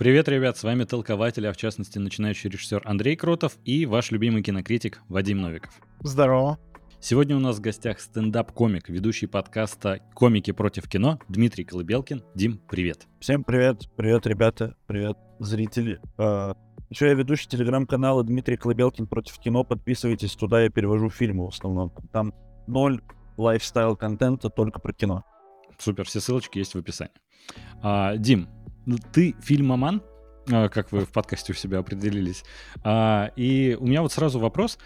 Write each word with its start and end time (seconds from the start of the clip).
Привет, 0.00 0.30
ребят, 0.30 0.56
с 0.56 0.62
вами 0.62 0.84
толкователь, 0.84 1.46
а 1.46 1.52
в 1.52 1.58
частности 1.58 1.98
начинающий 1.98 2.48
режиссер 2.48 2.80
Андрей 2.86 3.16
Кротов 3.16 3.58
и 3.66 3.84
ваш 3.84 4.10
любимый 4.12 4.42
кинокритик 4.42 5.02
Вадим 5.10 5.42
Новиков. 5.42 5.78
Здорово. 6.00 6.58
Сегодня 7.00 7.36
у 7.36 7.38
нас 7.38 7.58
в 7.58 7.60
гостях 7.60 8.00
стендап-комик, 8.00 8.88
ведущий 8.88 9.26
подкаста 9.26 10.00
«Комики 10.14 10.52
против 10.52 10.88
кино» 10.88 11.18
Дмитрий 11.28 11.64
Колыбелкин. 11.64 12.24
Дим, 12.34 12.62
привет. 12.66 13.08
Всем 13.20 13.44
привет, 13.44 13.90
привет, 13.94 14.26
ребята, 14.26 14.74
привет, 14.86 15.18
зрители. 15.38 16.00
А, 16.16 16.54
еще 16.88 17.08
я 17.08 17.12
ведущий 17.12 17.50
телеграм-канала 17.50 18.24
Дмитрий 18.24 18.56
Колыбелкин 18.56 19.06
против 19.06 19.38
кино. 19.38 19.64
Подписывайтесь, 19.64 20.34
туда 20.34 20.62
я 20.62 20.70
перевожу 20.70 21.10
фильмы 21.10 21.44
в 21.44 21.48
основном. 21.50 21.92
Там 22.10 22.32
ноль 22.66 23.02
lifestyle-контента, 23.36 24.48
только 24.48 24.80
про 24.80 24.94
кино. 24.94 25.26
Супер, 25.78 26.06
все 26.06 26.20
ссылочки 26.20 26.56
есть 26.56 26.74
в 26.74 26.78
описании. 26.78 27.12
А, 27.82 28.16
Дим, 28.16 28.48
ты 28.98 29.34
фильмоман, 29.42 30.02
а, 30.50 30.68
как 30.68 30.92
вы 30.92 31.04
в 31.04 31.12
подкасте 31.12 31.52
у 31.52 31.56
себя 31.56 31.78
определились. 31.78 32.44
А, 32.82 33.30
и 33.36 33.76
у 33.78 33.86
меня 33.86 34.02
вот 34.02 34.12
сразу 34.12 34.38
вопрос. 34.38 34.78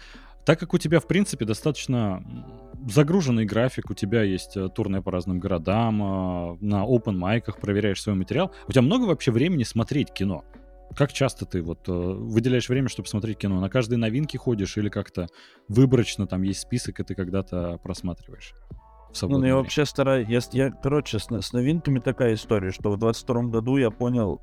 Так 0.45 0.59
как 0.59 0.73
у 0.73 0.77
тебя, 0.77 0.99
в 0.99 1.07
принципе, 1.07 1.43
достаточно 1.43 2.23
загруженный 2.87 3.45
график, 3.45 3.89
у 3.89 3.95
тебя 3.95 4.21
есть 4.21 4.55
э, 4.55 4.69
турные 4.69 5.01
по 5.01 5.11
разным 5.11 5.39
городам, 5.39 6.01
а, 6.03 6.57
на 6.61 6.85
open 6.85 7.13
майках 7.13 7.59
проверяешь 7.59 8.01
свой 8.01 8.15
материал, 8.15 8.51
у 8.67 8.71
тебя 8.71 8.83
много 8.83 9.05
вообще 9.05 9.31
времени 9.31 9.63
смотреть 9.63 10.11
кино? 10.11 10.43
Как 10.95 11.11
часто 11.11 11.47
ты 11.47 11.63
вот 11.63 11.89
э, 11.89 11.91
выделяешь 11.91 12.69
время, 12.69 12.89
чтобы 12.89 13.09
смотреть 13.09 13.39
кино? 13.39 13.59
На 13.59 13.69
каждой 13.69 13.97
новинке 13.97 14.37
ходишь 14.37 14.77
или 14.77 14.89
как-то 14.89 15.27
выборочно 15.67 16.27
там 16.27 16.43
есть 16.43 16.59
список, 16.59 16.99
и 16.99 17.03
ты 17.03 17.15
когда-то 17.15 17.79
просматриваешь? 17.81 18.53
Ну, 19.21 19.43
я 19.43 19.55
вообще 19.55 19.85
стараюсь... 19.85 20.27
Я, 20.27 20.39
я, 20.65 20.71
короче, 20.71 21.19
с, 21.19 21.27
с 21.29 21.53
новинками 21.53 21.99
такая 21.99 22.33
история, 22.35 22.71
что 22.71 22.91
в 22.91 22.97
22 22.97 23.43
году 23.43 23.77
я 23.77 23.91
понял, 23.91 24.41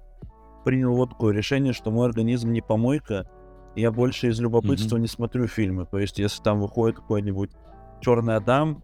принял 0.65 0.95
вот 0.95 1.11
такое 1.11 1.35
решение, 1.35 1.73
что 1.73 1.91
мой 1.91 2.07
организм 2.07 2.53
не 2.53 2.61
помойка, 2.61 3.29
я 3.75 3.91
больше 3.91 4.29
из 4.29 4.41
любопытства 4.41 4.97
mm-hmm. 4.97 5.01
не 5.01 5.09
смотрю 5.09 5.47
фильмы. 5.47 5.87
То 5.87 5.99
есть, 5.99 6.19
если 6.19 6.43
там 6.43 6.61
выходит 6.61 6.97
какой-нибудь 6.97 7.51
Черный 8.01 8.37
Адам, 8.37 8.83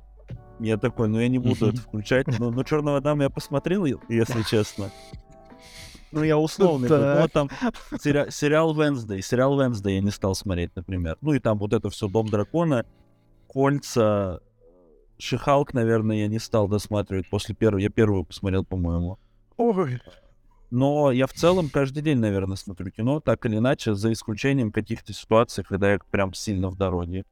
я 0.60 0.76
такой, 0.76 1.08
ну 1.08 1.20
я 1.20 1.28
не 1.28 1.38
буду 1.38 1.66
mm-hmm. 1.66 1.72
это 1.72 1.80
включать. 1.80 2.38
Но, 2.38 2.50
но 2.50 2.62
Черного 2.64 2.98
Адама 2.98 3.24
я 3.24 3.30
посмотрел, 3.30 3.84
если 3.84 4.42
честно. 4.42 4.90
Ну, 6.10 6.22
я 6.22 6.38
условный. 6.38 6.88
Вот 6.88 7.32
там 7.32 7.50
сери- 8.00 8.30
сериал 8.30 8.74
Wednesday. 8.76 9.20
Сериал 9.20 9.60
Wednesday 9.60 9.96
я 9.96 10.00
не 10.00 10.10
стал 10.10 10.34
смотреть, 10.34 10.74
например. 10.74 11.18
Ну, 11.20 11.34
и 11.34 11.38
там 11.38 11.58
вот 11.58 11.72
это 11.72 11.90
все 11.90 12.08
Дом 12.08 12.28
Дракона, 12.28 12.86
Кольца, 13.46 14.40
Шихалк, 15.18 15.74
наверное, 15.74 16.16
я 16.16 16.28
не 16.28 16.38
стал 16.38 16.68
досматривать 16.68 17.28
после 17.28 17.54
первого. 17.54 17.80
Я 17.80 17.90
первую 17.90 18.24
посмотрел, 18.24 18.64
по-моему. 18.64 19.18
Ой. 19.56 20.00
Но 20.70 21.10
я 21.10 21.26
в 21.26 21.32
целом 21.32 21.70
каждый 21.70 22.02
день, 22.02 22.18
наверное, 22.18 22.56
смотрю 22.56 22.90
кино, 22.90 23.20
так 23.20 23.44
или 23.46 23.56
иначе, 23.56 23.94
за 23.94 24.12
исключением 24.12 24.70
каких-то 24.70 25.12
ситуаций, 25.12 25.64
когда 25.64 25.92
я 25.92 25.98
прям 26.10 26.34
сильно 26.34 26.68
в 26.68 26.76
дороге. 26.76 27.24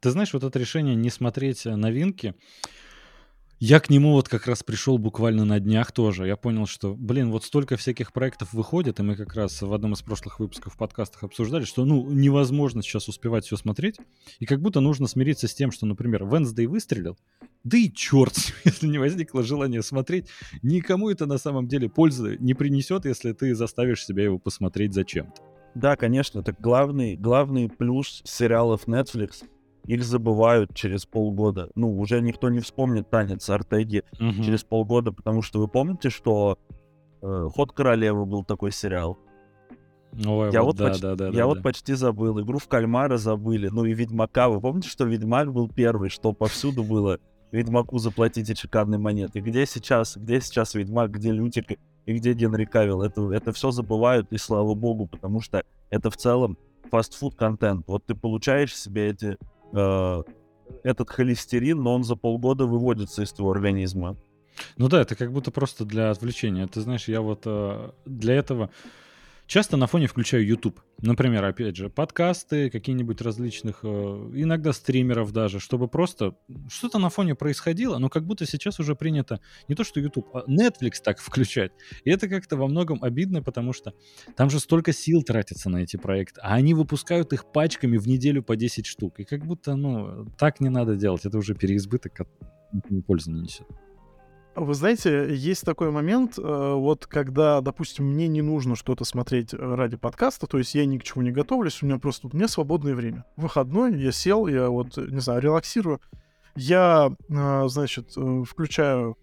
Ты 0.00 0.10
знаешь, 0.10 0.32
вот 0.32 0.44
это 0.44 0.58
решение 0.58 0.94
не 0.94 1.10
смотреть 1.10 1.66
новинки, 1.66 2.34
я 3.62 3.78
к 3.78 3.90
нему 3.90 4.12
вот 4.12 4.26
как 4.26 4.46
раз 4.46 4.62
пришел 4.62 4.96
буквально 4.96 5.44
на 5.44 5.60
днях 5.60 5.92
тоже. 5.92 6.26
Я 6.26 6.38
понял, 6.38 6.64
что, 6.64 6.94
блин, 6.94 7.30
вот 7.30 7.44
столько 7.44 7.76
всяких 7.76 8.10
проектов 8.10 8.54
выходит, 8.54 8.98
и 8.98 9.02
мы 9.02 9.16
как 9.16 9.34
раз 9.34 9.60
в 9.60 9.70
одном 9.74 9.92
из 9.92 10.00
прошлых 10.00 10.40
выпусков 10.40 10.72
в 10.72 10.76
подкастах 10.78 11.24
обсуждали, 11.24 11.64
что, 11.64 11.84
ну, 11.84 12.10
невозможно 12.10 12.82
сейчас 12.82 13.06
успевать 13.08 13.44
все 13.44 13.58
смотреть, 13.58 13.98
и 14.38 14.46
как 14.46 14.62
будто 14.62 14.80
нужно 14.80 15.06
смириться 15.08 15.46
с 15.46 15.54
тем, 15.54 15.72
что, 15.72 15.84
например, 15.84 16.24
Венсдей 16.24 16.64
выстрелил, 16.64 17.18
да 17.62 17.76
и 17.76 17.92
черт, 17.92 18.34
если 18.64 18.86
не 18.86 18.96
возникло 18.96 19.42
желания 19.42 19.82
смотреть, 19.82 20.28
никому 20.62 21.10
это 21.10 21.26
на 21.26 21.36
самом 21.36 21.68
деле 21.68 21.90
пользы 21.90 22.38
не 22.40 22.54
принесет, 22.54 23.04
если 23.04 23.34
ты 23.34 23.54
заставишь 23.54 24.06
себя 24.06 24.24
его 24.24 24.38
посмотреть 24.38 24.94
зачем-то. 24.94 25.42
Да, 25.74 25.96
конечно, 25.96 26.40
это 26.40 26.56
главный, 26.58 27.14
главный 27.14 27.68
плюс 27.68 28.22
сериалов 28.24 28.88
Netflix— 28.88 29.44
их 29.90 30.04
забывают 30.04 30.72
через 30.72 31.04
полгода. 31.04 31.68
Ну, 31.74 31.98
уже 31.98 32.20
никто 32.20 32.48
не 32.48 32.60
вспомнит 32.60 33.10
танец 33.10 33.50
Артеги 33.50 34.04
угу. 34.20 34.42
через 34.44 34.62
полгода, 34.62 35.10
потому 35.10 35.42
что 35.42 35.58
вы 35.58 35.66
помните, 35.66 36.10
что 36.10 36.58
э, 37.22 37.48
Ход 37.52 37.72
королевы 37.72 38.24
был 38.24 38.44
такой 38.44 38.70
сериал. 38.70 39.18
Ой, 40.12 40.52
я 40.52 40.62
вот, 40.62 40.66
вот 40.66 40.76
да, 40.76 40.88
почти, 40.88 41.02
да, 41.02 41.14
да, 41.16 41.26
я 41.26 41.32
да, 41.32 41.46
вот 41.46 41.56
да. 41.56 41.62
почти 41.62 41.94
забыл. 41.94 42.40
Игру 42.40 42.58
в 42.58 42.68
кальмара 42.68 43.16
забыли. 43.16 43.68
Ну 43.68 43.84
и 43.84 43.92
Ведьмака. 43.92 44.48
Вы 44.48 44.60
помните, 44.60 44.88
что 44.88 45.04
Ведьмак 45.04 45.52
был 45.52 45.68
первый, 45.68 46.08
что 46.08 46.32
повсюду 46.32 46.84
было? 46.84 47.18
Ведьмаку 47.50 47.98
заплатите 47.98 48.54
шикарные 48.54 48.98
монеты. 48.98 49.40
Где 49.40 49.66
сейчас, 49.66 50.16
где 50.16 50.40
сейчас 50.40 50.74
Ведьмак, 50.74 51.10
где 51.10 51.32
Лютик 51.32 51.78
и 52.06 52.12
где 52.12 52.32
Генри 52.32 52.64
Кавилл? 52.64 53.02
Это, 53.02 53.32
это 53.32 53.52
все 53.52 53.72
забывают, 53.72 54.32
и 54.32 54.38
слава 54.38 54.74
богу, 54.74 55.08
потому 55.08 55.40
что 55.40 55.64
это 55.90 56.10
в 56.10 56.16
целом 56.16 56.56
фастфуд 56.92 57.34
контент. 57.34 57.88
Вот 57.88 58.04
ты 58.06 58.14
получаешь 58.14 58.76
себе 58.76 59.10
эти 59.10 59.36
э, 59.72 60.22
этот 60.82 61.10
холестерин, 61.10 61.82
но 61.82 61.94
он 61.94 62.04
за 62.04 62.16
полгода 62.16 62.66
выводится 62.66 63.22
из 63.22 63.32
твоего 63.32 63.52
организма. 63.52 64.16
Ну 64.76 64.88
да, 64.88 65.02
это 65.02 65.14
как 65.16 65.32
будто 65.32 65.50
просто 65.50 65.84
для 65.84 66.10
отвлечения. 66.10 66.66
Ты 66.66 66.80
знаешь, 66.80 67.08
я 67.08 67.20
вот 67.20 67.42
э, 67.46 67.90
для 68.04 68.34
этого 68.34 68.70
часто 69.50 69.76
на 69.76 69.86
фоне 69.86 70.06
включаю 70.06 70.46
YouTube. 70.46 70.80
Например, 71.02 71.44
опять 71.44 71.76
же, 71.76 71.90
подкасты, 71.90 72.70
какие-нибудь 72.70 73.20
различных, 73.20 73.80
э, 73.82 73.86
иногда 74.34 74.72
стримеров 74.72 75.32
даже, 75.32 75.58
чтобы 75.58 75.88
просто 75.88 76.36
что-то 76.68 76.98
на 76.98 77.10
фоне 77.10 77.34
происходило, 77.34 77.98
но 77.98 78.08
как 78.08 78.24
будто 78.24 78.46
сейчас 78.46 78.78
уже 78.78 78.94
принято 78.94 79.40
не 79.68 79.74
то 79.74 79.82
что 79.82 79.98
YouTube, 79.98 80.28
а 80.34 80.44
Netflix 80.48 81.02
так 81.04 81.18
включать. 81.20 81.72
И 82.04 82.10
это 82.10 82.28
как-то 82.28 82.56
во 82.56 82.68
многом 82.68 83.02
обидно, 83.02 83.42
потому 83.42 83.72
что 83.72 83.92
там 84.36 84.50
же 84.50 84.60
столько 84.60 84.92
сил 84.92 85.22
тратится 85.22 85.68
на 85.68 85.78
эти 85.78 85.96
проекты, 85.96 86.40
а 86.42 86.54
они 86.54 86.72
выпускают 86.72 87.32
их 87.32 87.50
пачками 87.52 87.98
в 87.98 88.06
неделю 88.06 88.44
по 88.44 88.54
10 88.54 88.86
штук. 88.86 89.18
И 89.18 89.24
как 89.24 89.44
будто, 89.44 89.74
ну, 89.74 90.26
так 90.38 90.60
не 90.60 90.68
надо 90.68 90.94
делать, 90.94 91.26
это 91.26 91.38
уже 91.38 91.54
переизбыток, 91.56 92.20
пользы 93.04 93.32
не 93.32 93.40
несет. 93.40 93.66
Вы 94.56 94.74
знаете, 94.74 95.32
есть 95.32 95.64
такой 95.64 95.90
момент, 95.92 96.36
э, 96.36 96.42
вот 96.42 97.06
когда, 97.06 97.60
допустим, 97.60 98.06
мне 98.06 98.26
не 98.26 98.42
нужно 98.42 98.74
что-то 98.74 99.04
смотреть 99.04 99.54
ради 99.54 99.96
подкаста, 99.96 100.48
то 100.48 100.58
есть 100.58 100.74
я 100.74 100.84
ни 100.86 100.98
к 100.98 101.04
чему 101.04 101.22
не 101.22 101.30
готовлюсь, 101.30 101.82
у 101.82 101.86
меня 101.86 101.98
просто 101.98 102.26
у 102.26 102.36
меня 102.36 102.48
свободное 102.48 102.94
время. 102.94 103.24
Выходной, 103.36 103.96
я 103.96 104.10
сел, 104.10 104.48
я 104.48 104.68
вот, 104.68 104.96
не 104.96 105.20
знаю, 105.20 105.40
релаксирую. 105.40 106.00
Я, 106.56 107.14
э, 107.28 107.68
значит, 107.68 108.12
э, 108.16 108.42
включаю 108.44 109.16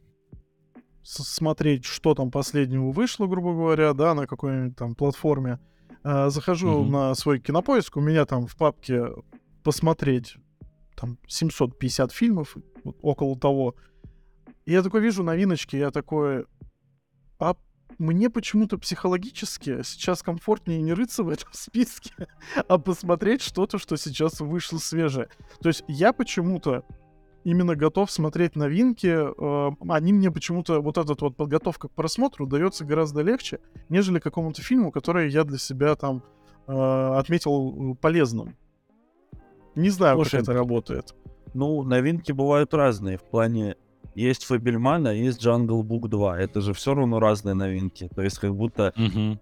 смотреть, 1.04 1.84
что 1.84 2.16
там 2.16 2.32
последнего 2.32 2.92
вышло, 2.92 3.28
грубо 3.28 3.54
говоря, 3.54 3.94
да, 3.94 4.14
на 4.14 4.28
какой-нибудь 4.28 4.76
там 4.76 4.96
платформе. 4.96 5.60
Захожу 6.04 6.84
mm-hmm. 6.84 6.90
на 6.90 7.16
свой 7.16 7.40
кинопоиск, 7.40 7.98
у 7.98 8.02
меня 8.02 8.26
там 8.26 8.48
в 8.48 8.56
папке 8.56 9.08
посмотреть 9.64 10.38
там 10.96 11.18
750 11.28 12.12
фильмов, 12.12 12.56
вот, 12.84 12.98
около 13.02 13.38
того. 13.38 13.76
И 14.68 14.74
я 14.74 14.84
такой 14.84 15.00
вижу 15.00 15.24
новиночки, 15.24 15.78
я 15.78 15.92
такой, 15.92 16.46
а 17.40 17.56
мне 18.00 18.30
почему-то 18.30 18.78
психологически 18.78 19.82
сейчас 19.82 20.22
комфортнее 20.22 20.82
не 20.82 20.92
рыться 20.92 21.24
в 21.24 21.30
этом 21.30 21.48
списке, 21.54 22.12
а 22.68 22.78
посмотреть 22.78 23.42
что-то, 23.42 23.78
что 23.78 23.96
сейчас 23.96 24.42
вышло 24.42 24.78
свежее. 24.78 25.30
То 25.62 25.70
есть 25.70 25.86
я 25.88 26.12
почему-то 26.12 26.84
именно 27.46 27.78
готов 27.78 28.12
смотреть 28.12 28.58
новинки. 28.58 29.08
Э, 29.08 29.72
они 29.88 30.12
мне 30.12 30.32
почему-то, 30.32 30.82
вот 30.82 30.98
эта 30.98 31.16
вот 31.18 31.38
подготовка 31.38 31.88
к 31.88 31.94
просмотру 31.94 32.46
дается 32.46 32.84
гораздо 32.84 33.22
легче, 33.22 33.62
нежели 33.88 34.20
какому-то 34.20 34.62
фильму, 34.62 34.92
который 34.92 35.30
я 35.30 35.46
для 35.46 35.60
себя 35.60 35.96
там 35.96 36.24
э, 36.68 36.74
отметил 36.74 37.96
полезным. 38.02 38.58
Не 39.76 39.92
знаю, 39.92 40.18
Слушай, 40.18 40.32
как 40.32 40.42
это 40.42 40.54
работает. 40.54 41.16
Ну, 41.54 41.84
новинки 41.84 42.34
бывают 42.34 42.74
разные 42.74 43.18
в 43.18 43.24
плане 43.24 43.78
есть 44.18 44.46
Фабельман, 44.46 45.08
а 45.08 45.14
есть 45.14 45.46
Jungle 45.46 45.84
Book 45.84 46.08
2. 46.08 46.40
Это 46.40 46.62
же 46.62 46.74
все 46.74 46.96
равно 46.96 47.20
разные 47.20 47.54
новинки. 47.54 48.10
То 48.16 48.24
есть 48.24 48.40
как 48.40 48.56
будто 48.56 48.94
угу. 48.98 49.40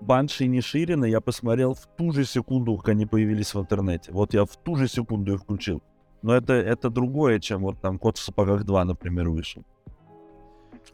Банши 0.00 0.46
не 0.46 0.60
Ширина 0.60 1.04
я 1.04 1.20
посмотрел 1.20 1.74
в 1.74 1.86
ту 1.96 2.12
же 2.12 2.24
секунду, 2.24 2.76
как 2.76 2.90
они 2.90 3.06
появились 3.06 3.54
в 3.54 3.60
интернете. 3.60 4.12
Вот 4.12 4.34
я 4.34 4.44
в 4.44 4.56
ту 4.56 4.76
же 4.76 4.86
секунду 4.86 5.34
их 5.34 5.40
включил. 5.40 5.82
Но 6.22 6.34
это, 6.34 6.52
это 6.52 6.90
другое, 6.90 7.40
чем 7.40 7.62
вот 7.62 7.80
там 7.80 7.98
Кот 7.98 8.16
в 8.16 8.22
сапогах 8.22 8.64
2, 8.64 8.84
например, 8.84 9.28
вышел. 9.28 9.64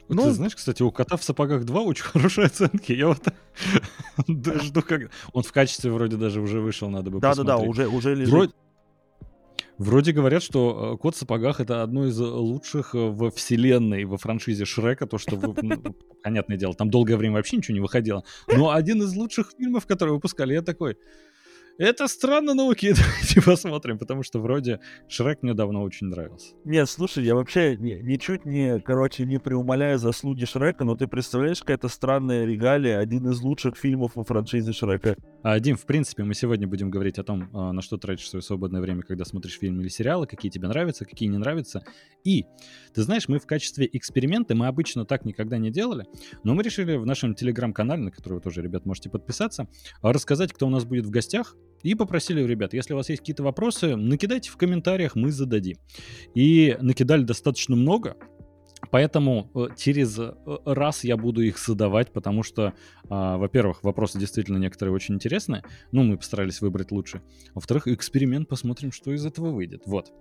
Ну, 0.08 0.22
ты 0.22 0.32
знаешь, 0.32 0.56
кстати, 0.56 0.82
у 0.82 0.90
кота 0.90 1.17
в 1.17 1.22
сапогах 1.22 1.64
2 1.64 1.81
очень 1.82 2.05
хорошие 2.12 2.46
оценки. 2.46 2.93
Я 2.93 3.08
вот 3.08 3.22
жду, 4.62 4.82
как... 4.82 5.11
Он 5.32 5.43
в 5.43 5.52
качестве 5.52 5.90
вроде 5.90 6.17
даже 6.17 6.40
уже 6.40 6.61
вышел, 6.61 6.88
надо 6.88 7.11
бы 7.11 7.20
Да-да-да, 7.20 7.58
уже, 7.58 7.87
уже 7.87 8.14
лежит. 8.14 8.55
Вроде... 9.81 10.12
Говорят, 10.12 10.43
что 10.43 10.94
э, 10.94 10.99
«Кот 10.99 11.15
в 11.15 11.19
сапогах»— 11.19 11.59
это 11.62 11.82
одно 11.82 12.06
из 12.06 12.19
лучших 12.19 12.94
э, 12.94 12.99
во 12.99 13.31
вселенной, 13.31 14.05
во 14.05 14.19
франшизе 14.19 14.67
Шрека, 14.67 15.06
то, 15.06 15.17
что, 15.17 15.37
вы, 15.37 15.55
ну, 15.62 15.97
понятное 16.23 16.59
дело, 16.59 16.75
там 16.75 16.91
долгое 16.91 17.17
время 17.17 17.37
вообще 17.37 17.56
ничего 17.56 17.75
не 17.75 17.81
выходило, 17.81 18.23
но 18.47 18.73
один 18.73 19.03
из 19.03 19.15
лучших 19.17 19.53
фильмов, 19.59 19.87
которые 19.87 20.15
выпускали, 20.15 20.53
я 20.53 20.61
такой... 20.61 20.99
это 21.79 22.09
странно, 22.09 22.53
но 22.53 22.69
окей, 22.69 22.93
давайте 22.94 23.41
посмотрим, 23.41 23.99
потому 23.99 24.23
что 24.23 24.38
вроде 24.38 24.81
Шрек 25.09 25.43
мне 25.43 25.55
давно 25.55 25.82
очень 25.82 26.09
нравился. 26.09 26.55
Нет, 26.65 26.91
слушай, 26.91 27.25
я 27.25 27.35
вообще 27.35 27.79
не, 27.79 28.03
ничуть 28.03 28.44
не, 28.44 28.81
короче, 28.81 29.25
не 29.25 29.38
преумоляю 29.38 29.99
заслуги 29.99 30.44
Шрека, 30.44 30.85
но 30.85 30.94
ты 30.94 31.06
представляешь, 31.06 31.61
какая-то 31.61 31.88
странная 31.88 32.44
регалия, 32.44 32.99
один 32.99 33.31
из 33.31 33.41
лучших 33.41 33.79
фильмов 33.79 34.12
во 34.15 34.25
франшизе 34.25 34.75
Шрека. 34.75 35.17
А, 35.42 35.58
Дим, 35.58 35.76
в 35.76 35.87
принципе, 35.87 36.22
мы 36.22 36.34
сегодня 36.34 36.69
будем 36.69 36.90
говорить 36.90 37.19
о 37.19 37.25
том, 37.25 37.48
а, 37.54 37.72
на 37.72 37.81
что 37.81 37.96
тратишь 37.96 38.28
свое 38.28 38.42
свободное 38.42 38.82
время, 38.82 39.02
когда 39.02 39.25
смотришь 39.25 39.58
фильм 39.58 39.81
или 39.81 39.88
сериалы, 39.88 40.26
какие 40.26 40.50
тебе 40.50 40.69
нравятся, 40.69 41.06
какие 41.06 41.28
не 41.31 41.38
нравятся. 41.38 41.82
И, 42.25 42.44
ты 42.92 43.02
знаешь, 43.02 43.26
мы 43.26 43.38
в 43.38 43.46
качестве 43.46 43.88
эксперимента, 43.90 44.54
мы 44.54 44.66
обычно 44.66 45.06
так 45.06 45.25
никогда 45.25 45.56
не 45.56 45.70
делали, 45.70 46.04
но 46.44 46.54
мы 46.54 46.62
решили 46.62 46.96
в 46.96 47.06
нашем 47.06 47.34
телеграм-канале, 47.34 48.02
на 48.02 48.10
который 48.10 48.34
вы 48.34 48.40
тоже, 48.40 48.60
ребят, 48.60 48.84
можете 48.84 49.08
подписаться, 49.08 49.66
рассказать, 50.02 50.52
кто 50.52 50.66
у 50.66 50.70
нас 50.70 50.84
будет 50.84 51.06
в 51.06 51.10
гостях, 51.10 51.56
и 51.82 51.94
попросили, 51.94 52.43
ребят, 52.43 52.75
если 52.75 52.93
у 52.93 52.96
вас 52.96 53.08
есть 53.08 53.22
какие-то 53.22 53.43
вопросы, 53.43 53.96
накидайте 53.96 54.50
в 54.50 54.58
комментариях, 54.58 55.16
мы 55.16 55.31
зададим. 55.31 55.78
И 56.34 56.76
накидали 56.81 57.22
достаточно 57.22 57.75
много, 57.75 58.16
Поэтому 58.90 59.50
э, 59.54 59.69
через 59.76 60.19
э, 60.19 60.34
раз 60.64 61.04
я 61.04 61.16
буду 61.16 61.42
их 61.42 61.58
задавать, 61.58 62.12
потому 62.12 62.42
что, 62.42 62.75
а, 63.08 63.37
во-первых, 63.37 63.82
вопросы 63.84 64.19
действительно 64.19 64.58
некоторые 64.58 64.94
очень 64.94 65.14
интересные. 65.14 65.62
Ну, 65.92 66.02
мы 66.02 66.16
постарались 66.16 66.60
выбрать 66.60 66.90
лучше. 66.90 67.22
Во-вторых, 67.54 67.87
эксперимент, 67.88 68.48
посмотрим, 68.48 68.92
что 68.92 69.12
из 69.12 69.25
этого 69.25 69.50
выйдет. 69.50 69.82
Вот. 69.87 70.12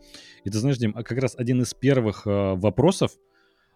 И 0.44 0.50
ты 0.50 0.57
знаешь, 0.57 0.77
Дим, 0.77 0.94
а 0.95 1.04
как 1.04 1.18
раз 1.18 1.36
один 1.38 1.62
из 1.62 1.74
первых 1.74 2.24
а, 2.25 2.56
вопросов, 2.56 3.12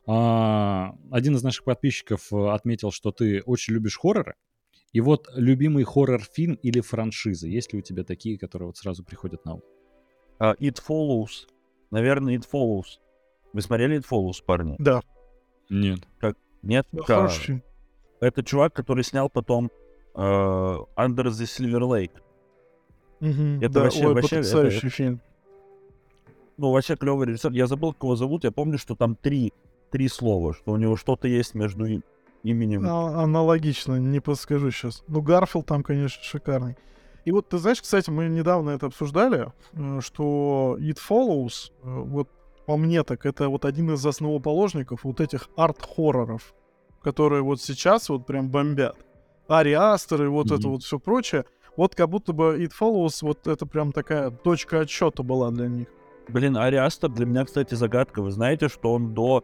а, 0.06 0.96
один 1.12 1.36
из 1.36 1.44
наших 1.44 1.64
подписчиков 1.64 2.32
отметил, 2.32 2.92
что 2.92 3.12
ты 3.12 3.42
очень 3.42 3.74
любишь 3.74 3.98
хорроры. 3.98 4.36
И 4.92 5.02
вот 5.02 5.28
любимый 5.34 5.84
хоррор-фильм 5.84 6.54
или 6.54 6.80
франшиза, 6.80 7.48
есть 7.48 7.74
ли 7.74 7.80
у 7.80 7.82
тебя 7.82 8.04
такие, 8.04 8.38
которые 8.38 8.68
вот 8.68 8.78
сразу 8.78 9.04
приходят 9.04 9.44
на 9.44 9.56
ум? 9.56 9.62
Uh, 10.40 10.56
It 10.60 10.78
Follows. 10.88 11.48
Наверное, 11.90 12.38
It 12.38 12.44
Follows. 12.52 13.00
Вы 13.54 13.62
смотрели 13.62 14.00
It 14.00 14.06
Follows, 14.10 14.44
парни? 14.46 14.76
Да. 14.80 15.02
Нет. 15.70 16.00
Как? 16.20 16.36
Нет? 16.64 16.88
Да, 16.92 17.04
хороший 17.04 17.42
фильм. 17.42 17.64
Это 18.20 18.44
чувак, 18.44 18.74
который 18.74 19.04
снял 19.04 19.30
потом 19.30 19.70
uh, 20.16 20.86
Under 20.98 21.26
the 21.26 21.46
Silver 21.46 21.82
Lake. 21.82 22.12
Угу, 23.22 23.64
это 23.64 23.74
да, 23.74 23.82
вообще, 23.84 24.08
ой, 24.08 24.14
вообще 24.14 24.38
потрясающий 24.38 24.88
это, 24.88 24.90
фильм. 24.90 25.22
Ну, 26.58 26.72
вообще 26.72 26.96
клевый 26.96 27.28
режиссер. 27.28 27.52
Я 27.52 27.68
забыл, 27.68 27.94
кого 27.94 28.16
зовут. 28.16 28.44
Я 28.44 28.52
помню, 28.52 28.78
что 28.78 28.96
там 28.96 29.16
три, 29.16 29.54
три 29.92 30.08
слова, 30.08 30.54
что 30.54 30.72
у 30.72 30.78
него 30.78 30.96
что-то 30.96 31.28
есть 31.28 31.54
между 31.54 31.86
именем. 32.44 32.86
А, 32.86 33.24
аналогично, 33.24 33.96
не 33.98 34.20
подскажу 34.20 34.72
сейчас. 34.72 35.04
Ну, 35.08 35.22
Гарфилд 35.22 35.66
там, 35.66 35.84
конечно, 35.84 36.24
шикарный. 36.24 36.76
И 37.26 37.32
вот 37.32 37.50
ты 37.50 37.58
знаешь, 37.58 37.82
кстати, 37.82 38.10
мы 38.10 38.28
недавно 38.28 38.72
это 38.72 38.88
обсуждали, 38.88 39.52
э, 39.74 40.00
что 40.02 40.78
It 40.80 40.98
Follows, 40.98 41.72
э, 41.82 41.90
вот 41.90 42.30
по 42.66 42.78
мне 42.78 43.04
так, 43.04 43.26
это 43.26 43.50
вот 43.50 43.66
один 43.66 43.92
из 43.94 44.06
основоположников 44.06 45.04
вот 45.04 45.22
этих 45.22 45.50
арт-хорроров, 45.56 46.54
которые 47.02 47.42
вот 47.42 47.62
сейчас 47.62 48.10
вот 48.10 48.26
прям 48.26 48.50
бомбят. 48.50 48.96
Ари 49.48 49.74
Астер 49.74 50.24
и 50.24 50.28
вот 50.28 50.48
mm-hmm. 50.48 50.60
это 50.60 50.68
вот 50.70 50.84
все 50.84 51.00
прочее. 51.00 51.46
Вот 51.76 51.96
как 51.96 52.10
будто 52.10 52.34
бы 52.34 52.58
It 52.64 52.72
Follows, 52.80 53.20
вот 53.22 53.48
это 53.48 53.66
прям 53.66 53.92
такая 53.92 54.30
точка 54.30 54.82
отсчета 54.82 55.24
была 55.24 55.52
для 55.52 55.68
них. 55.68 55.88
Блин, 56.30 56.56
Ари 56.56 56.78
Астер 56.78 57.10
для 57.10 57.26
меня, 57.26 57.44
кстати, 57.46 57.74
загадка. 57.74 58.22
Вы 58.22 58.32
знаете, 58.32 58.70
что 58.70 58.94
он 58.94 59.14
до 59.14 59.44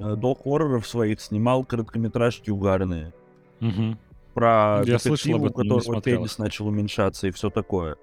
Э, 0.00 0.16
до 0.16 0.34
хорроров 0.34 0.86
своих 0.86 1.20
снимал 1.20 1.64
короткометражки 1.64 2.50
угарные. 2.50 3.12
Угу. 3.60 3.98
Про 4.32 4.82
Я 4.86 4.98
слышал 4.98 5.34
об 5.34 5.44
этом, 5.44 5.66
у 5.66 5.78
которого 5.78 6.00
пенис 6.00 6.38
начал 6.38 6.68
уменьшаться 6.68 7.26
и 7.26 7.30
все 7.30 7.50
такое. 7.50 7.96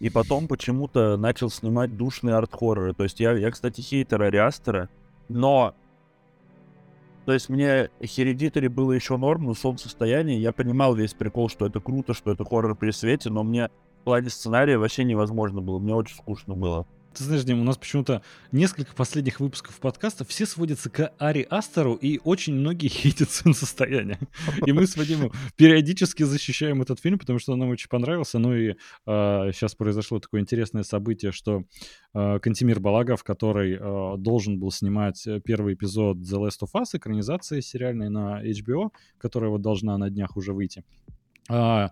И 0.00 0.08
потом 0.08 0.48
почему-то 0.48 1.16
начал 1.18 1.50
снимать 1.50 1.96
душные 1.96 2.34
арт-хорроры. 2.34 2.94
То 2.94 3.04
есть 3.04 3.20
я, 3.20 3.32
я 3.32 3.50
кстати, 3.50 3.80
хейтер 3.80 4.22
Ариастера, 4.22 4.88
но... 5.28 5.74
То 7.26 7.34
есть 7.34 7.50
мне 7.50 7.90
Hereditary 8.00 8.70
было 8.70 8.92
еще 8.92 9.18
норм, 9.18 9.44
но 9.44 9.54
солнцестояние, 9.54 10.40
я 10.40 10.52
понимал 10.52 10.94
весь 10.94 11.12
прикол, 11.12 11.50
что 11.50 11.66
это 11.66 11.78
круто, 11.78 12.14
что 12.14 12.32
это 12.32 12.44
хоррор 12.44 12.74
при 12.74 12.90
свете, 12.90 13.28
но 13.28 13.44
мне 13.44 13.68
в 14.00 14.04
плане 14.04 14.30
сценария 14.30 14.78
вообще 14.78 15.04
невозможно 15.04 15.60
было, 15.60 15.78
мне 15.78 15.94
очень 15.94 16.16
скучно 16.16 16.54
было. 16.54 16.86
Ты 17.14 17.24
знаешь, 17.24 17.42
Дим, 17.42 17.60
у 17.60 17.64
нас 17.64 17.76
почему-то 17.76 18.22
несколько 18.52 18.94
последних 18.94 19.40
выпусков 19.40 19.80
подкаста 19.80 20.24
все 20.24 20.46
сводятся 20.46 20.90
к 20.90 21.12
Ари 21.18 21.46
Астеру, 21.50 21.94
и 21.94 22.20
очень 22.22 22.54
многие 22.54 22.88
хейтят 22.88 23.30
состояние. 23.30 24.18
И 24.64 24.72
мы 24.72 24.86
с 24.86 24.96
Вадимом 24.96 25.32
периодически 25.56 26.22
защищаем 26.22 26.82
этот 26.82 27.00
фильм, 27.00 27.18
потому 27.18 27.40
что 27.40 27.52
он 27.52 27.58
нам 27.58 27.70
очень 27.70 27.88
понравился. 27.88 28.38
Ну 28.38 28.54
и 28.54 28.70
э, 28.70 28.74
сейчас 29.06 29.74
произошло 29.74 30.20
такое 30.20 30.40
интересное 30.40 30.84
событие, 30.84 31.32
что 31.32 31.64
э, 32.14 32.38
Кантимир 32.38 32.78
Балагов, 32.78 33.24
который 33.24 33.74
э, 33.74 34.16
должен 34.16 34.60
был 34.60 34.70
снимать 34.70 35.26
первый 35.44 35.74
эпизод 35.74 36.18
The 36.18 36.46
Last 36.46 36.62
of 36.62 36.80
Us, 36.80 36.94
экранизации 36.94 37.60
сериальной 37.60 38.08
на 38.08 38.40
HBO, 38.44 38.90
которая 39.18 39.50
вот 39.50 39.62
должна 39.62 39.98
на 39.98 40.10
днях 40.10 40.36
уже 40.36 40.52
выйти, 40.52 40.84
э, 41.50 41.88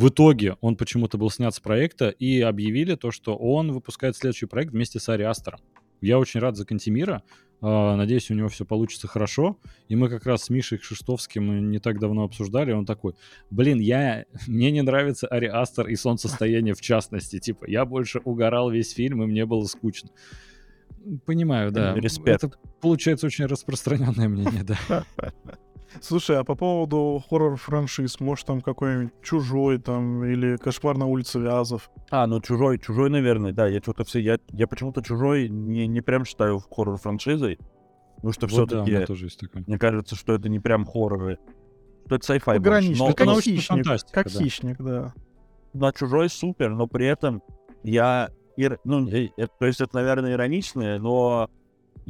в 0.00 0.08
итоге 0.08 0.56
он 0.62 0.76
почему-то 0.76 1.18
был 1.18 1.28
снят 1.28 1.54
с 1.54 1.60
проекта 1.60 2.08
и 2.08 2.40
объявили 2.40 2.94
то, 2.94 3.10
что 3.10 3.36
он 3.36 3.70
выпускает 3.70 4.16
следующий 4.16 4.46
проект 4.46 4.72
вместе 4.72 4.98
с 4.98 5.06
Ари 5.10 5.24
Астером. 5.24 5.60
Я 6.00 6.18
очень 6.18 6.40
рад 6.40 6.56
за 6.56 6.64
Кантимира. 6.64 7.22
Uh, 7.60 7.94
надеюсь, 7.96 8.30
у 8.30 8.34
него 8.34 8.48
все 8.48 8.64
получится 8.64 9.06
хорошо. 9.06 9.58
И 9.88 9.96
мы 9.96 10.08
как 10.08 10.24
раз 10.24 10.44
с 10.44 10.48
Мишей 10.48 10.78
Кшиштовским 10.78 11.70
не 11.70 11.78
так 11.80 11.98
давно 12.00 12.24
обсуждали. 12.24 12.72
Он 12.72 12.86
такой, 12.86 13.12
блин, 13.50 13.78
я... 13.78 14.24
мне 14.46 14.70
не 14.70 14.80
нравится 14.80 15.26
Ари 15.26 15.48
Астер 15.48 15.86
и 15.88 15.96
солнцестояние 15.96 16.72
в 16.72 16.80
частности. 16.80 17.38
Типа, 17.38 17.66
я 17.68 17.84
больше 17.84 18.20
угорал 18.24 18.70
весь 18.70 18.94
фильм, 18.94 19.22
и 19.22 19.26
мне 19.26 19.44
было 19.44 19.66
скучно. 19.66 20.08
Понимаю, 21.26 21.72
да. 21.72 21.94
Респект. 21.94 22.42
Это 22.42 22.56
получается 22.80 23.26
очень 23.26 23.44
распространенное 23.44 24.28
мнение, 24.28 24.64
да. 24.64 25.04
Слушай, 26.00 26.38
а 26.38 26.44
по 26.44 26.54
поводу 26.54 27.22
хоррор-франшиз, 27.28 28.20
может 28.20 28.46
там 28.46 28.60
какой-нибудь 28.60 29.12
Чужой 29.22 29.78
там 29.78 30.24
или 30.24 30.56
Кошмар 30.56 30.96
на 30.96 31.06
улице 31.06 31.40
Вязов? 31.40 31.90
А, 32.10 32.26
ну 32.26 32.40
Чужой, 32.40 32.78
Чужой, 32.78 33.10
наверное, 33.10 33.52
да, 33.52 33.66
я 33.66 33.80
что-то 33.80 34.04
все, 34.04 34.20
я, 34.20 34.38
я 34.52 34.66
почему-то 34.66 35.02
Чужой 35.02 35.48
не, 35.48 35.86
не 35.86 36.00
прям 36.00 36.24
считаю 36.24 36.60
хоррор-франшизой, 36.60 37.58
потому 38.16 38.32
что 38.32 38.46
вот 38.46 38.52
все-таки, 38.52 38.92
да, 38.92 39.06
тоже 39.06 39.26
есть 39.26 39.40
такое. 39.40 39.64
мне 39.66 39.78
кажется, 39.78 40.14
что 40.14 40.34
это 40.34 40.48
не 40.48 40.60
прям 40.60 40.86
хорроры, 40.86 41.38
что 42.06 42.16
это 42.16 42.34
sci-fi 42.34 42.56
Погранично, 42.56 43.08
но, 43.08 43.14
как 43.14 43.26
но, 43.26 43.40
хищник, 43.40 43.86
как 44.12 44.32
да. 44.32 44.38
хищник, 44.38 44.76
да. 44.78 45.14
На 45.72 45.92
Чужой 45.92 46.28
супер, 46.28 46.70
но 46.70 46.86
при 46.86 47.06
этом 47.06 47.42
я, 47.82 48.30
ну, 48.84 49.06
то 49.06 49.66
есть 49.66 49.80
это, 49.80 49.96
наверное, 49.96 50.32
иронично, 50.32 50.98
но 50.98 51.50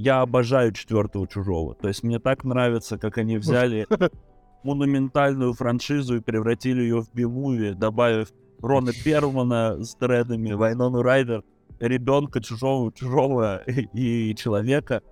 я 0.00 0.22
обожаю 0.22 0.72
четвертого 0.72 1.28
чужого. 1.28 1.74
То 1.74 1.88
есть 1.88 2.02
мне 2.02 2.18
так 2.18 2.44
нравится, 2.44 2.96
как 2.96 3.18
они 3.18 3.36
взяли 3.36 3.86
монументальную 4.64 5.52
франшизу 5.52 6.16
и 6.16 6.20
превратили 6.20 6.80
ее 6.80 7.02
в 7.02 7.12
би 7.12 7.74
добавив 7.74 8.32
Рона 8.62 8.92
Первана 9.04 9.76
с 9.82 9.94
дредами, 9.96 10.52
Вайнону 10.52 11.02
Райдер, 11.02 11.44
ребенка 11.80 12.40
чужого, 12.40 12.90
чужого 12.92 13.62
и, 13.66 14.30
и 14.30 14.36
человека. 14.36 15.02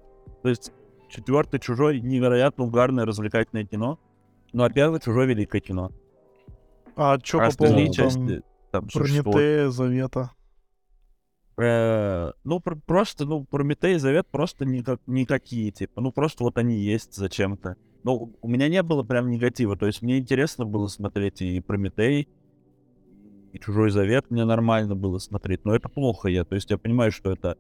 То 0.43 0.49
есть 0.49 0.73
четвертый 1.11 1.61
чужой 1.61 2.01
невероятно 2.01 2.65
угарное 2.65 3.05
развлекательное 3.05 3.65
кино. 3.65 3.99
Ну 4.55 4.65
а 4.65 4.71
первый 4.71 5.01
чужой 5.01 5.27
великое 5.27 5.61
кино. 5.61 5.93
А 6.97 7.19
что 7.23 7.39
по 7.39 7.51
поводу 7.51 7.93
части, 7.93 8.43
там, 8.71 8.89
Прометея, 8.89 9.69
Завета? 9.69 10.31
Э, 11.59 12.31
ну, 12.45 12.61
про- 12.61 12.77
просто, 12.77 13.25
ну, 13.25 13.45
Прометей 13.45 13.97
и 13.97 13.99
Завет 13.99 14.29
просто 14.29 14.65
никак, 14.65 15.01
никакие, 15.07 15.73
типа, 15.73 16.01
ну, 16.01 16.13
просто 16.13 16.45
вот 16.45 16.57
они 16.57 16.77
есть 16.77 17.15
зачем-то. 17.15 17.77
Ну, 18.05 18.33
у 18.41 18.49
меня 18.49 18.69
не 18.69 18.81
было 18.85 19.03
прям 19.03 19.29
негатива, 19.29 19.77
то 19.77 19.87
есть 19.87 20.01
мне 20.01 20.19
интересно 20.19 20.65
было 20.65 20.87
смотреть 20.87 21.43
и 21.43 21.61
Прометей, 21.61 22.29
и 23.53 23.59
Чужой 23.59 23.91
Завет 23.91 24.31
мне 24.31 24.45
нормально 24.45 24.95
было 24.95 25.19
смотреть, 25.19 25.65
но 25.65 25.75
это 25.75 25.89
плохо 25.89 26.29
я, 26.29 26.45
то 26.45 26.55
есть 26.55 26.71
я 26.71 26.79
понимаю, 26.79 27.11
что 27.11 27.33
это... 27.33 27.59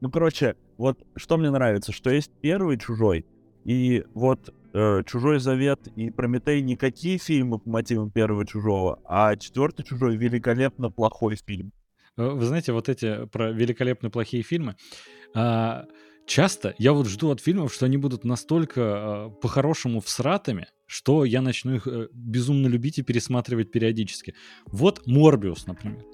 Ну, 0.00 0.12
короче, 0.12 0.54
вот 0.76 1.04
что 1.16 1.36
мне 1.36 1.50
нравится, 1.50 1.90
что 1.90 2.10
есть 2.10 2.30
первый 2.40 2.78
Чужой, 2.78 3.26
и 3.64 4.04
вот 4.14 4.54
э, 4.74 5.02
Чужой 5.06 5.40
Завет 5.40 5.88
и 5.96 6.10
Прометей 6.10 6.62
никакие 6.62 7.18
фильмы 7.18 7.58
по 7.58 7.68
мотивам 7.68 8.12
первого 8.12 8.46
Чужого, 8.46 9.00
а 9.06 9.34
четвертый 9.34 9.84
Чужой 9.84 10.16
великолепно 10.16 10.88
плохой 10.88 11.34
фильм. 11.34 11.72
Э, 12.16 12.28
вы 12.28 12.44
знаете, 12.44 12.72
вот 12.72 12.88
эти 12.88 13.26
про 13.26 13.50
великолепно 13.50 14.10
плохие 14.10 14.42
фильмы, 14.42 14.76
а, 15.34 15.86
часто 16.26 16.74
я 16.78 16.92
вот 16.92 17.08
жду 17.08 17.30
от 17.30 17.40
фильмов, 17.40 17.72
что 17.74 17.86
они 17.86 17.96
будут 17.96 18.24
настолько 18.24 18.80
а, 18.82 19.30
по-хорошему 19.30 20.00
всратыми, 20.00 20.68
что 20.86 21.24
я 21.24 21.42
начну 21.42 21.74
их 21.74 21.86
э, 21.86 22.08
безумно 22.12 22.68
любить 22.68 22.98
и 22.98 23.02
пересматривать 23.02 23.72
периодически. 23.72 24.34
Вот 24.66 25.06
Морбиус, 25.06 25.66
например. 25.66 26.04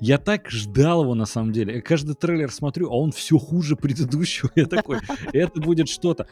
Я 0.00 0.18
так 0.18 0.50
ждал 0.50 1.02
его 1.02 1.14
на 1.14 1.26
самом 1.26 1.52
деле. 1.52 1.76
Я 1.76 1.80
каждый 1.80 2.16
трейлер 2.16 2.50
смотрю, 2.50 2.90
а 2.90 2.96
он 2.96 3.12
все 3.12 3.38
хуже 3.38 3.76
предыдущего. 3.76 4.50
Я 4.56 4.66
такой, 4.66 4.98
это 5.32 5.60
будет 5.60 5.88
что-то. 5.88 6.26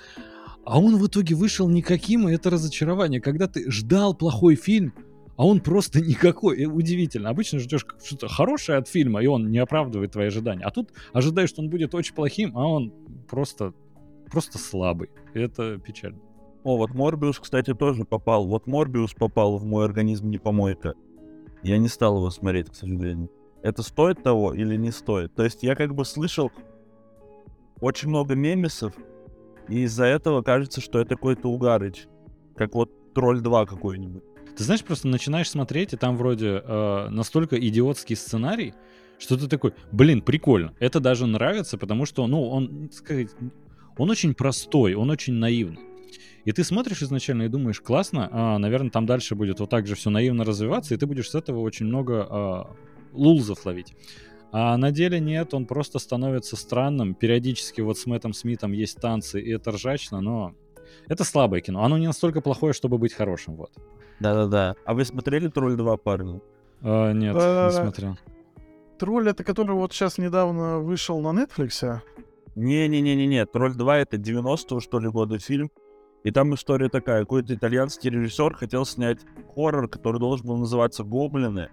А 0.65 0.81
он 0.81 0.97
в 0.97 1.07
итоге 1.07 1.35
вышел 1.35 1.69
никаким, 1.69 2.29
и 2.29 2.35
это 2.35 2.51
разочарование. 2.51 3.21
Когда 3.21 3.47
ты 3.47 3.71
ждал 3.71 4.15
плохой 4.15 4.57
фильм, 4.57 4.93
а 5.37 5.47
он 5.47 5.61
просто 5.61 6.01
никакой. 6.05 6.59
И 6.59 6.67
удивительно. 6.67 7.31
Обычно 7.31 7.59
ждешь 7.59 7.87
что-то 8.05 8.29
хорошее 8.29 8.79
от 8.79 8.89
фильма, 8.89 9.23
и 9.23 9.27
он 9.27 9.51
не 9.51 9.59
оправдывает 9.59 10.13
твои 10.13 10.27
ожидания. 10.27 10.65
А 10.65 10.71
тут 10.71 10.93
ожидаешь, 11.13 11.51
что 11.51 11.63
он 11.63 11.71
будет 11.71 11.95
очень 11.95 12.15
плохим, 12.15 12.57
а 12.57 12.67
он 12.67 12.93
просто, 13.29 13.73
просто 14.31 14.59
слабый. 14.59 15.11
И 15.35 15.41
это 15.41 15.79
печально. 15.79 16.21
О, 16.63 16.79
вот 16.79 16.95
Морбиус, 16.95 17.39
кстати, 17.39 17.75
тоже 17.75 18.05
попал. 18.05 18.47
Вот 18.47 18.67
Морбиус 18.67 19.13
попал 19.15 19.59
в 19.59 19.65
мой 19.67 19.85
организм 19.85 20.31
не 20.31 20.39
помойка. 20.39 20.95
Я 21.63 21.79
не 21.79 21.89
стал 21.89 22.17
его 22.17 22.31
смотреть, 22.31 22.71
к 22.71 22.75
сожалению. 22.75 23.31
Это 23.63 23.83
стоит 23.83 24.23
того 24.23 24.53
или 24.53 24.77
не 24.77 24.91
стоит? 24.91 25.35
То 25.35 25.45
есть 25.45 25.63
я 25.63 25.75
как 25.75 25.95
бы 25.95 26.05
слышал 26.05 26.53
очень 27.81 28.09
много 28.09 28.35
мемесов, 28.35 28.95
и 29.69 29.81
из-за 29.85 30.05
этого 30.05 30.43
кажется, 30.43 30.81
что 30.81 31.01
это 31.01 31.17
какой-то 31.17 31.49
угарыч. 31.49 32.07
Как 32.57 32.75
вот 32.75 32.91
Тролль 33.15 33.41
2 33.41 33.67
какой-нибудь. 33.67 34.23
Ты 34.57 34.63
знаешь, 34.65 34.85
просто 34.85 35.09
начинаешь 35.09 35.51
смотреть, 35.51 35.93
и 35.93 35.97
там 35.97 36.17
вроде 36.17 36.63
э, 36.65 37.09
настолько 37.11 37.59
идиотский 37.59 38.17
сценарий, 38.17 38.75
что 39.19 39.37
ты 39.37 39.49
такой, 39.49 39.73
блин, 39.91 40.23
прикольно. 40.23 40.75
Это 40.79 41.01
даже 41.01 41.27
нравится, 41.27 41.79
потому 41.79 42.07
что, 42.07 42.27
ну, 42.27 42.49
он, 42.49 42.91
сказать, 42.93 43.31
он 43.97 44.11
очень 44.11 44.35
простой, 44.35 44.95
он 44.95 45.11
очень 45.11 45.35
наивный. 45.35 45.81
И 46.45 46.53
ты 46.53 46.63
смотришь 46.63 47.03
изначально 47.03 47.45
и 47.45 47.49
думаешь, 47.49 47.81
классно, 47.81 48.29
а, 48.31 48.59
наверное, 48.59 48.91
там 48.91 49.07
дальше 49.07 49.35
будет 49.35 49.61
вот 49.61 49.71
так 49.71 49.87
же 49.87 49.95
все 49.95 50.11
наивно 50.11 50.45
развиваться, 50.45 50.95
и 50.95 50.99
ты 50.99 51.07
будешь 51.07 51.31
с 51.31 51.35
этого 51.35 51.61
очень 51.61 51.87
много 51.87 52.27
а, 52.29 52.77
лулзов 53.13 53.65
ловить. 53.65 53.95
А 54.53 54.77
на 54.77 54.93
деле 54.93 55.19
нет, 55.19 55.53
он 55.55 55.67
просто 55.67 55.99
становится 55.99 56.55
странным. 56.57 57.15
Периодически 57.15 57.81
вот 57.81 57.99
с 57.99 58.07
Мэттом 58.07 58.33
Смитом 58.33 58.73
есть 58.73 59.01
танцы, 59.01 59.41
и 59.41 59.51
это 59.51 59.73
ржачно, 59.73 60.21
но 60.21 60.55
это 61.09 61.25
слабое 61.25 61.61
кино. 61.61 61.85
Оно 61.85 61.99
не 61.99 62.07
настолько 62.07 62.41
плохое, 62.41 62.73
чтобы 62.73 62.99
быть 62.99 63.13
хорошим, 63.13 63.57
вот. 63.57 63.73
Да-да-да. 64.21 64.77
А 64.85 64.95
вы 64.95 65.05
смотрели 65.05 65.49
«Тролль 65.49 65.75
2», 65.75 65.97
парни? 65.99 66.41
А, 66.83 67.13
нет, 67.13 67.35
а, 67.39 67.67
не 67.69 67.73
смотрел. 67.73 68.17
«Тролль»— 68.99 69.29
это 69.31 69.43
который 69.43 69.75
вот 69.75 69.93
сейчас 69.93 70.19
недавно 70.19 70.79
вышел 70.79 71.21
на 71.21 71.43
Netflix? 71.43 72.01
Не-не-не-не-не, 72.55 73.47
«Тролль 73.47 73.77
2»— 73.77 73.93
это 73.95 74.17
90-го, 74.17 74.81
что 74.81 75.01
ли, 75.01 75.09
года 75.09 75.39
фильм. 75.39 75.71
И 76.25 76.31
там 76.31 76.55
история 76.55 76.89
такая. 76.89 77.21
Какой-то 77.21 77.55
итальянский 77.55 78.09
режиссер 78.11 78.55
хотел 78.55 78.87
снять 78.87 79.21
хоррор, 79.55 79.89
который 79.89 80.19
должен 80.19 80.47
был 80.47 80.57
называться 80.57 81.05
«Гоблины». 81.05 81.71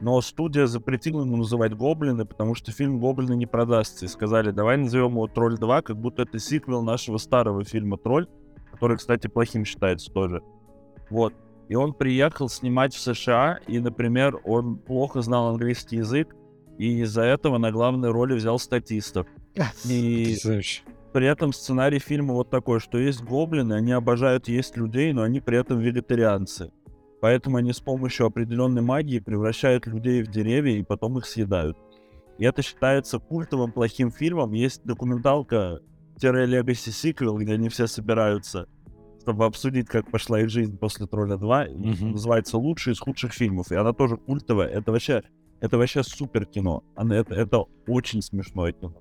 Но 0.00 0.20
студия 0.20 0.66
запретила 0.66 1.22
ему 1.22 1.36
называть 1.36 1.74
«Гоблины», 1.74 2.24
потому 2.24 2.54
что 2.54 2.72
фильм 2.72 2.98
«Гоблины» 2.98 3.34
не 3.34 3.46
продастся. 3.46 4.04
И 4.04 4.08
сказали, 4.08 4.50
давай 4.50 4.76
назовем 4.76 5.12
его 5.12 5.26
«Тролль 5.28 5.54
2», 5.54 5.82
как 5.82 5.96
будто 5.96 6.22
это 6.22 6.38
сиквел 6.38 6.82
нашего 6.82 7.18
старого 7.18 7.64
фильма 7.64 7.96
«Тролль», 7.96 8.28
который, 8.72 8.96
кстати, 8.96 9.26
плохим 9.26 9.64
считается 9.64 10.12
тоже. 10.12 10.42
Вот. 11.10 11.32
И 11.68 11.74
он 11.74 11.94
приехал 11.94 12.48
снимать 12.48 12.94
в 12.94 13.00
США, 13.00 13.58
и, 13.66 13.78
например, 13.78 14.38
он 14.44 14.76
плохо 14.76 15.22
знал 15.22 15.48
английский 15.48 15.96
язык, 15.96 16.34
и 16.78 17.00
из-за 17.02 17.22
этого 17.22 17.58
на 17.58 17.70
главной 17.70 18.10
роли 18.10 18.34
взял 18.34 18.58
статистов. 18.58 19.26
И 19.88 20.36
при 21.12 21.28
этом 21.28 21.52
сценарий 21.52 22.00
фильма 22.00 22.34
вот 22.34 22.50
такой, 22.50 22.80
что 22.80 22.98
есть 22.98 23.22
гоблины, 23.22 23.74
они 23.74 23.92
обожают 23.92 24.48
есть 24.48 24.76
людей, 24.76 25.12
но 25.12 25.22
они 25.22 25.40
при 25.40 25.56
этом 25.56 25.78
вегетарианцы. 25.78 26.72
Поэтому 27.24 27.56
они 27.56 27.72
с 27.72 27.80
помощью 27.80 28.26
определенной 28.26 28.82
магии 28.82 29.18
превращают 29.18 29.86
людей 29.86 30.22
в 30.22 30.26
деревья 30.26 30.76
и 30.76 30.82
потом 30.82 31.16
их 31.16 31.24
съедают. 31.24 31.78
И 32.36 32.44
это 32.44 32.60
считается 32.60 33.18
культовым 33.18 33.72
плохим 33.72 34.10
фильмом. 34.10 34.52
Есть 34.52 34.84
документалка 34.84 35.80
Legacy 36.20 36.90
Sequel, 36.90 37.38
где 37.38 37.54
они 37.54 37.70
все 37.70 37.86
собираются, 37.86 38.68
чтобы 39.22 39.46
обсудить, 39.46 39.88
как 39.88 40.10
пошла 40.10 40.42
их 40.42 40.50
жизнь 40.50 40.76
после 40.76 41.06
Тролля 41.06 41.38
2. 41.38 41.68
Mm-hmm. 41.68 42.10
Называется 42.10 42.58
«Лучший 42.58 42.92
из 42.92 43.00
худших 43.00 43.32
фильмов». 43.32 43.72
И 43.72 43.74
она 43.74 43.94
тоже 43.94 44.18
культовая. 44.18 44.68
Это 44.68 44.92
вообще, 44.92 45.22
это 45.60 45.78
вообще 45.78 46.02
супер 46.02 46.44
кино. 46.44 46.84
Это, 46.94 47.34
это 47.34 47.64
очень 47.86 48.20
смешное 48.20 48.72
кино. 48.72 48.96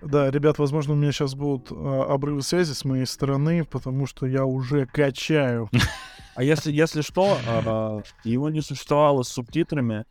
Да, 0.00 0.30
ребят, 0.30 0.58
возможно, 0.58 0.94
у 0.94 0.96
меня 0.96 1.12
сейчас 1.12 1.34
будут 1.34 1.70
а, 1.70 2.04
обрывы 2.04 2.40
связи 2.40 2.72
с 2.72 2.86
моей 2.86 3.04
стороны, 3.04 3.64
потому 3.64 4.06
что 4.06 4.24
я 4.24 4.46
уже 4.46 4.86
качаю. 4.86 5.68
А 6.36 6.42
если, 6.42 6.70
если 6.70 7.00
что, 7.00 7.38
а, 7.48 8.02
его 8.22 8.50
не 8.50 8.60
существовало 8.60 9.22
с 9.22 9.28
субтитрами, 9.28 10.04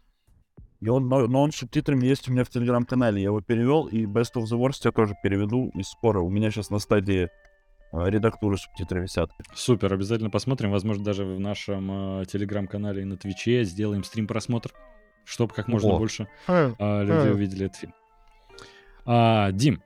и 0.82 0.90
он, 0.90 1.08
но, 1.08 1.28
но 1.28 1.44
он 1.44 1.52
с 1.52 1.58
субтитрами 1.58 2.06
есть 2.06 2.28
у 2.28 2.32
меня 2.32 2.44
в 2.44 2.50
телеграм-канале. 2.50 3.22
Я 3.22 3.28
его 3.28 3.42
перевел, 3.42 3.86
и 3.86 4.06
Best 4.06 4.34
of 4.36 4.44
the 4.44 4.60
Worst 4.60 4.82
я 4.84 4.92
тоже 4.92 5.16
переведу, 5.22 5.72
и 5.76 5.84
скоро. 5.84 6.20
У 6.20 6.30
меня 6.30 6.50
сейчас 6.50 6.72
на 6.72 6.80
стадии 6.80 7.30
а, 7.92 8.10
редактуры 8.10 8.58
субтитры 8.58 9.02
висят. 9.02 9.30
Супер, 9.54 9.94
обязательно 9.94 10.32
посмотрим. 10.32 10.72
Возможно, 10.72 11.04
даже 11.04 11.26
в 11.26 11.40
нашем 11.40 12.22
э, 12.22 12.26
телеграм-канале 12.26 13.04
и 13.04 13.06
на 13.06 13.18
Твиче 13.18 13.64
сделаем 13.64 14.04
стрим-просмотр, 14.04 14.72
чтобы 15.26 15.54
как 15.54 15.68
можно 15.68 15.94
О. 15.94 16.00
больше 16.00 16.28
э, 16.48 17.04
людей 17.04 17.32
увидели 17.32 17.68
этот 17.68 17.78
фильм. 17.78 17.94
А, 19.06 19.52
Дим, 19.52 19.84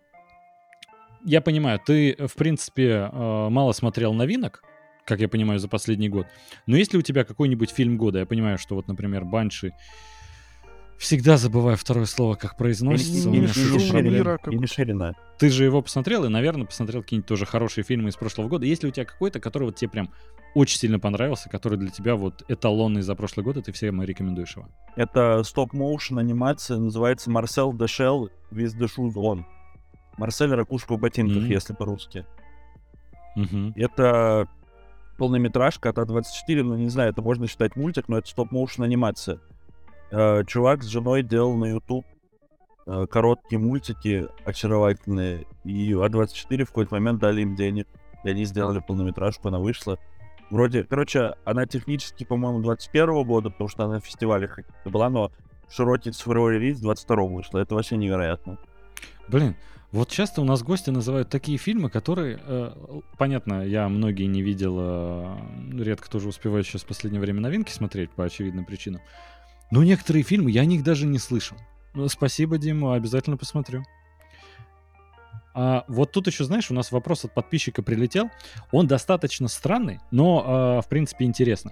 я 1.25 1.41
понимаю, 1.41 1.79
ты, 1.85 2.15
в 2.27 2.33
принципе, 2.35 3.09
э, 3.11 3.49
мало 3.49 3.73
смотрел 3.73 4.13
новинок, 4.13 4.63
как 5.09 5.19
я 5.19 5.27
понимаю, 5.27 5.59
за 5.59 5.67
последний 5.67 6.07
год. 6.07 6.27
Но 6.67 6.77
есть 6.77 6.93
ли 6.93 6.99
у 6.99 7.01
тебя 7.01 7.25
какой-нибудь 7.25 7.71
фильм 7.71 7.97
года? 7.97 8.19
Я 8.19 8.25
понимаю, 8.25 8.57
что 8.57 8.75
вот, 8.75 8.87
например, 8.87 9.25
Банши... 9.25 9.73
Всегда 10.99 11.37
забываю 11.37 11.77
второе 11.77 12.05
слово, 12.05 12.35
как 12.35 12.57
произносится. 12.57 13.29
Инишерина. 13.29 15.15
Ты 15.37 15.49
же 15.49 15.63
его 15.63 15.81
посмотрел 15.81 16.25
и, 16.25 16.27
наверное, 16.27 16.65
посмотрел 16.65 17.03
какие-нибудь 17.03 17.25
тоже 17.25 17.45
хорошие 17.45 17.85
фильмы 17.85 18.09
из 18.09 18.17
прошлого 18.17 18.49
года. 18.49 18.65
Есть 18.65 18.83
ли 18.83 18.89
у 18.89 18.91
тебя 18.91 19.05
какой-то, 19.05 19.39
который 19.39 19.63
вот 19.63 19.77
тебе 19.77 19.89
прям 19.89 20.09
очень 20.55 20.77
сильно 20.77 20.99
понравился, 20.99 21.49
который 21.49 21.77
для 21.77 21.87
тебя 21.87 22.15
вот 22.15 22.43
эталонный 22.49 23.01
за 23.01 23.15
прошлый 23.15 23.45
год, 23.45 23.55
и 23.55 23.61
ты 23.61 23.71
всем 23.71 24.03
рекомендуешь 24.03 24.57
его? 24.57 24.67
Это 24.97 25.41
стоп-моушен 25.43 26.19
анимация, 26.19 26.77
называется 26.77 27.31
Марсел 27.31 27.71
Дешел 27.71 28.29
with 28.51 28.77
the 28.77 28.89
shoes 28.93 29.13
on. 29.13 29.45
Марсель 30.17 30.53
Ракушка 30.53 30.97
в 30.97 30.99
ботинках, 30.99 31.43
mm-hmm. 31.43 31.53
если 31.53 31.73
по-русски. 31.73 32.25
Mm-hmm. 33.37 33.71
Это 33.77 34.49
полнометражка 35.19 35.89
от 35.89 35.97
А24, 35.97 36.63
ну, 36.63 36.75
не 36.75 36.89
знаю, 36.89 37.11
это 37.11 37.21
можно 37.21 37.45
считать 37.45 37.75
мультик, 37.75 38.07
но 38.07 38.17
это 38.17 38.27
стоп-моушен 38.27 38.83
анимация. 38.83 39.39
Э, 40.11 40.43
чувак 40.47 40.81
с 40.81 40.87
женой 40.87 41.21
делал 41.21 41.55
на 41.55 41.65
YouTube 41.65 42.05
э, 42.87 43.05
короткие 43.07 43.59
мультики 43.59 44.27
очаровательные, 44.45 45.45
и 45.65 45.91
А24 45.91 46.63
в 46.63 46.69
какой-то 46.69 46.95
момент 46.95 47.19
дали 47.19 47.41
им 47.41 47.55
денег, 47.55 47.87
и 48.23 48.29
они 48.29 48.45
сделали 48.45 48.79
полнометражку, 48.79 49.49
она 49.49 49.59
вышла. 49.59 49.99
Вроде, 50.49 50.83
короче, 50.83 51.35
она 51.45 51.67
технически, 51.67 52.23
по-моему, 52.23 52.61
21 52.61 53.23
года, 53.23 53.49
потому 53.51 53.67
что 53.67 53.83
она 53.83 53.95
на 53.95 53.99
фестивале 53.99 54.49
была, 54.85 55.09
но 55.09 55.31
широкий 55.69 56.11
цифровой 56.11 56.55
релиз 56.55 56.79
22 56.79 57.23
вышла. 57.25 57.59
Это 57.59 57.75
вообще 57.75 57.97
невероятно. 57.97 58.57
Блин, 59.27 59.55
вот 59.91 60.09
часто 60.09 60.41
у 60.41 60.43
нас 60.43 60.61
гости 60.61 60.91
называют 60.91 61.29
такие 61.29 61.57
фильмы, 61.57 61.89
которые, 61.89 62.39
э, 62.45 63.01
понятно, 63.17 63.65
я 63.65 63.89
многие 63.89 64.25
не 64.25 64.43
видел, 64.43 64.77
э, 64.79 65.37
редко 65.79 66.09
тоже 66.09 66.27
успеваю 66.27 66.63
сейчас 66.63 66.83
в 66.83 66.85
последнее 66.85 67.19
время 67.19 67.41
новинки 67.41 67.71
смотреть 67.71 68.11
по 68.11 68.23
очевидным 68.23 68.65
причинам. 68.65 69.01
Но 69.71 69.83
некоторые 69.83 70.23
фильмы 70.23 70.51
я 70.51 70.61
о 70.61 70.65
них 70.65 70.83
даже 70.83 71.07
не 71.07 71.17
слышал. 71.17 71.57
Ну, 71.95 72.07
спасибо, 72.07 72.59
Дима, 72.59 72.93
обязательно 72.93 73.35
посмотрю. 73.35 73.83
А 75.55 75.85
вот 75.87 76.11
тут 76.11 76.27
еще, 76.27 76.43
знаешь, 76.43 76.69
у 76.69 76.75
нас 76.75 76.91
вопрос 76.91 77.25
от 77.25 77.33
подписчика 77.33 77.81
прилетел. 77.81 78.29
Он 78.71 78.85
достаточно 78.85 79.47
странный, 79.47 79.99
но, 80.11 80.77
э, 80.79 80.85
в 80.85 80.87
принципе, 80.87 81.25
интересно. 81.25 81.71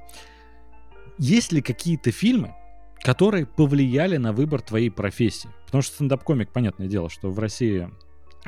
Есть 1.20 1.52
ли 1.52 1.62
какие-то 1.62 2.12
фильмы, 2.12 2.56
которые 3.02 3.46
повлияли 3.46 4.18
на 4.18 4.34
выбор 4.34 4.62
твоей 4.62 4.90
профессии? 4.90 5.50
Потому 5.66 5.84
что 5.84 5.94
стендап-комик, 5.94 6.52
понятное 6.52 6.88
дело, 6.88 7.10
что 7.10 7.30
в 7.30 7.38
России 7.38 7.90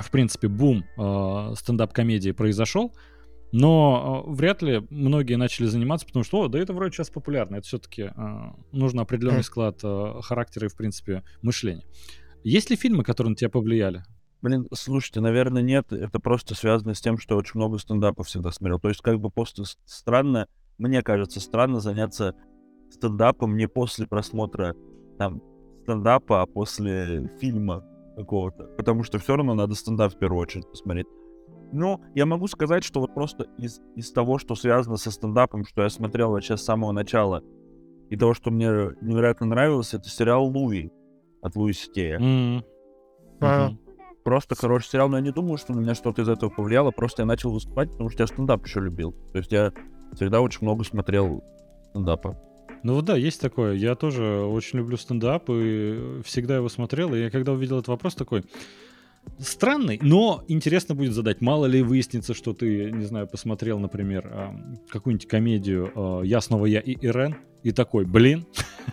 в 0.01 0.12
принципе, 0.12 0.48
бум 0.48 0.84
э, 0.98 1.53
стендап-комедии 1.56 2.32
произошел, 2.32 2.94
но 3.51 4.25
э, 4.27 4.32
вряд 4.32 4.62
ли 4.62 4.86
многие 4.89 5.36
начали 5.36 5.65
заниматься, 5.65 6.06
потому 6.06 6.24
что, 6.24 6.41
о, 6.41 6.48
да 6.48 6.60
это 6.60 6.74
вроде 6.74 6.94
сейчас 6.94 7.10
популярно, 7.10 7.58
это 7.58 7.68
все-таки 7.68 8.03
э, 8.03 8.12
нужно 8.72 9.01
определенный 9.01 9.44
склад 9.44 9.79
э, 9.84 10.13
характера 10.22 10.68
и, 10.68 10.70
в 10.70 10.75
принципе, 10.75 11.24
мышления. 11.41 11.86
Есть 12.44 12.70
ли 12.70 12.75
фильмы, 12.75 13.03
которые 13.03 13.32
на 13.32 13.36
тебя 13.36 13.50
повлияли? 13.50 14.03
Блин, 14.41 14.68
слушайте, 14.74 15.20
наверное, 15.20 15.62
нет. 15.62 15.91
Это 15.91 16.20
просто 16.20 16.56
связано 16.56 16.94
с 16.94 17.01
тем, 17.01 17.18
что 17.18 17.36
очень 17.36 17.53
много 17.56 17.77
стендапов 17.77 18.27
всегда 18.27 18.51
смотрел. 18.51 18.79
То 18.79 18.88
есть, 18.88 19.01
как 19.01 19.20
бы 19.20 19.29
просто 19.29 19.63
странно, 19.86 20.48
мне 20.77 21.01
кажется, 21.01 21.41
странно 21.41 21.82
заняться 21.82 22.36
стендапом 22.89 23.58
не 23.58 23.68
после 23.68 24.08
просмотра 24.08 24.75
там 25.18 25.41
стендапа, 25.84 26.41
а 26.41 26.46
после 26.46 27.29
фильма 27.41 27.84
какого-то. 28.20 28.66
Потому 28.78 29.04
что 29.04 29.18
все 29.18 29.36
равно 29.36 29.54
надо 29.54 29.76
стендап 29.76 30.14
в 30.14 30.18
первую 30.18 30.42
очередь 30.42 30.70
посмотреть. 30.70 31.08
Но 31.72 32.02
я 32.16 32.26
могу 32.26 32.48
сказать, 32.48 32.84
что 32.84 33.00
вот 33.00 33.14
просто 33.14 33.46
из, 33.58 33.80
из 33.96 34.12
того, 34.12 34.40
что 34.40 34.56
связано 34.56 34.98
со 34.98 35.12
стендапом, 35.12 35.66
что 35.66 35.84
я 35.84 35.90
смотрел 35.90 36.32
вообще 36.32 36.58
с 36.58 36.64
самого 36.64 36.92
начала, 36.92 37.44
и 38.10 38.18
того, 38.18 38.34
что 38.34 38.50
мне 38.50 38.68
невероятно 39.02 39.46
нравилось, 39.46 39.94
это 39.94 40.10
сериал 40.10 40.46
«Луи» 40.46 40.90
от 41.42 41.56
Луи 41.56 41.74
Сикея. 41.74 42.20
Mm-hmm. 42.20 42.64
Mm-hmm. 43.40 43.78
Просто 44.24 44.56
хороший 44.56 44.90
сериал, 44.90 45.10
но 45.10 45.18
я 45.18 45.24
не 45.24 45.32
думаю, 45.32 45.58
что 45.58 45.74
на 45.74 45.80
меня 45.80 45.94
что-то 45.94 46.24
из 46.24 46.30
этого 46.30 46.50
повлияло. 46.50 46.92
Просто 46.92 47.22
я 47.22 47.26
начал 47.26 47.52
выступать, 47.52 47.92
потому 47.92 48.10
что 48.10 48.24
я 48.24 48.28
стендап 48.28 48.66
еще 48.66 48.80
любил. 48.80 49.14
То 49.32 49.38
есть 49.38 49.52
я 49.52 49.72
всегда 50.14 50.42
очень 50.42 50.60
много 50.64 50.84
смотрел 50.84 51.44
стендапа. 51.92 52.36
Ну 52.83 52.95
вот 52.95 53.05
да, 53.05 53.15
есть 53.15 53.41
такое. 53.41 53.74
Я 53.74 53.95
тоже 53.95 54.24
очень 54.24 54.79
люблю 54.79 54.98
стендап 54.98 55.50
и 55.50 56.21
всегда 56.24 56.55
его 56.55 56.69
смотрел. 56.69 57.13
И 57.13 57.19
я 57.19 57.29
когда 57.29 57.51
увидел 57.51 57.77
этот 57.77 57.89
вопрос 57.89 58.15
такой, 58.15 58.43
странный, 59.38 60.00
но 60.01 60.43
интересно 60.48 60.95
будет 60.95 61.13
задать. 61.13 61.41
Мало 61.41 61.65
ли 61.65 61.81
выяснится, 61.81 62.33
что 62.33 62.53
ты, 62.53 62.91
не 62.91 63.05
знаю, 63.05 63.27
посмотрел, 63.27 63.79
например, 63.79 64.53
какую-нибудь 64.89 65.27
комедию 65.27 66.24
«Я 66.24 66.41
снова 66.41 66.65
я 66.65 66.79
и 66.79 66.93
Ирен», 66.93 67.36
и 67.63 67.71
такой, 67.71 68.05
блин, 68.05 68.45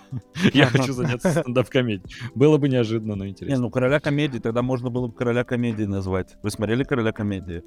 я 0.52 0.66
хочу 0.66 0.92
заняться 0.92 1.30
стендап-комедией. 1.30 2.10
Было 2.34 2.58
бы 2.58 2.68
неожиданно, 2.68 3.14
но 3.14 3.26
интересно. 3.26 3.54
Не, 3.54 3.60
ну 3.60 3.70
короля 3.70 4.00
комедии, 4.00 4.38
тогда 4.38 4.62
можно 4.62 4.90
было 4.90 5.06
бы 5.06 5.14
короля 5.14 5.44
комедии 5.44 5.84
назвать. 5.84 6.36
Вы 6.42 6.50
смотрели 6.50 6.82
короля 6.82 7.12
комедии? 7.12 7.62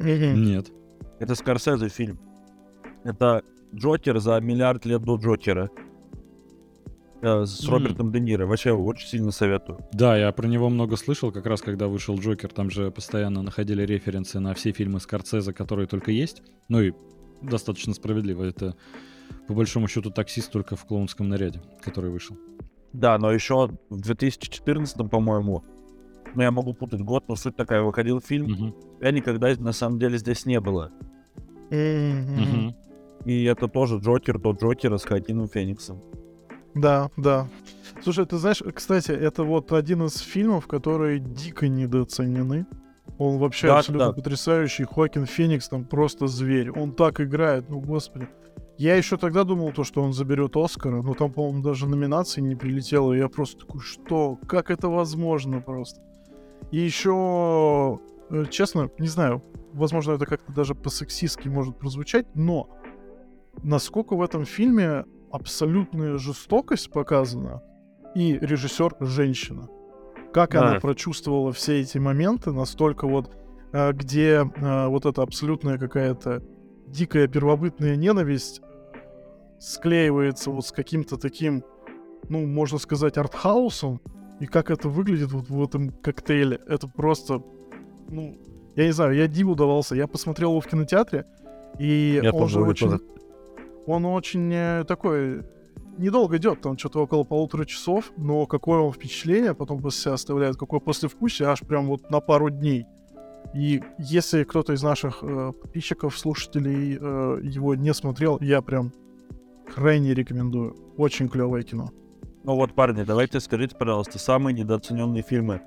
Нет. 0.00 0.72
Это 1.20 1.34
Скорсезе 1.34 1.88
фильм. 1.88 2.18
Это 3.04 3.42
Джокер 3.74 4.18
за 4.20 4.40
миллиард 4.40 4.84
лет 4.86 5.02
до 5.02 5.16
Джокера. 5.16 5.70
Э, 7.22 7.44
с 7.46 7.66
Робертом 7.66 8.12
Де 8.12 8.20
Ниро. 8.20 8.46
Вообще 8.46 8.72
очень 8.72 9.08
сильно 9.08 9.30
советую. 9.30 9.78
Да, 9.92 10.16
я 10.16 10.30
про 10.32 10.46
него 10.46 10.68
много 10.68 10.96
слышал, 10.96 11.32
как 11.32 11.46
раз 11.46 11.62
когда 11.62 11.88
вышел 11.88 12.18
Джокер, 12.18 12.52
там 12.52 12.70
же 12.70 12.90
постоянно 12.90 13.42
находили 13.42 13.82
референсы 13.82 14.40
на 14.40 14.52
все 14.54 14.72
фильмы 14.72 15.00
Скорсезе, 15.00 15.52
которые 15.52 15.86
только 15.86 16.10
есть. 16.10 16.42
Ну 16.68 16.82
и 16.82 16.92
достаточно 17.40 17.94
справедливо. 17.94 18.44
Это 18.44 18.76
по 19.48 19.54
большому 19.54 19.88
счету 19.88 20.10
таксист 20.10 20.52
только 20.52 20.76
в 20.76 20.84
клоунском 20.84 21.28
наряде, 21.28 21.62
который 21.82 22.10
вышел. 22.10 22.36
Да, 22.92 23.18
но 23.18 23.32
еще 23.32 23.70
в 23.88 24.00
2014, 24.00 25.10
по-моему, 25.10 25.64
ну 26.34 26.42
я 26.42 26.50
могу 26.50 26.74
путать 26.74 27.00
год, 27.00 27.24
но 27.28 27.36
суть 27.36 27.56
такая, 27.56 27.82
выходил 27.82 28.20
фильм, 28.20 28.52
угу. 28.52 28.76
я 29.00 29.10
никогда 29.10 29.52
на 29.58 29.72
самом 29.72 29.98
деле 29.98 30.18
здесь 30.18 30.46
не 30.46 30.60
было. 30.60 30.92
Угу. 31.70 32.74
И 33.24 33.44
это 33.44 33.68
тоже 33.68 33.98
Джокер, 33.98 34.38
тот 34.38 34.62
Джокер 34.62 34.98
с 34.98 35.04
Хакином 35.04 35.48
Фениксом. 35.48 36.00
Да, 36.74 37.10
да. 37.16 37.48
Слушай, 38.02 38.26
ты 38.26 38.36
знаешь, 38.36 38.62
кстати, 38.74 39.12
это 39.12 39.44
вот 39.44 39.72
один 39.72 40.04
из 40.04 40.18
фильмов, 40.18 40.66
которые 40.66 41.20
дико 41.20 41.68
недооценены. 41.68 42.66
Он 43.18 43.38
вообще 43.38 43.68
да, 43.68 43.78
абсолютно 43.78 44.08
да. 44.08 44.12
потрясающий. 44.12 44.84
Хоакин 44.84 45.26
Феникс 45.26 45.68
там 45.68 45.84
просто 45.84 46.26
зверь. 46.26 46.70
Он 46.70 46.92
так 46.92 47.20
играет, 47.20 47.68
ну 47.68 47.80
господи. 47.80 48.28
Я 48.76 48.96
еще 48.96 49.16
тогда 49.16 49.44
думал 49.44 49.72
то, 49.72 49.84
что 49.84 50.02
он 50.02 50.12
заберет 50.12 50.56
Оскара, 50.56 51.00
но 51.00 51.14
там, 51.14 51.32
по-моему, 51.32 51.62
даже 51.62 51.86
номинации 51.86 52.40
не 52.40 52.56
прилетело. 52.56 53.12
И 53.12 53.18
я 53.18 53.28
просто 53.28 53.60
такой, 53.60 53.80
что? 53.80 54.36
Как 54.48 54.70
это 54.72 54.88
возможно 54.88 55.60
просто? 55.60 56.00
И 56.72 56.78
еще, 56.78 58.00
э, 58.30 58.46
честно, 58.50 58.90
не 58.98 59.06
знаю, 59.06 59.42
возможно, 59.72 60.12
это 60.12 60.26
как-то 60.26 60.52
даже 60.52 60.74
по-сексистски 60.74 61.46
может 61.46 61.78
прозвучать, 61.78 62.26
но 62.34 62.68
насколько 63.62 64.14
в 64.16 64.22
этом 64.22 64.44
фильме 64.44 65.04
абсолютная 65.30 66.18
жестокость 66.18 66.90
показана, 66.90 67.62
и 68.14 68.38
режиссер 68.40 68.96
женщина. 69.00 69.68
Как 70.32 70.52
да. 70.52 70.70
она 70.70 70.80
прочувствовала 70.80 71.52
все 71.52 71.80
эти 71.80 71.98
моменты, 71.98 72.52
настолько 72.52 73.06
вот, 73.06 73.36
э, 73.72 73.92
где 73.92 74.44
э, 74.44 74.86
вот 74.86 75.06
эта 75.06 75.22
абсолютная 75.22 75.78
какая-то 75.78 76.42
дикая 76.86 77.28
первобытная 77.28 77.96
ненависть 77.96 78.60
склеивается 79.58 80.50
вот 80.50 80.66
с 80.66 80.72
каким-то 80.72 81.16
таким, 81.16 81.64
ну, 82.28 82.46
можно 82.46 82.78
сказать, 82.78 83.16
артхаусом, 83.16 84.00
и 84.40 84.46
как 84.46 84.70
это 84.70 84.88
выглядит 84.88 85.32
вот 85.32 85.48
в 85.48 85.62
этом 85.62 85.90
коктейле, 85.90 86.60
это 86.66 86.88
просто, 86.88 87.42
ну, 88.08 88.36
я 88.76 88.86
не 88.86 88.92
знаю, 88.92 89.14
я 89.14 89.28
диву 89.28 89.54
давался, 89.54 89.94
я 89.94 90.06
посмотрел 90.06 90.50
его 90.50 90.60
в 90.60 90.66
кинотеатре, 90.66 91.24
и 91.78 92.20
я 92.22 92.32
он 92.32 92.48
же 92.48 92.60
очень... 92.60 92.90
Тоже. 92.90 93.02
Он 93.86 94.06
очень 94.06 94.52
э, 94.52 94.84
такой 94.84 95.42
недолго 95.98 96.36
идет, 96.36 96.60
там 96.60 96.78
что-то 96.78 97.02
около 97.02 97.24
полутора 97.24 97.64
часов, 97.64 98.12
но 98.16 98.46
какое 98.46 98.80
он 98.80 98.92
впечатление 98.92 99.54
потом 99.54 99.80
после 99.80 100.02
себя 100.02 100.14
оставляет, 100.14 100.56
какое 100.56 100.80
послевкусие, 100.80 101.48
аж 101.48 101.60
прям 101.60 101.86
вот 101.86 102.10
на 102.10 102.20
пару 102.20 102.50
дней. 102.50 102.86
И 103.54 103.82
если 103.98 104.42
кто-то 104.44 104.72
из 104.72 104.82
наших 104.82 105.18
э, 105.22 105.52
подписчиков, 105.52 106.18
слушателей 106.18 106.98
э, 107.00 107.40
его 107.42 107.74
не 107.74 107.92
смотрел, 107.94 108.38
я 108.40 108.62
прям 108.62 108.92
крайне 109.72 110.14
рекомендую. 110.14 110.76
Очень 110.96 111.28
клевое 111.28 111.62
кино. 111.62 111.90
Ну 112.42 112.56
вот, 112.56 112.74
парни, 112.74 113.04
давайте 113.04 113.40
скажите, 113.40 113.76
пожалуйста, 113.76 114.18
самые 114.18 114.54
недооцененные 114.54 115.22
фильмы. 115.22 115.62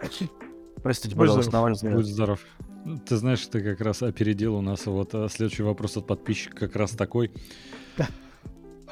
Простите, 0.82 1.14
Будь 1.14 1.26
пожалуйста, 1.26 1.50
здоров. 1.50 1.82
на 1.82 1.90
Будь 1.90 2.06
здоров. 2.06 2.40
Ты 3.06 3.16
знаешь, 3.16 3.46
ты 3.46 3.62
как 3.62 3.80
раз 3.80 4.02
опередил 4.02 4.54
у 4.54 4.60
нас 4.60 4.86
вот 4.86 5.14
а, 5.14 5.28
следующий 5.28 5.62
вопрос 5.62 5.96
от 5.96 6.06
подписчика 6.06 6.56
как 6.56 6.76
раз 6.76 6.92
такой. 6.92 7.32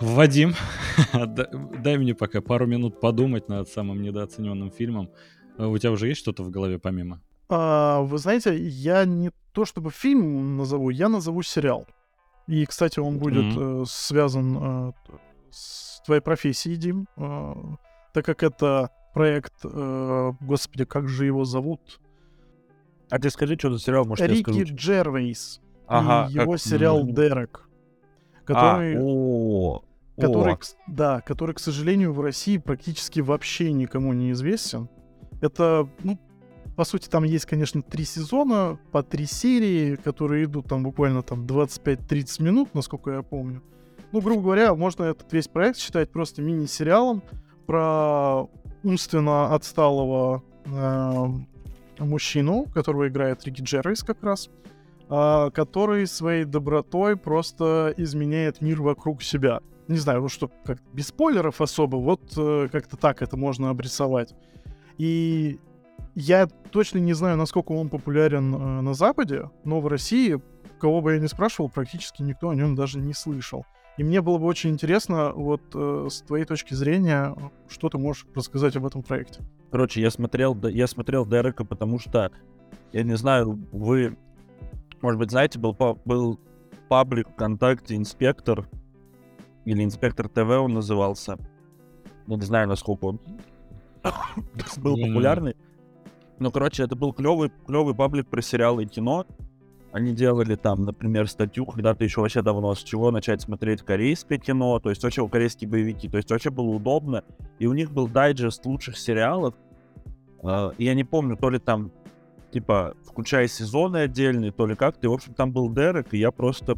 Вадим, 0.00 0.54
дай 1.83 1.98
мне 1.98 2.14
пока 2.14 2.40
пару 2.40 2.66
минут 2.66 3.00
подумать 3.00 3.48
над 3.48 3.68
самым 3.68 4.02
недооцененным 4.02 4.72
фильмом. 4.72 5.11
А 5.57 5.68
у 5.68 5.78
тебя 5.78 5.92
уже 5.92 6.09
есть 6.09 6.20
что-то 6.20 6.42
в 6.42 6.50
голове 6.50 6.80
помимо? 6.80 7.20
А, 7.48 8.00
вы 8.00 8.18
знаете, 8.18 8.57
я 8.57 9.04
не 9.04 9.30
то 9.52 9.64
чтобы 9.64 9.90
фильм 9.90 10.57
назову, 10.57 10.90
я 10.90 11.09
назову 11.09 11.42
сериал. 11.42 11.87
И, 12.48 12.66
кстати, 12.66 12.98
он 12.98 13.18
будет 13.18 13.57
mm-hmm. 13.57 13.83
э, 13.83 13.85
связан 13.87 14.59
э, 14.61 14.92
с 15.50 16.02
твоей 16.04 16.20
профессией, 16.20 16.76
Дим, 16.76 17.07
э, 17.16 17.54
так 18.12 18.24
как 18.24 18.42
это 18.42 18.90
проект, 19.14 19.54
э, 19.62 20.33
господи, 20.40 20.85
как 20.85 21.09
же 21.09 21.24
его 21.24 21.44
зовут? 21.44 22.00
А 23.11 23.19
ты 23.19 23.31
скажи, 23.31 23.57
что 23.59 23.73
за 23.73 23.79
сериал, 23.79 24.05
может, 24.05 24.27
Рики 24.27 24.51
я 24.51 24.55
скажу. 24.55 24.77
Джервейс. 24.77 25.61
Ага, 25.87 26.31
и 26.31 26.35
его 26.35 26.53
как... 26.53 26.61
сериал 26.61 27.05
Дерек, 27.05 27.69
который... 28.45 28.97
А, 28.97 29.01
о, 29.01 29.85
который, 30.17 30.55
о. 30.55 30.59
да, 30.87 31.21
который, 31.21 31.55
к 31.55 31.59
сожалению, 31.59 32.12
в 32.12 32.21
России 32.21 32.57
практически 32.59 33.21
вообще 33.21 33.73
никому 33.73 34.12
не 34.12 34.31
известен. 34.33 34.88
Это, 35.40 35.88
ну, 36.03 36.19
по 36.77 36.85
сути, 36.85 37.09
там 37.09 37.25
есть, 37.25 37.47
конечно, 37.47 37.83
три 37.83 38.05
сезона, 38.05 38.79
по 38.90 39.03
три 39.03 39.27
серии, 39.27 39.97
которые 39.97 40.45
идут 40.45 40.69
там 40.69 40.83
буквально 40.83 41.23
там 41.23 41.47
25-30 41.47 42.43
минут, 42.43 42.75
насколько 42.75 43.11
я 43.11 43.23
помню. 43.23 43.62
Ну, 44.12 44.21
грубо 44.21 44.43
говоря, 44.43 44.75
можно 44.75 45.05
этот 45.05 45.33
весь 45.33 45.49
проект 45.49 45.79
считать 45.79 46.11
просто 46.11 46.40
мини-сериалом 46.40 47.23
про 47.67 48.49
умственно 48.83 49.55
отсталого 49.55 50.43
э, 50.67 51.27
мужчину, 51.98 52.66
которого 52.72 53.09
играет 53.09 53.44
Рики 53.44 53.62
Джеррис 53.62 54.02
как 54.02 54.22
раз, 54.22 54.50
э, 55.09 55.50
который 55.52 56.07
своей 56.07 56.44
добротой 56.44 57.16
просто 57.16 57.94
изменяет 57.96 58.61
мир 58.61 58.83
вокруг 58.83 59.22
себя. 59.22 59.61
Не 59.88 59.98
знаю, 59.98 60.22
ну 60.22 60.28
что, 60.28 60.50
как 60.64 60.78
без 60.92 61.09
спойлеров 61.09 61.61
особо, 61.61 61.96
вот 61.96 62.33
э, 62.37 62.68
как-то 62.72 62.96
так 62.96 63.22
это 63.22 63.37
можно 63.37 63.70
обрисовать. 63.70 64.35
И 64.96 65.59
я 66.14 66.46
точно 66.46 66.98
не 66.98 67.12
знаю, 67.12 67.37
насколько 67.37 67.72
он 67.72 67.88
популярен 67.88 68.54
э, 68.54 68.80
на 68.80 68.94
Западе, 68.94 69.50
но 69.64 69.80
в 69.80 69.88
России, 69.88 70.40
кого 70.80 71.00
бы 71.00 71.14
я 71.14 71.18
ни 71.18 71.26
спрашивал, 71.26 71.68
практически 71.68 72.22
никто 72.22 72.50
о 72.50 72.54
нем 72.54 72.74
даже 72.74 72.98
не 72.98 73.12
слышал. 73.12 73.66
И 73.96 74.02
мне 74.02 74.20
было 74.20 74.38
бы 74.38 74.46
очень 74.46 74.70
интересно, 74.70 75.33
вот 75.33 75.62
э, 75.74 76.09
с 76.11 76.22
твоей 76.22 76.44
точки 76.44 76.74
зрения, 76.74 77.37
что 77.68 77.88
ты 77.88 77.98
можешь 77.98 78.26
рассказать 78.35 78.74
об 78.76 78.87
этом 78.87 79.02
проекте. 79.02 79.40
Короче, 79.70 80.00
я 80.00 80.11
смотрел, 80.11 80.59
я 80.68 80.87
смотрел 80.87 81.24
Дерека, 81.24 81.64
потому 81.64 82.00
что, 82.00 82.33
я 82.92 83.02
не 83.04 83.16
знаю, 83.16 83.59
вы, 83.70 84.16
может 85.00 85.18
быть, 85.18 85.30
знаете, 85.30 85.61
был, 85.61 85.76
был 86.04 86.40
паблик 86.88 87.28
ВКонтакте 87.30 87.94
«Инспектор», 87.96 88.68
или 89.64 89.83
«Инспектор 89.83 90.28
ТВ» 90.28 90.48
он 90.48 90.74
назывался. 90.74 91.38
Я 92.26 92.37
не 92.37 92.42
знаю, 92.42 92.68
насколько 92.68 93.04
он 93.04 93.20
был 94.78 94.96
популярный. 94.96 95.57
Ну, 96.38 96.50
короче, 96.50 96.83
это 96.83 96.96
был 96.96 97.12
клевый, 97.12 97.50
клевый 97.66 97.94
паблик 97.94 98.28
про 98.28 98.42
сериалы 98.42 98.85
и 98.85 98.87
кино. 98.87 99.26
Они 99.94 100.12
делали 100.12 100.57
там, 100.57 100.83
например, 100.83 101.28
статью 101.28 101.66
когда-то 101.66 102.02
еще 102.02 102.20
вообще 102.20 102.42
давно, 102.42 102.74
с 102.74 102.83
чего 102.83 103.12
начать 103.12 103.42
смотреть 103.42 103.83
корейское 103.83 104.38
кино, 104.38 104.80
то 104.80 104.90
есть 104.90 105.04
вообще 105.04 105.28
корейские 105.28 105.70
боевики, 105.70 106.09
то 106.09 106.16
есть 106.16 106.33
вообще 106.33 106.50
было 106.50 106.66
удобно. 106.66 107.22
И 107.61 107.68
у 107.68 107.74
них 107.74 107.92
был 107.92 108.09
дайджест 108.09 108.66
лучших 108.66 108.98
сериалов. 108.98 109.54
Uh, 110.42 110.74
я 110.78 110.94
не 110.94 111.04
помню, 111.04 111.37
то 111.37 111.48
ли 111.48 111.61
там, 111.61 111.92
типа, 112.50 112.96
включая 113.07 113.46
сезоны 113.46 113.98
отдельные, 113.98 114.50
то 114.50 114.66
ли 114.66 114.74
как-то. 114.74 115.07
И, 115.07 115.09
в 115.09 115.12
общем, 115.12 115.33
там 115.33 115.52
был 115.52 115.72
Дерек, 115.72 116.12
и 116.12 116.18
я 116.18 116.33
просто 116.33 116.76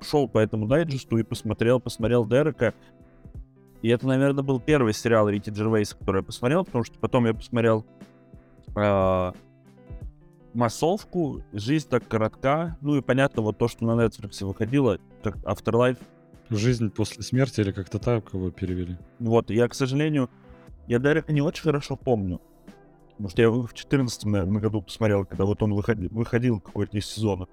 шел 0.00 0.26
по 0.26 0.38
этому 0.38 0.66
дайджесту 0.66 1.18
и 1.18 1.24
посмотрел, 1.24 1.78
посмотрел 1.78 2.24
Дерека. 2.24 2.72
И 3.82 3.88
это, 3.90 4.06
наверное, 4.06 4.42
был 4.42 4.60
первый 4.60 4.94
сериал 4.94 5.28
Рики 5.28 5.50
Джервейса, 5.50 5.94
который 5.98 6.20
я 6.20 6.24
посмотрел, 6.24 6.64
потому 6.64 6.84
что 6.84 6.98
потом 7.00 7.26
я 7.26 7.34
посмотрел 7.34 7.84
э, 8.74 9.32
массовку, 10.56 11.42
жизнь 11.52 11.88
так 11.88 12.08
коротка, 12.08 12.76
ну 12.80 12.96
и 12.96 13.02
понятно, 13.02 13.42
вот 13.42 13.58
то, 13.58 13.68
что 13.68 13.84
на 13.84 14.04
Netflix 14.04 14.44
выходило, 14.44 14.98
как 15.22 15.36
Afterlife. 15.38 15.98
Жизнь 16.48 16.90
после 16.90 17.22
смерти 17.22 17.60
или 17.60 17.72
как-то 17.72 17.98
так 17.98 18.32
его 18.32 18.50
перевели. 18.50 18.96
Вот, 19.18 19.50
я, 19.50 19.66
к 19.68 19.74
сожалению, 19.74 20.30
я 20.86 20.98
Дерека 21.00 21.32
не 21.32 21.40
очень 21.40 21.64
хорошо 21.64 21.96
помню. 21.96 22.40
Потому 23.10 23.30
что 23.30 23.42
я 23.42 23.50
в 23.50 23.72
14 23.72 24.24
наверное, 24.24 24.60
году 24.60 24.82
посмотрел, 24.82 25.24
когда 25.24 25.44
вот 25.44 25.62
он 25.62 25.74
выходил, 25.74 26.08
выходил 26.12 26.60
какой-то 26.60 26.98
из 26.98 27.06
сезонов. 27.06 27.48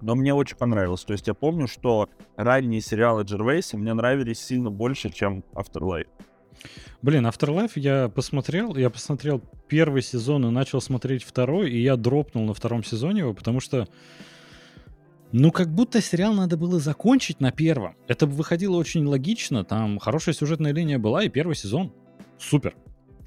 но 0.00 0.14
мне 0.14 0.32
очень 0.32 0.56
понравилось. 0.56 1.04
То 1.04 1.12
есть 1.12 1.26
я 1.26 1.34
помню, 1.34 1.66
что 1.66 2.08
ранние 2.36 2.80
сериалы 2.80 3.22
Джервейса 3.24 3.76
мне 3.76 3.94
нравились 3.94 4.40
сильно 4.40 4.70
больше, 4.70 5.10
чем 5.10 5.42
Afterlife. 5.52 6.08
Блин, 7.02 7.26
Afterlife 7.26 7.72
я 7.76 8.08
посмотрел, 8.08 8.74
я 8.76 8.90
посмотрел 8.90 9.40
первый 9.68 10.02
сезон 10.02 10.46
и 10.46 10.50
начал 10.50 10.80
смотреть 10.80 11.22
второй, 11.22 11.70
и 11.70 11.80
я 11.80 11.96
дропнул 11.96 12.44
на 12.44 12.54
втором 12.54 12.82
сезоне 12.82 13.20
его, 13.20 13.34
потому 13.34 13.60
что 13.60 13.86
ну, 15.30 15.52
как 15.52 15.68
будто 15.74 16.00
сериал 16.00 16.32
надо 16.32 16.56
было 16.56 16.80
закончить 16.80 17.38
на 17.40 17.52
первом. 17.52 17.94
Это 18.08 18.26
выходило 18.26 18.76
очень 18.76 19.04
логично, 19.04 19.62
там 19.64 19.98
хорошая 19.98 20.34
сюжетная 20.34 20.72
линия 20.72 20.98
была, 20.98 21.22
и 21.24 21.28
первый 21.28 21.54
сезон 21.54 21.92
супер. 22.38 22.74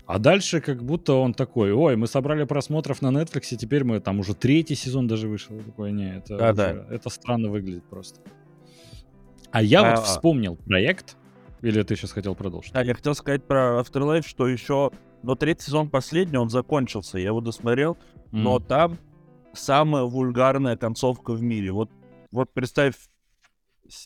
А 0.07 0.17
дальше 0.19 0.59
как 0.61 0.83
будто 0.83 1.13
он 1.13 1.33
такой, 1.33 1.71
ой, 1.71 1.95
мы 1.95 2.07
собрали 2.07 2.43
просмотров 2.43 3.01
на 3.01 3.09
Netflix, 3.09 3.49
и 3.51 3.57
теперь 3.57 3.83
мы 3.83 3.99
там 4.01 4.19
уже 4.19 4.33
третий 4.33 4.75
сезон 4.75 5.07
даже 5.07 5.27
вышел. 5.29 5.55
Я 5.55 5.61
такой, 5.63 5.91
не, 5.91 6.17
это, 6.17 6.37
Да, 6.37 6.45
уже- 6.51 6.53
да. 6.55 6.85
это 6.95 7.09
странно 7.09 7.49
выглядит 7.49 7.85
просто. 7.85 8.19
А 9.51 9.61
я 9.61 9.81
А- 9.81 9.95
вот 9.95 10.05
вспомнил 10.05 10.55
проект, 10.57 11.15
или 11.61 11.83
ты 11.83 11.95
сейчас 11.95 12.11
хотел 12.11 12.35
продолжить? 12.35 12.71
А 12.75 12.83
я 12.83 12.93
хотел 12.93 13.15
сказать 13.15 13.43
про 13.43 13.79
Afterlife, 13.79 14.27
что 14.27 14.47
еще... 14.47 14.91
Но 15.23 15.35
третий 15.35 15.65
сезон 15.65 15.89
последний, 15.89 16.37
он 16.37 16.49
закончился, 16.49 17.19
я 17.19 17.27
его 17.27 17.41
досмотрел, 17.41 17.95
но 18.31 18.57
М. 18.57 18.63
там 18.63 18.97
самая 19.53 20.03
вульгарная 20.03 20.77
концовка 20.77 21.33
в 21.33 21.43
мире. 21.43 21.71
Вот, 21.71 21.91
вот 22.31 22.51
представь 22.51 22.95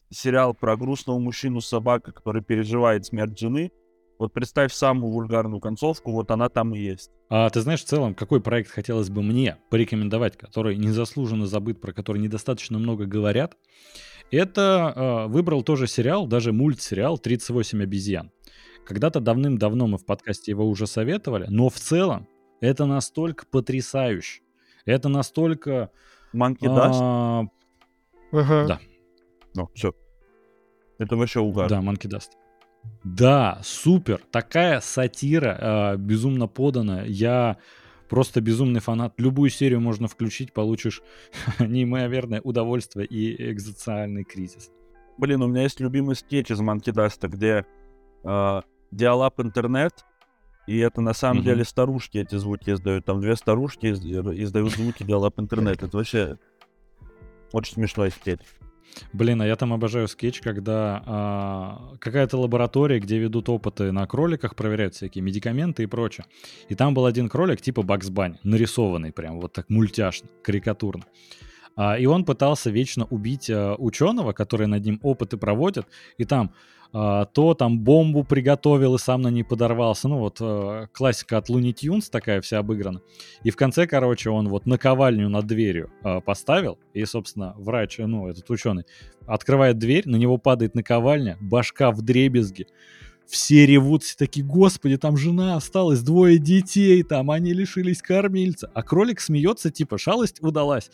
сериал 0.10 0.54
про 0.54 0.76
грустного 0.76 1.20
мужчину 1.20 1.62
с 1.62 1.68
собакой, 1.68 2.14
который 2.14 2.42
переживает 2.42 3.06
смерть 3.06 3.40
жены. 3.40 3.72
Вот 4.18 4.34
представь 4.34 4.74
самую 4.74 5.12
вульгарную 5.12 5.60
концовку, 5.60 6.12
вот 6.12 6.32
она 6.32 6.50
там 6.50 6.74
и 6.74 6.80
есть. 6.80 7.12
А 7.30 7.50
ты 7.50 7.62
знаешь, 7.62 7.82
в 7.82 7.86
целом, 7.86 8.16
какой 8.16 8.40
проект 8.40 8.72
хотелось 8.72 9.10
бы 9.10 9.22
мне 9.22 9.58
порекомендовать, 9.70 10.38
который 10.38 10.78
незаслуженно 10.78 11.48
забыт, 11.48 11.82
про 11.82 11.92
который 11.92 12.22
недостаточно 12.22 12.78
много 12.78 13.06
говорят? 13.06 13.58
Это 14.32 14.94
э, 14.96 15.32
выбрал 15.32 15.64
тоже 15.64 15.88
сериал, 15.88 16.28
даже 16.28 16.52
мультсериал 16.52 17.20
«38 17.24 17.82
обезьян». 17.82 18.32
Когда-то 18.86 19.20
давным-давно 19.20 19.88
мы 19.88 19.98
в 19.98 20.06
подкасте 20.06 20.52
его 20.52 20.68
уже 20.68 20.88
советовали, 20.88 21.48
но 21.50 21.70
в 21.70 21.76
целом 21.76 22.28
это 22.62 22.86
настолько 22.86 23.46
потрясающе. 23.46 24.42
Это 24.86 25.10
настолько... 25.10 25.90
Monkey 26.34 26.68
Dust? 26.68 27.00
а, 27.02 27.44
Ага. 28.32 28.66
Да. 28.68 28.80
Ну, 29.54 29.70
все. 29.74 29.94
Это 30.98 31.16
вообще 31.16 31.40
угар. 31.40 31.70
Да, 31.70 31.80
Monkey 31.80 32.10
Dust. 32.10 32.32
Да, 33.04 33.60
супер. 33.64 34.22
Такая 34.32 34.80
сатира, 34.82 35.94
э, 35.94 35.98
безумно 35.98 36.48
подана. 36.48 37.04
Я 37.04 37.58
просто 38.10 38.42
безумный 38.42 38.80
фанат. 38.82 39.14
Любую 39.18 39.50
серию 39.50 39.82
можно 39.82 40.08
включить, 40.08 40.54
получишь 40.54 41.02
неимоверное 41.60 42.42
удовольствие 42.42 43.06
и 43.08 43.52
экзистенциальный 43.52 44.24
кризис. 44.24 44.72
Блин, 45.18 45.42
у 45.42 45.48
меня 45.48 45.64
есть 45.64 45.80
любимый 45.80 46.16
скетч 46.16 46.52
из 46.52 46.60
Monkey 46.60 46.94
Dust, 46.94 47.28
где 47.28 47.66
э, 48.24 48.62
dial-up 48.92 49.40
интернет, 49.40 50.04
и 50.68 50.78
это 50.80 51.00
на 51.02 51.14
самом 51.14 51.38
Мгм. 51.38 51.46
деле 51.46 51.64
старушки 51.64 52.18
эти 52.18 52.36
звуки 52.36 52.72
издают. 52.72 53.06
Там 53.06 53.22
две 53.22 53.36
старушки 53.36 53.88
из- 53.88 54.04
издают 54.04 54.72
звуки 54.72 55.04
dial-up 55.04 55.40
интернет. 55.40 55.82
Это 55.84 55.96
вообще 55.96 56.38
очень 57.52 57.74
смешной 57.76 58.12
скетч. 58.12 58.42
Блин, 59.14 59.42
а 59.42 59.48
я 59.48 59.56
там 59.56 59.74
обожаю 59.74 60.08
скетч, 60.08 60.42
когда 60.42 61.04
а, 61.06 61.96
какая-то 62.00 62.38
лаборатория, 62.38 63.00
где 63.00 63.18
ведут 63.18 63.50
опыты 63.50 63.92
на 63.92 64.08
кроликах, 64.08 64.56
проверяют 64.56 64.96
всякие 64.96 65.24
медикаменты 65.24 65.84
и 65.84 65.86
прочее. 65.88 66.26
И 66.70 66.76
там 66.76 66.94
был 66.94 67.06
один 67.06 67.30
кролик 67.30 67.62
типа 67.62 67.82
Бакс 67.82 68.10
Банни, 68.10 68.40
нарисованный 68.44 69.12
прям 69.12 69.40
вот 69.40 69.54
так 69.54 69.70
мультяшно, 69.70 70.30
карикатурно. 70.44 71.04
А, 71.76 71.98
и 71.98 72.06
он 72.06 72.26
пытался 72.26 72.70
вечно 72.70 73.06
убить 73.06 73.50
а, 73.50 73.76
ученого, 73.76 74.34
который 74.34 74.68
над 74.68 74.84
ним 74.86 75.00
опыты 75.04 75.38
проводит, 75.38 75.86
и 76.18 76.26
там 76.26 76.54
то 76.92 77.56
там 77.58 77.80
бомбу 77.80 78.24
приготовил 78.24 78.96
и 78.96 79.00
сам 79.00 79.22
на 79.22 79.30
ней 79.30 79.44
подорвался. 79.44 80.08
Ну 80.08 80.20
вот 80.20 80.38
а, 80.40 80.88
классика 80.94 81.38
от 81.38 81.50
Луни 81.50 81.74
Тюнс 81.74 82.10
такая 82.10 82.42
вся 82.42 82.60
обыграна. 82.60 83.02
И 83.44 83.50
в 83.50 83.56
конце, 83.56 83.88
короче, 83.88 84.30
он 84.30 84.48
вот 84.48 84.66
наковальню 84.66 85.30
над 85.30 85.46
дверью 85.46 85.92
а, 86.04 86.22
поставил, 86.22 86.80
и, 86.94 87.04
собственно, 87.06 87.54
врач, 87.58 87.98
ну, 87.98 88.28
этот 88.28 88.50
ученый, 88.50 88.86
открывает 89.26 89.78
дверь, 89.78 90.08
на 90.08 90.16
него 90.16 90.38
падает 90.38 90.76
наковальня, 90.76 91.38
башка 91.42 91.92
в 91.92 92.02
дребезги. 92.02 92.68
Все 93.26 93.66
ревут, 93.66 94.04
все 94.04 94.16
такие, 94.18 94.46
господи, 94.46 94.98
там 94.98 95.18
жена 95.18 95.56
осталась, 95.56 96.02
двое 96.02 96.38
детей, 96.38 97.02
там 97.02 97.32
они 97.32 97.54
лишились 97.54 98.02
кормильца. 98.02 98.70
А 98.74 98.84
кролик 98.84 99.20
смеется, 99.20 99.72
типа, 99.72 99.98
шалость 99.98 100.42
удалась. 100.44 100.92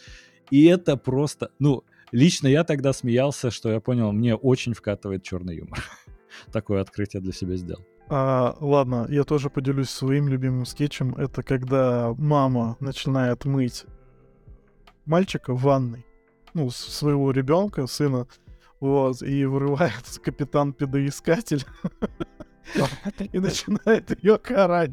И 0.49 0.65
это 0.65 0.95
просто, 0.95 1.51
ну, 1.59 1.83
лично 2.11 2.47
я 2.47 2.63
тогда 2.63 2.93
смеялся, 2.93 3.51
что 3.51 3.71
я 3.71 3.79
понял, 3.79 4.11
мне 4.11 4.35
очень 4.35 4.73
вкатывает 4.73 5.23
черный 5.23 5.57
юмор. 5.57 5.83
Такое 6.51 6.81
открытие 6.81 7.21
для 7.21 7.31
себя 7.31 7.55
сделал. 7.55 7.85
А, 8.09 8.57
ладно, 8.59 9.07
я 9.09 9.23
тоже 9.23 9.49
поделюсь 9.49 9.89
своим 9.89 10.27
любимым 10.27 10.65
скетчем. 10.65 11.15
Это 11.15 11.43
когда 11.43 12.13
мама 12.17 12.75
начинает 12.79 13.45
мыть 13.45 13.85
мальчика 15.05 15.53
в 15.53 15.61
ванной, 15.61 16.05
ну, 16.53 16.69
своего 16.69 17.31
ребенка, 17.31 17.87
сына, 17.87 18.27
вот, 18.81 19.21
и 19.21 19.45
вырывает 19.45 20.19
капитан 20.23 20.73
педоискатель 20.73 21.65
и 23.31 23.39
начинает 23.39 24.23
ее 24.23 24.37
карать. 24.37 24.91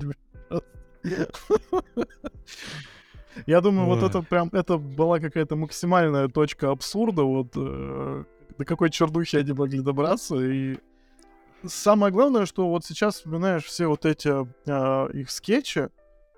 Я 3.46 3.60
думаю, 3.60 3.86
вот 3.86 4.02
это 4.02 4.22
прям, 4.22 4.48
это 4.52 4.78
была 4.78 5.20
какая-то 5.20 5.56
максимальная 5.56 6.28
точка 6.28 6.70
абсурда, 6.70 7.22
вот 7.22 7.52
э, 7.56 8.24
до 8.58 8.64
какой 8.64 8.90
чердухи 8.90 9.36
они 9.36 9.52
могли 9.52 9.80
добраться, 9.80 10.36
и 10.36 10.78
самое 11.64 12.12
главное, 12.12 12.46
что 12.46 12.68
вот 12.68 12.84
сейчас 12.84 13.16
вспоминаешь 13.16 13.64
все 13.64 13.86
вот 13.86 14.04
эти 14.06 14.30
а, 14.68 15.08
их 15.08 15.30
скетчи, 15.30 15.88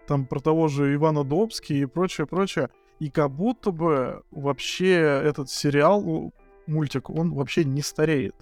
там 0.07 0.27
про 0.27 0.41
того 0.41 0.69
же 0.69 0.95
Ивана 0.95 1.25
Добский 1.25 1.83
и 1.83 1.87
прочее, 1.87 2.27
прочее, 2.27 2.69
и 2.99 3.11
как 3.11 3.31
будто 3.31 3.71
бы 3.71 4.23
вообще 4.31 4.93
этот 5.25 5.51
сериал, 5.51 6.03
ну, 6.03 6.33
мультик, 6.67 7.11
он 7.11 7.33
вообще 7.33 7.65
не 7.65 7.83
стареет. 7.83 8.35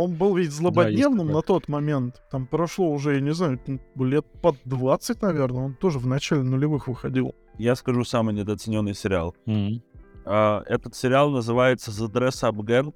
Он 0.00 0.14
был 0.14 0.36
ведь 0.36 0.52
злободневным 0.52 1.26
такое. 1.26 1.34
на 1.34 1.42
тот 1.42 1.68
момент. 1.68 2.22
Там 2.30 2.46
прошло 2.46 2.88
уже, 2.90 3.14
я 3.14 3.20
не 3.20 3.32
знаю, 3.34 3.58
м, 3.66 3.80
лет 3.96 4.24
под 4.40 4.56
20, 4.64 5.20
наверное. 5.22 5.64
Он 5.64 5.74
тоже 5.74 5.98
в 5.98 6.06
начале 6.06 6.42
нулевых 6.42 6.86
выходил. 6.86 7.34
Я 7.58 7.74
скажу 7.74 8.04
самый 8.04 8.32
недооцененный 8.34 8.94
сериал. 8.94 9.34
Мгм. 9.46 9.82
А, 10.24 10.62
этот 10.66 10.94
сериал 10.94 11.30
называется 11.30 11.90
The 11.90 12.08
Dress 12.12 12.48
Up 12.48 12.56
Gang, 12.58 12.94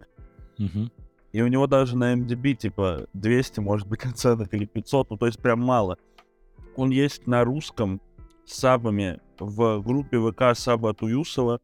Мгм. 0.58 0.92
и 1.32 1.42
у 1.42 1.48
него 1.48 1.66
даже 1.66 1.96
на 1.96 2.12
MDB 2.14 2.54
типа 2.54 3.06
200, 3.14 3.58
может 3.60 3.88
быть, 3.88 4.04
оценок 4.04 4.48
или 4.54 4.64
500, 4.66 5.10
ну 5.10 5.16
то 5.16 5.26
есть 5.26 5.40
прям 5.40 5.60
мало. 5.60 5.98
Он 6.76 6.90
есть 6.90 7.26
на 7.26 7.42
русском 7.42 8.00
с 8.44 8.54
сабами 8.60 9.20
в 9.40 9.80
группе 9.82 10.18
ВК 10.20 10.56
Саба 10.56 10.90
от 10.90 11.02
Уюсова, 11.02 11.58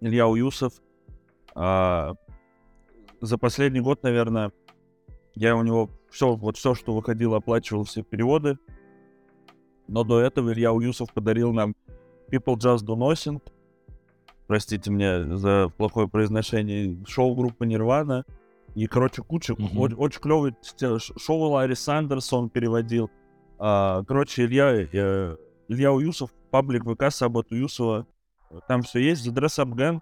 Илья 0.00 0.26
Уюсов. 0.26 0.72
А, 1.54 2.14
за 3.22 3.38
последний 3.38 3.80
год, 3.80 4.02
наверное, 4.02 4.52
я 5.34 5.56
у 5.56 5.62
него 5.62 5.88
все, 6.10 6.34
вот 6.36 6.56
все, 6.58 6.74
что 6.74 6.92
выходило, 6.94 7.38
оплачивал 7.38 7.84
все 7.84 8.02
переводы. 8.02 8.58
Но 9.88 10.04
до 10.04 10.20
этого 10.20 10.52
Илья 10.52 10.72
Уюсов 10.72 11.12
подарил 11.14 11.52
нам 11.52 11.74
People 12.30 12.56
Just 12.56 12.84
Do 12.84 12.96
Nothing. 12.96 13.40
Простите 14.46 14.90
мне 14.90 15.36
за 15.36 15.70
плохое 15.76 16.08
произношение. 16.08 16.96
Шоу 17.06 17.34
группы 17.34 17.64
Нирвана. 17.64 18.24
И, 18.74 18.86
короче, 18.86 19.22
куча 19.22 19.54
Мгм. 19.56 19.78
о- 19.78 19.96
очень 20.02 20.20
клевый 20.20 20.54
шоу 20.98 21.38
Ларри 21.50 21.74
Сандерсон 21.74 22.48
переводил. 22.50 23.10
А, 23.58 24.02
короче, 24.04 24.44
Илья, 24.44 24.72
э, 24.92 25.36
Илья 25.68 25.92
Уюсов, 25.92 26.32
паблик 26.50 26.84
ВК 26.84 27.10
Сабат 27.10 27.50
Уюсова. 27.52 28.06
Там 28.68 28.82
все 28.82 28.98
есть. 29.00 29.26
The 29.26 29.32
Dress 29.32 29.62
Up 29.64 29.72
Gang. 29.74 30.00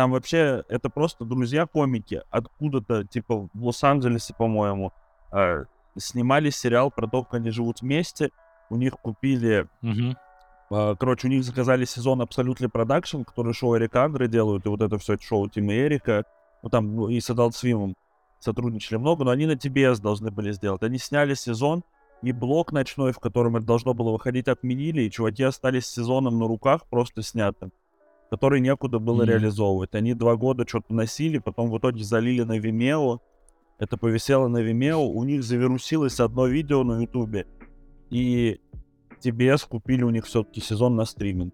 Там 0.00 0.12
вообще 0.12 0.64
это 0.70 0.88
просто 0.88 1.26
друзья-комики. 1.26 2.22
Откуда-то, 2.30 3.04
типа, 3.04 3.50
в 3.52 3.66
Лос-Анджелесе, 3.66 4.32
по-моему, 4.32 4.94
э, 5.30 5.64
снимали 5.98 6.48
сериал 6.48 6.90
про 6.90 7.06
то, 7.06 7.22
как 7.22 7.34
они 7.34 7.50
живут 7.50 7.82
вместе. 7.82 8.30
У 8.70 8.76
них 8.76 8.94
купили 8.94 9.68
Мгм. 9.82 10.16
а, 10.70 10.94
Короче, 10.94 11.28
у 11.28 11.30
них 11.30 11.44
заказали 11.44 11.84
сезон 11.84 12.22
Absolutely 12.22 12.70
Production, 12.72 13.26
который 13.26 13.52
шоу 13.52 13.76
Эрика 13.76 14.04
Андре 14.04 14.26
делают, 14.26 14.64
и 14.64 14.70
вот 14.70 14.80
это 14.80 14.96
все 14.96 15.18
шоу 15.20 15.50
Тима 15.50 15.74
Эрика. 15.74 16.24
Ну, 16.62 16.70
там 16.70 16.96
ну, 16.96 17.08
и 17.10 17.20
с 17.20 17.28
Adult 17.28 17.50
Swim 17.50 17.92
сотрудничали 18.38 18.96
много, 18.96 19.24
но 19.24 19.32
они 19.32 19.44
на 19.44 19.52
TBS 19.52 20.00
должны 20.00 20.30
были 20.30 20.52
сделать. 20.52 20.82
Они 20.82 20.96
сняли 20.96 21.34
сезон, 21.34 21.84
и 22.22 22.32
блок 22.32 22.72
ночной, 22.72 23.12
в 23.12 23.18
котором 23.18 23.56
это 23.56 23.66
должно 23.66 23.92
было 23.92 24.12
выходить, 24.12 24.48
отменили, 24.48 25.02
и 25.02 25.10
чуваки 25.10 25.42
остались 25.42 25.84
с 25.84 25.92
сезоном 25.92 26.38
на 26.38 26.46
руках, 26.48 26.86
просто 26.88 27.20
снятым, 27.20 27.70
который 28.30 28.60
некуда 28.60 28.98
было 28.98 29.22
Мгм. 29.22 29.30
реализовывать. 29.30 29.94
Они 29.94 30.14
два 30.14 30.36
года 30.36 30.64
что-то 30.66 30.94
носили, 30.94 31.38
потом 31.38 31.70
в 31.70 31.78
итоге 31.78 32.04
залили 32.04 32.42
на 32.42 32.58
Vimeo, 32.58 33.18
это 33.78 33.96
повисело 33.96 34.46
на 34.48 34.58
Vimeo, 34.58 34.98
у 35.06 35.24
них 35.24 35.42
завирусилось 35.42 36.20
одно 36.20 36.46
видео 36.46 36.84
на 36.84 37.00
Ютубе, 37.02 37.46
и 38.10 38.60
TBS 39.22 39.68
купили 39.68 40.02
у 40.04 40.10
них 40.10 40.26
все-таки 40.26 40.60
сезон 40.60 40.96
на 40.96 41.04
стриминг. 41.04 41.52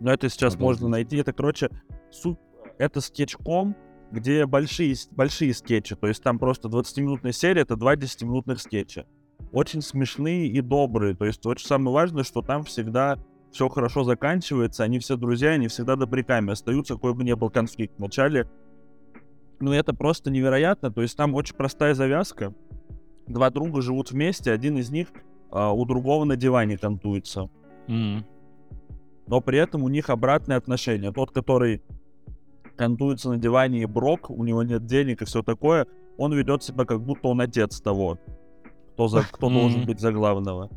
Но 0.00 0.12
это 0.12 0.28
сейчас 0.28 0.54
Обалдеть. 0.54 0.80
можно 0.80 0.88
найти. 0.88 1.16
Это, 1.18 1.32
короче, 1.32 1.70
су... 2.10 2.36
это 2.78 3.00
скетчком, 3.00 3.76
где 4.10 4.44
большие, 4.46 4.94
большие 5.12 5.54
скетчи. 5.54 5.94
То 5.96 6.08
есть 6.08 6.22
там 6.22 6.38
просто 6.38 6.68
20-минутная 6.68 7.32
серия, 7.32 7.62
это 7.62 7.76
два 7.76 7.94
10-минутных 7.94 8.58
скетча. 8.60 9.06
Очень 9.52 9.82
смешные 9.82 10.48
и 10.48 10.60
добрые. 10.60 11.14
То 11.14 11.24
есть 11.24 11.46
очень 11.46 11.66
самое 11.66 11.94
важное, 11.94 12.24
что 12.24 12.42
там 12.42 12.64
всегда 12.64 13.18
все 13.54 13.68
хорошо 13.68 14.02
заканчивается, 14.02 14.82
они 14.82 14.98
все 14.98 15.16
друзья, 15.16 15.50
они 15.50 15.68
всегда 15.68 15.94
добряками 15.94 16.52
остаются, 16.52 16.94
какой 16.94 17.14
бы 17.14 17.22
ни 17.22 17.32
был 17.34 17.50
конфликт 17.50 17.94
в 17.96 18.00
начале. 18.00 18.50
Ну, 19.60 19.72
это 19.72 19.94
просто 19.94 20.28
невероятно. 20.32 20.90
То 20.90 21.02
есть 21.02 21.16
там 21.16 21.36
очень 21.36 21.54
простая 21.54 21.94
завязка. 21.94 22.52
Два 23.28 23.50
друга 23.50 23.80
живут 23.80 24.10
вместе, 24.10 24.50
один 24.50 24.76
из 24.76 24.90
них 24.90 25.06
а, 25.52 25.72
у 25.72 25.84
другого 25.84 26.24
на 26.24 26.34
диване 26.34 26.76
кантуется. 26.76 27.48
Mm. 27.86 28.24
Но 29.28 29.40
при 29.40 29.58
этом 29.58 29.84
у 29.84 29.88
них 29.88 30.10
обратные 30.10 30.56
отношения. 30.56 31.12
Тот, 31.12 31.30
который 31.30 31.80
кантуется 32.74 33.28
на 33.30 33.36
диване 33.36 33.82
и 33.82 33.86
брок, 33.86 34.30
у 34.30 34.44
него 34.44 34.64
нет 34.64 34.84
денег 34.84 35.22
и 35.22 35.26
все 35.26 35.44
такое, 35.44 35.86
он 36.18 36.34
ведет 36.34 36.64
себя 36.64 36.84
как 36.84 37.00
будто 37.00 37.28
он 37.28 37.40
отец 37.40 37.80
того, 37.80 38.18
кто, 38.94 39.06
за, 39.06 39.22
кто 39.22 39.46
mm-hmm. 39.46 39.52
должен 39.52 39.86
быть 39.86 40.00
за 40.00 40.10
главного. 40.10 40.70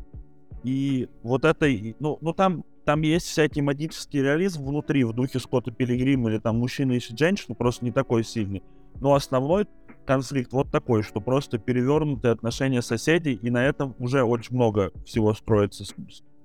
И 0.68 1.08
вот 1.22 1.46
это, 1.46 1.66
ну, 1.98 2.18
ну 2.20 2.34
там, 2.34 2.62
там 2.84 3.00
есть 3.00 3.26
всякий 3.26 3.62
магический 3.62 4.20
реализм 4.20 4.66
внутри, 4.66 5.02
в 5.02 5.14
духе 5.14 5.38
Скотта 5.38 5.70
Пилигрима 5.70 6.28
или 6.28 6.38
там 6.38 6.58
мужчина 6.58 6.92
ищет 6.92 7.18
женщину, 7.18 7.54
просто 7.54 7.86
не 7.86 7.90
такой 7.90 8.22
сильный. 8.22 8.62
Но 9.00 9.14
основной 9.14 9.66
конфликт 10.04 10.52
вот 10.52 10.70
такой, 10.70 11.02
что 11.02 11.22
просто 11.22 11.56
перевернутые 11.56 12.32
отношения 12.32 12.82
соседей, 12.82 13.32
и 13.32 13.48
на 13.48 13.64
этом 13.64 13.94
уже 13.98 14.22
очень 14.22 14.56
много 14.56 14.92
всего 15.06 15.32
строится, 15.32 15.84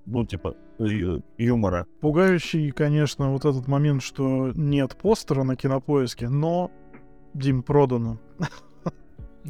ну, 0.05 0.25
типа, 0.25 0.55
юмора. 1.38 1.86
Пугающий, 1.99 2.71
конечно, 2.71 3.33
вот 3.33 3.43
этот 3.43 3.67
момент, 3.67 4.03
что 4.03 4.53
нет 4.55 4.95
постера 4.95 5.43
на 5.43 5.57
кинопоиске, 5.57 6.29
но 6.29 6.71
Дим 7.33 7.62
продано. 7.62 8.19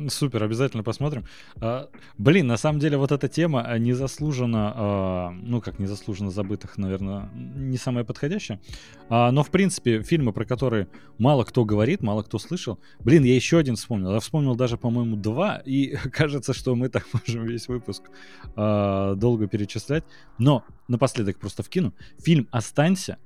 Супер, 0.09 0.43
обязательно 0.43 0.83
посмотрим. 0.83 1.25
А, 1.61 1.89
блин, 2.17 2.47
на 2.47 2.57
самом 2.57 2.79
деле 2.79 2.97
вот 2.97 3.11
эта 3.11 3.27
тема 3.27 3.61
а, 3.61 3.77
незаслуженно, 3.77 4.73
а, 4.75 5.29
ну 5.29 5.61
как 5.61 5.77
незаслуженно 5.77 6.31
забытых, 6.31 6.77
наверное, 6.77 7.29
не 7.33 7.77
самая 7.77 8.03
подходящая. 8.03 8.59
А, 9.09 9.31
но 9.31 9.43
в 9.43 9.51
принципе 9.51 10.01
фильмы, 10.01 10.33
про 10.33 10.45
которые 10.45 10.87
мало 11.19 11.43
кто 11.43 11.63
говорит, 11.63 12.01
мало 12.01 12.23
кто 12.23 12.39
слышал. 12.39 12.79
Блин, 13.01 13.23
я 13.23 13.35
еще 13.35 13.59
один 13.59 13.75
вспомнил. 13.75 14.13
Я 14.13 14.19
вспомнил 14.19 14.55
даже, 14.55 14.77
по-моему, 14.77 15.15
два. 15.15 15.61
И 15.63 15.95
кажется, 16.11 16.53
что 16.53 16.75
мы 16.75 16.89
так 16.89 17.05
можем 17.13 17.45
весь 17.45 17.67
выпуск 17.67 18.09
а, 18.55 19.13
долго 19.15 19.47
перечислять. 19.47 20.03
Но 20.39 20.63
напоследок 20.87 21.39
просто 21.39 21.61
вкину. 21.61 21.93
Фильм 22.19 22.47
«Останься» 22.49 23.17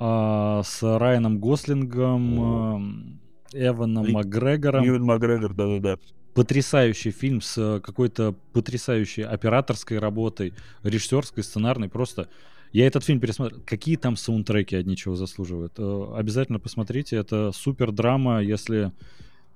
а, 0.00 0.62
с 0.64 0.82
Райаном 0.82 1.38
Гослингом 1.38 3.20
Эваном 3.54 4.10
Макгрегором. 4.10 4.86
Эван 4.86 5.02
Макгрегор, 5.04 5.54
да-да-да. 5.54 5.98
Потрясающий 6.34 7.12
фильм 7.12 7.40
с 7.40 7.80
какой-то 7.84 8.34
потрясающей 8.52 9.24
операторской 9.24 9.98
работой, 9.98 10.52
режиссерской, 10.82 11.44
сценарной. 11.44 11.88
Просто 11.88 12.28
я 12.72 12.88
этот 12.88 13.04
фильм 13.04 13.20
пересмотрел. 13.20 13.60
Какие 13.64 13.96
там 13.96 14.16
саундтреки 14.16 14.74
одни 14.74 14.96
чего 14.96 15.14
заслуживают? 15.14 15.74
Э, 15.78 16.14
обязательно 16.16 16.58
посмотрите. 16.58 17.16
Это 17.16 17.52
супер 17.52 17.92
драма, 17.92 18.42
если 18.42 18.90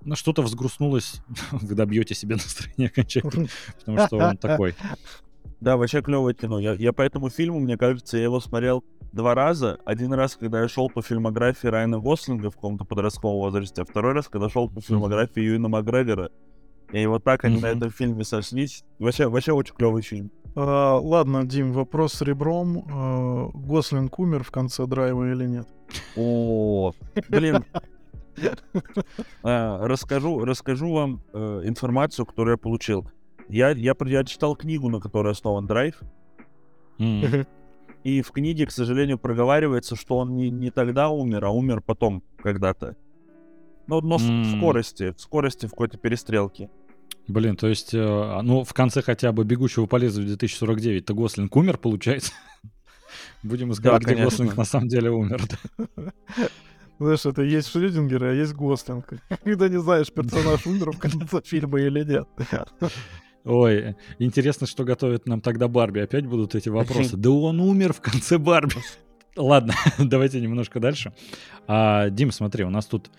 ну, 0.04 0.14
что-то 0.14 0.42
взгрустнулось, 0.42 1.20
вы 1.50 1.74
добьете 1.74 2.14
себе 2.14 2.36
настроение 2.36 2.88
окончательно, 2.88 3.48
потому 3.78 4.06
что 4.06 4.16
он 4.18 4.36
такой. 4.36 4.74
Да, 5.60 5.76
вообще 5.76 6.02
клевое 6.02 6.34
кино. 6.34 6.58
Я, 6.58 6.72
я 6.74 6.92
по 6.92 7.02
этому 7.02 7.30
фильму, 7.30 7.58
мне 7.58 7.76
кажется, 7.76 8.16
я 8.16 8.24
его 8.24 8.40
смотрел 8.40 8.84
два 9.12 9.34
раза. 9.34 9.78
Один 9.84 10.12
раз, 10.12 10.36
когда 10.36 10.62
я 10.62 10.68
шел 10.68 10.88
по 10.88 11.02
фильмографии 11.02 11.66
Райана 11.66 11.98
Гослинга 11.98 12.50
в 12.50 12.54
каком-то 12.54 12.84
подростковом 12.84 13.38
возрасте, 13.38 13.82
а 13.82 13.84
второй 13.84 14.12
раз, 14.12 14.28
когда 14.28 14.48
шел 14.48 14.68
по 14.68 14.80
фильмографии 14.80 15.40
Юина 15.40 15.68
Макгрегора. 15.68 16.30
И 16.92 17.04
вот 17.06 17.24
так 17.24 17.44
они 17.44 17.56
mm-hmm. 17.56 17.60
на 17.60 17.66
этом 17.66 17.90
фильме 17.90 18.24
сошлись. 18.24 18.84
Вообще, 18.98 19.28
вообще 19.28 19.52
очень 19.52 19.74
клевый 19.74 20.02
фильм. 20.02 20.30
А, 20.54 20.98
ладно, 20.98 21.44
Дим, 21.44 21.72
вопрос 21.72 22.14
с 22.14 22.22
ребром. 22.22 22.84
А, 22.90 23.50
Гослинг 23.52 24.18
умер 24.18 24.44
в 24.44 24.50
конце 24.50 24.86
драйва 24.86 25.30
или 25.30 25.44
нет? 25.44 25.68
О, 26.16 26.92
блин. 27.28 27.64
А, 29.42 29.84
расскажу, 29.84 30.44
расскажу 30.44 30.92
вам 30.92 31.20
э, 31.32 31.62
информацию, 31.64 32.24
которую 32.24 32.52
я 32.54 32.56
получил. 32.56 33.10
Я, 33.48 33.70
я, 33.70 33.94
я 34.04 34.24
читал 34.24 34.56
книгу, 34.56 34.88
на 34.88 35.00
которой 35.00 35.32
основан 35.32 35.66
драйв. 35.66 36.00
Mm. 36.98 37.46
И 38.04 38.22
в 38.22 38.30
книге, 38.30 38.66
к 38.66 38.70
сожалению, 38.70 39.18
проговаривается, 39.18 39.96
что 39.96 40.18
он 40.18 40.36
не, 40.36 40.50
не 40.50 40.70
тогда 40.70 41.08
умер, 41.08 41.44
а 41.44 41.50
умер 41.50 41.82
потом 41.82 42.22
когда-то. 42.42 42.96
Но, 43.86 44.00
но 44.00 44.16
mm. 44.16 44.42
в 44.42 44.56
скорости, 44.56 45.12
в 45.16 45.20
скорости 45.20 45.66
в 45.66 45.70
какой-то 45.70 45.98
перестрелке. 45.98 46.70
Блин, 47.26 47.56
то 47.56 47.68
есть, 47.68 47.92
э, 47.92 48.40
ну, 48.42 48.64
в 48.64 48.72
конце 48.72 49.02
хотя 49.02 49.32
бы 49.32 49.44
«Бегущего 49.44 49.86
по 49.86 49.96
лезвию» 49.96 50.36
2049-то 50.36 51.14
Гослинг 51.14 51.54
умер, 51.56 51.78
получается? 51.78 52.32
Будем 53.42 53.72
искать, 53.72 53.92
да, 53.92 53.98
где 53.98 54.22
Гослинг 54.22 54.56
на 54.56 54.64
самом 54.64 54.88
деле 54.88 55.10
умер. 55.10 55.42
Знаешь, 56.98 57.26
это 57.26 57.42
есть 57.42 57.68
Шрёдингер, 57.68 58.24
а 58.24 58.32
есть 58.32 58.54
Гослинг. 58.54 59.12
Когда 59.44 59.68
не 59.68 59.80
знаешь, 59.80 60.12
персонаж 60.12 60.66
умер 60.66 60.92
в 60.92 60.98
конце 60.98 61.40
фильма 61.42 61.80
или 61.80 62.02
нет. 62.02 62.28
Ой, 63.44 63.96
интересно, 64.18 64.66
что 64.66 64.84
готовит 64.84 65.26
нам 65.26 65.40
тогда 65.40 65.68
Барби. 65.68 66.00
Опять 66.00 66.26
будут 66.26 66.54
эти 66.54 66.68
вопросы. 66.68 67.16
Да 67.16 67.30
он 67.30 67.60
умер 67.60 67.92
в 67.92 68.00
конце 68.00 68.38
Барби. 68.38 68.74
Ладно, 69.36 69.74
давайте 69.98 70.40
немножко 70.40 70.80
дальше. 70.80 71.12
А, 71.66 72.10
Дим, 72.10 72.32
смотри, 72.32 72.64
у 72.64 72.70
нас 72.70 72.86
тут 72.86 73.10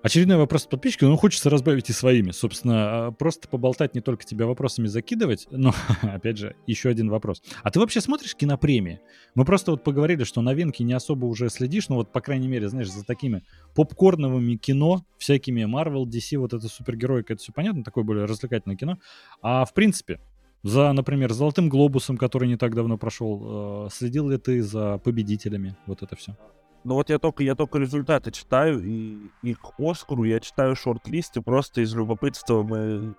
Очередной 0.00 0.36
вопрос 0.36 0.64
от 0.64 0.70
подписчика, 0.70 1.06
но 1.06 1.16
хочется 1.16 1.50
разбавить 1.50 1.90
и 1.90 1.92
своими. 1.92 2.30
Собственно, 2.30 3.06
а, 3.06 3.10
просто 3.10 3.48
поболтать, 3.48 3.94
не 3.94 4.00
только 4.00 4.24
тебя 4.24 4.46
вопросами 4.46 4.86
закидывать, 4.86 5.48
но, 5.50 5.74
опять 6.02 6.38
же, 6.38 6.54
еще 6.66 6.88
один 6.88 7.10
вопрос. 7.10 7.42
А 7.62 7.70
ты 7.70 7.80
вообще 7.80 8.00
смотришь 8.00 8.36
кинопремии? 8.36 9.00
Мы 9.34 9.44
просто 9.44 9.72
вот 9.72 9.82
поговорили, 9.82 10.22
что 10.22 10.40
новинки 10.40 10.82
не 10.84 10.92
особо 10.92 11.26
уже 11.26 11.48
следишь, 11.48 11.88
но 11.88 11.96
вот, 11.96 12.12
по 12.12 12.20
крайней 12.20 12.48
мере, 12.48 12.68
знаешь, 12.68 12.90
за 12.90 13.04
такими 13.04 13.42
попкорновыми 13.74 14.54
кино, 14.54 15.04
всякими 15.18 15.62
Marvel, 15.62 16.04
DC, 16.04 16.38
вот 16.38 16.52
это 16.54 16.68
супергероика, 16.68 17.32
это 17.32 17.42
все 17.42 17.52
понятно, 17.52 17.82
такое 17.82 18.04
более 18.04 18.26
развлекательное 18.26 18.76
кино. 18.76 18.98
А 19.42 19.64
в 19.64 19.74
принципе, 19.74 20.20
за, 20.62 20.92
например, 20.92 21.32
«Золотым 21.32 21.68
глобусом», 21.68 22.16
который 22.16 22.48
не 22.48 22.56
так 22.56 22.74
давно 22.74 22.98
прошел, 22.98 23.86
э, 23.86 23.88
следил 23.92 24.28
ли 24.28 24.38
ты 24.38 24.62
за 24.62 24.98
победителями? 24.98 25.76
Вот 25.86 26.02
это 26.02 26.14
все. 26.16 26.36
Ну 26.84 26.94
вот 26.94 27.10
я 27.10 27.18
только, 27.18 27.42
я 27.42 27.54
только 27.54 27.78
результаты 27.78 28.30
читаю, 28.30 28.82
и, 28.82 29.18
и 29.42 29.54
к 29.54 29.74
Оскару 29.78 30.24
я 30.24 30.40
читаю 30.40 30.76
шорт-листы, 30.76 31.42
просто 31.42 31.80
из 31.80 31.94
любопытства 31.94 32.62
мы 32.62 33.14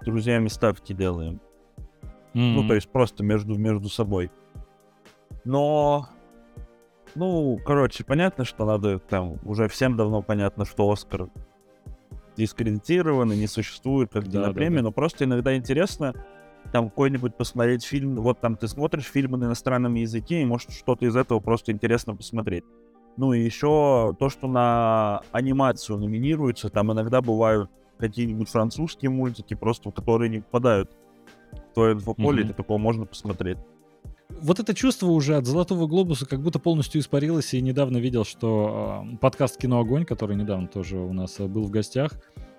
с 0.00 0.04
друзьями 0.04 0.48
ставки 0.48 0.92
делаем. 0.92 1.40
Mm-hmm. 2.34 2.54
Ну, 2.54 2.68
то 2.68 2.74
есть 2.74 2.88
просто 2.90 3.24
между, 3.24 3.58
между 3.58 3.88
собой. 3.88 4.30
Но, 5.44 6.08
ну, 7.14 7.58
короче, 7.64 8.04
понятно, 8.04 8.44
что 8.44 8.64
надо 8.64 8.98
там, 9.00 9.38
уже 9.44 9.68
всем 9.68 9.96
давно 9.96 10.22
понятно, 10.22 10.64
что 10.64 10.90
Оскар 10.90 11.28
дискредитирован 12.36 13.32
и 13.32 13.36
не 13.36 13.46
существует 13.48 14.10
как 14.12 14.28
да, 14.28 14.52
премия, 14.52 14.76
да, 14.76 14.82
да. 14.82 14.82
но 14.84 14.92
просто 14.92 15.24
иногда 15.24 15.56
интересно 15.56 16.14
там 16.72 16.88
какой-нибудь 16.88 17.36
посмотреть 17.36 17.84
фильм, 17.84 18.16
вот 18.16 18.40
там 18.40 18.56
ты 18.56 18.68
смотришь 18.68 19.04
фильмы 19.04 19.38
на 19.38 19.44
иностранном 19.46 19.94
языке, 19.94 20.42
и 20.42 20.44
может 20.44 20.70
что-то 20.70 21.06
из 21.06 21.16
этого 21.16 21.40
просто 21.40 21.72
интересно 21.72 22.14
посмотреть. 22.14 22.64
Ну 23.16 23.32
и 23.32 23.42
еще 23.42 24.14
то, 24.18 24.28
что 24.28 24.48
на 24.48 25.22
анимацию 25.32 25.98
номинируется, 25.98 26.68
там 26.68 26.92
иногда 26.92 27.20
бывают 27.20 27.70
какие-нибудь 27.98 28.48
французские 28.48 29.10
мультики, 29.10 29.54
просто 29.54 29.90
которые 29.90 30.30
не 30.30 30.40
попадают 30.40 30.90
в 31.70 31.74
твое 31.74 31.94
инфополе, 31.94 32.44
mm-hmm. 32.44 32.54
такого 32.54 32.78
можно 32.78 33.06
посмотреть. 33.06 33.58
Вот 34.40 34.60
это 34.60 34.74
чувство 34.74 35.08
уже 35.08 35.36
от 35.36 35.44
Золотого 35.44 35.86
Глобуса 35.86 36.24
как 36.24 36.40
будто 36.40 36.58
полностью 36.58 37.00
испарилось, 37.00 37.52
и 37.52 37.60
недавно 37.60 37.98
видел, 37.98 38.24
что 38.24 39.04
э, 39.12 39.16
подкаст 39.16 39.58
«Кино 39.58 39.80
Огонь», 39.80 40.04
который 40.04 40.36
недавно 40.36 40.68
тоже 40.68 40.96
у 40.98 41.12
нас 41.12 41.40
э, 41.40 41.46
был 41.46 41.64
в 41.64 41.70
гостях, 41.70 42.12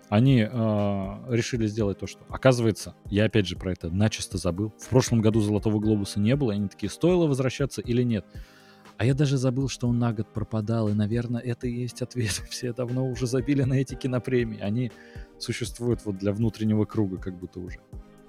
они 0.10 0.42
э, 0.42 0.48
решили 1.30 1.68
сделать 1.68 1.98
то, 2.00 2.06
что... 2.06 2.20
Оказывается, 2.28 2.94
я 3.06 3.26
опять 3.26 3.48
же 3.48 3.56
про 3.56 3.72
это 3.72 3.90
начисто 3.90 4.38
забыл. 4.38 4.74
В 4.78 4.90
прошлом 4.90 5.22
году 5.22 5.40
Золотого 5.40 5.80
Глобуса 5.80 6.20
не 6.20 6.36
было, 6.36 6.54
они 6.54 6.68
такие, 6.68 6.90
стоило 6.90 7.26
возвращаться 7.26 7.82
или 7.82 8.04
нет? 8.04 8.26
А 8.98 9.06
я 9.06 9.14
даже 9.14 9.38
забыл, 9.38 9.68
что 9.68 9.88
он 9.88 10.00
на 10.00 10.14
год 10.14 10.28
пропадал, 10.28 10.90
и, 10.90 10.94
наверное, 10.94 11.42
это 11.42 11.68
и 11.68 11.72
есть 11.72 12.02
ответ. 12.02 12.32
Все 12.50 12.74
давно 12.74 13.06
уже 13.08 13.28
забили 13.28 13.64
на 13.64 13.76
эти 13.76 13.96
кинопремии. 13.96 14.60
Они 14.60 14.92
существуют 15.40 16.06
вот 16.06 16.18
для 16.18 16.34
внутреннего 16.34 16.86
круга 16.86 17.18
как 17.18 17.38
будто 17.38 17.60
уже. 17.60 17.80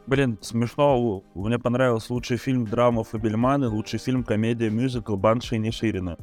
Блин, 0.06 0.38
смешно. 0.40 1.22
Мне 1.34 1.58
понравился 1.58 2.12
лучший 2.12 2.36
фильм 2.36 2.66
драма 2.66 3.04
Фабельман 3.04 3.64
и 3.64 3.66
лучший 3.68 3.98
фильм 3.98 4.24
комедия-мюзикл 4.24 5.16
Банши 5.16 5.58
Ниширина. 5.58 6.16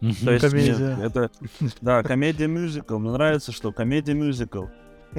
То 0.00 0.32
есть 0.32 0.50
комедия. 0.50 0.96
Мне, 0.96 1.04
это, 1.04 1.30
да, 1.80 2.02
комедия-мюзикл. 2.02 2.98
Мне 2.98 3.12
нравится, 3.12 3.52
что 3.52 3.72
комедия-мюзикл. 3.72 4.64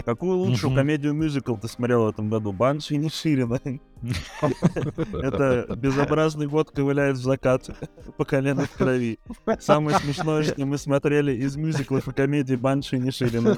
Какую 0.05 0.37
лучшую 0.37 0.73
комедию-мюзикл 0.73 1.55
ты 1.55 1.67
смотрел 1.67 2.05
в 2.05 2.09
этом 2.09 2.29
году? 2.29 2.51
Банши 2.51 2.95
и 2.95 2.97
Ниширина. 2.97 3.59
Это 5.13 5.75
безобразный 5.75 6.47
год 6.47 6.71
ковыляет 6.71 7.17
в 7.17 7.21
закат 7.21 7.69
по 8.17 8.25
колено 8.25 8.65
в 8.65 8.71
крови. 8.71 9.19
Самое 9.59 9.97
смешное, 9.97 10.43
что 10.43 10.65
мы 10.65 10.77
смотрели 10.77 11.33
из 11.33 11.55
мюзиклов 11.55 12.07
и 12.07 12.13
комедий 12.13 12.55
Банши 12.55 12.97
и 12.97 12.99
Ниширина. 12.99 13.57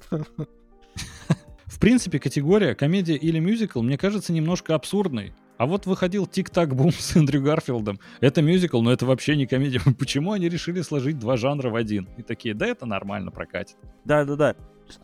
В 1.66 1.80
принципе, 1.80 2.20
категория 2.20 2.76
комедия 2.76 3.16
или 3.16 3.40
мюзикл 3.40 3.82
мне 3.82 3.98
кажется 3.98 4.32
немножко 4.32 4.76
абсурдной. 4.76 5.34
А 5.58 5.66
вот 5.66 5.86
выходил 5.86 6.26
Тик-Так-Бум 6.26 6.92
с 6.92 7.16
Эндрю 7.16 7.42
Гарфилдом. 7.42 8.00
Это 8.22 8.42
мюзикл, 8.42 8.82
но 8.82 8.92
это 8.92 9.06
вообще 9.06 9.36
не 9.36 9.46
комедия. 9.46 9.80
Почему 10.00 10.32
они 10.32 10.50
решили 10.50 10.82
сложить 10.82 11.20
два 11.20 11.38
жанра 11.38 11.70
в 11.70 11.76
один? 11.76 12.10
И 12.18 12.24
такие, 12.24 12.56
да 12.56 12.66
это 12.66 12.86
нормально 12.86 13.32
прокатит. 13.32 13.78
Да-да-да. 14.04 14.56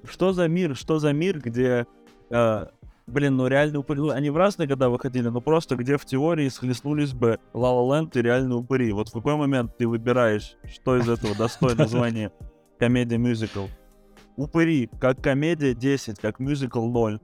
Что 0.04 0.34
за 0.34 0.48
мир, 0.48 0.76
что 0.76 1.00
за 1.00 1.14
мир, 1.14 1.40
где... 1.40 1.86
Э, 2.30 2.68
блин, 3.08 3.38
ну 3.38 3.48
реально 3.48 3.80
упыри... 3.80 4.00
Ну, 4.00 4.10
они 4.10 4.30
в 4.30 4.38
разные 4.38 4.68
года 4.68 4.90
выходили, 4.90 5.28
но 5.28 5.42
просто 5.42 5.76
где 5.76 5.98
в 5.98 6.06
теории 6.06 6.50
схлестнулись 6.50 7.14
бы 7.14 7.40
Ла 7.54 7.70
Ленд 7.72 8.16
и 8.16 8.22
реальные 8.22 8.58
упыри. 8.58 8.92
Вот 8.92 9.10
в 9.10 9.14
какой 9.14 9.36
момент 9.36 9.78
ты 9.78 9.88
выбираешь, 9.88 10.56
что 10.72 10.98
из 10.98 11.10
этого 11.10 11.36
достойно 11.36 11.84
названия 11.84 12.32
комедия-мюзикл? 12.80 13.66
Упыри, 14.38 14.90
как 15.00 15.22
комедия 15.22 15.74
10, 15.74 16.20
как 16.20 16.40
мюзикл 16.40 16.86
0. 16.86 17.20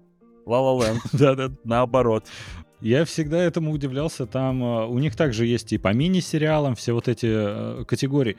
Ла 0.45 0.61
Ла 0.61 0.85
Ленд. 0.85 1.01
Да-да. 1.13 1.51
Наоборот. 1.63 2.25
Я 2.81 3.05
всегда 3.05 3.41
этому 3.41 3.71
удивлялся. 3.71 4.25
Там 4.25 4.63
uh, 4.63 4.87
у 4.87 4.99
них 4.99 5.15
также 5.15 5.45
есть 5.45 5.73
и 5.73 5.77
по 5.77 5.93
мини-сериалам 5.93 6.75
все 6.75 6.93
вот 6.93 7.07
эти 7.07 7.25
uh, 7.25 7.85
категории. 7.85 8.37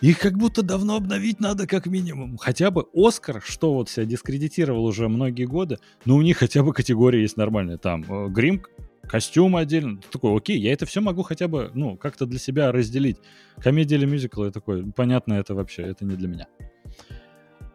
Их 0.00 0.20
как 0.20 0.38
будто 0.38 0.62
давно 0.62 0.96
обновить 0.96 1.40
надо 1.40 1.66
как 1.66 1.86
минимум. 1.86 2.36
Хотя 2.38 2.70
бы 2.70 2.86
Оскар, 2.94 3.42
что 3.44 3.74
вот 3.74 3.88
себя 3.88 4.06
дискредитировал 4.06 4.84
уже 4.84 5.08
многие 5.08 5.44
годы, 5.44 5.78
но 6.04 6.14
у 6.16 6.22
них 6.22 6.38
хотя 6.38 6.62
бы 6.62 6.72
категория 6.72 7.22
есть 7.22 7.36
нормальная. 7.36 7.78
Там 7.78 8.02
uh, 8.02 8.28
грим, 8.28 8.62
костюм 9.08 9.56
отдельно. 9.56 9.96
Ты 9.96 10.06
такой, 10.12 10.36
окей, 10.36 10.58
я 10.60 10.72
это 10.72 10.86
все 10.86 11.00
могу 11.00 11.22
хотя 11.22 11.48
бы, 11.48 11.72
ну, 11.74 11.96
как-то 11.96 12.26
для 12.26 12.38
себя 12.38 12.70
разделить. 12.70 13.16
Комедия 13.56 13.96
или 13.96 14.06
мюзикл, 14.06 14.44
я 14.44 14.52
такой, 14.52 14.84
понятно, 14.92 15.34
это 15.34 15.54
вообще, 15.54 15.82
это 15.82 16.04
не 16.04 16.14
для 16.14 16.28
меня. 16.28 16.46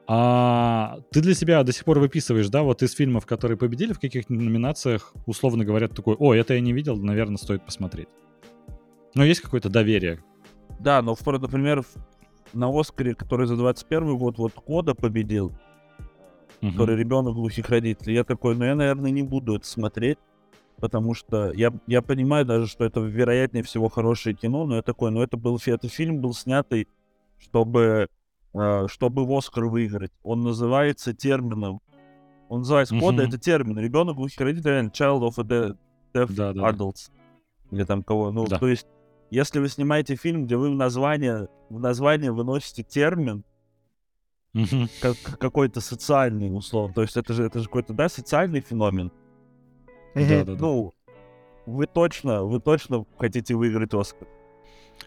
А 0.05 0.99
ты 1.11 1.21
для 1.21 1.33
себя 1.33 1.63
до 1.63 1.71
сих 1.71 1.85
пор 1.85 1.99
выписываешь, 1.99 2.49
да, 2.49 2.63
вот 2.63 2.83
из 2.83 2.93
фильмов, 2.93 3.25
которые 3.25 3.57
победили 3.57 3.93
в 3.93 3.99
каких-то 3.99 4.33
номинациях, 4.33 5.13
условно 5.25 5.65
говоря, 5.65 5.87
такой, 5.87 6.15
о, 6.15 6.33
это 6.33 6.53
я 6.53 6.61
не 6.61 6.73
видел, 6.73 6.97
наверное, 6.97 7.37
стоит 7.37 7.65
посмотреть. 7.65 8.07
Но 9.15 9.23
есть 9.23 9.41
какое-то 9.41 9.69
доверие. 9.69 10.19
Да, 10.79 11.01
но, 11.01 11.15
например, 11.25 11.83
на 12.53 12.69
Оскаре, 12.69 13.15
который 13.15 13.47
за 13.47 13.55
21 13.55 14.17
год, 14.17 14.37
вот 14.37 14.53
Кода 14.53 14.95
победил, 14.95 15.53
угу. 16.61 16.71
который 16.71 16.95
ребенок 16.95 17.33
глухих 17.33 17.69
родителей, 17.69 18.15
я 18.15 18.23
такой, 18.23 18.55
ну 18.55 18.65
я, 18.65 18.75
наверное, 18.75 19.11
не 19.11 19.23
буду 19.23 19.55
это 19.55 19.65
смотреть, 19.65 20.17
потому 20.77 21.13
что 21.13 21.51
я, 21.53 21.73
я 21.87 22.01
понимаю 22.01 22.45
даже, 22.45 22.67
что 22.67 22.85
это 22.85 22.99
вероятнее 22.99 23.63
всего 23.63 23.89
хорошее 23.89 24.35
кино, 24.35 24.65
но 24.65 24.77
я 24.77 24.81
такой, 24.81 25.11
ну 25.11 25.21
это 25.21 25.37
был, 25.37 25.59
это 25.65 25.87
фильм 25.87 26.19
был 26.21 26.33
снятый, 26.33 26.87
чтобы 27.39 28.07
Э, 28.53 28.85
чтобы 28.87 29.25
в 29.25 29.33
Оскар 29.33 29.65
выиграть. 29.65 30.11
Он 30.23 30.43
называется 30.43 31.13
термином. 31.13 31.81
Он 32.49 32.59
называется 32.59 32.97
кода, 32.99 33.23
mm-hmm. 33.23 33.27
это 33.27 33.37
термин. 33.39 33.79
Ребенок 33.79 34.15
глухих 34.15 34.39
родителей, 34.39 34.87
child 34.89 35.27
of 35.27 35.33
a 35.39 35.43
deaf, 35.43 36.31
да, 36.33 36.53
да, 36.53 36.69
adults. 36.69 37.09
Или 37.71 37.83
там 37.83 38.03
кого. 38.03 38.31
Ну, 38.31 38.45
да. 38.45 38.59
то 38.59 38.67
есть, 38.67 38.85
если 39.33 39.59
вы 39.59 39.67
снимаете 39.67 40.15
фильм, 40.15 40.45
где 40.45 40.57
вы 40.57 40.69
в 40.69 40.75
название, 40.75 41.47
в 41.69 41.79
название 41.79 42.31
выносите 42.31 42.83
термин, 42.83 43.43
mm-hmm. 44.53 44.89
как 45.01 45.39
какой-то 45.39 45.81
социальный, 45.81 46.55
условно. 46.55 46.93
То 46.93 47.01
есть 47.01 47.17
это 47.17 47.33
же, 47.33 47.43
это 47.43 47.57
же 47.59 47.65
какой-то, 47.65 47.93
да, 47.93 48.09
социальный 48.09 48.61
феномен. 48.61 49.11
Mm-hmm. 50.13 50.45
Да, 50.45 50.53
да, 50.53 50.59
ну, 50.59 50.93
вы 51.65 51.87
точно, 51.87 52.43
вы 52.43 52.59
точно 52.59 53.07
хотите 53.17 53.55
выиграть 53.55 53.95
Оскар. 53.95 54.27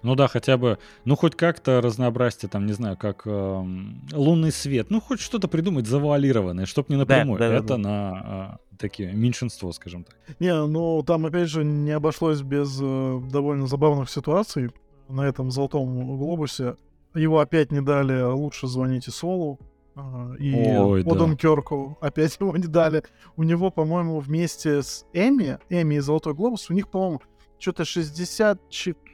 Ну 0.03 0.15
да, 0.15 0.29
хотя 0.29 0.57
бы, 0.57 0.79
ну 1.05 1.17
хоть 1.17 1.35
как-то 1.35 1.81
разнообразие, 1.81 2.49
там, 2.49 2.67
не 2.67 2.73
знаю, 2.73 2.97
как 2.97 3.23
э, 3.25 3.65
лунный 4.13 4.53
свет. 4.53 4.91
Ну 4.91 5.01
хоть 5.01 5.21
что-то 5.21 5.49
придумать 5.49 5.87
завуалированное, 5.87 6.67
чтобы 6.67 6.87
не 6.91 6.97
напрямую. 6.97 7.39
Да, 7.39 7.49
да, 7.49 7.55
Это 7.55 7.69
да. 7.69 7.79
на 7.79 8.61
э, 8.73 8.77
такие 8.77 9.13
меньшинство, 9.13 9.73
скажем 9.73 10.05
так. 10.05 10.17
Не, 10.39 10.55
ну 10.67 11.03
там 11.03 11.27
опять 11.27 11.49
же 11.49 11.65
не 11.65 11.93
обошлось 11.93 12.43
без 12.43 12.79
э, 12.81 13.21
довольно 13.31 13.67
забавных 13.67 14.11
ситуаций 14.11 14.71
на 15.09 15.23
этом 15.23 15.51
золотом 15.51 16.17
глобусе. 16.17 16.77
Его 17.15 17.41
опять 17.41 17.73
не 17.73 17.81
дали 17.81 18.23
«Лучше 18.23 18.67
звоните 18.67 19.11
Солу». 19.11 19.59
Uh, 19.97 20.37
и 20.37 20.53
Ой, 20.55 21.01
Оденкерку 21.01 21.97
да. 22.03 22.09
опять 22.09 22.37
его 22.41 22.55
не 22.55 22.67
дали. 22.67 23.03
У 23.37 23.43
него, 23.43 23.71
по-моему, 23.71 24.21
вместе 24.21 24.83
с 24.83 25.07
Эми, 25.15 25.59
Эми 25.71 25.95
и 25.95 26.01
Золотой 26.01 26.35
Глобус, 26.35 26.69
у 26.69 26.75
них, 26.75 26.91
по-моему, 26.91 27.23
что-то 27.59 27.87
64 27.87 28.59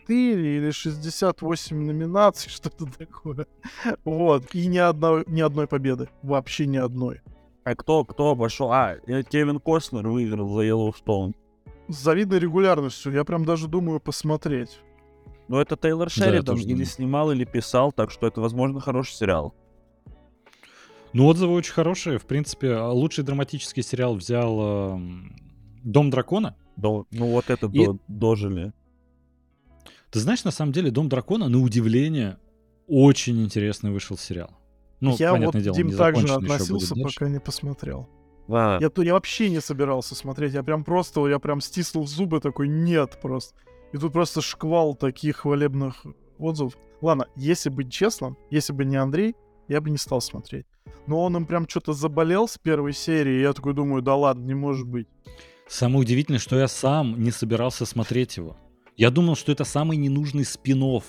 64 0.06 0.56
или 0.56 0.70
68 0.70 1.76
номинаций, 1.76 2.50
что-то 2.50 2.86
такое. 2.86 3.46
Вот. 4.04 4.54
И 4.54 4.66
ни, 4.66 4.78
одной, 4.78 5.24
ни 5.26 5.40
одной 5.40 5.66
победы. 5.66 6.08
Вообще 6.22 6.66
ни 6.66 6.76
одной. 6.76 7.20
А 7.64 7.74
кто, 7.74 8.04
кто 8.04 8.30
обошел? 8.30 8.72
А, 8.72 8.96
Кевин 9.30 9.60
Костнер 9.60 10.08
выиграл 10.08 10.48
за 10.54 10.62
Yellowstone. 10.62 11.34
С 11.88 11.96
завидной 11.96 12.38
регулярностью. 12.38 13.12
Я 13.12 13.24
прям 13.24 13.44
даже 13.44 13.68
думаю 13.68 14.00
посмотреть. 14.00 14.80
Ну, 15.48 15.58
это 15.58 15.76
Тейлор 15.76 16.10
Шеридан 16.10 16.56
да, 16.56 16.62
или 16.62 16.84
снимал, 16.84 17.30
или 17.30 17.44
писал, 17.44 17.92
так 17.92 18.10
что 18.10 18.26
это, 18.26 18.40
возможно, 18.40 18.80
хороший 18.80 19.12
сериал. 19.12 19.54
Ну, 21.12 21.26
отзывы 21.26 21.54
очень 21.54 21.74
хорошие. 21.74 22.18
В 22.18 22.24
принципе, 22.24 22.74
лучший 22.78 23.22
драматический 23.22 23.82
сериал 23.82 24.14
взял 24.14 24.96
э, 24.96 25.00
Дом 25.84 26.10
дракона. 26.10 26.56
До, 26.76 27.06
ну, 27.10 27.26
вот 27.26 27.50
это 27.50 27.66
И... 27.66 27.86
до, 27.86 27.98
дожили. 28.08 28.72
Ты 30.12 30.20
знаешь, 30.20 30.44
на 30.44 30.50
самом 30.50 30.72
деле, 30.72 30.90
«Дом 30.90 31.08
дракона», 31.08 31.48
на 31.48 31.58
удивление, 31.58 32.38
очень 32.86 33.42
интересный 33.42 33.90
вышел 33.90 34.18
сериал. 34.18 34.50
Ну, 35.00 35.16
я 35.18 35.34
вот, 35.34 35.56
дело, 35.56 35.74
Дим, 35.74 35.96
также 35.96 36.28
относился, 36.34 36.94
пока 36.94 37.30
не 37.30 37.40
посмотрел. 37.40 38.08
А. 38.48 38.78
Я, 38.78 38.90
я 38.94 39.14
вообще 39.14 39.48
не 39.48 39.62
собирался 39.62 40.14
смотреть. 40.14 40.52
Я 40.52 40.62
прям 40.62 40.84
просто, 40.84 41.26
я 41.28 41.38
прям 41.38 41.62
стиснул 41.62 42.06
зубы 42.06 42.40
такой, 42.40 42.68
нет 42.68 43.18
просто. 43.22 43.54
И 43.94 43.96
тут 43.96 44.12
просто 44.12 44.42
шквал 44.42 44.94
таких 44.94 45.38
хвалебных 45.38 46.04
отзывов. 46.38 46.76
Ладно, 47.00 47.26
если 47.34 47.70
быть 47.70 47.90
честным, 47.90 48.36
если 48.50 48.74
бы 48.74 48.84
не 48.84 48.96
Андрей, 48.96 49.34
я 49.68 49.80
бы 49.80 49.88
не 49.88 49.96
стал 49.96 50.20
смотреть. 50.20 50.66
Но 51.06 51.22
он 51.22 51.36
им 51.36 51.46
прям 51.46 51.66
что-то 51.66 51.94
заболел 51.94 52.46
с 52.46 52.58
первой 52.58 52.92
серии, 52.92 53.38
и 53.38 53.40
я 53.40 53.54
такой 53.54 53.72
думаю, 53.72 54.02
да 54.02 54.14
ладно, 54.14 54.44
не 54.44 54.54
может 54.54 54.86
быть. 54.86 55.08
Самое 55.66 56.00
удивительное, 56.00 56.38
что 56.38 56.58
я 56.58 56.68
сам 56.68 57.22
не 57.22 57.30
собирался 57.30 57.86
смотреть 57.86 58.36
его. 58.36 58.58
Я 58.96 59.10
думал, 59.10 59.36
что 59.36 59.52
это 59.52 59.64
самый 59.64 59.96
ненужный 59.96 60.44
спин 60.44 60.82
-офф. 60.82 61.04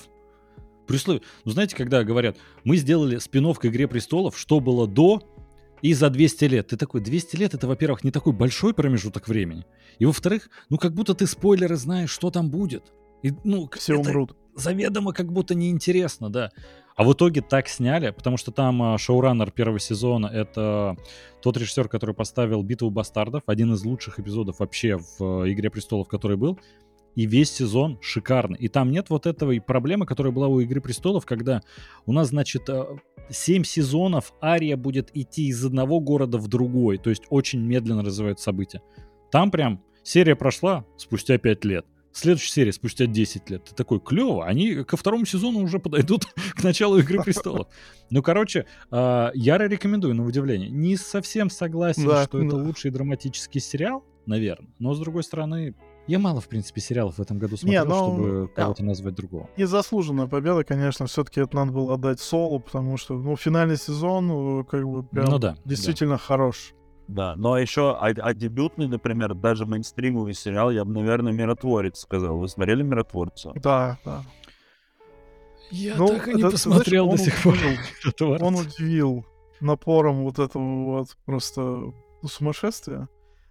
При 0.88 0.96
условии, 0.96 1.22
ну 1.46 1.52
знаете, 1.52 1.76
когда 1.76 2.04
говорят, 2.04 2.38
мы 2.64 2.78
сделали 2.78 3.18
спин 3.18 3.54
к 3.54 3.66
«Игре 3.66 3.88
престолов», 3.88 4.38
что 4.38 4.60
было 4.60 4.88
до 4.88 5.22
и 5.82 5.94
за 5.94 6.10
200 6.10 6.46
лет. 6.46 6.68
Ты 6.68 6.78
такой, 6.78 7.02
200 7.02 7.36
лет 7.36 7.54
это, 7.54 7.68
во-первых, 7.68 8.04
не 8.04 8.12
такой 8.12 8.34
большой 8.34 8.74
промежуток 8.74 9.28
времени. 9.28 9.66
И 10.00 10.06
во-вторых, 10.06 10.50
ну 10.70 10.78
как 10.78 10.94
будто 10.94 11.14
ты 11.14 11.28
спойлеры 11.28 11.76
знаешь, 11.76 12.10
что 12.10 12.32
там 12.32 12.50
будет. 12.50 12.92
И, 13.22 13.34
ну, 13.44 13.70
Все 13.78 13.96
умрут. 13.96 14.36
Заведомо 14.56 15.14
как 15.14 15.32
будто 15.32 15.56
неинтересно, 15.56 16.30
да. 16.30 16.52
А 16.96 17.04
в 17.04 17.14
итоге 17.14 17.42
так 17.42 17.68
сняли, 17.68 18.12
потому 18.12 18.38
что 18.38 18.52
там 18.52 18.82
а, 18.84 18.98
шоураннер 18.98 19.50
первого 19.50 19.80
сезона— 19.80 20.28
это 20.34 20.96
тот 21.42 21.58
режиссер, 21.58 21.90
который 21.90 22.14
поставил 22.14 22.62
«Битву 22.62 22.92
бастардов», 22.92 23.44
один 23.48 23.74
из 23.74 23.84
лучших 23.84 24.20
эпизодов 24.20 24.60
вообще 24.60 24.98
в 24.98 25.52
«Игре 25.52 25.72
престолов», 25.72 26.08
который 26.08 26.38
был 26.38 26.60
и 27.16 27.26
весь 27.26 27.52
сезон 27.52 27.98
шикарный. 28.02 28.58
И 28.60 28.68
там 28.68 28.92
нет 28.92 29.10
вот 29.10 29.26
этого 29.26 29.54
проблемы, 29.60 30.06
которая 30.06 30.34
была 30.34 30.48
у 30.48 30.60
«Игры 30.60 30.82
престолов», 30.82 31.26
когда 31.26 31.62
у 32.06 32.14
нас, 32.14 32.30
значит, 32.30 32.70
7 33.30 33.62
э, 33.62 33.66
сезонов 33.66 34.34
Ария 34.42 34.78
будет 34.78 35.16
идти 35.16 35.48
из 35.48 35.64
одного 35.64 36.00
города 36.00 36.38
в 36.38 36.48
другой, 36.48 36.98
то 36.98 37.10
есть 37.10 37.24
очень 37.30 37.62
медленно 37.62 38.04
развиваются 38.04 38.46
события. 38.46 38.82
Там 39.32 39.52
прям 39.52 39.84
серия 40.04 40.36
прошла 40.36 40.86
спустя 40.98 41.38
5 41.38 41.66
лет. 41.66 41.86
Следующая 42.12 42.52
серия 42.52 42.72
спустя 42.72 43.08
10 43.08 43.50
лет. 43.50 43.64
Ты 43.66 43.74
такой, 43.74 44.00
клево, 44.00 44.46
они 44.46 44.84
ко 44.84 44.98
второму 44.98 45.26
сезону 45.26 45.64
уже 45.64 45.80
подойдут 45.80 46.26
к 46.56 46.64
началу 46.64 47.00
«Игры 47.00 47.24
престолов». 47.24 47.68
Ну, 48.12 48.22
короче, 48.22 48.68
э, 48.92 49.32
яро 49.34 49.68
рекомендую, 49.68 50.14
на 50.14 50.24
удивление. 50.24 50.70
Не 50.70 50.96
совсем 50.96 51.50
согласен, 51.50 52.06
да, 52.06 52.26
что 52.26 52.38
да. 52.38 52.46
это 52.46 52.56
лучший 52.56 52.92
драматический 52.92 53.60
сериал, 53.60 54.06
наверное. 54.28 54.70
Но, 54.78 54.94
с 54.94 55.00
другой 55.00 55.24
стороны, 55.24 55.74
я 56.08 56.20
мало, 56.20 56.42
в 56.42 56.48
принципе, 56.48 56.82
сериалов 56.82 57.18
в 57.18 57.22
этом 57.22 57.40
году 57.40 57.56
смотрел, 57.56 57.84
Не, 57.84 57.90
но... 57.90 57.96
чтобы 57.96 58.48
кого-то 58.54 58.84
назвать 58.84 59.16
другого. 59.16 59.50
Незаслуженная 59.56 60.28
победа, 60.28 60.64
конечно, 60.64 61.06
все-таки 61.06 61.42
это 61.42 61.56
надо 61.56 61.72
было 61.72 61.94
отдать 61.94 62.20
Солу, 62.20 62.60
потому 62.60 62.98
что, 62.98 63.14
ну, 63.14 63.36
финальный 63.38 63.78
сезон, 63.78 64.62
э, 64.62 64.64
как 64.66 64.86
бы, 64.86 65.04
прям 65.04 65.26
ну, 65.26 65.40
да, 65.40 65.56
действительно 65.64 66.16
да. 66.16 66.18
хорош. 66.18 66.74
Да, 67.08 67.36
но 67.36 67.58
еще, 67.58 67.98
а, 68.00 68.08
а 68.08 68.34
дебютный, 68.34 68.88
например, 68.88 69.34
даже 69.34 69.66
мейнстримовый 69.66 70.34
сериал, 70.34 70.72
я 70.72 70.86
бы, 70.86 70.94
наверное, 70.94 71.34
«Миротворец» 71.34 72.00
сказал. 72.00 72.38
Вы 72.38 72.48
смотрели 72.48 72.82
«Миротворца»? 72.82 73.52
Да, 73.56 73.98
да. 74.06 74.24
Я 75.70 75.96
ну, 75.96 76.08
так 76.08 76.28
и 76.28 76.34
не 76.34 76.42
это, 76.42 76.52
посмотрел 76.52 77.06
знаешь, 77.06 77.20
до 77.20 77.26
сих 77.26 78.20
пор. 78.20 78.42
он 78.42 78.56
удивил. 78.56 79.26
напором 79.60 80.24
вот 80.24 80.40
этого 80.40 80.86
вот 80.86 81.18
просто 81.26 81.62
ну, 81.62 81.94
сумасшествия. 82.28 83.08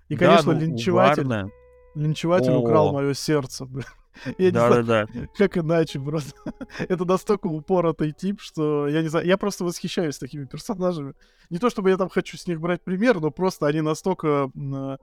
И, 0.08 0.16
конечно, 0.16 0.52
да, 0.52 0.58
ну, 0.58 0.66
линчеватель, 0.66 1.24
угарно. 1.24 1.50
Линчеватель 1.94 2.52
О. 2.52 2.58
украл 2.58 2.92
мое 2.92 3.14
сердце. 3.14 3.64
бля. 3.66 3.84
Я 4.38 4.46
не 4.46 4.58
знаю, 4.58 4.84
Да-да-да. 4.84 5.26
как 5.36 5.56
иначе 5.58 6.00
просто. 6.00 6.34
Это 6.78 7.04
настолько 7.04 7.46
упоротый 7.46 8.12
тип, 8.12 8.40
что 8.40 8.86
я 8.88 9.02
не 9.02 9.08
знаю, 9.08 9.26
я 9.26 9.36
просто 9.38 9.64
восхищаюсь 9.64 10.18
такими 10.18 10.44
персонажами. 10.44 11.14
Не 11.50 11.58
то 11.58 11.70
чтобы 11.70 11.90
я 11.90 11.96
там 11.96 12.08
хочу 12.08 12.36
с 12.36 12.46
них 12.46 12.60
брать 12.60 12.82
пример, 12.84 13.20
но 13.20 13.30
просто 13.30 13.66
они 13.66 13.80
настолько 13.80 14.50
э, 14.54 14.96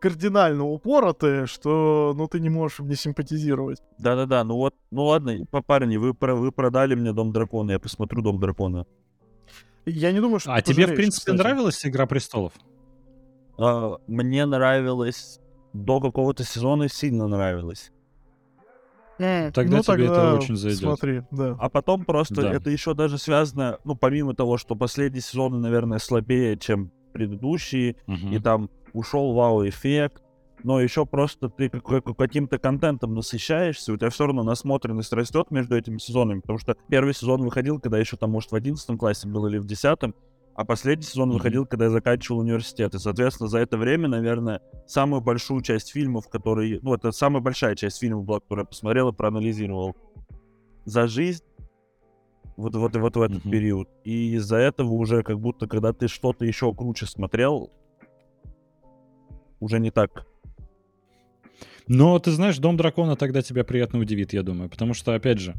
кардинально 0.00 0.64
упоротые, 0.64 1.46
что 1.46 2.14
ну 2.16 2.28
ты 2.28 2.38
не 2.40 2.48
можешь 2.50 2.78
мне 2.80 2.94
симпатизировать. 2.96 3.80
Да-да-да, 3.98 4.44
ну 4.44 4.54
вот, 4.56 4.74
ну 4.90 5.04
ладно, 5.06 5.44
по- 5.50 5.62
парни, 5.62 5.96
вы, 5.96 6.14
про- 6.14 6.34
вы 6.36 6.52
продали 6.52 6.94
мне 6.94 7.12
Дом 7.12 7.32
Дракона, 7.32 7.72
я 7.72 7.78
посмотрю 7.78 8.22
Дом 8.22 8.38
Дракона. 8.38 8.86
Я 9.84 10.12
не 10.12 10.20
думаю, 10.20 10.40
что 10.40 10.52
А 10.52 10.62
тебе, 10.62 10.86
в 10.86 10.94
принципе, 10.94 11.32
кстати. 11.32 11.36
нравилась 11.36 11.86
«Игра 11.86 12.06
престолов»? 12.06 12.52
А, 13.58 13.96
мне 14.08 14.44
нравилось, 14.46 15.38
до 15.84 16.00
какого-то 16.00 16.44
сезона 16.44 16.88
сильно 16.88 17.26
нравилось. 17.28 17.92
Тогда 19.18 19.78
ну, 19.78 19.82
тебе 19.82 20.06
это 20.06 20.14
тогда 20.14 20.34
очень 20.34 20.56
зайдет. 20.56 20.80
Смотри, 20.80 21.22
да. 21.30 21.56
А 21.58 21.70
потом 21.70 22.04
просто 22.04 22.42
Да. 22.42 22.52
это 22.52 22.68
еще 22.68 22.92
даже 22.92 23.16
связано, 23.16 23.78
ну, 23.84 23.94
помимо 23.94 24.34
того, 24.34 24.58
что 24.58 24.74
последние 24.74 25.22
сезоны, 25.22 25.58
наверное, 25.58 25.98
слабее, 25.98 26.58
чем 26.58 26.92
предыдущие, 27.14 27.96
Мгм. 28.06 28.32
и 28.34 28.38
там 28.38 28.70
ушел 28.92 29.32
вау-эффект, 29.32 30.22
но 30.62 30.80
еще 30.80 31.06
просто 31.06 31.48
ты 31.48 31.70
каким-то 31.70 32.58
контентом 32.58 33.14
насыщаешься, 33.14 33.92
у 33.94 33.96
тебя 33.96 34.10
все 34.10 34.26
равно 34.26 34.42
насмотренность 34.42 35.12
растет 35.14 35.50
между 35.50 35.76
этими 35.76 35.96
сезонами, 35.96 36.40
потому 36.40 36.58
что 36.58 36.76
первый 36.90 37.14
сезон 37.14 37.42
выходил, 37.42 37.80
когда 37.80 37.98
еще 37.98 38.18
там, 38.18 38.32
может, 38.32 38.52
в 38.52 38.54
11 38.54 38.98
классе 38.98 39.28
был 39.28 39.46
или 39.46 39.56
в 39.56 39.64
10 39.64 40.14
а 40.56 40.64
последний 40.64 41.04
сезон 41.04 41.30
выходил, 41.32 41.66
когда 41.66 41.84
я 41.84 41.90
заканчивал 41.90 42.40
университет. 42.40 42.94
И, 42.94 42.98
соответственно, 42.98 43.48
за 43.48 43.58
это 43.58 43.76
время, 43.76 44.08
наверное, 44.08 44.62
самую 44.86 45.20
большую 45.20 45.60
часть 45.60 45.90
фильмов, 45.90 46.28
которые... 46.28 46.80
Ну, 46.80 46.94
это 46.94 47.12
самая 47.12 47.42
большая 47.42 47.76
часть 47.76 47.98
фильмов 47.98 48.24
была, 48.24 48.40
которую 48.40 48.64
я 48.64 48.68
посмотрел 48.68 49.10
и 49.10 49.12
проанализировал 49.12 49.94
за 50.86 51.08
жизнь 51.08 51.44
вот, 52.56 52.74
вот, 52.74 52.96
вот 52.96 53.16
в 53.16 53.20
этот 53.20 53.42
период. 53.42 53.90
И 54.04 54.34
из-за 54.36 54.56
этого 54.56 54.92
уже 54.92 55.22
как 55.22 55.38
будто, 55.38 55.66
когда 55.66 55.92
ты 55.92 56.08
что-то 56.08 56.46
еще 56.46 56.72
круче 56.72 57.04
смотрел, 57.04 57.70
уже 59.60 59.78
не 59.78 59.90
так. 59.90 60.26
Но 61.86 62.18
ты 62.18 62.30
знаешь, 62.30 62.56
Дом 62.56 62.78
дракона 62.78 63.14
тогда 63.16 63.42
тебя 63.42 63.62
приятно 63.62 63.98
удивит, 63.98 64.32
я 64.32 64.42
думаю. 64.42 64.70
Потому 64.70 64.94
что, 64.94 65.14
опять 65.14 65.38
же, 65.38 65.54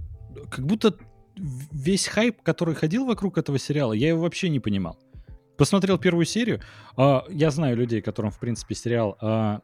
как 0.49 0.65
будто 0.65 0.95
весь 1.37 2.07
хайп, 2.07 2.41
который 2.41 2.75
ходил 2.75 3.05
вокруг 3.05 3.37
этого 3.37 3.59
сериала, 3.59 3.93
я 3.93 4.09
его 4.09 4.21
вообще 4.21 4.49
не 4.49 4.59
понимал. 4.59 4.97
Посмотрел 5.57 5.97
первую 5.97 6.25
серию. 6.25 6.61
а, 6.95 7.25
я 7.29 7.49
знаю 7.49 7.75
людей, 7.75 8.01
которым, 8.01 8.31
в 8.31 8.39
принципе, 8.39 8.75
сериал 8.75 9.17
а, 9.19 9.61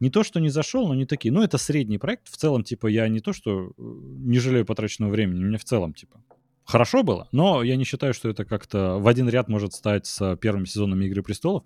не 0.00 0.10
то, 0.10 0.24
что 0.24 0.40
не 0.40 0.48
зашел, 0.48 0.88
но 0.88 0.94
не 0.94 1.06
такие. 1.06 1.32
Ну, 1.32 1.42
это 1.42 1.56
средний 1.56 1.98
проект. 1.98 2.28
В 2.28 2.36
целом, 2.36 2.64
типа, 2.64 2.88
я 2.88 3.08
не 3.08 3.20
то, 3.20 3.32
что 3.32 3.68
э, 3.68 3.70
не 3.78 4.38
жалею 4.40 4.66
потраченного 4.66 5.10
времени. 5.10 5.44
Мне 5.44 5.56
в 5.56 5.64
целом, 5.64 5.94
типа, 5.94 6.20
хорошо 6.64 7.04
было. 7.04 7.28
Но 7.32 7.62
я 7.62 7.76
не 7.76 7.84
считаю, 7.84 8.12
что 8.12 8.28
это 8.28 8.44
как-то 8.44 8.98
в 8.98 9.06
один 9.06 9.28
ряд 9.28 9.48
может 9.48 9.72
стать 9.72 10.06
с 10.06 10.36
первыми 10.36 10.64
сезонами 10.64 11.06
«Игры 11.06 11.22
престолов». 11.22 11.64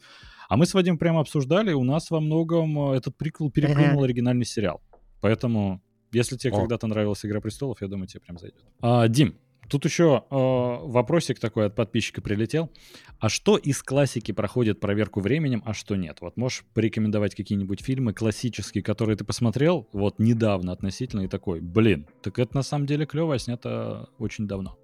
А 0.48 0.56
мы 0.56 0.66
с 0.66 0.74
Вадим 0.74 0.98
прямо 0.98 1.20
обсуждали, 1.20 1.72
у 1.72 1.84
нас 1.84 2.10
во 2.10 2.20
многом 2.20 2.92
э, 2.92 2.96
этот 2.96 3.16
приквел 3.16 3.50
переплюнул 3.50 4.04
оригинальный 4.04 4.44
сериал. 4.44 4.82
Поэтому, 5.22 5.82
если 6.12 6.36
тебе 6.36 6.52
О. 6.52 6.56
когда-то 6.56 6.86
нравилась 6.86 7.24
«Игра 7.24 7.40
престолов», 7.40 7.80
я 7.80 7.88
думаю, 7.88 8.08
тебе 8.08 8.20
прям 8.20 8.38
зайдет. 8.38 8.62
А, 8.80 9.08
Дим, 9.08 9.36
тут 9.70 9.84
еще 9.84 10.24
э, 10.30 10.34
вопросик 10.34 11.38
такой 11.38 11.66
от 11.66 11.74
подписчика 11.74 12.20
прилетел. 12.20 12.70
А 13.18 13.28
что 13.28 13.56
из 13.56 13.82
классики 13.82 14.32
проходит 14.32 14.80
проверку 14.80 15.20
временем, 15.20 15.62
а 15.64 15.72
что 15.74 15.96
нет? 15.96 16.18
Вот 16.20 16.36
можешь 16.36 16.64
порекомендовать 16.74 17.34
какие-нибудь 17.34 17.80
фильмы 17.80 18.12
классические, 18.12 18.82
которые 18.82 19.16
ты 19.16 19.24
посмотрел 19.24 19.88
вот 19.92 20.18
недавно 20.18 20.72
относительно 20.72 21.22
и 21.22 21.28
такой, 21.28 21.60
блин, 21.60 22.06
так 22.22 22.38
это 22.38 22.56
на 22.56 22.62
самом 22.62 22.86
деле 22.86 23.06
клево, 23.06 23.34
а 23.34 23.38
снято 23.38 24.08
очень 24.18 24.46
давно. 24.46 24.76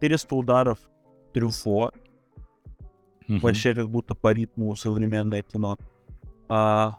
400 0.00 0.34
ударов 0.34 0.78
Трюфо, 1.32 1.92
Мгм. 3.28 3.40
вообще 3.40 3.74
как 3.74 3.88
будто 3.88 4.14
по 4.14 4.32
ритму 4.32 4.74
современное 4.76 5.42
кино. 5.42 5.78
А, 6.48 6.98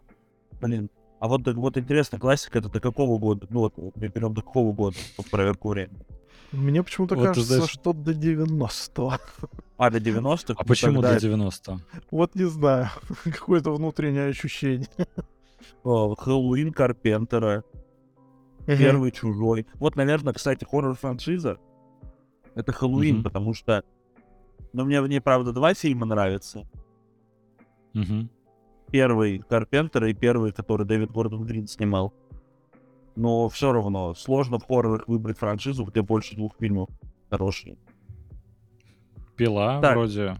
блин, 0.61 0.89
а 1.19 1.27
вот, 1.27 1.41
вот 1.45 1.77
интересно, 1.77 2.17
классика 2.19 2.59
это 2.59 2.69
до 2.69 2.79
какого 2.79 3.19
года? 3.19 3.45
Ну 3.49 3.59
вот, 3.59 3.77
мы 3.77 4.07
берем 4.07 4.33
до 4.33 4.41
какого 4.41 4.73
года 4.73 4.97
по 5.17 5.23
проверку 5.23 5.69
времени? 5.69 5.99
Мне 6.53 6.83
почему-то 6.83 7.15
Вот 7.15 7.25
кажется, 7.25 7.55
знаешь- 7.55 7.71
что 7.71 7.93
до 7.93 8.13
90 8.13 9.19
А, 9.77 9.89
до 9.89 9.99
90-х? 9.99 10.53
А 10.59 10.63
Ну, 10.63 10.67
почему 10.67 11.01
тогда 11.01 11.15
до 11.15 11.21
90? 11.21 11.79
Вот 12.11 12.35
не 12.35 12.45
знаю. 12.45 12.89
Какое-то 13.23 13.71
внутреннее 13.71 14.27
ощущение. 14.29 14.87
Хэллоуин 15.83 16.71
Карпентера, 16.71 17.63
Первый 18.65 19.11
Чужой. 19.11 19.65
Вот, 19.75 19.95
наверное, 19.95 20.33
кстати, 20.33 20.63
хоррор-франшиза 20.63 21.57
это 22.55 22.71
Хэллоуин, 22.71 23.23
потому 23.23 23.53
что 23.53 23.83
ну, 24.73 24.85
мне 24.85 25.01
в 25.01 25.07
ней, 25.07 25.19
правда, 25.21 25.51
два 25.51 25.73
фильма 25.73 26.05
нравятся. 26.05 26.67
Первый 28.91 29.39
Карпентера 29.39 30.09
и 30.09 30.13
первый, 30.13 30.51
который 30.51 30.85
Дэвид 30.85 31.11
Гордон 31.11 31.45
Грин 31.45 31.67
снимал. 31.67 32.13
Но 33.15 33.47
все 33.49 33.71
равно 33.71 34.13
сложно 34.15 34.57
в 34.59 34.65
хоррорах 34.65 35.07
выбрать 35.07 35.37
франшизу, 35.37 35.85
где 35.85 36.01
больше 36.01 36.35
двух 36.35 36.55
фильмов 36.59 36.89
хорошие. 37.29 37.77
Пила 39.35 39.81
Так. 39.81 39.95
вроде 39.95 40.37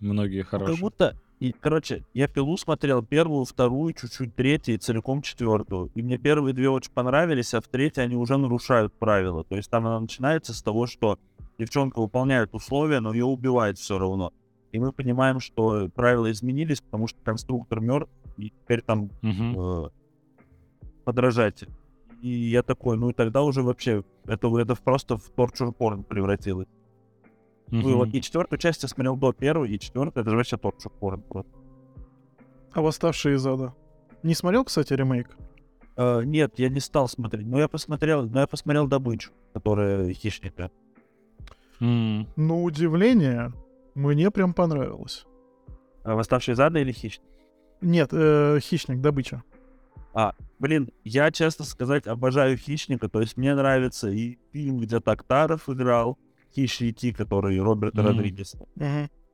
многие 0.00 0.38
Ну, 0.38 0.42
Как 0.42 0.50
хорошие. 0.50 0.78
будто, 0.80 1.16
и, 1.40 1.52
короче, 1.52 2.04
я 2.14 2.28
пилу 2.28 2.56
смотрел 2.56 3.02
первую, 3.02 3.44
вторую, 3.44 3.92
чуть-чуть 3.94 4.34
третью 4.34 4.74
и 4.74 4.78
целиком 4.78 5.22
четвертую. 5.22 5.90
И 5.94 6.02
мне 6.02 6.16
первые 6.18 6.54
две 6.54 6.70
очень 6.70 6.92
понравились, 6.92 7.52
а 7.54 7.60
в 7.60 7.68
третьей 7.68 8.04
они 8.04 8.16
уже 8.16 8.36
нарушают 8.36 8.92
правила. 8.94 9.44
То 9.44 9.56
есть 9.56 9.70
там 9.70 9.86
она 9.86 10.00
начинается 10.00 10.54
с 10.54 10.62
того, 10.62 10.86
что 10.86 11.18
девчонка 11.58 12.00
выполняет 12.00 12.54
условия, 12.54 13.00
но 13.00 13.12
ее 13.12 13.24
убивает 13.26 13.78
все 13.78 13.98
равно. 13.98 14.32
И 14.72 14.78
мы 14.78 14.92
понимаем, 14.92 15.38
что 15.40 15.88
правила 15.94 16.30
изменились, 16.32 16.80
потому 16.80 17.06
что 17.06 17.20
конструктор 17.22 17.80
мертв, 17.80 18.10
и 18.36 18.50
теперь 18.50 18.80
там 18.82 19.10
Мгм. 19.22 19.54
э, 19.58 19.88
подражатель. 21.04 21.70
И 22.22 22.28
я 22.28 22.62
такой, 22.62 22.96
ну 22.96 23.10
и 23.10 23.12
тогда 23.12 23.42
уже 23.42 23.62
вообще 23.62 24.02
это, 24.26 24.58
это 24.58 24.74
просто 24.76 25.16
в 25.16 25.28
торчур 25.30 25.72
порн 25.72 26.04
превратилось. 26.04 26.68
Ну 27.70 27.90
и 27.90 27.94
вот 27.94 28.08
и 28.14 28.20
четвертую 28.20 28.58
часть 28.58 28.82
я 28.82 28.88
смотрел 28.88 29.16
до 29.16 29.32
первой, 29.32 29.70
и 29.70 29.78
четвертую 29.78 30.22
это 30.22 30.30
же 30.30 30.36
вообще 30.36 30.56
торчур 30.56 30.92
порн 30.92 31.22
просто. 31.22 31.52
А 32.72 32.80
восставшие 32.80 33.36
из 33.36 33.46
ада. 33.46 33.74
Не 34.22 34.34
смотрел, 34.34 34.64
кстати, 34.64 34.92
ремейк? 34.94 35.36
Э, 35.96 36.22
нет, 36.24 36.58
я 36.58 36.68
не 36.68 36.80
стал 36.80 37.08
смотреть. 37.08 37.46
Но 37.46 37.58
я 37.58 37.68
посмотрел, 37.68 38.26
но 38.26 38.40
я 38.40 38.46
посмотрел 38.46 38.86
добычу, 38.86 39.30
которая 39.52 40.12
хищника. 40.12 40.70
М. 41.80 42.26
На 42.36 42.62
удивление, 42.62 43.52
мне 43.94 44.30
прям 44.30 44.54
понравилось. 44.54 45.26
А 46.02 46.14
Восставший 46.14 46.54
из 46.54 46.60
ада 46.60 46.78
или 46.80 46.92
хищник? 46.92 47.28
Нет, 47.80 48.10
э, 48.12 48.58
хищник, 48.60 49.00
добыча. 49.00 49.42
Блин, 50.64 50.88
я, 51.04 51.30
честно 51.30 51.66
сказать, 51.66 52.06
обожаю 52.06 52.56
хищника. 52.56 53.10
То 53.10 53.20
есть 53.20 53.36
мне 53.36 53.54
нравится 53.54 54.08
и 54.08 54.38
фильм, 54.50 54.78
где 54.78 54.98
Токтаров 54.98 55.68
играл, 55.68 56.16
Хищники, 56.54 57.12
который 57.12 57.60
Роберт 57.60 57.96
Мгм. 57.96 58.06
Родригес. 58.06 58.56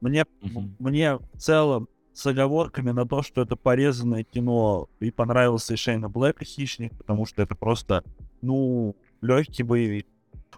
Мне, 0.00 0.26
Мгм. 0.40 0.74
мне 0.80 1.18
в 1.18 1.38
целом 1.38 1.86
с 2.12 2.26
оговорками 2.26 2.90
на 2.90 3.06
то, 3.06 3.22
что 3.22 3.42
это 3.42 3.54
порезанное 3.54 4.24
кино, 4.24 4.88
и 4.98 5.12
понравился 5.12 5.74
и 5.74 5.76
Шейна 5.76 6.08
Блэка 6.08 6.44
Хищник, 6.44 6.98
потому 6.98 7.26
что 7.26 7.42
это 7.42 7.54
просто, 7.54 8.02
ну, 8.42 8.96
легкий 9.20 9.62
боевик. 9.62 10.08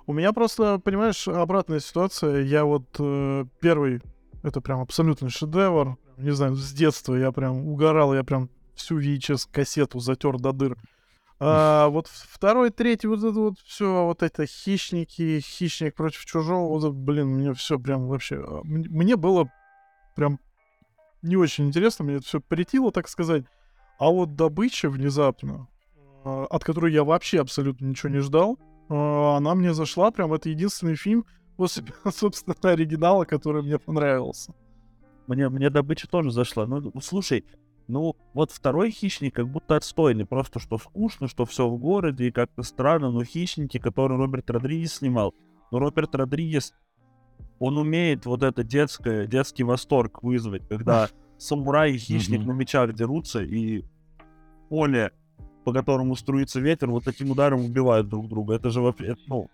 У 0.07 0.15
меня 0.15 0.33
просто, 0.33 0.79
понимаешь, 0.79 1.29
обратная 1.29 1.81
ситуация. 1.81 2.45
Я 2.45 2.65
вот 2.65 2.87
э, 2.99 3.45
первый, 3.61 4.01
это 4.43 4.63
прям 4.63 4.81
абсолютный 4.81 5.29
шедевр. 5.29 5.99
Не 6.17 6.31
знаю, 6.31 6.55
с 6.55 6.73
детства 6.73 7.15
я 7.15 7.31
прям 7.31 7.69
угорал, 7.69 8.15
я 8.15 8.25
прям 8.25 8.49
всю 8.83 9.01
VHS-кассету 9.01 9.99
затер 10.01 10.39
до 10.39 10.53
дыр. 10.53 10.77
А 11.45 11.89
вот 11.89 12.07
второй, 12.07 12.71
третий, 12.71 13.09
вот 13.09 13.19
это 13.19 13.33
вот 13.41 13.59
все, 13.65 14.05
вот 14.07 14.23
это 14.23 14.47
хищники, 14.47 15.41
хищник 15.41 15.97
против 15.97 16.25
чужого, 16.25 16.69
вот 16.69 16.95
блин, 16.95 17.29
мне 17.29 17.53
все 17.53 17.81
прям 17.81 18.07
вообще... 18.07 18.37
а, 18.37 18.61
Мне 18.63 19.17
было 19.17 19.51
прям 20.15 20.39
не 21.21 21.37
очень 21.37 21.67
интересно, 21.67 22.05
мне 22.05 22.17
это 22.17 22.27
все 22.27 22.41
претило, 22.41 22.93
так 22.93 23.09
сказать. 23.09 23.45
А 23.99 24.09
вот 24.09 24.37
добыча 24.37 24.89
внезапно, 24.89 25.67
а, 26.25 26.45
от 26.45 26.63
которой 26.63 26.93
я 26.93 27.03
вообще 27.03 27.41
абсолютно 27.41 27.87
ничего 27.87 28.11
не 28.11 28.21
ждал, 28.21 28.57
а, 28.89 29.37
она 29.37 29.57
мне 29.57 29.75
зашла, 29.75 30.13
прям 30.13 30.33
это 30.33 30.49
единственный 30.49 30.95
фильм 30.95 31.27
после, 31.57 31.85
собственно, 32.13 32.55
оригинала, 32.63 33.25
который 33.25 33.63
мне 33.63 33.81
понравился. 33.81 34.55
Мне, 35.27 35.49
мне 35.49 35.71
добыча 35.71 36.09
тоже 36.09 36.31
зашла. 36.31 36.67
Ну, 36.67 36.93
слушай, 37.01 37.45
ну, 37.89 38.17
вот 38.35 38.51
второй 38.51 38.91
хищник 38.91 39.35
как 39.35 39.49
будто 39.49 39.77
отстойный. 39.77 40.27
Просто 40.27 40.59
что 40.59 40.79
скучно, 40.79 41.29
что 41.29 41.45
все 41.45 41.69
в 41.69 41.79
городе, 41.79 42.29
и 42.29 42.31
как-то 42.31 42.63
странно. 42.63 43.11
Но 43.11 43.25
хищники, 43.25 43.79
которые 43.79 44.19
Роберт 44.19 44.51
Родригес 44.51 44.95
снимал. 44.95 45.35
Но 45.71 45.79
Роберт 45.79 46.15
Родригес, 46.15 46.75
он 47.59 47.79
умеет 47.79 48.27
вот 48.27 48.43
это 48.43 48.63
детское, 48.63 49.27
детский 49.27 49.65
восторг 49.65 50.23
вызвать, 50.23 50.67
когда 50.69 51.09
самурай 51.39 51.93
и 51.93 51.99
хищник 51.99 52.45
на 52.45 52.53
мечах 52.53 52.93
дерутся, 52.93 53.43
и 53.43 53.85
поле, 54.69 55.13
по 55.65 55.73
которому 55.73 56.17
струится 56.17 56.61
ветер, 56.61 56.91
вот 56.91 57.05
таким 57.05 57.31
ударом 57.31 57.65
убивают 57.65 58.09
друг 58.09 58.29
друга. 58.29 58.55
Это 58.55 58.71
же 58.71 58.81
ну, 59.27 59.51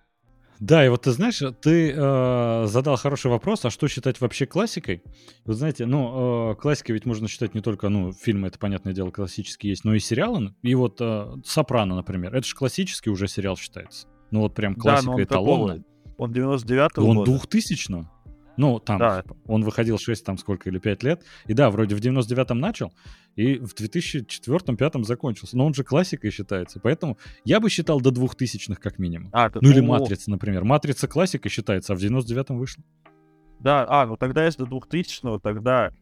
Да, 0.61 0.85
и 0.85 0.89
вот 0.89 1.03
ты 1.03 1.13
знаешь, 1.13 1.41
ты 1.61 1.93
э, 1.97 2.65
задал 2.67 2.97
хороший 2.97 3.31
вопрос, 3.31 3.65
а 3.65 3.71
что 3.71 3.87
считать 3.87 4.21
вообще 4.21 4.45
классикой? 4.45 5.03
Вы 5.45 5.55
знаете, 5.55 5.87
ну, 5.87 6.53
э, 6.53 6.55
классикой 6.57 6.95
ведь 6.95 7.07
можно 7.07 7.29
считать 7.29 7.55
не 7.55 7.61
только, 7.61 7.89
ну, 7.89 8.13
фильмы, 8.13 8.49
это, 8.49 8.59
понятное 8.59 8.93
дело, 8.93 9.11
классические 9.11 9.71
есть, 9.71 9.85
но 9.85 9.95
и 9.95 10.01
сериалы. 10.01 10.55
И 10.63 10.75
вот 10.75 11.01
э, 11.01 11.35
«Сопрано», 11.45 11.95
например, 11.95 12.35
это 12.35 12.47
же 12.47 12.57
классический 12.57 13.11
уже 13.11 13.29
сериал 13.29 13.57
считается. 13.57 14.09
Ну, 14.31 14.41
вот 14.41 14.55
прям 14.55 14.75
да, 14.75 14.81
классика 14.81 15.11
он 15.11 15.23
эталонная. 15.23 15.85
Он 16.17 16.33
99-го 16.33 17.07
Он 17.09 17.17
года. 17.19 17.31
2000 17.31 18.07
Ну, 18.57 18.81
там, 18.81 18.99
Да. 18.99 19.23
он 19.47 19.63
выходил 19.63 19.99
6 19.99 20.25
там 20.25 20.37
сколько 20.37 20.69
или 20.69 20.79
5 20.79 21.03
лет. 21.05 21.23
И 21.47 21.55
да, 21.55 21.71
вроде 21.71 21.95
в 21.95 22.01
99-м 22.01 22.59
начал, 22.59 22.93
и 23.39 23.57
в 23.61 23.73
2004-2005 23.73 25.05
закончился. 25.05 25.57
Но 25.57 25.67
он 25.67 25.73
же 25.73 25.85
классикой 25.85 26.33
считается. 26.33 26.81
Поэтому 26.81 27.19
я 27.45 27.61
бы 27.61 27.71
считал 27.71 28.01
до 28.01 28.11
2000-х 28.11 28.81
как 28.81 28.99
минимум. 28.99 29.31
А, 29.33 29.49
Ну 29.55 29.71
или 29.71 29.81
«Матрица», 29.81 30.29
например. 30.29 30.65
«Матрица» 30.65 31.07
классика 31.07 31.49
считается, 31.49 31.93
а 31.93 31.97
в 31.97 32.01
99-м 32.01 32.59
вышла. 32.59 32.83
Да, 33.61 33.87
а, 33.89 34.07
ну 34.07 34.17
тогда 34.17 34.45
если 34.45 34.65
до 34.65 34.79
2000-го, 34.79 35.39
тогда 35.39 35.93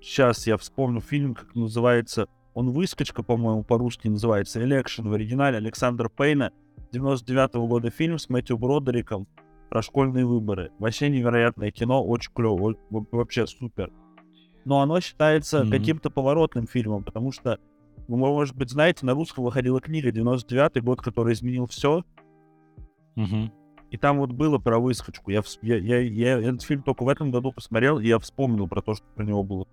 сейчас 0.00 0.48
я 0.48 0.56
вспомню 0.56 1.00
фильм, 1.00 1.34
как 1.34 1.54
называется, 1.54 2.26
он 2.54 2.70
«Выскочка», 2.70 3.22
по-моему, 3.22 3.62
по-русски 3.62 4.08
называется, 4.08 4.60
«Election» 4.60 5.08
в 5.08 5.12
оригинале 5.12 5.58
Александра 5.58 6.08
Пейна, 6.08 6.50
99-го 6.92 7.68
года 7.68 7.90
фильм 7.90 8.18
с 8.18 8.28
Мэтью 8.28 8.58
Бродериком 8.58 9.28
про 9.68 9.80
школьные 9.82 10.26
выборы. 10.26 10.72
Вообще 10.80 11.08
невероятное 11.08 11.70
кино, 11.70 12.04
очень 12.04 12.32
клево, 12.34 12.74
вообще 12.90 13.46
супер. 13.46 13.92
Но 14.64 14.80
оно 14.80 15.00
считается 15.00 15.62
Мгм. 15.62 15.70
каким-то 15.70 16.10
поворотным 16.10 16.66
фильмом, 16.66 17.02
потому 17.04 17.32
что, 17.32 17.58
вы, 18.08 18.16
может 18.16 18.56
быть, 18.56 18.70
знаете, 18.70 19.06
на 19.06 19.14
русском 19.14 19.44
выходила 19.44 19.80
книга 19.80 20.10
99-й 20.10 20.80
год, 20.80 21.00
который 21.00 21.32
изменил 21.32 21.66
все, 21.66 22.02
Мгм. 23.16 23.52
и 23.90 23.96
там 23.96 24.18
вот 24.18 24.32
было 24.32 24.58
про 24.58 24.78
выскочку. 24.78 25.30
Я, 25.30 25.42
я, 25.62 25.76
я, 25.78 25.98
я 26.00 26.38
этот 26.40 26.62
фильм 26.62 26.82
только 26.82 27.02
в 27.04 27.08
этом 27.08 27.30
году 27.30 27.52
посмотрел, 27.52 27.98
и 27.98 28.06
я 28.06 28.18
вспомнил 28.18 28.68
про 28.68 28.82
то, 28.82 28.94
что 28.94 29.06
про 29.14 29.24
него 29.24 29.42
было. 29.42 29.66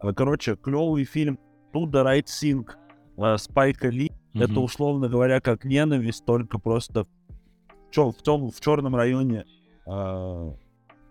А, 0.00 0.12
Короче, 0.12 0.56
клевый 0.56 1.04
фильм 1.04 1.38
To 1.72 1.84
the 1.84 2.04
Right 2.04 2.24
Thing 2.26 2.66
а, 3.18 3.36
Спайка 3.38 3.88
Ли. 3.88 4.12
Это, 4.34 4.52
Мгм. 4.52 4.62
условно 4.64 5.08
говоря, 5.08 5.40
как 5.40 5.64
ненависть, 5.64 6.24
только 6.24 6.58
просто 6.58 7.04
в, 7.04 7.90
чё- 7.90 8.10
в, 8.12 8.22
том, 8.22 8.50
в 8.50 8.60
черном 8.60 8.96
районе 8.96 9.44
а, 9.86 10.54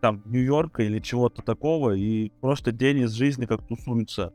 там 0.02 0.24
Нью-Йорка 0.26 0.84
или 0.84 1.00
чего-то 1.00 1.42
такого, 1.42 1.92
и 1.92 2.32
просто 2.42 2.72
день 2.72 3.00
из 3.00 3.12
жизни 3.12 3.46
как 3.46 3.66
тусуется 3.66 4.34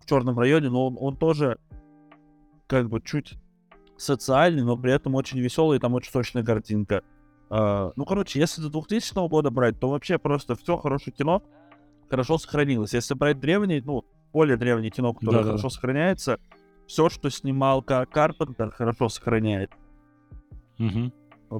в 0.00 0.06
черном 0.06 0.38
районе, 0.38 0.68
но 0.68 0.88
он, 0.88 0.96
он 0.98 1.16
тоже 1.16 1.58
как 2.66 2.88
бы 2.88 3.00
чуть 3.00 3.38
социальный, 3.96 4.62
но 4.62 4.76
при 4.76 4.92
этом 4.92 5.14
очень 5.14 5.38
веселый, 5.38 5.78
и 5.78 5.80
там 5.80 5.94
очень 5.94 6.10
сочная 6.10 6.44
картинка. 6.44 7.02
А, 7.48 7.92
ну, 7.96 8.04
короче, 8.04 8.40
если 8.40 8.60
до 8.60 8.68
2000 8.70 9.28
года 9.28 9.50
брать, 9.50 9.78
то 9.78 9.88
вообще 9.88 10.18
просто 10.18 10.56
все 10.56 10.76
хорошее 10.76 11.14
кино 11.16 11.42
хорошо 12.10 12.36
сохранилось. 12.38 12.92
Если 12.92 13.14
брать 13.14 13.40
древнее, 13.40 13.82
ну, 13.84 14.04
более 14.32 14.56
древнее 14.56 14.90
кино, 14.90 15.14
которое 15.14 15.36
Да-да-да. 15.38 15.50
хорошо 15.52 15.68
сохраняется, 15.70 16.38
все, 16.86 17.08
что 17.08 17.30
снимал 17.30 17.82
Кар- 17.82 18.06
Карпентер, 18.06 18.70
хорошо 18.72 19.08
сохраняет. 19.08 19.70
Мгм. 20.78 21.12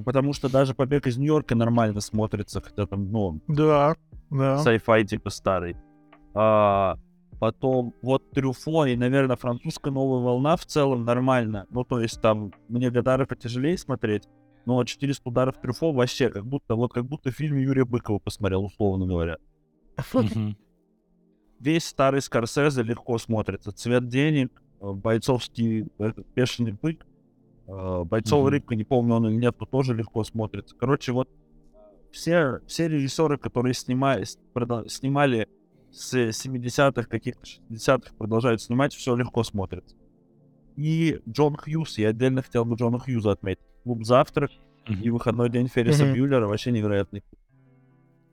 Потому 0.03 0.33
что 0.33 0.49
даже 0.51 0.73
«Побег 0.73 1.07
из 1.07 1.17
Нью-Йорка» 1.17 1.55
нормально 1.55 2.01
смотрится, 2.01 2.61
хотя 2.61 2.85
там, 2.85 3.11
ну, 3.11 3.39
Да, 3.47 3.95
да. 4.29 4.57
sci-fi 4.63 5.03
типа 5.05 5.29
старый. 5.29 5.77
А, 6.33 6.97
потом 7.39 7.93
вот 8.01 8.29
Трюфо 8.31 8.85
и, 8.85 8.95
наверное, 8.95 9.35
французская 9.37 9.91
новая 9.91 10.21
волна 10.21 10.57
в 10.57 10.65
целом 10.65 11.05
нормально. 11.05 11.65
Ну, 11.69 11.83
то 11.83 11.99
есть 11.99 12.21
там 12.21 12.51
мне 12.67 12.89
Гадара 12.89 13.25
потяжелее 13.25 13.77
смотреть, 13.77 14.27
но 14.65 14.83
400 14.83 15.29
ударов 15.29 15.61
Трюфо 15.61 15.93
вообще 15.93 16.29
как 16.29 16.45
будто, 16.45 16.75
вот 16.75 16.91
как 16.93 17.05
будто 17.05 17.31
фильм 17.31 17.57
Юрия 17.57 17.85
Быкова 17.85 18.19
посмотрел, 18.19 18.65
условно 18.65 19.05
говоря. 19.05 19.37
Весь 21.59 21.85
старый 21.85 22.21
Скорсезе 22.21 22.83
легко 22.83 23.17
смотрится. 23.17 23.71
Цвет 23.71 24.07
денег, 24.07 24.61
бойцовский 24.81 25.87
бешеный 26.35 26.73
бык, 26.73 27.05
э, 27.67 28.03
бойцовая 28.03 28.45
Мгм. 28.45 28.51
рыбка, 28.51 28.75
не 28.75 28.83
помню 28.83 29.15
он 29.15 29.27
или 29.27 29.35
нет, 29.35 29.55
но 29.59 29.65
тоже 29.65 29.93
легко 29.95 30.23
смотрится. 30.23 30.75
Короче, 30.77 31.11
вот 31.11 31.29
все, 32.11 32.59
все 32.67 32.87
режиссеры, 32.87 33.37
которые 33.37 33.73
снимали, 33.73 34.25
снимали 34.87 35.47
с 35.91 36.13
70-х, 36.31 37.07
каких-то 37.07 37.45
60-х, 37.45 38.13
продолжают 38.17 38.61
снимать, 38.61 38.93
все 38.93 39.15
легко 39.15 39.43
смотрится. 39.43 39.95
И 40.75 41.19
Джон 41.27 41.55
Хьюз, 41.55 41.97
я 41.97 42.09
отдельно 42.09 42.41
хотел 42.41 42.65
бы 42.65 42.75
Джона 42.75 42.99
Хьюза 42.99 43.31
отметить. 43.31 43.63
Клуб 43.83 44.03
«Завтрак» 44.03 44.51
и 44.87 45.09
«Выходной 45.09 45.49
день» 45.49 45.67
Ферриса 45.67 46.03
Мгм. 46.05 46.13
Бьюллера 46.13 46.47
вообще 46.47 46.71
невероятный. 46.71 47.23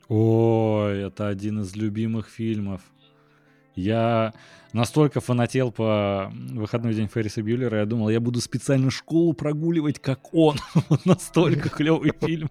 Ой, 0.09 0.99
это 1.07 1.29
один 1.29 1.61
из 1.61 1.75
любимых 1.77 2.29
фильмов. 2.29 2.83
Я 3.75 4.35
настолько 4.73 5.21
фанател 5.21 5.73
по 5.73 6.33
выходной 6.33 6.95
день 6.95 7.09
Ферриса 7.09 7.43
Бьюллера, 7.43 7.79
я 7.81 7.87
думал, 7.87 8.11
я 8.11 8.21
буду 8.21 8.41
специально 8.41 8.91
школу 8.91 9.33
прогуливать, 9.33 9.99
как 9.99 10.33
он. 10.35 10.57
Вот 10.89 11.07
настолько 11.07 11.69
клевый 11.69 12.13
фильм. 12.21 12.51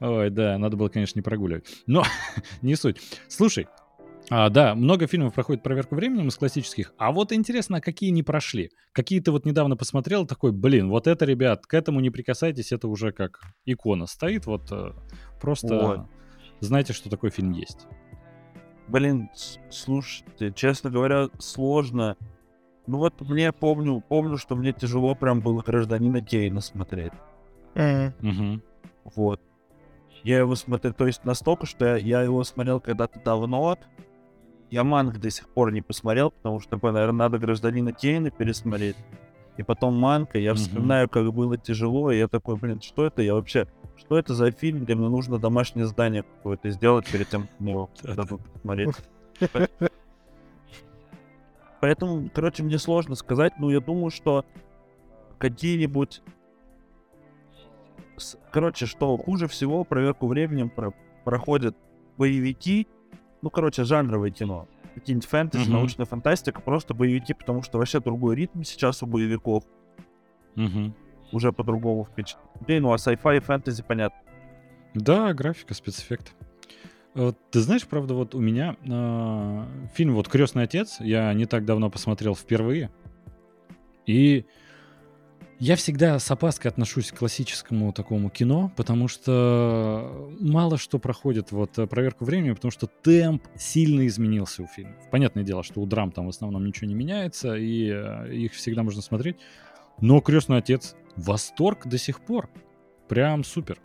Ой, 0.00 0.30
да, 0.30 0.58
надо 0.58 0.76
было, 0.76 0.88
конечно, 0.88 1.18
не 1.18 1.22
прогуливать. 1.22 1.64
Но 1.86 2.04
не 2.62 2.74
суть. 2.76 3.00
Слушай, 3.28 3.68
а, 4.28 4.48
да, 4.48 4.76
много 4.76 5.08
фильмов 5.08 5.34
проходит 5.34 5.62
проверку 5.62 5.96
временем 5.96 6.28
из 6.28 6.36
классических. 6.36 6.92
А 6.98 7.10
вот 7.10 7.32
интересно, 7.32 7.78
а 7.78 7.80
какие 7.80 8.10
не 8.10 8.22
прошли? 8.22 8.70
Какие 8.92 9.20
ты 9.20 9.32
вот 9.32 9.44
недавно 9.44 9.76
посмотрел, 9.76 10.24
такой, 10.24 10.52
блин, 10.52 10.88
вот 10.88 11.08
это, 11.08 11.24
ребят, 11.24 11.66
к 11.66 11.74
этому 11.74 11.98
не 11.98 12.10
прикасайтесь, 12.10 12.70
это 12.70 12.86
уже 12.86 13.10
как 13.10 13.40
икона 13.64 14.06
стоит, 14.06 14.46
вот 14.46 14.70
э, 14.70 14.92
просто 15.40 15.74
Вот. 15.74 16.06
знаете, 16.60 16.92
что 16.92 17.10
такой 17.10 17.30
фильм 17.30 17.50
есть. 17.50 17.88
Блин, 18.90 19.30
слушайте, 19.70 20.52
честно 20.52 20.90
говоря, 20.90 21.28
сложно. 21.38 22.16
Ну 22.88 22.98
вот 22.98 23.20
мне 23.20 23.52
помню, 23.52 24.02
помню, 24.08 24.36
что 24.36 24.56
мне 24.56 24.72
тяжело 24.72 25.14
прям 25.14 25.40
было 25.40 25.62
гражданина 25.62 26.20
Кейна 26.20 26.60
смотреть. 26.60 27.12
М. 27.76 28.12
Мгм. 28.20 28.62
Вот. 29.04 29.40
Я 30.24 30.38
его 30.38 30.56
смотрел, 30.56 30.92
то 30.92 31.06
есть 31.06 31.24
настолько, 31.24 31.66
что 31.66 31.84
я, 31.86 31.96
я 31.96 32.22
его 32.22 32.42
смотрел 32.42 32.80
когда-то 32.80 33.20
давно. 33.24 33.78
Я 34.70 34.82
Манг 34.82 35.18
до 35.18 35.30
сих 35.30 35.48
пор 35.48 35.72
не 35.72 35.82
посмотрел, 35.82 36.32
потому 36.32 36.58
что, 36.58 36.76
наверное, 36.82 37.12
надо 37.12 37.38
гражданина 37.38 37.92
Кейна 37.92 38.30
пересмотреть. 38.30 38.96
И 39.56 39.62
потом 39.62 39.94
Манка, 39.94 40.38
я 40.38 40.54
вспоминаю, 40.54 41.08
как 41.08 41.32
было 41.32 41.58
тяжело, 41.58 42.10
и 42.10 42.18
я 42.18 42.28
такой, 42.28 42.56
блин, 42.56 42.80
что 42.80 43.06
это? 43.06 43.20
Я 43.22 43.34
вообще, 43.34 43.66
что 43.96 44.16
это 44.16 44.34
за 44.34 44.50
фильм, 44.52 44.84
где 44.84 44.94
мне 44.94 45.08
нужно 45.08 45.38
домашнее 45.38 45.86
задание 45.86 46.22
какое-то 46.22 46.70
сделать 46.70 47.10
перед 47.10 47.28
тем, 47.28 47.48
как 47.58 47.60
его 47.60 47.90
посмотреть. 48.54 48.94
Поэтому, 51.80 52.28
короче, 52.32 52.62
мне 52.62 52.78
сложно 52.78 53.14
сказать, 53.14 53.54
но 53.58 53.70
я 53.70 53.80
думаю, 53.80 54.10
что 54.10 54.44
какие-нибудь... 55.38 56.22
Короче, 58.50 58.84
что 58.84 59.16
хуже 59.16 59.48
всего 59.48 59.84
проверку 59.84 60.26
временем 60.26 60.68
про- 60.68 60.92
проходят 61.24 61.74
боевики, 62.18 62.86
ну, 63.40 63.48
короче, 63.48 63.84
жанровое 63.84 64.30
кино. 64.30 64.68
Какие-нибудь 64.94 65.28
фэнтези, 65.28 65.62
Мгм. 65.64 65.72
научная 65.72 66.06
фантастика, 66.06 66.60
просто 66.60 66.94
боевики, 66.94 67.32
потому 67.32 67.62
что 67.62 67.78
вообще 67.78 68.00
другой 68.00 68.36
ритм 68.36 68.62
сейчас 68.62 69.02
у 69.02 69.06
боевиков, 69.06 69.64
Мгм. 70.56 70.94
уже 71.32 71.52
по-другому 71.52 72.04
впечатляет. 72.04 72.82
Ну, 72.82 72.92
а 72.92 72.96
sci-fi 72.96 73.36
и 73.36 73.40
фэнтези, 73.40 73.82
понятно. 73.82 74.18
Да, 74.94 75.32
графика, 75.32 75.74
спецэффекты. 75.74 76.32
Вот, 77.14 77.36
ты 77.50 77.60
знаешь, 77.60 77.86
правда, 77.86 78.14
вот 78.14 78.34
у 78.34 78.40
меня 78.40 78.76
а, 78.88 79.66
фильм 79.94 80.14
вот 80.14 80.28
«Крестный 80.28 80.64
отец» 80.64 80.98
я 81.00 81.32
не 81.34 81.46
так 81.46 81.64
давно 81.64 81.90
посмотрел 81.90 82.34
впервые. 82.34 82.90
И 84.06 84.44
я 85.60 85.76
всегда 85.76 86.18
с 86.18 86.30
опаской 86.30 86.70
отношусь 86.70 87.12
к 87.12 87.18
классическому 87.18 87.92
такому 87.92 88.30
кино, 88.30 88.72
потому 88.76 89.08
что 89.08 90.30
мало 90.40 90.78
что 90.78 90.98
проходит 90.98 91.52
вот 91.52 91.78
э, 91.78 91.86
проверку 91.86 92.24
времени, 92.24 92.52
потому 92.52 92.72
что 92.72 92.86
темп 92.86 93.46
сильно 93.56 94.06
изменился 94.06 94.62
у 94.62 94.66
фильмов. 94.66 94.96
Понятное 95.10 95.44
дело, 95.44 95.62
что 95.62 95.82
у 95.82 95.86
драм 95.86 96.12
там 96.12 96.26
в 96.26 96.30
основном 96.30 96.64
ничего 96.64 96.88
не 96.88 96.94
меняется, 96.94 97.56
и 97.56 97.90
э, 97.92 98.34
их 98.34 98.54
всегда 98.54 98.82
можно 98.82 99.02
смотреть. 99.02 99.36
Но 100.00 100.22
«Крестный 100.22 100.56
отец» 100.56 100.96
восторг 101.14 101.86
до 101.86 101.98
сих 101.98 102.20
пор. 102.20 102.48
Прям 103.06 103.44
супер. 103.44 103.78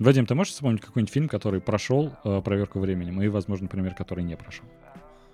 Вадим, 0.00 0.26
ты 0.26 0.34
можешь 0.34 0.54
вспомнить 0.54 0.80
какой-нибудь 0.80 1.14
фильм, 1.14 1.28
который 1.28 1.60
прошел 1.60 2.10
э, 2.24 2.42
проверку 2.42 2.80
временем, 2.80 3.22
и, 3.22 3.28
возможно, 3.28 3.66
например, 3.66 3.94
который 3.94 4.24
не 4.24 4.36
прошел? 4.36 4.66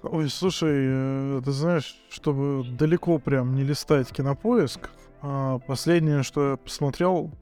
Ой, 0.02 0.28
слушай, 0.28 0.74
э, 0.74 1.42
ты 1.42 1.52
знаешь, 1.52 1.96
чтобы 2.10 2.66
далеко 2.68 3.18
прям 3.18 3.54
не 3.54 3.64
листать 3.64 4.10
кинопоиск, 4.10 4.90
последнее, 5.66 6.22
что 6.22 6.50
я 6.50 6.56
посмотрел, 6.56 7.32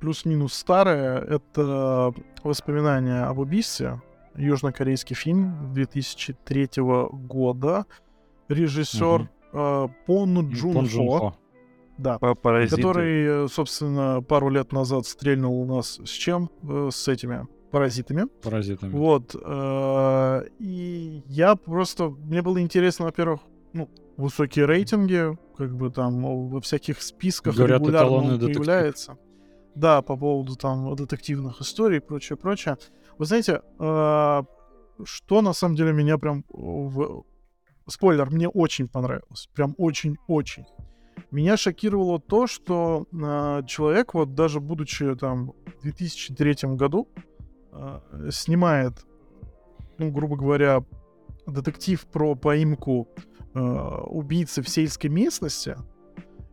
плюс-минус 0.00 0.54
старое. 0.54 1.18
Это 1.18 2.12
воспоминания 2.42 3.24
об 3.24 3.38
убийстве. 3.38 4.00
Южнокорейский 4.36 5.16
фильм 5.16 5.72
2003 5.74 6.70
года. 6.76 7.86
Режиссер 8.48 9.20
угу. 9.22 9.28
э, 9.52 9.88
Пон 10.06 10.50
Джун, 10.50 10.74
Пон 10.74 10.86
Джун 10.86 11.18
Хо. 11.18 11.36
Да. 11.98 12.18
Паразиты. 12.18 12.76
Который, 12.76 13.44
э, 13.44 13.48
собственно, 13.48 14.22
пару 14.22 14.48
лет 14.48 14.72
назад 14.72 15.06
стрельнул 15.06 15.60
у 15.60 15.66
нас 15.66 16.00
с 16.04 16.10
чем? 16.10 16.50
Э, 16.62 16.88
с 16.92 17.08
этими 17.08 17.46
паразитами. 17.70 18.26
Паразитами. 18.42 18.92
Вот. 18.92 19.34
Э, 19.34 20.42
и 20.60 21.22
я 21.26 21.56
просто... 21.56 22.08
Мне 22.08 22.40
было 22.40 22.60
интересно, 22.62 23.06
во-первых, 23.06 23.40
ну, 23.72 23.90
высокие 24.18 24.66
рейтинги, 24.66 25.38
как 25.56 25.74
бы 25.76 25.90
там 25.90 26.48
во 26.50 26.60
всяких 26.60 27.00
списках 27.00 27.56
Говорят, 27.56 27.80
регулярно 27.80 28.16
он 28.16 28.38
появляется. 28.40 29.12
Детектив. 29.12 29.28
Да, 29.74 30.02
по 30.02 30.16
поводу 30.16 30.56
там 30.56 30.94
детективных 30.96 31.60
историй 31.60 31.98
и 31.98 32.00
прочее, 32.00 32.36
прочее. 32.36 32.76
Вы 33.16 33.26
знаете, 33.26 33.62
э, 33.78 34.42
что 35.04 35.40
на 35.40 35.52
самом 35.52 35.76
деле 35.76 35.92
меня 35.92 36.18
прям... 36.18 36.44
В... 36.48 37.24
Спойлер, 37.86 38.28
мне 38.30 38.48
очень 38.48 38.88
понравилось. 38.88 39.48
Прям 39.54 39.74
очень-очень. 39.78 40.64
Меня 41.30 41.56
шокировало 41.56 42.20
то, 42.20 42.48
что 42.48 43.06
э, 43.12 43.62
человек, 43.66 44.14
вот 44.14 44.34
даже 44.34 44.60
будучи 44.60 45.14
там 45.14 45.52
в 45.78 45.82
2003 45.82 46.74
году, 46.74 47.08
э, 47.72 48.00
снимает, 48.32 48.94
ну, 49.98 50.10
грубо 50.10 50.36
говоря, 50.36 50.84
детектив 51.46 52.04
про 52.06 52.34
поимку 52.34 53.08
э, 53.16 53.37
убийцы 53.58 54.62
в 54.62 54.68
сельской 54.68 55.10
местности, 55.10 55.76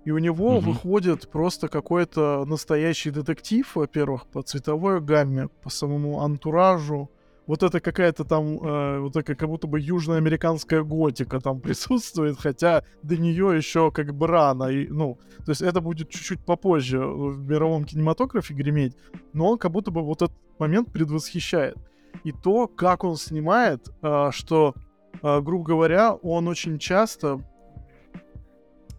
и 0.05 0.11
у 0.11 0.19
него 0.19 0.57
угу. 0.57 0.71
выходит 0.71 1.27
просто 1.29 1.67
какой-то 1.67 2.45
настоящий 2.45 3.09
детектив, 3.09 3.69
во-первых, 3.75 4.27
по 4.27 4.43
цветовой 4.43 5.01
гамме, 5.01 5.49
по 5.63 5.69
самому 5.69 6.21
антуражу. 6.21 7.09
Вот 7.47 7.63
это 7.63 7.79
какая-то 7.79 8.23
там, 8.23 8.59
э, 8.59 8.99
вот 8.99 9.13
такая 9.13 9.35
как 9.35 9.49
будто 9.49 9.67
бы 9.67 9.79
южноамериканская 9.79 10.83
готика 10.83 11.39
там 11.39 11.59
присутствует, 11.61 12.37
хотя 12.39 12.83
до 13.01 13.17
нее 13.17 13.57
еще 13.57 13.91
как 13.91 14.13
бы 14.13 14.27
рано. 14.27 14.65
И, 14.65 14.87
ну, 14.87 15.17
то 15.43 15.51
есть 15.51 15.61
это 15.61 15.81
будет 15.81 16.09
чуть-чуть 16.09 16.45
попозже 16.45 16.99
в 16.99 17.39
мировом 17.39 17.83
кинематографе 17.83 18.53
греметь, 18.53 18.95
но 19.33 19.51
он 19.51 19.57
как 19.57 19.71
будто 19.71 19.89
бы 19.89 20.03
вот 20.03 20.21
этот 20.21 20.37
момент 20.59 20.91
предвосхищает. 20.91 21.77
И 22.23 22.31
то, 22.31 22.67
как 22.67 23.03
он 23.03 23.15
снимает, 23.15 23.89
э, 24.03 24.29
что, 24.31 24.75
э, 24.75 24.79
грубо 25.21 25.63
говоря, 25.63 26.13
он 26.13 26.47
очень 26.47 26.79
часто 26.79 27.41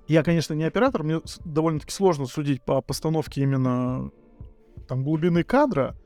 я, 0.08 0.22
конечно, 0.22 0.54
не 0.54 0.64
оператор, 0.64 1.02
мне 1.02 1.20
довольно-таки 1.44 1.92
сложно 1.92 2.26
судить 2.26 2.62
по 2.62 2.80
постановке 2.80 3.42
именно 3.42 4.10
там 4.86 5.02
глубины 5.02 5.42
кадра, 5.42 5.96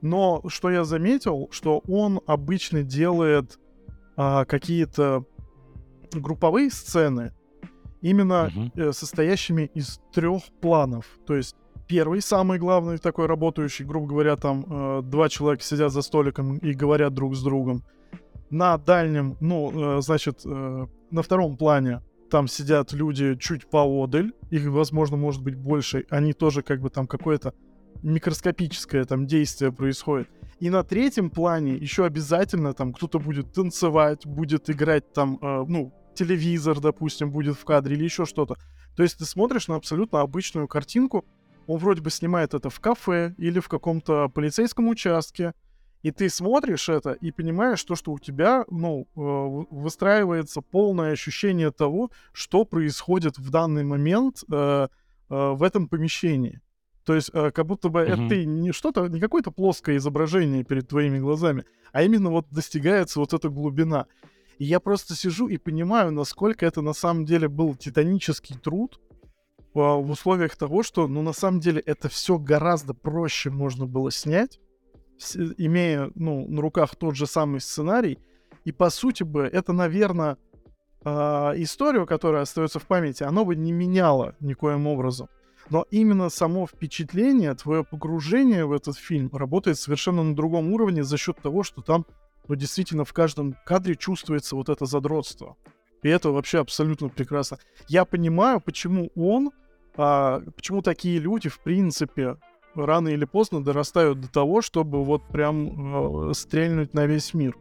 но 0.00 0.42
что 0.48 0.70
я 0.70 0.84
заметил, 0.84 1.48
что 1.52 1.82
он 1.86 2.20
обычно 2.26 2.82
делает 2.82 3.58
а, 4.16 4.44
какие-то 4.44 5.24
групповые 6.12 6.70
сцены, 6.70 7.32
именно 8.00 8.50
э, 8.74 8.92
состоящими 8.92 9.70
из 9.74 10.00
трех 10.12 10.42
планов. 10.60 11.06
То 11.26 11.34
есть 11.34 11.56
первый, 11.88 12.20
самый 12.20 12.58
главный 12.58 12.98
такой 12.98 13.26
работающий, 13.26 13.84
грубо 13.84 14.06
говоря, 14.08 14.36
там 14.36 14.64
э, 14.68 15.02
два 15.02 15.28
человека 15.28 15.64
сидят 15.64 15.90
за 15.92 16.02
столиком 16.02 16.58
и 16.58 16.74
говорят 16.74 17.14
друг 17.14 17.34
с 17.34 17.42
другом. 17.42 17.82
На 18.50 18.78
дальнем, 18.78 19.36
ну, 19.40 19.98
э, 19.98 20.02
значит, 20.02 20.42
э, 20.44 20.86
на 21.10 21.22
втором 21.22 21.56
плане 21.56 22.02
там 22.30 22.48
сидят 22.48 22.92
люди 22.92 23.36
чуть 23.36 23.68
поодаль, 23.68 24.32
их, 24.50 24.66
возможно, 24.66 25.16
может 25.16 25.42
быть 25.42 25.56
больше, 25.56 26.06
они 26.10 26.32
тоже 26.32 26.62
как 26.62 26.80
бы 26.80 26.90
там 26.90 27.06
какое-то 27.06 27.54
микроскопическое 28.02 29.04
там 29.04 29.26
действие 29.26 29.72
происходит. 29.72 30.28
И 30.60 30.70
на 30.70 30.82
третьем 30.84 31.30
плане 31.30 31.74
еще 31.74 32.04
обязательно 32.04 32.74
там 32.74 32.92
кто-то 32.92 33.18
будет 33.18 33.52
танцевать, 33.52 34.26
будет 34.26 34.70
играть 34.70 35.12
там, 35.12 35.38
э, 35.40 35.64
ну, 35.66 35.92
телевизор, 36.14 36.80
допустим, 36.80 37.30
будет 37.30 37.56
в 37.56 37.64
кадре 37.64 37.96
или 37.96 38.04
еще 38.04 38.24
что-то. 38.24 38.56
То 38.96 39.02
есть 39.02 39.18
ты 39.18 39.24
смотришь 39.24 39.68
на 39.68 39.76
абсолютно 39.76 40.20
обычную 40.20 40.68
картинку, 40.68 41.24
он 41.66 41.78
вроде 41.78 42.02
бы 42.02 42.10
снимает 42.10 42.54
это 42.54 42.70
в 42.70 42.78
кафе 42.80 43.34
или 43.38 43.58
в 43.58 43.68
каком-то 43.68 44.28
полицейском 44.28 44.88
участке, 44.88 45.54
и 46.04 46.10
ты 46.10 46.28
смотришь 46.28 46.90
это 46.90 47.12
и 47.12 47.32
понимаешь 47.32 47.82
то, 47.82 47.96
что 47.96 48.12
у 48.12 48.18
тебя, 48.18 48.66
ну, 48.70 49.08
э, 49.16 49.74
выстраивается 49.74 50.60
полное 50.60 51.12
ощущение 51.12 51.70
того, 51.70 52.10
что 52.34 52.66
происходит 52.66 53.38
в 53.38 53.48
данный 53.48 53.84
момент 53.84 54.44
э, 54.52 54.54
э, 54.54 54.88
в 55.28 55.62
этом 55.62 55.88
помещении. 55.88 56.60
То 57.06 57.14
есть, 57.14 57.30
как 57.32 57.66
будто 57.66 57.88
бы 57.88 58.00
uh-huh. 58.00 58.26
это 58.26 58.44
не 58.44 58.72
что-то, 58.72 59.08
не 59.08 59.18
какое-то 59.18 59.50
плоское 59.50 59.96
изображение 59.96 60.62
перед 60.62 60.88
твоими 60.88 61.18
глазами, 61.18 61.64
а 61.92 62.02
именно 62.02 62.30
вот 62.30 62.48
достигается 62.50 63.18
вот 63.18 63.32
эта 63.32 63.48
глубина. 63.48 64.06
И 64.58 64.64
я 64.66 64.80
просто 64.80 65.14
сижу 65.14 65.48
и 65.48 65.56
понимаю, 65.56 66.12
насколько 66.12 66.66
это 66.66 66.82
на 66.82 66.92
самом 66.92 67.24
деле 67.24 67.48
был 67.48 67.74
титанический 67.76 68.56
труд 68.56 69.00
в 69.72 70.10
условиях 70.10 70.56
того, 70.56 70.82
что, 70.82 71.08
ну, 71.08 71.22
на 71.22 71.32
самом 71.32 71.60
деле 71.60 71.80
это 71.80 72.08
все 72.08 72.38
гораздо 72.38 72.94
проще 72.94 73.50
можно 73.50 73.86
было 73.86 74.10
снять, 74.10 74.60
имея 75.34 76.10
ну, 76.14 76.46
на 76.48 76.60
руках 76.60 76.96
тот 76.96 77.16
же 77.16 77.26
самый 77.26 77.60
сценарий. 77.60 78.18
И 78.64 78.72
по 78.72 78.90
сути 78.90 79.22
бы 79.22 79.42
это, 79.42 79.72
наверное, 79.72 80.36
э, 81.04 81.10
историю, 81.56 82.06
которая 82.06 82.42
остается 82.42 82.78
в 82.78 82.86
памяти, 82.86 83.22
оно 83.22 83.44
бы 83.44 83.56
не 83.56 83.72
меняло 83.72 84.34
никоим 84.40 84.86
образом. 84.86 85.28
Но 85.70 85.86
именно 85.90 86.28
само 86.28 86.66
впечатление, 86.66 87.54
твое 87.54 87.84
погружение 87.84 88.66
в 88.66 88.72
этот 88.72 88.96
фильм 88.96 89.30
работает 89.32 89.78
совершенно 89.78 90.22
на 90.22 90.34
другом 90.34 90.72
уровне 90.72 91.04
за 91.04 91.16
счет 91.16 91.38
того, 91.40 91.62
что 91.62 91.82
там 91.82 92.06
ну, 92.48 92.54
действительно 92.54 93.04
в 93.04 93.12
каждом 93.12 93.56
кадре 93.64 93.96
чувствуется 93.96 94.56
вот 94.56 94.68
это 94.68 94.84
задротство. 94.86 95.56
И 96.02 96.08
это 96.08 96.30
вообще 96.30 96.60
абсолютно 96.60 97.08
прекрасно. 97.08 97.58
Я 97.88 98.04
понимаю, 98.04 98.60
почему 98.60 99.10
он, 99.16 99.50
а, 99.96 100.40
почему 100.54 100.82
такие 100.82 101.18
люди, 101.18 101.48
в 101.48 101.60
принципе, 101.60 102.36
рано 102.74 103.08
или 103.08 103.24
поздно 103.24 103.62
дорастают 103.62 104.20
до 104.20 104.28
того, 104.30 104.62
чтобы 104.62 105.04
вот 105.04 105.28
прям 105.28 106.30
э, 106.30 106.34
стрельнуть 106.34 106.94
на 106.94 107.06
весь 107.06 107.34
мир. 107.34 107.56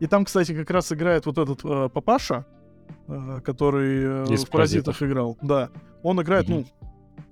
И 0.00 0.06
там, 0.06 0.24
кстати, 0.24 0.54
как 0.54 0.70
раз 0.70 0.92
играет 0.92 1.26
вот 1.26 1.38
этот 1.38 1.64
э, 1.64 1.88
папаша, 1.88 2.46
э, 3.08 3.40
который 3.44 4.24
э, 4.30 4.36
в 4.36 4.50
«Паразитах» 4.50 5.02
играл. 5.02 5.38
Да. 5.42 5.70
Он 6.02 6.20
играет, 6.20 6.48
mm-hmm. 6.48 6.66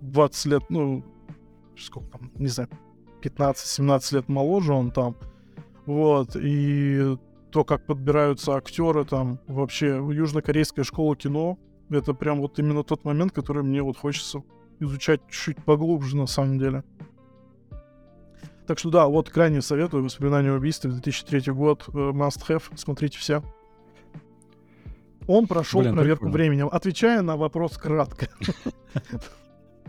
ну, 0.00 0.10
20 0.10 0.46
лет, 0.46 0.62
ну, 0.70 1.04
сколько 1.76 2.18
там, 2.18 2.30
не 2.36 2.48
знаю, 2.48 2.68
15-17 3.22 4.14
лет 4.14 4.28
моложе 4.28 4.72
он 4.72 4.90
там. 4.90 5.16
Вот. 5.86 6.36
И 6.36 7.16
то, 7.50 7.64
как 7.64 7.86
подбираются 7.86 8.56
актеры 8.56 9.04
там, 9.04 9.38
вообще, 9.46 9.96
южнокорейская 9.96 10.84
школа 10.84 11.16
кино, 11.16 11.58
это 11.90 12.14
прям 12.14 12.40
вот 12.40 12.58
именно 12.58 12.82
тот 12.82 13.04
момент, 13.04 13.32
который 13.32 13.62
мне 13.62 13.82
вот 13.82 13.96
хочется 13.96 14.42
изучать 14.80 15.20
чуть 15.30 15.62
поглубже 15.64 16.16
на 16.16 16.26
самом 16.26 16.58
деле. 16.58 16.84
Так 18.66 18.78
что 18.78 18.90
да, 18.90 19.06
вот 19.06 19.28
крайне 19.28 19.60
советую 19.60 20.04
«Воспоминания 20.04 20.50
о 20.50 20.54
убийстве», 20.54 20.90
2003 20.90 21.52
год, 21.52 21.84
э, 21.88 21.90
must 21.92 22.48
have, 22.48 22.62
смотрите 22.76 23.18
все. 23.18 23.42
Он 25.26 25.46
прошел 25.46 25.80
Блин, 25.80 25.94
проверку 25.94 26.24
прикольно. 26.24 26.32
временем, 26.32 26.68
отвечая 26.70 27.22
на 27.22 27.36
вопрос 27.36 27.76
кратко. 27.76 28.28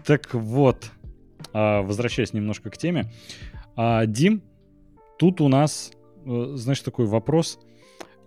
Так 0.05 0.33
вот, 0.33 0.91
а, 1.51 1.81
возвращаясь 1.81 2.31
немножко 2.33 2.69
к 2.69 2.77
теме. 2.77 3.11
А, 3.75 4.05
Дим, 4.05 4.43
тут 5.17 5.41
у 5.41 5.47
нас, 5.47 5.91
э, 6.25 6.51
знаешь, 6.55 6.81
такой 6.81 7.07
вопрос. 7.07 7.59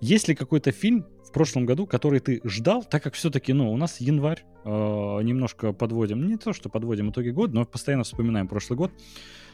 Есть 0.00 0.28
ли 0.28 0.34
какой-то 0.34 0.72
фильм 0.72 1.06
в 1.28 1.32
прошлом 1.32 1.66
году, 1.66 1.86
который 1.86 2.20
ты 2.20 2.40
ждал, 2.44 2.82
так 2.82 3.02
как 3.02 3.14
все-таки, 3.14 3.52
ну, 3.52 3.70
у 3.70 3.76
нас 3.76 4.00
январь, 4.00 4.44
э, 4.64 4.68
немножко 4.68 5.74
подводим, 5.74 6.26
не 6.26 6.36
то, 6.36 6.54
что 6.54 6.70
подводим 6.70 7.10
итоги 7.10 7.28
года, 7.28 7.54
но 7.54 7.64
постоянно 7.66 8.04
вспоминаем 8.04 8.48
прошлый 8.48 8.78
год 8.78 8.90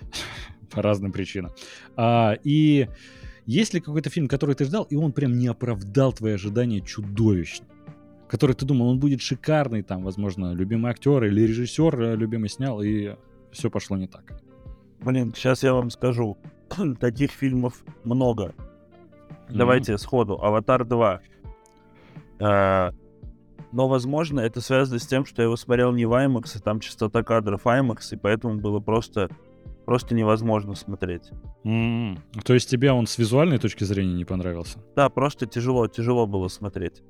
по 0.71 0.83
разным 0.83 1.11
причинам. 1.11 1.51
А, 1.97 2.37
и 2.45 2.89
есть 3.47 3.75
ли 3.75 3.81
какой-то 3.81 4.09
фильм, 4.09 4.29
который 4.29 4.55
ты 4.55 4.65
ждал, 4.65 4.85
и 4.85 4.95
он 4.95 5.13
прям 5.13 5.37
не 5.37 5.49
оправдал 5.49 6.13
твои 6.13 6.35
ожидания 6.35 6.81
чудовищно? 6.81 7.67
Который 8.29 8.55
ты 8.55 8.65
думал, 8.65 8.89
он 8.89 9.01
будет 9.01 9.21
шикарный, 9.21 9.83
там, 9.83 10.05
возможно, 10.05 10.53
любимый 10.53 10.93
актер 10.93 11.25
или 11.25 11.43
режиссер 11.43 12.01
э, 12.01 12.17
любимый 12.17 12.49
снял, 12.49 12.81
и 12.83 13.17
все 13.51 13.69
пошло 13.69 13.97
не 13.97 14.07
так. 14.07 14.41
Блин, 15.01 15.33
сейчас 15.35 15.65
я 15.65 15.75
вам 15.75 15.91
скажу. 15.91 16.39
Таких 17.01 17.33
фильмов 17.33 17.85
много. 18.05 18.55
Mm-hmm. 18.55 19.57
Давайте 19.57 19.99
сходу. 19.99 20.41
Аватар 20.41 20.85
2. 20.85 21.21
А, 22.41 22.93
но, 23.73 23.89
возможно, 23.89 24.41
это 24.41 24.61
связано 24.61 24.99
с 24.99 25.07
тем, 25.07 25.25
что 25.25 25.43
я 25.43 25.47
его 25.47 25.57
смотрел 25.57 25.93
не 25.93 26.07
в 26.07 26.13
IMAX, 26.13 26.59
и 26.59 26.61
там 26.61 26.81
частота 26.81 27.23
кадров 27.23 27.67
IMAX, 27.67 27.99
и 28.13 28.17
поэтому 28.17 28.61
было 28.61 28.81
просто, 28.81 29.29
просто 29.85 30.15
невозможно 30.15 30.75
смотреть. 30.75 31.31
Mm-hmm. 31.65 32.19
То 32.45 32.55
есть 32.55 32.71
тебе 32.71 32.93
он 32.93 33.07
с 33.07 33.19
визуальной 33.19 33.59
точки 33.59 33.85
зрения 33.85 34.15
не 34.15 34.25
понравился? 34.25 34.79
Да, 34.95 35.09
просто 35.09 35.47
тяжело, 35.47 35.89
тяжело 35.89 36.27
было 36.27 36.49
смотреть. 36.49 37.03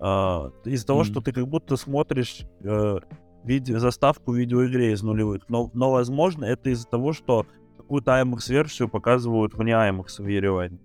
Uh, 0.00 0.52
из-за 0.64 0.84
mm-hmm. 0.84 0.86
того, 0.86 1.04
что 1.04 1.20
ты 1.20 1.32
как 1.32 1.46
будто 1.46 1.76
смотришь 1.76 2.42
uh, 2.62 3.00
виде, 3.44 3.78
заставку 3.78 4.32
в 4.32 4.36
видеоигре 4.36 4.92
из 4.92 5.02
нулевых. 5.02 5.48
Но, 5.48 5.70
но 5.74 5.90
возможно, 5.90 6.44
это 6.44 6.70
из-за 6.70 6.86
того, 6.86 7.12
что 7.12 7.46
какую-то 7.76 8.12
IMAX-версию 8.20 8.88
показывают 8.88 9.54
вне 9.54 9.72
IMAX 9.72 10.22
в 10.22 10.26
Ереване. 10.26 10.78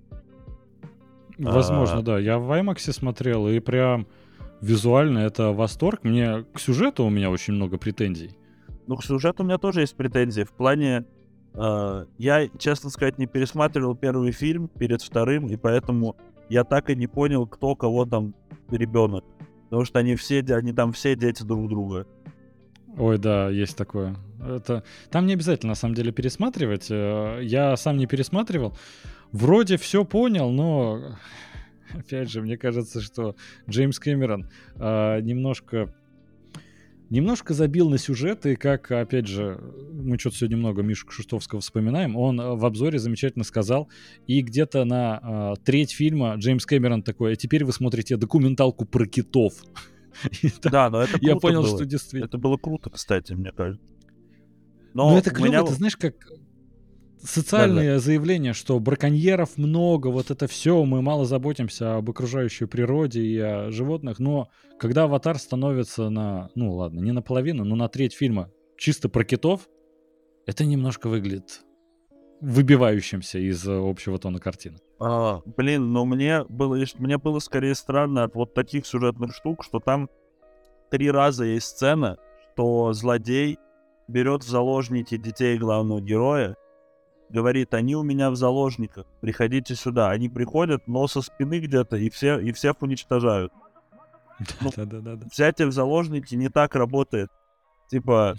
Возможно, 1.37 1.99
а... 1.99 2.01
да. 2.01 2.19
Я 2.19 2.39
в 2.39 2.51
IMAX 2.51 2.91
смотрел, 2.91 3.47
и 3.47 3.59
прям 3.59 4.07
визуально 4.61 5.19
это 5.19 5.51
восторг. 5.51 6.03
Мне 6.03 6.45
к 6.53 6.59
сюжету 6.59 7.05
у 7.05 7.09
меня 7.09 7.29
очень 7.29 7.53
много 7.53 7.77
претензий. 7.77 8.31
Ну, 8.87 8.95
к 8.95 9.03
сюжету 9.03 9.43
у 9.43 9.45
меня 9.45 9.57
тоже 9.57 9.81
есть 9.81 9.95
претензии. 9.95 10.43
В 10.43 10.51
плане... 10.51 11.05
Э, 11.53 12.05
я, 12.17 12.47
честно 12.57 12.89
сказать, 12.89 13.17
не 13.17 13.27
пересматривал 13.27 13.95
первый 13.95 14.31
фильм 14.31 14.67
перед 14.67 15.01
вторым, 15.01 15.47
и 15.47 15.57
поэтому 15.57 16.15
я 16.49 16.63
так 16.63 16.89
и 16.89 16.95
не 16.95 17.07
понял, 17.07 17.45
кто 17.45 17.75
кого 17.75 18.05
там 18.05 18.33
ребенок. 18.71 19.23
Потому 19.65 19.83
что 19.85 19.99
они 19.99 20.15
все, 20.15 20.39
они 20.39 20.71
там 20.71 20.93
все 20.93 21.15
дети 21.15 21.43
друг 21.43 21.67
друга. 21.67 22.07
Ой, 22.97 23.17
да, 23.17 23.49
есть 23.49 23.77
такое. 23.77 24.15
Это... 24.39 24.83
Там 25.11 25.27
не 25.27 25.33
обязательно, 25.33 25.71
на 25.71 25.75
самом 25.75 25.93
деле, 25.93 26.11
пересматривать. 26.11 26.87
Э, 26.89 27.39
я 27.43 27.75
сам 27.75 27.97
не 27.97 28.07
пересматривал. 28.07 28.75
Вроде 29.31 29.77
все 29.77 30.05
понял, 30.05 30.49
но... 30.51 31.17
Опять 31.93 32.29
же, 32.29 32.41
мне 32.41 32.57
кажется, 32.57 33.01
что 33.01 33.35
Джеймс 33.69 33.97
Кэмерон 33.97 34.49
э, 34.75 35.21
немножко 35.21 35.93
немножко 37.09 37.53
забил 37.53 37.89
на 37.89 37.97
сюжеты, 37.97 38.55
как, 38.55 38.91
опять 38.91 39.27
же, 39.27 39.59
мы 39.93 40.19
что-то 40.19 40.37
сегодня 40.37 40.57
много 40.57 40.81
Мишу 40.81 41.07
Кшуштовского 41.07 41.61
вспоминаем, 41.61 42.15
он 42.15 42.37
в 42.37 42.65
обзоре 42.65 42.99
замечательно 42.99 43.45
сказал, 43.45 43.89
и 44.27 44.41
где-то 44.41 44.83
на 44.83 45.53
э, 45.57 45.63
треть 45.63 45.91
фильма 45.91 46.35
Джеймс 46.35 46.65
Кэмерон 46.65 47.03
такой, 47.03 47.33
а 47.33 47.35
теперь 47.35 47.63
вы 47.63 47.71
смотрите 47.71 48.17
документалку 48.17 48.85
про 48.85 49.05
китов. 49.05 49.53
Да, 50.63 50.89
но 50.89 51.03
это 51.03 51.17
Я 51.21 51.35
понял, 51.35 51.63
что 51.63 51.85
действительно... 51.85 52.25
Это 52.25 52.39
было 52.39 52.57
круто, 52.57 52.89
кстати, 52.89 53.33
мне 53.33 53.51
кажется. 53.51 53.85
Но, 54.95 55.11
но 55.11 55.17
это 55.19 55.29
клево, 55.29 55.47
меня... 55.47 55.63
ты 55.63 55.73
знаешь, 55.73 55.95
как 55.95 56.15
социальные 57.23 57.89
да, 57.89 57.93
да. 57.95 57.99
заявления, 57.99 58.53
что 58.53 58.79
браконьеров 58.79 59.57
много, 59.57 60.07
вот 60.07 60.31
это 60.31 60.47
все, 60.47 60.83
мы 60.83 61.01
мало 61.01 61.25
заботимся 61.25 61.95
об 61.95 62.09
окружающей 62.09 62.65
природе 62.65 63.21
и 63.21 63.37
о 63.39 63.71
животных, 63.71 64.19
но 64.19 64.49
когда 64.79 65.03
аватар 65.03 65.37
становится 65.37 66.09
на, 66.09 66.49
ну 66.55 66.73
ладно, 66.73 66.99
не 66.99 67.11
наполовину, 67.11 67.63
но 67.63 67.75
на 67.75 67.87
треть 67.89 68.13
фильма 68.13 68.51
чисто 68.77 69.09
про 69.09 69.23
китов, 69.23 69.67
это 70.45 70.65
немножко 70.65 71.07
выглядит 71.07 71.61
выбивающимся 72.39 73.39
из 73.39 73.67
общего 73.67 74.19
тона 74.19 74.39
картины. 74.39 74.77
А, 74.99 75.41
блин, 75.45 75.91
но 75.91 76.05
мне 76.05 76.43
было, 76.45 76.77
мне 76.99 77.17
было 77.17 77.39
скорее 77.39 77.75
странно 77.75 78.23
от 78.23 78.35
вот 78.35 78.53
таких 78.53 78.85
сюжетных 78.85 79.33
штук, 79.33 79.63
что 79.63 79.79
там 79.79 80.09
три 80.91 81.09
раза 81.09 81.45
есть 81.45 81.67
сцена, 81.67 82.17
что 82.53 82.93
злодей 82.93 83.57
берет 84.07 84.43
в 84.43 84.49
заложники 84.49 85.17
детей 85.17 85.57
главного 85.57 86.01
героя, 86.01 86.55
говорит, 87.29 87.73
они 87.73 87.95
у 87.95 88.03
меня 88.03 88.29
в 88.31 88.35
заложниках, 88.35 89.05
приходите 89.21 89.75
сюда. 89.75 90.09
Они 90.11 90.29
приходят, 90.29 90.87
но 90.87 91.07
со 91.07 91.21
спины 91.21 91.59
где-то, 91.59 91.97
и, 91.97 92.09
все, 92.09 92.39
и 92.39 92.51
всех 92.51 92.81
уничтожают. 92.81 93.51
Ну, 94.61 94.69
да, 94.75 94.85
да, 94.85 94.99
да, 94.99 95.15
да. 95.15 95.27
Взятие 95.31 95.67
в 95.67 95.71
заложники 95.71 96.35
не 96.35 96.49
так 96.49 96.75
работает. 96.75 97.29
Типа, 97.89 98.35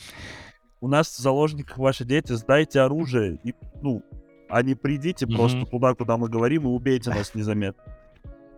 у 0.81 0.87
нас 0.87 1.09
в 1.09 1.19
заложниках 1.19 1.77
ваши 1.77 2.05
дети, 2.05 2.33
сдайте 2.33 2.81
оружие, 2.81 3.41
и, 3.43 3.53
ну, 3.83 4.05
а 4.49 4.63
не 4.63 4.75
придите 4.75 5.27
mm-hmm. 5.27 5.37
просто 5.37 5.67
туда, 5.67 5.95
куда 5.95 6.17
мы 6.17 6.29
говорим, 6.29 6.65
и 6.65 6.67
убейте 6.67 7.11
нас 7.11 7.35
незаметно. 7.35 7.83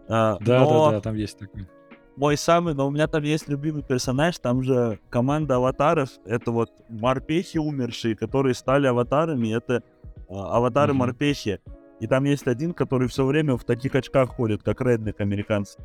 А, 0.08 0.38
да, 0.40 0.60
но... 0.60 0.90
да, 0.90 0.96
да, 0.96 1.00
там 1.00 1.14
есть 1.14 1.38
такой. 1.38 1.66
Мой 2.16 2.36
самый, 2.36 2.74
но 2.74 2.86
у 2.86 2.90
меня 2.90 3.06
там 3.06 3.22
есть 3.22 3.48
любимый 3.48 3.82
персонаж, 3.82 4.36
там 4.38 4.62
же 4.62 4.98
команда 5.08 5.56
аватаров, 5.56 6.10
это 6.26 6.50
вот 6.50 6.70
морпехи 6.88 7.56
умершие, 7.56 8.14
которые 8.14 8.54
стали 8.54 8.86
аватарами, 8.86 9.56
это 9.56 9.82
аватары 10.30 10.92
mm-hmm. 10.92 10.96
морпехи. 10.96 11.60
И 12.00 12.06
там 12.06 12.24
есть 12.24 12.46
один, 12.46 12.72
который 12.72 13.08
все 13.08 13.26
время 13.26 13.56
в 13.56 13.64
таких 13.64 13.94
очках 13.94 14.30
ходит, 14.30 14.62
как 14.62 14.80
редник 14.80 15.20
американцы. 15.20 15.78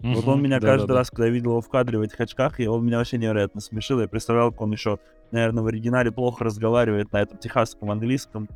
Mm-hmm. 0.00 0.14
Вот 0.14 0.28
он 0.28 0.42
меня 0.42 0.60
да, 0.60 0.66
каждый 0.66 0.88
да, 0.88 0.94
раз, 0.94 1.08
да. 1.08 1.16
когда 1.16 1.26
я 1.26 1.32
видел 1.32 1.50
его 1.52 1.60
в 1.60 1.68
кадре 1.68 1.98
в 1.98 2.02
этих 2.02 2.20
очках, 2.20 2.60
и 2.60 2.66
он 2.66 2.84
меня 2.84 2.98
вообще 2.98 3.18
невероятно 3.18 3.60
смешил. 3.60 4.00
Я 4.00 4.08
представлял, 4.08 4.50
как 4.50 4.60
он 4.60 4.72
еще, 4.72 4.98
наверное, 5.30 5.62
в 5.62 5.66
оригинале 5.66 6.10
плохо 6.10 6.44
разговаривает 6.44 7.12
на 7.12 7.22
этом 7.22 7.38
техасском 7.38 7.90
английском. 7.90 8.48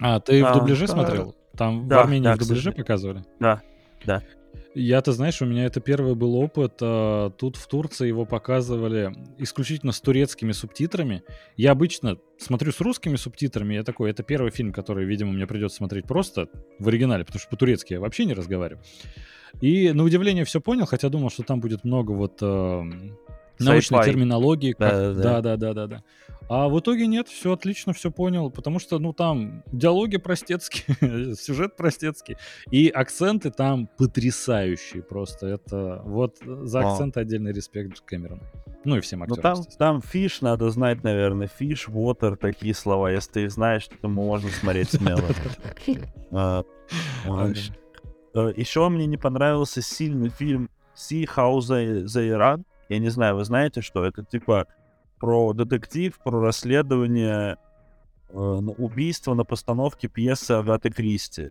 А, 0.00 0.20
ты 0.20 0.44
в 0.44 0.52
дубляже 0.52 0.86
смотрел? 0.88 1.34
Там 1.56 1.88
в 1.88 1.92
Армении 1.92 2.32
в 2.32 2.38
дубляже 2.38 2.72
показывали? 2.72 3.24
Да, 3.38 3.60
да. 4.04 4.22
Я-то, 4.74 5.12
знаешь, 5.12 5.42
у 5.42 5.46
меня 5.46 5.64
это 5.64 5.80
первый 5.80 6.14
был 6.14 6.36
опыт. 6.36 6.74
А, 6.80 7.30
тут 7.30 7.56
в 7.56 7.66
Турции 7.66 8.06
его 8.06 8.24
показывали 8.24 9.12
исключительно 9.38 9.92
с 9.92 10.00
турецкими 10.00 10.52
субтитрами. 10.52 11.22
Я 11.56 11.72
обычно 11.72 12.18
смотрю 12.38 12.70
с 12.70 12.80
русскими 12.80 13.16
субтитрами. 13.16 13.74
Я 13.74 13.82
такой, 13.82 14.10
это 14.10 14.22
первый 14.22 14.52
фильм, 14.52 14.72
который, 14.72 15.04
видимо, 15.04 15.32
мне 15.32 15.46
придется 15.46 15.78
смотреть 15.78 16.06
просто 16.06 16.48
в 16.78 16.86
оригинале, 16.86 17.24
потому 17.24 17.40
что 17.40 17.50
по-турецки 17.50 17.94
я 17.94 18.00
вообще 18.00 18.24
не 18.24 18.34
разговариваю. 18.34 18.82
И 19.60 19.90
на 19.92 20.04
удивление 20.04 20.44
все 20.44 20.60
понял, 20.60 20.86
хотя 20.86 21.08
думал, 21.08 21.30
что 21.30 21.42
там 21.42 21.60
будет 21.60 21.82
много 21.82 22.12
вот 22.12 22.38
э, 22.40 22.82
научной 23.64 24.04
терминологии. 24.04 24.72
Как... 24.72 24.90
Да, 24.90 25.12
да, 25.14 25.40
да, 25.40 25.56
да, 25.56 25.74
да, 25.74 25.86
да. 25.86 26.02
А 26.48 26.68
в 26.68 26.80
итоге 26.80 27.06
нет, 27.06 27.28
все 27.28 27.52
отлично, 27.52 27.92
все 27.92 28.10
понял, 28.10 28.50
потому 28.50 28.80
что, 28.80 28.98
ну, 28.98 29.12
там 29.12 29.62
диалоги 29.70 30.16
простецкие, 30.16 31.34
сюжет 31.36 31.76
простецкий, 31.76 32.38
и 32.72 32.88
акценты 32.88 33.52
там 33.52 33.88
потрясающие 33.96 35.00
просто. 35.00 35.46
Это 35.46 36.02
вот 36.04 36.38
за 36.44 36.80
акценты 36.80 37.20
отдельный 37.20 37.52
респект 37.52 38.00
Кэмерону. 38.00 38.42
Ну 38.84 38.96
и 38.96 39.00
всем 39.00 39.22
актерам. 39.22 39.58
Ну 39.58 39.62
там, 39.62 39.72
там 39.78 40.02
fish 40.02 40.40
надо 40.40 40.70
знать, 40.70 41.04
наверное, 41.04 41.46
fish, 41.46 41.86
water, 41.86 42.34
такие 42.34 42.74
слова. 42.74 43.12
Если 43.12 43.30
ты 43.30 43.42
их 43.44 43.52
знаешь, 43.52 43.88
то 44.00 44.08
можно 44.08 44.50
смотреть 44.50 44.90
смело. 44.90 45.22
А, 46.32 46.64
э, 48.34 48.52
Еще 48.56 48.88
мне 48.88 49.06
не 49.06 49.16
понравился 49.16 49.82
сильный 49.82 50.28
фильм 50.28 50.70
See 50.96 51.24
How 51.24 51.58
They 51.58 52.30
Run. 52.36 52.64
Я 52.90 52.98
не 52.98 53.08
знаю, 53.08 53.36
вы 53.36 53.44
знаете, 53.44 53.82
что 53.82 54.04
это 54.04 54.24
типа 54.24 54.66
про 55.20 55.52
детектив, 55.52 56.18
про 56.18 56.40
расследование 56.40 57.56
э, 58.30 58.34
убийства 58.34 59.34
на 59.34 59.44
постановке 59.44 60.08
пьесы 60.08 60.52
Агаты 60.52 60.90
Кристи. 60.90 61.50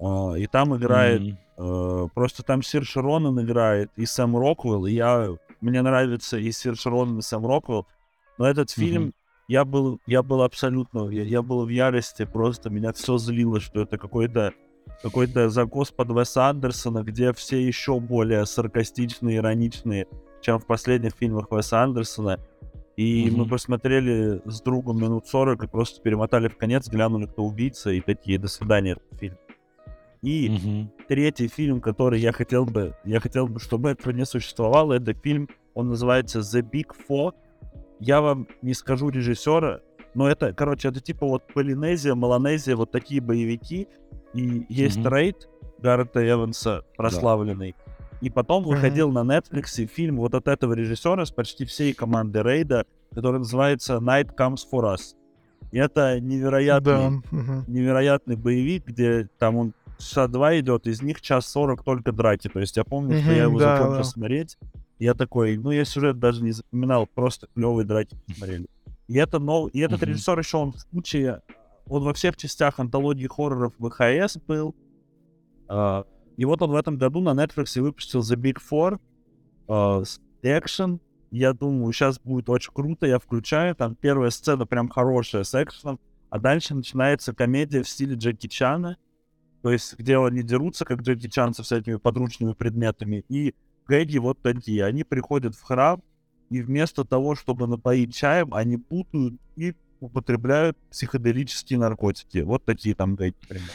Э, 0.00 0.38
и 0.38 0.46
там 0.46 0.74
играет, 0.74 1.20
mm-hmm. 1.20 2.06
э, 2.06 2.08
просто 2.14 2.42
там 2.42 2.62
Сир 2.62 2.86
Широнен 2.86 3.38
играет 3.44 3.90
и 3.96 4.06
Сэм 4.06 4.38
Роквелл, 4.38 4.86
и 4.86 4.92
я, 4.92 5.28
мне 5.60 5.82
нравится 5.82 6.38
и 6.38 6.50
Сир 6.50 6.76
Широнен, 6.76 7.18
и 7.18 7.22
Сэм 7.22 7.44
Роквелл, 7.44 7.86
но 8.38 8.46
этот 8.48 8.70
mm-hmm. 8.70 8.80
фильм, 8.80 9.14
я 9.48 9.66
был, 9.66 10.00
я 10.06 10.22
был 10.22 10.42
абсолютно, 10.42 11.10
я, 11.10 11.24
я 11.24 11.42
был 11.42 11.66
в 11.66 11.68
ярости, 11.68 12.24
просто 12.24 12.70
меня 12.70 12.94
все 12.94 13.18
злило, 13.18 13.60
что 13.60 13.82
это 13.82 13.98
какой-то 13.98 14.54
какой-то 15.02 15.50
закос 15.50 15.90
под 15.90 16.10
Веса 16.10 16.48
Андерсона, 16.48 17.02
где 17.02 17.34
все 17.34 17.64
еще 17.64 18.00
более 18.00 18.46
саркастичные, 18.46 19.36
ироничные, 19.36 20.06
чем 20.40 20.58
в 20.58 20.66
последних 20.66 21.12
фильмах 21.12 21.50
Веса 21.50 21.82
Андерсона. 21.82 22.38
И 22.96 23.28
mm-hmm. 23.28 23.36
мы 23.36 23.46
посмотрели 23.46 24.42
с 24.44 24.60
другом 24.60 25.00
минут 25.00 25.26
40 25.28 25.64
и 25.64 25.66
просто 25.68 26.02
перемотали 26.02 26.48
в 26.48 26.56
конец, 26.56 26.88
глянули, 26.88 27.26
кто 27.26 27.44
убийца, 27.44 27.90
и 27.90 28.00
такие, 28.00 28.38
до 28.38 28.48
свидания, 28.48 28.92
этот 28.92 29.20
фильм. 29.20 29.36
И 30.20 30.48
mm-hmm. 30.48 30.88
третий 31.06 31.46
фильм, 31.46 31.80
который 31.80 32.18
я 32.18 32.32
хотел 32.32 32.64
бы, 32.64 32.96
я 33.04 33.20
хотел 33.20 33.46
бы, 33.46 33.60
чтобы 33.60 33.90
этого 33.90 34.12
не 34.12 34.26
существовало, 34.26 34.94
это 34.94 35.14
фильм, 35.14 35.48
он 35.74 35.90
называется 35.90 36.40
The 36.40 36.60
Big 36.68 36.88
Four. 37.08 37.34
Я 38.00 38.20
вам 38.20 38.48
не 38.62 38.74
скажу 38.74 39.10
режиссера, 39.10 39.80
но 40.14 40.28
это, 40.28 40.52
короче, 40.52 40.88
это 40.88 41.00
типа 41.00 41.26
вот 41.26 41.46
Полинезия, 41.54 42.16
Малонезия, 42.16 42.74
вот 42.74 42.90
такие 42.90 43.20
боевики. 43.20 43.86
И 44.34 44.66
есть 44.68 44.98
mm-hmm. 44.98 45.14
Рейд 45.14 45.48
Гаррета 45.78 46.28
Эванса, 46.28 46.82
прославленный. 46.96 47.76
Да. 47.78 47.87
И 48.20 48.30
потом 48.30 48.62
mm-hmm. 48.62 48.66
выходил 48.66 49.12
на 49.12 49.20
Netflix 49.20 49.86
фильм 49.86 50.16
вот 50.16 50.34
от 50.34 50.48
этого 50.48 50.72
режиссера 50.72 51.24
с 51.24 51.30
почти 51.30 51.64
всей 51.64 51.92
командой 51.92 52.42
Рейда, 52.42 52.84
который 53.14 53.38
называется 53.38 53.94
Night 53.94 54.34
Comes 54.36 54.60
for 54.70 54.94
Us. 54.94 55.14
И 55.70 55.78
это 55.78 56.20
невероятный, 56.20 56.92
да. 56.92 57.08
mm-hmm. 57.30 57.64
невероятный 57.68 58.36
боевик, 58.36 58.86
где 58.86 59.28
там 59.38 59.56
он 59.56 59.72
часа 59.98 60.28
два 60.28 60.58
идет, 60.58 60.86
из 60.86 61.02
них 61.02 61.20
час 61.20 61.46
сорок 61.46 61.82
только 61.84 62.12
драки. 62.12 62.48
То 62.48 62.60
есть 62.60 62.76
я 62.76 62.84
помню, 62.84 63.16
mm-hmm, 63.16 63.22
что 63.22 63.32
я 63.32 63.42
его 63.42 63.58
да, 63.58 63.76
закончил 63.76 63.98
да. 63.98 64.04
смотреть. 64.04 64.58
Я 64.98 65.14
такой, 65.14 65.56
ну 65.56 65.70
я 65.70 65.84
сюжет 65.84 66.18
даже 66.18 66.42
не 66.42 66.52
запоминал, 66.52 67.06
просто 67.06 67.46
клевые 67.54 67.86
драки 67.86 68.16
смотрели. 68.36 68.66
И 69.06 69.16
это 69.16 69.38
нов... 69.38 69.70
и 69.72 69.80
этот 69.80 70.02
mm-hmm. 70.02 70.06
режиссер 70.06 70.38
еще 70.38 70.56
он 70.56 70.72
в 70.72 70.84
куче, 70.86 71.42
он 71.86 72.02
во 72.02 72.12
всех 72.14 72.36
частях 72.36 72.78
антологии 72.80 73.26
хорроров 73.26 73.74
ВХС 73.78 74.38
был. 74.46 74.74
Uh, 75.68 76.06
и 76.38 76.44
вот 76.44 76.62
он 76.62 76.70
в 76.70 76.76
этом 76.76 76.96
году 76.96 77.20
на 77.20 77.30
Netflix 77.30 77.80
выпустил 77.80 78.20
The 78.20 78.36
Big 78.36 78.58
Four 78.70 79.00
uh, 79.66 80.04
Action. 80.44 81.00
Я 81.32 81.52
думаю, 81.52 81.92
сейчас 81.92 82.20
будет 82.20 82.48
очень 82.48 82.72
круто. 82.72 83.06
Я 83.06 83.18
включаю. 83.18 83.74
Там 83.74 83.96
первая 83.96 84.30
сцена 84.30 84.64
прям 84.64 84.88
хорошая 84.88 85.42
с 85.42 85.60
экшеном. 85.60 85.98
А 86.30 86.38
дальше 86.38 86.76
начинается 86.76 87.34
комедия 87.34 87.82
в 87.82 87.88
стиле 87.88 88.14
Джеки 88.14 88.46
Чана. 88.46 88.96
То 89.62 89.72
есть, 89.72 89.98
где 89.98 90.16
они 90.16 90.44
дерутся, 90.44 90.84
как 90.84 91.00
Джеки 91.00 91.28
Чан 91.28 91.54
со 91.54 91.64
всякими 91.64 91.96
подручными 91.96 92.52
предметами. 92.52 93.24
И 93.28 93.56
гэги 93.88 94.18
вот 94.18 94.40
такие. 94.40 94.84
Они 94.84 95.02
приходят 95.02 95.56
в 95.56 95.62
храм, 95.62 96.00
и 96.50 96.62
вместо 96.62 97.04
того, 97.04 97.34
чтобы 97.34 97.66
напоить 97.66 98.14
чаем, 98.14 98.54
они 98.54 98.76
путают 98.76 99.34
и 99.56 99.74
употребляют 99.98 100.78
психоделические 100.88 101.80
наркотики. 101.80 102.38
Вот 102.38 102.64
такие 102.64 102.94
там 102.94 103.16
дайте 103.16 103.38
пример. 103.48 103.68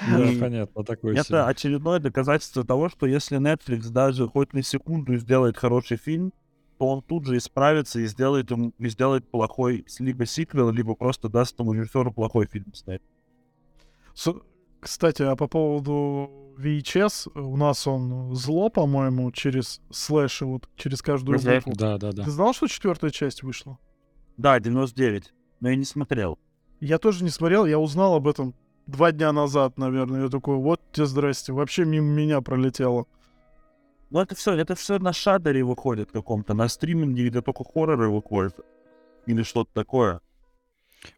Да, 0.00 0.28
понятно, 0.40 0.84
такой 0.84 1.14
Это 1.14 1.24
себе. 1.24 1.40
очередное 1.42 1.98
доказательство 2.00 2.64
того, 2.64 2.88
что 2.88 3.06
если 3.06 3.38
Netflix 3.38 3.90
даже 3.90 4.26
хоть 4.28 4.52
на 4.52 4.62
секунду 4.62 5.16
сделает 5.16 5.56
хороший 5.56 5.96
фильм, 5.96 6.32
то 6.78 6.88
он 6.88 7.02
тут 7.02 7.26
же 7.26 7.36
исправится 7.36 8.00
и 8.00 8.06
сделает, 8.06 8.50
ему, 8.50 8.72
и 8.78 8.88
сделает 8.88 9.30
плохой 9.30 9.84
либо 9.98 10.26
сиквел, 10.26 10.70
либо 10.70 10.94
просто 10.94 11.28
даст 11.28 11.58
ему 11.60 11.72
режиссеру 11.74 12.12
плохой 12.12 12.46
фильм 12.46 12.72
снять. 12.74 13.02
С- 14.14 14.34
Кстати, 14.80 15.22
а 15.22 15.36
по 15.36 15.46
поводу 15.46 16.56
VHS, 16.58 17.30
у 17.38 17.56
нас 17.56 17.86
он 17.86 18.34
зло, 18.34 18.68
по-моему, 18.68 19.30
через 19.30 19.80
слэши, 19.90 20.44
вот 20.44 20.68
через 20.76 21.00
каждую 21.02 21.38
Мгм. 21.38 21.54
букву. 21.54 21.72
Да, 21.76 21.98
да, 21.98 22.10
да. 22.10 22.24
Ты 22.24 22.30
знал, 22.32 22.52
что 22.52 22.66
четвертая 22.66 23.10
часть 23.12 23.44
вышла? 23.44 23.78
Да, 24.36 24.58
99. 24.58 25.32
Но 25.60 25.68
я 25.70 25.76
не 25.76 25.84
смотрел. 25.84 26.36
Я 26.80 26.98
тоже 26.98 27.22
не 27.22 27.30
смотрел, 27.30 27.64
я 27.64 27.78
узнал 27.78 28.16
об 28.16 28.26
этом 28.26 28.56
два 28.86 29.12
дня 29.12 29.32
назад, 29.32 29.78
наверное. 29.78 30.24
Я 30.24 30.28
такой, 30.28 30.56
вот 30.56 30.80
тебе 30.92 31.06
здрасте, 31.06 31.52
вообще 31.52 31.84
мимо 31.84 32.06
меня 32.06 32.40
пролетело. 32.40 33.06
Ну 34.10 34.20
это 34.20 34.34
все, 34.34 34.52
это 34.52 34.74
все 34.74 34.98
на 34.98 35.12
шадере 35.12 35.64
выходит 35.64 36.12
каком-то, 36.12 36.52
на 36.54 36.68
стриминге, 36.68 37.28
где 37.28 37.40
только 37.40 37.64
хорроры 37.64 38.10
выходят. 38.10 38.54
Или 39.26 39.42
что-то 39.42 39.70
такое. 39.72 40.20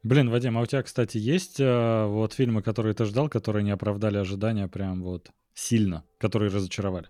Блин, 0.02 0.30
Вадим, 0.30 0.56
а 0.56 0.60
у 0.60 0.66
тебя, 0.66 0.82
кстати, 0.82 1.18
есть 1.18 1.60
э, 1.60 2.06
вот 2.06 2.32
фильмы, 2.32 2.62
которые 2.62 2.94
ты 2.94 3.04
ждал, 3.04 3.28
которые 3.28 3.64
не 3.64 3.70
оправдали 3.70 4.18
ожидания 4.18 4.68
прям 4.68 5.02
вот 5.02 5.30
сильно, 5.54 6.04
которые 6.18 6.50
разочаровали? 6.50 7.08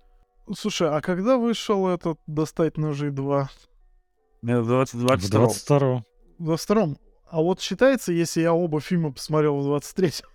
Слушай, 0.56 0.88
а 0.88 1.00
когда 1.00 1.36
вышел 1.36 1.86
этот 1.88 2.18
«Достать 2.26 2.76
ножи 2.76 3.10
2»? 3.10 3.46
Мне 4.42 4.60
в 4.60 4.66
20, 4.66 4.94
В 4.94 5.06
22 5.06 5.38
22 5.40 6.04
В 6.38 6.44
22 6.44 6.96
А 7.30 7.40
вот 7.40 7.60
считается, 7.60 8.12
если 8.12 8.42
я 8.42 8.52
оба 8.52 8.80
фильма 8.80 9.12
посмотрел 9.12 9.60
в 9.60 9.66
23-м? 9.68 10.28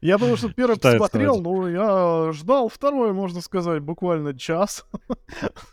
Я 0.00 0.18
потому 0.18 0.36
что 0.36 0.52
первый 0.52 0.76
Считается, 0.76 0.98
посмотрел, 0.98 1.40
ну, 1.42 1.68
я 1.68 2.32
ждал 2.32 2.68
второй, 2.68 3.12
можно 3.12 3.40
сказать, 3.40 3.82
буквально 3.82 4.32
час. 4.38 4.86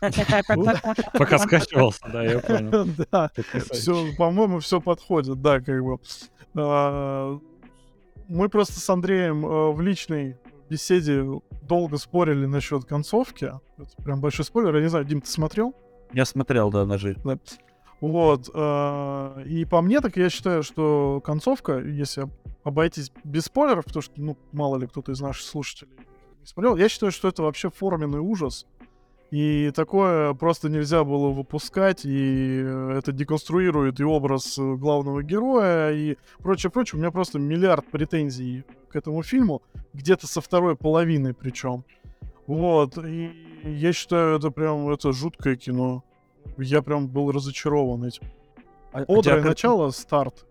Пока 0.00 1.38
скачивался, 1.38 2.00
да, 2.12 2.22
я 2.22 2.38
понял. 2.40 2.88
Да, 3.10 3.30
все, 3.70 4.12
по-моему, 4.16 4.58
все 4.58 4.80
подходит, 4.80 5.40
да, 5.40 5.60
как 5.60 5.82
бы. 5.82 5.98
А, 6.54 7.38
Мы 8.28 8.48
просто 8.48 8.80
с 8.80 8.90
Андреем 8.90 9.46
э, 9.46 9.72
в 9.72 9.80
личной 9.80 10.36
беседе 10.68 11.24
долго 11.62 11.96
спорили 11.96 12.46
насчет 12.46 12.84
концовки. 12.84 13.52
Это 13.78 14.02
прям 14.02 14.20
большой 14.20 14.44
спойлер. 14.44 14.74
Я 14.76 14.82
не 14.82 14.88
знаю, 14.88 15.04
Дим, 15.04 15.20
ты 15.20 15.28
смотрел? 15.28 15.74
Я 16.12 16.24
смотрел, 16.24 16.70
да, 16.70 16.84
ножи. 16.84 17.16
Да. 17.24 17.38
Вот. 18.02 18.50
э, 18.52 19.44
И 19.46 19.64
по 19.64 19.80
мне, 19.80 20.00
так 20.00 20.16
я 20.16 20.28
считаю, 20.28 20.64
что 20.64 21.22
концовка, 21.24 21.78
если 21.78 22.28
обойтись 22.64 23.12
без 23.22 23.44
спойлеров, 23.44 23.84
потому 23.84 24.02
что, 24.02 24.20
ну, 24.20 24.36
мало 24.50 24.76
ли 24.76 24.88
кто-то 24.88 25.12
из 25.12 25.20
наших 25.20 25.46
слушателей 25.46 25.92
не 26.40 26.46
смотрел, 26.46 26.76
я 26.76 26.88
считаю, 26.88 27.12
что 27.12 27.28
это 27.28 27.44
вообще 27.44 27.70
форменный 27.70 28.18
ужас. 28.18 28.66
И 29.30 29.70
такое 29.74 30.34
просто 30.34 30.68
нельзя 30.68 31.04
было 31.04 31.28
выпускать, 31.28 32.04
и 32.04 32.62
э, 32.64 32.98
это 32.98 33.12
деконструирует 33.12 34.00
и 34.00 34.04
образ 34.04 34.58
э, 34.58 34.74
главного 34.74 35.22
героя, 35.22 35.92
и 35.92 36.16
прочее-прочее. 36.40 36.98
У 36.98 37.00
меня 37.00 37.12
просто 37.12 37.38
миллиард 37.38 37.86
претензий 37.86 38.64
к 38.88 38.96
этому 38.96 39.22
фильму, 39.22 39.62
где-то 39.94 40.26
со 40.26 40.40
второй 40.40 40.74
половины 40.74 41.34
причем. 41.34 41.84
Вот, 42.48 42.98
и 42.98 43.30
я 43.62 43.92
считаю, 43.92 44.38
это 44.38 44.50
прям, 44.50 44.90
это 44.90 45.12
жуткое 45.12 45.54
кино. 45.54 46.02
Я 46.58 46.82
прям 46.82 47.08
был 47.08 47.30
разочарован 47.32 48.04
этим. 48.04 48.24
А, 48.92 49.00
а 49.00 49.04
Бодрое 49.04 49.40
тебя- 49.40 49.48
начало, 49.50 49.90
старт. 49.90 50.44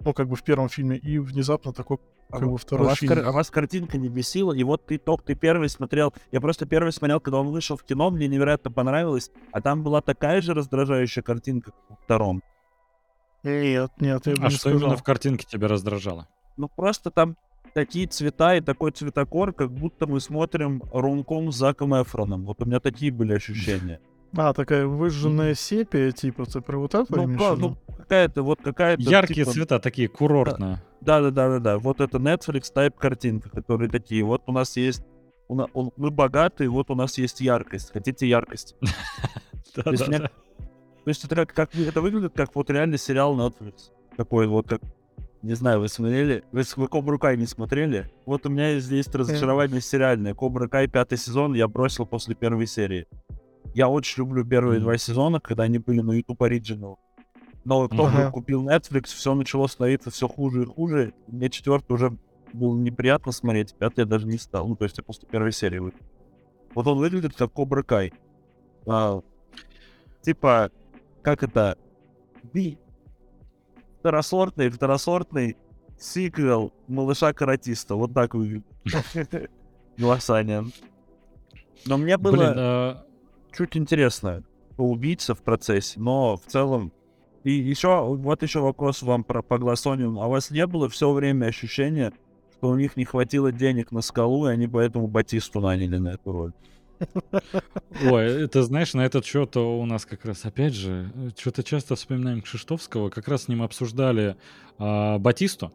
Ну, 0.00 0.12
как 0.12 0.28
бы 0.28 0.36
в 0.36 0.42
первом 0.42 0.68
фильме, 0.68 0.96
и 0.96 1.18
внезапно 1.18 1.72
такой, 1.72 1.98
А 2.30 2.38
как 2.38 2.48
бы 2.48 2.54
а 2.54 2.58
второй 2.58 2.86
вас, 2.88 2.98
фильм. 2.98 3.14
кар- 3.14 3.26
а 3.26 3.32
вас 3.32 3.50
картинка 3.50 3.98
не 3.98 4.08
бесила, 4.08 4.52
и 4.52 4.62
вот 4.62 4.84
ты 4.86 4.98
только 4.98 5.24
ты 5.24 5.34
первый 5.34 5.68
смотрел. 5.68 6.12
Я 6.30 6.40
просто 6.40 6.66
первый 6.66 6.92
смотрел, 6.92 7.20
когда 7.20 7.38
он 7.40 7.48
вышел 7.48 7.76
в 7.76 7.82
кино, 7.84 8.10
мне 8.10 8.28
невероятно 8.28 8.70
понравилось, 8.70 9.30
а 9.52 9.60
там 9.60 9.82
была 9.82 10.00
такая 10.02 10.40
же 10.42 10.54
раздражающая 10.54 11.22
картинка, 11.22 11.72
как 11.72 11.80
во 11.90 11.96
втором. 11.96 12.42
Нет, 13.42 13.90
нет, 14.00 14.26
я 14.26 14.34
бы 14.34 14.42
А 14.42 14.44
не 14.44 14.50
что 14.50 14.58
сказал. 14.60 14.78
именно 14.80 14.96
в 14.96 15.02
картинке 15.02 15.46
тебя 15.48 15.68
раздражало? 15.68 16.28
Ну 16.56 16.68
просто 16.68 17.10
там 17.10 17.36
такие 17.72 18.06
цвета 18.06 18.56
и 18.56 18.60
такой 18.60 18.90
цветокор, 18.90 19.52
как 19.52 19.70
будто 19.72 20.06
мы 20.06 20.20
смотрим 20.20 20.82
румком 20.92 21.50
с 21.52 21.56
Заком 21.56 21.94
Эфроном. 22.00 22.44
Вот 22.44 22.60
у 22.62 22.66
меня 22.66 22.80
такие 22.80 23.12
были 23.12 23.32
ощущения. 23.34 24.00
А, 24.36 24.52
такая 24.52 24.86
выжженная 24.86 25.54
сепия, 25.54 26.12
типа, 26.12 26.44
ты 26.44 26.60
про 26.60 26.78
вот 26.78 26.94
это 26.94 27.06
Ну, 27.16 27.26
виду? 27.28 27.56
ну, 27.56 27.76
какая-то 27.96 28.42
вот 28.42 28.60
какая-то... 28.62 29.02
Яркие 29.02 29.44
типа, 29.44 29.52
цвета, 29.52 29.78
такие 29.80 30.08
курортные. 30.08 30.82
Да-да-да-да-да. 31.00 31.78
Вот 31.78 32.00
это 32.00 32.18
Netflix 32.18 32.72
type 32.74 32.94
картинка, 32.98 33.48
которые 33.50 33.88
такие. 33.88 34.22
Вот 34.24 34.42
у 34.46 34.52
нас 34.52 34.76
есть... 34.76 35.02
у 35.48 35.54
на- 35.54 35.68
он- 35.72 35.92
мы 35.96 36.10
богатые, 36.10 36.68
вот 36.68 36.90
у 36.90 36.94
нас 36.94 37.16
есть 37.18 37.40
яркость. 37.40 37.92
Хотите 37.92 38.28
яркость? 38.28 38.76
Да, 39.76 39.92
да, 39.92 40.06
да. 40.06 40.18
То 40.18 40.30
есть 41.10 41.24
это, 41.24 41.46
как, 41.46 41.74
это 41.76 42.00
выглядит 42.00 42.32
как 42.34 42.52
вот 42.56 42.68
реальный 42.70 42.98
сериал 42.98 43.36
Netflix. 43.38 43.90
Такой 44.16 44.46
вот 44.48 44.68
как... 44.68 44.80
Не 45.42 45.54
знаю, 45.54 45.78
вы 45.80 45.88
смотрели? 45.88 46.42
Вы, 46.50 46.64
с- 46.64 46.74
Кобру 46.74 47.16
Кай 47.18 47.36
не 47.36 47.46
смотрели? 47.46 48.10
Вот 48.26 48.44
у 48.44 48.48
меня 48.48 48.80
здесь 48.80 49.06
разочарование 49.06 49.80
сериальное. 49.80 50.34
Кобра 50.34 50.66
Кай 50.66 50.88
пятый 50.88 51.16
сезон 51.16 51.54
я 51.54 51.68
бросил 51.68 52.06
после 52.06 52.34
первой 52.34 52.66
серии. 52.66 53.06
Я 53.78 53.88
очень 53.88 54.24
люблю 54.24 54.44
первые 54.44 54.78
Мгм. 54.80 54.84
два 54.86 54.98
сезона, 54.98 55.38
когда 55.38 55.62
они 55.62 55.78
были 55.78 56.00
на 56.00 56.10
YouTube 56.10 56.42
Original. 56.42 56.96
Но 57.64 57.86
кто 57.86 58.06
Ага. 58.06 58.32
купил 58.32 58.66
Netflix, 58.68 59.04
все 59.04 59.34
начало 59.36 59.68
становиться 59.68 60.10
все 60.10 60.26
хуже 60.26 60.62
и 60.62 60.66
хуже. 60.66 61.14
Мне 61.28 61.48
четвертый 61.48 61.92
уже 61.92 62.18
было 62.52 62.76
неприятно 62.76 63.30
смотреть, 63.30 63.74
пятый 63.78 64.00
я 64.00 64.06
даже 64.06 64.26
не 64.26 64.36
стал. 64.36 64.66
Ну, 64.66 64.74
то 64.74 64.84
есть 64.84 64.98
я 64.98 65.04
после 65.04 65.28
первой 65.28 65.52
серии 65.52 65.78
вы- 65.78 65.92
Вот 66.74 66.88
он 66.88 66.98
выглядит 66.98 67.36
как 67.36 67.52
Кобра 67.52 67.84
Кай. 67.84 68.12
А, 68.84 69.20
типа, 70.22 70.72
как 71.22 71.44
это? 71.44 71.78
Би. 72.52 72.78
Второсортный, 74.00 74.70
второсортный 74.70 75.56
сиквел 76.00 76.72
малыша-каратиста. 76.88 77.94
Вот 77.94 78.12
так 78.12 78.34
выглядит. 78.34 78.66
Голосание. 79.96 80.64
Но 81.86 81.96
мне 81.96 82.16
было 82.18 82.54
а, 82.56 83.06
чуть 83.52 83.76
интересно 83.76 84.42
по 84.76 84.82
убийце 84.82 85.34
в 85.34 85.42
процессе, 85.42 85.98
но 86.00 86.36
в 86.36 86.44
целом... 86.46 86.92
И 87.44 87.52
еще, 87.52 88.04
вот 88.04 88.42
еще 88.42 88.60
вопрос 88.60 89.02
вам 89.02 89.24
про 89.24 89.42
по 89.42 89.58
Глассонию. 89.58 90.10
А 90.20 90.26
у 90.26 90.30
вас 90.30 90.50
не 90.50 90.66
было 90.66 90.88
все 90.88 91.10
время 91.12 91.46
ощущения, 91.46 92.12
что 92.52 92.68
у 92.68 92.76
них 92.76 92.96
не 92.96 93.04
хватило 93.04 93.52
денег 93.52 93.92
на 93.92 94.02
скалу, 94.02 94.48
и 94.48 94.52
они 94.52 94.66
поэтому 94.66 95.06
Батисту 95.06 95.60
наняли 95.60 95.98
на 95.98 96.08
эту 96.08 96.32
роль? 96.32 96.52
Ой, 98.04 98.44
это 98.44 98.62
знаешь, 98.64 98.92
на 98.94 99.06
этот 99.06 99.24
счет 99.24 99.56
у 99.56 99.84
нас 99.86 100.04
как 100.04 100.24
раз, 100.24 100.44
опять 100.44 100.74
же, 100.74 101.10
что-то 101.38 101.62
часто 101.62 101.94
вспоминаем 101.94 102.42
Кшиштовского, 102.42 103.08
как 103.08 103.28
раз 103.28 103.44
с 103.44 103.48
ним 103.48 103.62
обсуждали 103.62 104.36
а, 104.78 105.18
Батисту. 105.18 105.72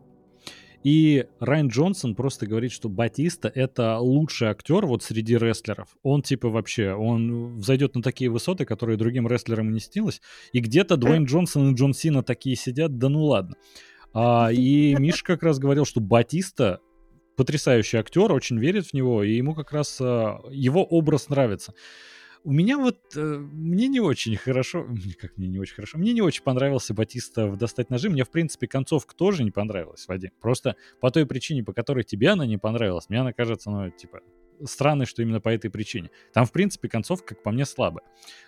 И 0.84 1.26
Райан 1.40 1.70
Джонсон 1.70 2.14
просто 2.14 2.46
говорит, 2.46 2.72
что 2.72 2.90
Батиста— 2.90 3.52
это 3.56 3.98
лучший 4.00 4.50
актер 4.50 4.86
вот 4.86 5.02
среди 5.02 5.38
рестлеров. 5.38 5.96
Он 6.04 6.22
типа 6.22 6.50
вообще, 6.50 6.94
он 6.94 7.58
взойдет 7.58 7.96
на 7.96 8.02
такие 8.02 8.30
высоты, 8.30 8.66
которые 8.66 8.98
другим 8.98 9.28
рестлерам 9.28 9.72
не 9.72 9.80
снилось. 9.80 10.22
И 10.52 10.60
где-то 10.60 10.98
Дуэйн 10.98 11.26
Джонсон 11.26 11.72
и 11.72 11.76
Джон 11.76 11.94
Сина 11.94 12.22
такие 12.22 12.56
сидят, 12.56 12.98
да 12.98 13.08
ну 13.10 13.24
ладно. 13.24 13.56
А, 14.14 14.50
и 14.52 14.96
Миша 15.00 15.24
как 15.24 15.42
раз 15.42 15.58
говорил, 15.58 15.86
что 15.86 16.02
Батиста 16.02 16.80
потрясающий 17.36 17.98
актер, 17.98 18.32
очень 18.32 18.60
верит 18.60 18.88
в 18.88 18.94
него, 18.94 19.24
и 19.24 19.34
ему 19.34 19.56
как 19.56 19.72
раз 19.72 19.98
а, 20.02 20.40
его 20.52 20.84
образ 20.84 21.30
нравится. 21.30 21.74
У 22.46 22.52
меня 22.52 22.78
вот, 22.78 23.00
э, 23.16 23.22
мне 23.22 23.88
не 23.88 24.02
очень 24.02 24.36
хорошо, 24.36 24.86
как 25.20 25.38
мне 25.38 25.48
не 25.48 25.60
очень 25.60 25.76
хорошо, 25.76 25.98
мне 25.98 26.12
не 26.12 26.22
очень 26.22 26.44
понравился 26.44 26.94
Батиста 26.94 27.48
в 27.48 27.58
«Достать 27.58 27.90
ножи», 27.90 28.10
мне, 28.10 28.26
в 28.26 28.32
принципе, 28.32 28.68
концовка 28.68 29.16
тоже 29.16 29.44
не 29.44 29.52
понравилась, 29.52 30.08
Вадим. 30.08 30.32
Просто 30.42 30.76
по 31.00 31.10
той 31.10 31.26
причине, 31.26 31.64
по 31.64 31.74
которой 31.74 32.04
тебе 32.04 32.30
она 32.30 32.46
не 32.46 32.58
понравилась, 32.58 33.08
мне 33.10 33.22
она 33.22 33.32
кажется, 33.32 33.72
ну, 33.72 33.90
типа, 33.90 34.20
странной, 34.66 35.06
что 35.06 35.22
именно 35.22 35.40
по 35.40 35.50
этой 35.50 35.72
причине. 35.72 36.10
Там, 36.34 36.46
в 36.46 36.52
принципе, 36.52 36.90
концовка, 36.90 37.36
как 37.36 37.44
по 37.44 37.52
мне, 37.52 37.66
слабая. 37.66 38.04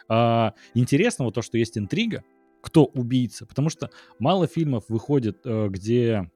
А, 0.07 0.53
интересно 0.73 1.25
вот 1.25 1.35
то, 1.35 1.41
что 1.41 1.57
есть 1.57 1.77
интрига, 1.77 2.23
кто 2.61 2.85
убийца, 2.85 3.45
потому 3.45 3.69
что 3.69 3.91
мало 4.19 4.47
фильмов 4.47 4.85
выходит, 4.89 5.39
э, 5.45 5.67
где 5.69 6.31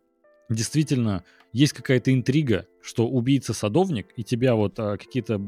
действительно 0.49 1.23
есть 1.51 1.73
какая-то 1.73 2.13
интрига, 2.13 2.67
что 2.81 3.07
убийца 3.07 3.53
садовник, 3.53 4.07
и 4.15 4.23
тебя 4.23 4.55
вот 4.55 4.79
а, 4.79 4.97
какие-то 4.97 5.41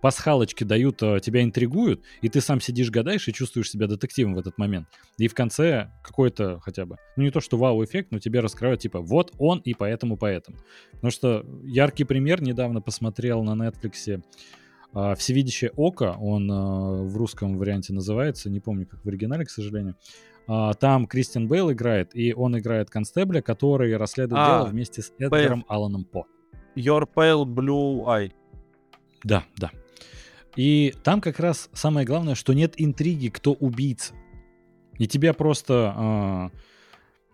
пасхалочки 0.00 0.64
дают, 0.64 1.02
а, 1.02 1.20
тебя 1.20 1.42
интригуют, 1.42 2.02
и 2.20 2.28
ты 2.28 2.40
сам 2.40 2.60
сидишь, 2.60 2.90
гадаешь 2.90 3.26
и 3.28 3.32
чувствуешь 3.32 3.70
себя 3.70 3.86
детективом 3.86 4.34
в 4.34 4.38
этот 4.38 4.58
момент. 4.58 4.86
И 5.18 5.28
в 5.28 5.34
конце 5.34 5.90
какой-то 6.04 6.60
хотя 6.60 6.86
бы, 6.86 6.96
ну 7.16 7.24
не 7.24 7.30
то 7.30 7.40
что 7.40 7.56
вау-эффект, 7.56 8.12
но 8.12 8.18
тебе 8.18 8.40
раскрывают 8.40 8.80
типа 8.80 9.00
вот 9.00 9.32
он 9.38 9.60
и 9.60 9.74
поэтому, 9.74 10.16
поэтому. 10.16 10.58
Потому 10.92 11.10
что 11.10 11.44
яркий 11.64 12.04
пример, 12.04 12.42
недавно 12.42 12.80
посмотрел 12.80 13.42
на 13.42 13.68
Netflix 13.68 14.22
А, 14.94 15.14
«Всевидящее 15.14 15.70
око», 15.76 16.16
он 16.20 16.50
а, 16.50 17.02
в 17.02 17.16
русском 17.16 17.56
варианте 17.56 17.94
называется, 17.94 18.50
не 18.50 18.60
помню, 18.60 18.86
как 18.86 19.04
в 19.04 19.08
оригинале, 19.08 19.44
к 19.44 19.50
сожалению. 19.50 19.96
А, 20.46 20.74
там 20.74 21.06
Кристиан 21.06 21.48
Бейл 21.48 21.70
играет, 21.72 22.14
и 22.14 22.34
он 22.34 22.58
играет 22.58 22.90
констебля, 22.90 23.40
который 23.40 23.96
расследует 23.96 24.40
а, 24.40 24.58
дело 24.58 24.68
вместе 24.68 25.02
с 25.02 25.12
Эдгаром 25.18 25.64
Алланом 25.68 26.04
По. 26.04 26.26
Your 26.76 27.08
Pale 27.12 27.44
Blue 27.44 28.04
Eye. 28.06 28.32
Да, 29.24 29.44
да. 29.56 29.70
И 30.56 30.94
там 31.02 31.20
как 31.20 31.38
раз 31.38 31.70
самое 31.72 32.06
главное, 32.06 32.34
что 32.34 32.52
нет 32.52 32.74
интриги, 32.76 33.28
кто 33.28 33.52
убийца. 33.52 34.14
И 34.98 35.06
тебя 35.06 35.32
просто... 35.32 36.50
Э, 36.52 36.56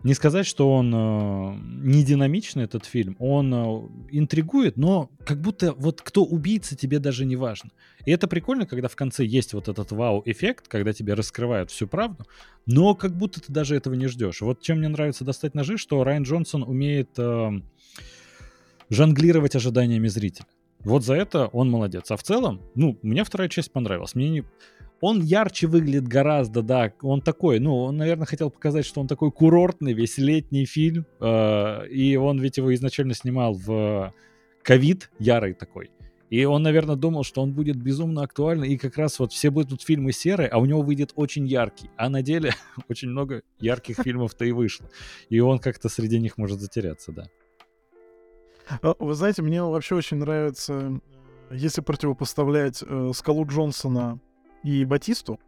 не 0.03 0.13
сказать, 0.13 0.45
что 0.45 0.71
он 0.73 0.93
э, 0.93 1.55
не 1.83 2.03
динамичный, 2.03 2.63
этот 2.63 2.85
фильм. 2.85 3.15
Он 3.19 3.53
э, 3.53 3.89
интригует, 4.11 4.77
но 4.77 5.09
как 5.25 5.41
будто 5.41 5.73
вот 5.73 6.01
кто 6.01 6.23
убийца, 6.23 6.75
тебе 6.75 6.99
даже 6.99 7.25
не 7.25 7.35
важно. 7.35 7.71
И 8.05 8.11
это 8.11 8.27
прикольно, 8.27 8.65
когда 8.65 8.87
в 8.87 8.95
конце 8.95 9.25
есть 9.25 9.53
вот 9.53 9.67
этот 9.67 9.91
вау-эффект, 9.91 10.67
когда 10.69 10.93
тебе 10.93 11.15
раскрывают 11.15 11.69
всю 11.69 11.85
правду, 11.87 12.25
но 12.65 12.95
как 12.95 13.15
будто 13.17 13.41
ты 13.41 13.51
даже 13.51 13.75
этого 13.75 13.93
не 13.93 14.07
ждешь. 14.07 14.41
Вот 14.41 14.61
чем 14.61 14.77
мне 14.77 14.87
нравится 14.87 15.25
«Достать 15.25 15.53
ножи», 15.53 15.77
что 15.77 16.03
Райан 16.03 16.23
Джонсон 16.23 16.63
умеет 16.63 17.09
э, 17.17 17.49
жонглировать 18.89 19.55
ожиданиями 19.55 20.07
зрителя. 20.07 20.47
Вот 20.79 21.03
за 21.03 21.15
это 21.15 21.47
он 21.47 21.69
молодец. 21.69 22.09
А 22.09 22.15
в 22.15 22.23
целом, 22.23 22.61
ну, 22.73 22.97
мне 23.01 23.23
вторая 23.25 23.49
часть 23.49 23.71
понравилась. 23.71 24.15
Мне 24.15 24.29
не... 24.29 24.43
Он 25.01 25.21
ярче 25.21 25.67
выглядит 25.67 26.07
гораздо, 26.07 26.61
да. 26.61 26.93
Он 27.01 27.21
такой, 27.21 27.59
ну, 27.59 27.77
он, 27.83 27.97
наверное, 27.97 28.25
хотел 28.25 28.49
показать, 28.49 28.85
что 28.85 28.99
он 28.99 29.07
такой 29.07 29.31
курортный, 29.31 29.93
весь 29.93 30.17
летний 30.17 30.65
фильм. 30.65 31.05
Э, 31.21 31.87
и 31.87 32.17
он 32.17 32.39
ведь 32.39 32.57
его 32.57 32.73
изначально 32.75 33.13
снимал 33.13 33.53
в 33.53 34.13
ковид, 34.61 35.09
ярый 35.19 35.53
такой. 35.53 35.89
И 36.29 36.45
он, 36.45 36.61
наверное, 36.61 36.95
думал, 36.95 37.23
что 37.23 37.41
он 37.41 37.53
будет 37.53 37.77
безумно 37.77 38.21
актуальный, 38.21 38.69
и 38.69 38.77
как 38.77 38.97
раз 38.97 39.17
вот 39.19 39.33
все 39.33 39.49
будут 39.49 39.81
фильмы 39.81 40.11
серые, 40.11 40.47
а 40.49 40.59
у 40.59 40.65
него 40.65 40.81
выйдет 40.81 41.11
очень 41.15 41.47
яркий. 41.47 41.89
А 41.97 42.09
на 42.09 42.21
деле 42.21 42.53
очень 42.89 43.09
много 43.09 43.41
ярких 43.59 43.97
фильмов-то 44.03 44.45
и 44.45 44.51
вышло. 44.51 44.89
И 45.29 45.39
он 45.39 45.59
как-то 45.59 45.89
среди 45.89 46.19
них 46.19 46.37
может 46.37 46.59
затеряться, 46.59 47.11
да. 47.11 47.29
А, 48.81 48.95
вы 48.99 49.13
знаете, 49.15 49.41
мне 49.41 49.63
вообще 49.63 49.95
очень 49.95 50.17
нравится, 50.17 50.99
если 51.49 51.81
противопоставлять 51.81 52.83
э, 52.85 53.11
Скалу 53.15 53.47
Джонсона 53.47 54.19
и 54.63 54.85
Батисту, 54.85 55.39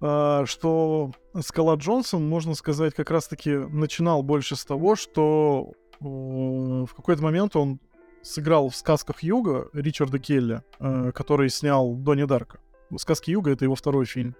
э, 0.00 0.42
что 0.46 1.12
Скала 1.40 1.76
Джонсон, 1.76 2.28
можно 2.28 2.54
сказать, 2.54 2.94
как 2.94 3.10
раз-таки 3.10 3.50
начинал 3.50 4.22
больше 4.22 4.56
с 4.56 4.64
того, 4.64 4.96
что 4.96 5.72
э, 6.00 6.04
в 6.04 6.94
какой-то 6.94 7.22
момент 7.22 7.56
он 7.56 7.80
сыграл 8.22 8.68
в 8.68 8.76
«Сказках 8.76 9.22
Юга» 9.22 9.68
Ричарда 9.72 10.18
Келли, 10.18 10.62
э, 10.78 11.12
который 11.12 11.50
снял 11.50 11.94
Донни 11.94 12.24
Дарка. 12.24 12.60
«Сказки 12.96 13.30
Юга»— 13.30 13.50
это 13.52 13.64
его 13.64 13.74
второй 13.74 14.04
фильм. 14.04 14.34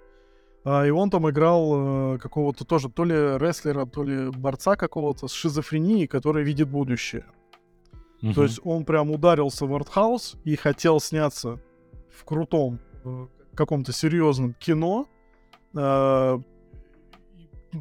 Uh, 0.65 0.87
и 0.87 0.91
он 0.91 1.11
там 1.11 1.29
играл 1.29 1.75
uh, 2.15 2.19
какого-то 2.19 2.65
тоже 2.65 2.89
то 2.89 3.05
ли 3.05 3.15
рестлера, 3.15 3.85
то 3.85 4.05
ли 4.05 4.31
борца 4.31 4.77
какого-то 4.77 5.27
с 5.27 5.33
шизофренией, 5.33 6.07
который 6.07 6.45
видит 6.45 6.69
будущее. 6.69 7.25
Угу. 8.23 8.33
То 8.35 8.43
есть 8.45 8.61
он 8.63 8.85
прям 8.85 9.11
ударился 9.11 9.67
в 9.67 9.75
артхаус 9.75 10.37
и 10.45 10.55
хотел 10.55 11.01
сняться 11.01 11.59
в 12.17 12.25
крутом 12.25 12.79
э, 13.05 13.27
каком-то 13.57 13.93
серьезном 13.93 14.55
кино. 14.55 15.09
Э, 15.75 16.39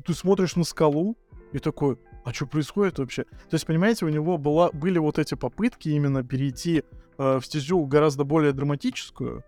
ты 0.05 0.13
смотришь 0.13 0.55
на 0.55 0.63
скалу 0.63 1.17
и 1.51 1.59
такой, 1.59 1.97
а 2.23 2.33
что 2.33 2.45
происходит 2.45 2.99
вообще? 2.99 3.23
То 3.23 3.53
есть, 3.53 3.65
понимаете, 3.65 4.05
у 4.05 4.09
него 4.09 4.37
была, 4.37 4.71
были 4.71 4.99
вот 4.99 5.19
эти 5.19 5.35
попытки 5.35 5.89
именно 5.89 6.23
перейти 6.23 6.83
э, 7.17 7.39
в 7.39 7.45
стезю 7.45 7.85
гораздо 7.85 8.23
более 8.23 8.53
драматическую 8.53 9.43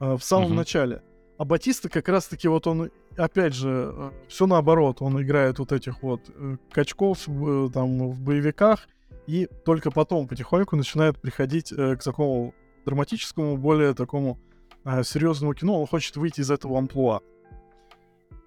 э, 0.00 0.16
в 0.16 0.22
самом 0.22 0.46
угу. 0.46 0.54
начале. 0.54 1.02
А 1.38 1.44
Батиста 1.44 1.88
как 1.88 2.08
раз-таки 2.08 2.48
вот 2.48 2.66
он, 2.66 2.90
опять 3.16 3.54
же, 3.54 3.92
э, 3.94 4.10
все 4.28 4.46
наоборот. 4.46 5.00
Он 5.00 5.20
играет 5.22 5.58
вот 5.58 5.72
этих 5.72 6.02
вот 6.02 6.22
э, 6.28 6.56
качков 6.70 7.28
э, 7.28 7.68
там 7.72 8.10
в 8.10 8.20
боевиках, 8.20 8.88
и 9.26 9.46
только 9.64 9.90
потом 9.90 10.26
потихоньку 10.26 10.76
начинает 10.76 11.20
приходить 11.20 11.72
э, 11.72 11.96
к 11.96 12.02
такому 12.02 12.54
драматическому, 12.84 13.56
более 13.56 13.94
такому 13.94 14.38
э, 14.84 15.02
серьезному 15.02 15.54
кино. 15.54 15.80
Он 15.80 15.86
хочет 15.86 16.16
выйти 16.16 16.40
из 16.40 16.50
этого 16.50 16.78
амплуа. 16.78 17.20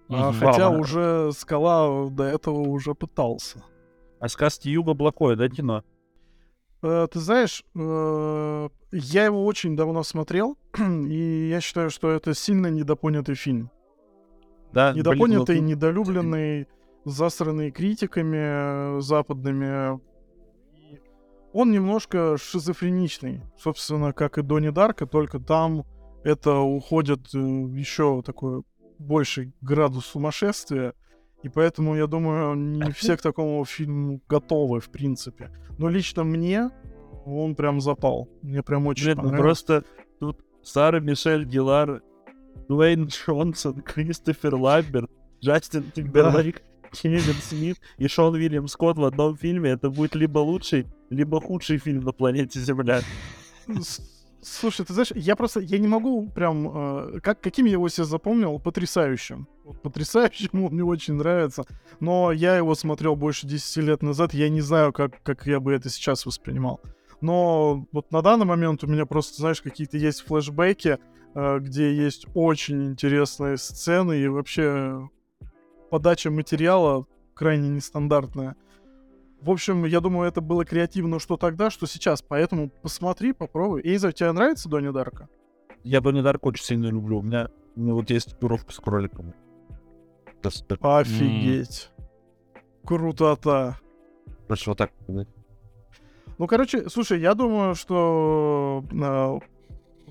А, 0.09 0.31
хотя 0.31 0.69
Вау. 0.69 0.81
уже 0.81 1.31
Скала 1.33 2.09
до 2.09 2.23
этого 2.23 2.59
уже 2.59 2.93
пытался. 2.93 3.63
А 4.19 4.27
сказки 4.29 4.69
Юга 4.69 4.93
плохое, 4.93 5.35
да, 5.35 5.49
кино? 5.49 5.83
Э, 6.81 7.07
ты 7.11 7.19
знаешь, 7.19 7.63
э, 7.75 8.69
я 8.91 9.25
его 9.25 9.45
очень 9.45 9.75
давно 9.75 10.03
смотрел, 10.03 10.57
и 10.77 11.47
я 11.49 11.61
считаю, 11.61 11.89
что 11.89 12.11
это 12.11 12.33
сильно 12.33 12.67
недопонятый 12.67 13.35
фильм. 13.35 13.71
Да, 14.73 14.93
недопонятый, 14.93 15.55
блин, 15.55 15.65
ну... 15.65 15.69
недолюбленный, 15.71 16.67
засранный 17.05 17.71
критиками 17.71 18.97
э, 18.97 19.01
западными, 19.01 19.99
он 21.53 21.71
немножко 21.71 22.37
шизофреничный, 22.37 23.41
собственно, 23.57 24.11
как 24.11 24.37
и 24.37 24.41
Донни 24.41 24.69
Дарка, 24.69 25.05
только 25.05 25.39
там 25.39 25.85
это 26.23 26.59
уходит 26.59 27.33
э, 27.33 27.37
еще 27.37 28.21
такой 28.21 28.63
больший 28.99 29.53
градус 29.61 30.05
сумасшествия, 30.05 30.93
и 31.43 31.49
поэтому, 31.49 31.95
я 31.95 32.07
думаю, 32.07 32.55
не 32.55 32.91
все 32.91 33.17
к 33.17 33.21
такому 33.21 33.63
фильму 33.65 34.21
готовы, 34.29 34.79
в 34.79 34.89
принципе. 34.89 35.51
Но 35.77 35.89
лично 35.89 36.23
мне 36.23 36.69
он 37.25 37.55
прям 37.55 37.81
запал. 37.81 38.29
Мне 38.41 38.63
прям 38.63 38.87
очень 38.87 39.05
Блин, 39.05 39.17
ну 39.17 39.23
понравился. 39.23 39.65
Просто 39.65 39.83
тут 40.19 40.39
Сара 40.63 40.99
Мишель 40.99 41.45
Гилар, 41.45 42.01
Дуэйн 42.69 43.07
Джонсон, 43.07 43.81
Кристофер 43.85 44.55
Ламберт, 44.55 45.11
Джастин 45.41 45.91
Тимберлейк. 45.91 46.55
Да. 46.55 46.73
Кевин 46.93 47.33
Смит 47.41 47.77
и 47.97 48.07
Шон 48.07 48.35
Уильям 48.35 48.67
Скотт 48.67 48.97
в 48.99 49.03
одном 49.03 49.35
фильме, 49.35 49.71
это 49.71 49.89
будет 49.89 50.13
либо 50.13 50.37
лучший, 50.37 50.85
либо 51.09 51.41
худший 51.41 51.79
фильм 51.79 52.01
на 52.01 52.11
планете 52.11 52.59
Земля. 52.59 53.01
Слушай, 54.43 54.85
ты 54.85 54.93
знаешь, 54.93 55.11
я 55.15 55.35
просто, 55.35 55.61
я 55.61 55.79
не 55.79 55.87
могу 55.87 56.29
прям, 56.29 57.15
э, 57.15 57.19
как, 57.21 57.39
каким 57.39 57.65
я 57.65 57.73
его 57.73 57.87
себе 57.87 58.05
запомнил, 58.05 58.59
потрясающим. 58.59 59.47
Потрясающим, 59.81 60.49
он 60.65 60.73
мне 60.73 60.83
очень 60.83 61.13
нравится. 61.13 61.63
Но 61.99 62.31
я 62.31 62.57
его 62.57 62.75
смотрел 62.75 63.15
больше 63.15 63.47
10 63.47 63.77
лет 63.77 64.03
назад, 64.03 64.33
я 64.33 64.49
не 64.49 64.61
знаю, 64.61 64.91
как, 64.91 65.21
как 65.23 65.47
я 65.47 65.59
бы 65.59 65.73
это 65.73 65.89
сейчас 65.89 66.25
воспринимал. 66.25 66.81
Но 67.21 67.87
вот 67.93 68.11
на 68.11 68.21
данный 68.21 68.45
момент 68.45 68.83
у 68.83 68.87
меня 68.87 69.05
просто, 69.05 69.37
знаешь, 69.37 69.61
какие-то 69.61 69.97
есть 69.97 70.21
флешбеки, 70.25 70.99
э, 71.35 71.59
где 71.59 71.95
есть 71.95 72.27
очень 72.33 72.85
интересные 72.85 73.57
сцены, 73.57 74.19
и 74.19 74.27
вообще 74.27 75.09
подача 75.89 76.29
материала 76.31 77.05
крайне 77.33 77.69
нестандартная. 77.69 78.57
В 79.43 79.51
общем, 79.51 79.83
я 79.83 79.99
думаю, 79.99 80.29
это 80.29 80.39
было 80.39 80.63
креативно 80.63 81.19
что 81.19 81.35
тогда, 81.35 81.69
что 81.69 81.85
сейчас. 81.85 82.21
Поэтому 82.21 82.69
посмотри, 82.81 83.33
попробуй. 83.33 83.81
Эйза, 83.83 84.13
тебе 84.13 84.31
нравится 84.31 84.69
Донни 84.69 84.89
Дарка? 84.89 85.27
Я 85.83 85.99
Донни 85.99 86.21
Дарка 86.21 86.47
очень 86.47 86.63
сильно 86.63 86.87
люблю. 86.87 87.19
У 87.19 87.21
меня, 87.21 87.49
у 87.75 87.81
меня 87.81 87.93
вот 87.93 88.09
есть 88.09 88.31
татуировка 88.31 88.71
с 88.71 88.77
кроликом. 88.77 89.33
Офигеть. 90.81 91.91
Mm. 91.97 92.87
Крутота. 92.87 93.79
Короче, 94.47 94.69
вот 94.69 94.77
так. 94.77 94.91
Ну, 96.37 96.47
короче, 96.47 96.89
слушай, 96.89 97.19
я 97.19 97.33
думаю, 97.33 97.75
что 97.75 98.85
э, 98.91 99.39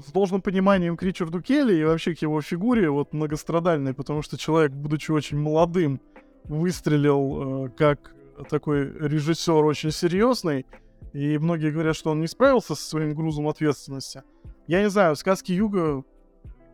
с 0.01 0.13
должным 0.13 0.43
пониманием 0.43 0.99
к 0.99 1.03
Ричарду 1.03 1.41
Келли 1.41 1.75
и 1.75 1.85
вообще 1.85 2.15
к 2.15 2.19
его 2.21 2.43
фигуре, 2.43 2.91
вот 2.91 3.15
многострадальной, 3.15 3.95
потому 3.95 4.21
что 4.21 4.37
человек, 4.37 4.73
будучи 4.73 5.11
очень 5.11 5.39
молодым, 5.39 6.03
выстрелил 6.45 7.67
э, 7.67 7.69
как 7.71 8.15
такой 8.49 8.85
режиссер 8.85 9.65
очень 9.65 9.91
серьезный, 9.91 10.67
и 11.13 11.39
многие 11.39 11.71
говорят, 11.71 11.97
что 11.97 12.11
он 12.11 12.21
не 12.21 12.27
справился 12.27 12.75
со 12.75 12.83
своим 12.89 13.15
грузом 13.15 13.49
ответственности. 13.49 14.23
Я 14.67 14.83
не 14.83 14.91
знаю, 14.91 15.17
сказки 15.17 15.53
Юга 15.53 16.05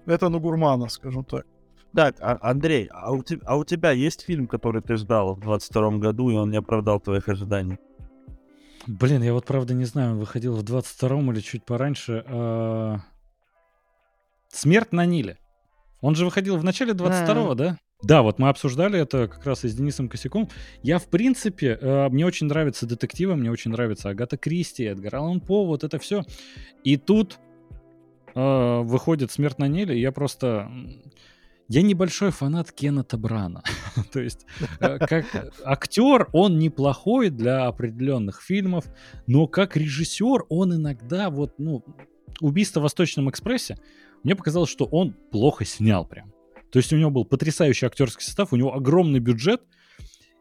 это 0.07 0.29
на 0.29 0.39
гурмана, 0.39 0.89
скажем 0.89 1.25
так. 1.25 1.47
Так, 1.95 2.17
а, 2.21 2.39
Андрей, 2.43 2.89
а 2.93 3.13
у, 3.13 3.23
te, 3.23 3.41
а 3.45 3.57
у 3.57 3.65
тебя 3.65 3.93
есть 3.93 4.23
фильм, 4.23 4.47
который 4.47 4.83
ты 4.83 4.97
ждал 4.97 5.35
в 5.35 5.41
22 5.41 5.99
году, 5.99 6.31
и 6.31 6.35
он 6.35 6.51
не 6.51 6.59
оправдал 6.59 7.01
твоих 7.01 7.29
ожиданий? 7.29 7.79
Блин, 8.87 9.23
я 9.23 9.33
вот 9.33 9.45
правда 9.45 9.75
не 9.75 9.85
знаю, 9.85 10.13
он 10.13 10.19
выходил 10.19 10.55
в 10.55 10.63
22-м 10.63 11.33
или 11.33 11.41
чуть 11.41 11.65
пораньше. 11.65 12.25
А... 12.27 12.99
Смерть 14.49 14.93
на 14.93 15.05
Ниле. 15.07 15.39
Он 16.01 16.15
же 16.15 16.25
выходил 16.25 16.57
в 16.57 16.65
начале 16.65 16.93
22-го, 16.93 17.55
да? 17.55 17.79
Да, 18.03 18.23
вот 18.23 18.39
мы 18.39 18.49
обсуждали 18.49 19.01
это 19.01 19.27
как 19.27 19.45
раз 19.45 19.65
и 19.65 19.69
с 19.69 19.75
Денисом 19.75 20.09
Косяком. 20.09 20.49
Я, 20.83 20.99
в 20.99 21.09
принципе, 21.09 21.77
э, 21.81 22.09
мне 22.11 22.25
очень 22.25 22.47
нравятся 22.47 22.87
детективы, 22.87 23.35
мне 23.35 23.51
очень 23.51 23.73
нравится 23.73 24.09
Агата 24.09 24.37
Кристи, 24.37 24.85
Эдгар 24.85 25.17
Аллан 25.17 25.41
По, 25.41 25.67
вот 25.67 25.83
это 25.83 25.99
все. 25.99 26.23
И 26.85 26.97
тут 26.97 27.41
э, 28.37 28.81
выходит 28.83 29.33
«Смерть 29.33 29.59
на 29.59 29.67
Ниле», 29.67 30.01
я 30.01 30.13
просто... 30.13 30.71
Я 31.67 31.83
небольшой 31.83 32.31
фанат 32.31 32.71
Кеннета 32.71 33.19
Брана. 33.19 33.63
То 34.13 34.21
есть, 34.21 34.47
э, 34.79 34.99
как 34.99 35.27
актер 35.65 36.29
он 36.33 36.61
неплохой 36.61 37.31
для 37.31 37.67
определенных 37.67 38.43
фильмов, 38.43 38.85
но 39.27 39.49
как 39.49 39.77
режиссер 39.77 40.45
он 40.49 40.77
иногда 40.77 41.31
вот, 41.31 41.59
ну, 41.59 41.85
убийство 42.41 42.79
в 42.79 42.85
Восточном 42.85 43.29
экспрессе, 43.29 43.77
мне 44.23 44.37
показалось, 44.37 44.71
что 44.71 44.85
он 44.85 45.15
плохо 45.33 45.65
снял 45.65 46.07
прям. 46.07 46.33
То 46.71 46.79
есть 46.79 46.93
у 46.93 46.97
него 46.97 47.11
был 47.11 47.25
потрясающий 47.25 47.87
актерский 47.87 48.23
состав, 48.23 48.53
у 48.53 48.57
него 48.57 48.75
огромный 48.75 49.21
бюджет, 49.21 49.63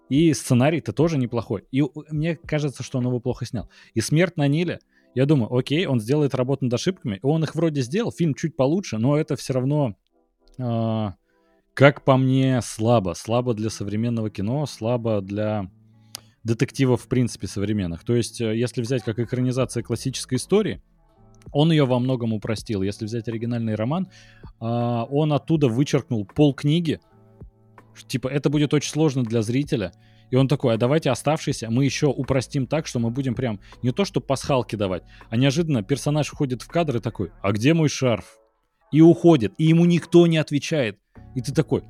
и 0.09 0.33
сценарий-то 0.33 0.93
тоже 0.93 1.17
неплохой. 1.17 1.65
И 1.71 1.83
мне 2.09 2.35
кажется, 2.35 2.83
что 2.83 2.97
он 2.97 3.05
его 3.05 3.19
плохо 3.19 3.45
снял. 3.45 3.69
И 3.93 4.01
«Смерть 4.01 4.37
на 4.37 4.47
Ниле», 4.47 4.79
я 5.15 5.25
думаю, 5.25 5.53
окей, 5.53 5.85
он 5.87 5.99
сделает 5.99 6.35
работу 6.35 6.65
над 6.65 6.73
ошибками. 6.75 7.19
Он 7.23 7.43
их 7.43 7.55
вроде 7.55 7.81
сделал, 7.81 8.11
фильм 8.11 8.35
чуть 8.35 8.55
получше, 8.55 8.99
но 8.99 9.17
это 9.17 9.35
все 9.35 9.53
равно, 9.53 9.95
э, 10.59 11.11
как 11.73 12.03
по 12.03 12.17
мне, 12.17 12.61
слабо. 12.61 13.13
Слабо 13.15 13.53
для 13.53 13.69
современного 13.69 14.29
кино, 14.29 14.65
слабо 14.67 15.21
для 15.21 15.71
детективов 16.43 17.03
в 17.03 17.07
принципе 17.07 17.47
современных. 17.47 18.03
То 18.03 18.15
есть, 18.15 18.41
э, 18.41 18.55
если 18.55 18.81
взять 18.81 19.03
как 19.03 19.17
экранизация 19.17 19.81
классической 19.81 20.35
истории, 20.35 20.83
он 21.51 21.71
ее 21.71 21.85
во 21.85 21.99
многом 21.99 22.33
упростил. 22.33 22.81
Если 22.81 23.05
взять 23.05 23.27
оригинальный 23.27 23.75
роман, 23.75 24.07
э, 24.43 24.65
он 24.65 25.33
оттуда 25.33 25.67
вычеркнул 25.67 26.25
пол 26.25 26.53
книги, 26.53 26.99
типа, 28.07 28.27
это 28.27 28.49
будет 28.49 28.73
очень 28.73 28.91
сложно 28.91 29.23
для 29.23 29.41
зрителя. 29.41 29.91
И 30.29 30.35
он 30.35 30.47
такой, 30.47 30.73
а 30.73 30.77
давайте 30.77 31.09
оставшиеся 31.09 31.69
мы 31.69 31.85
еще 31.85 32.07
упростим 32.07 32.67
так, 32.67 32.85
что 32.85 32.99
мы 32.99 33.11
будем 33.11 33.33
прям 33.33 33.59
не 33.81 33.91
то, 33.91 34.03
что 34.03 34.19
пасхалки 34.19 34.75
давать, 34.75 35.03
а 35.29 35.37
неожиданно 35.37 35.83
персонаж 35.83 36.27
входит 36.27 36.61
в 36.61 36.67
кадр 36.67 36.97
и 36.97 36.99
такой, 36.99 37.31
а 37.41 37.51
где 37.53 37.73
мой 37.73 37.87
шарф? 37.87 38.37
И 38.91 39.01
уходит, 39.01 39.53
и 39.57 39.65
ему 39.65 39.85
никто 39.85 40.27
не 40.27 40.37
отвечает. 40.37 40.99
И 41.35 41.41
ты 41.41 41.53
такой, 41.53 41.83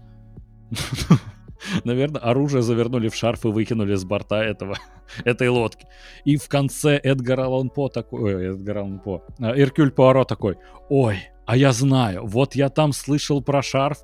наверное, 1.84 2.22
оружие 2.22 2.62
завернули 2.62 3.10
в 3.10 3.16
шарф 3.16 3.46
и 3.46 3.50
выкинули 3.50 3.96
с 3.96 4.04
борта 4.04 4.44
этого, 4.44 4.78
этой 5.26 5.50
лодки. 5.50 5.88
И 6.26 6.38
в 6.38 6.48
конце 6.48 6.98
Эдгар 6.98 7.40
Аллан 7.42 7.70
По 7.70 7.90
такой, 7.90 8.36
ой, 8.36 8.54
Эдгар 8.54 8.80
Аллан 8.80 9.00
По, 9.00 9.24
а, 9.40 9.58
Эркюль 9.58 9.92
Пуаро 9.92 10.24
такой, 10.24 10.58
ой, 10.90 11.30
а 11.46 11.58
я 11.58 11.72
знаю, 11.72 12.26
вот 12.26 12.56
я 12.56 12.70
там 12.70 12.94
слышал 12.94 13.42
про 13.42 13.62
шарф, 13.62 14.00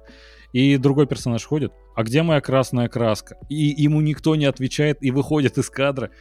и 0.54 0.78
другой 0.78 1.08
персонаж 1.08 1.43
ходит, 1.43 1.74
а 1.95 2.04
где 2.04 2.22
моя 2.22 2.39
красная 2.39 2.88
краска? 2.88 3.38
И 3.49 3.56
ему 3.56 4.01
никто 4.01 4.36
не 4.36 4.45
отвечает 4.45 4.99
и 5.01 5.12
выходит 5.12 5.58
из 5.58 5.70
кадра. 5.70 6.12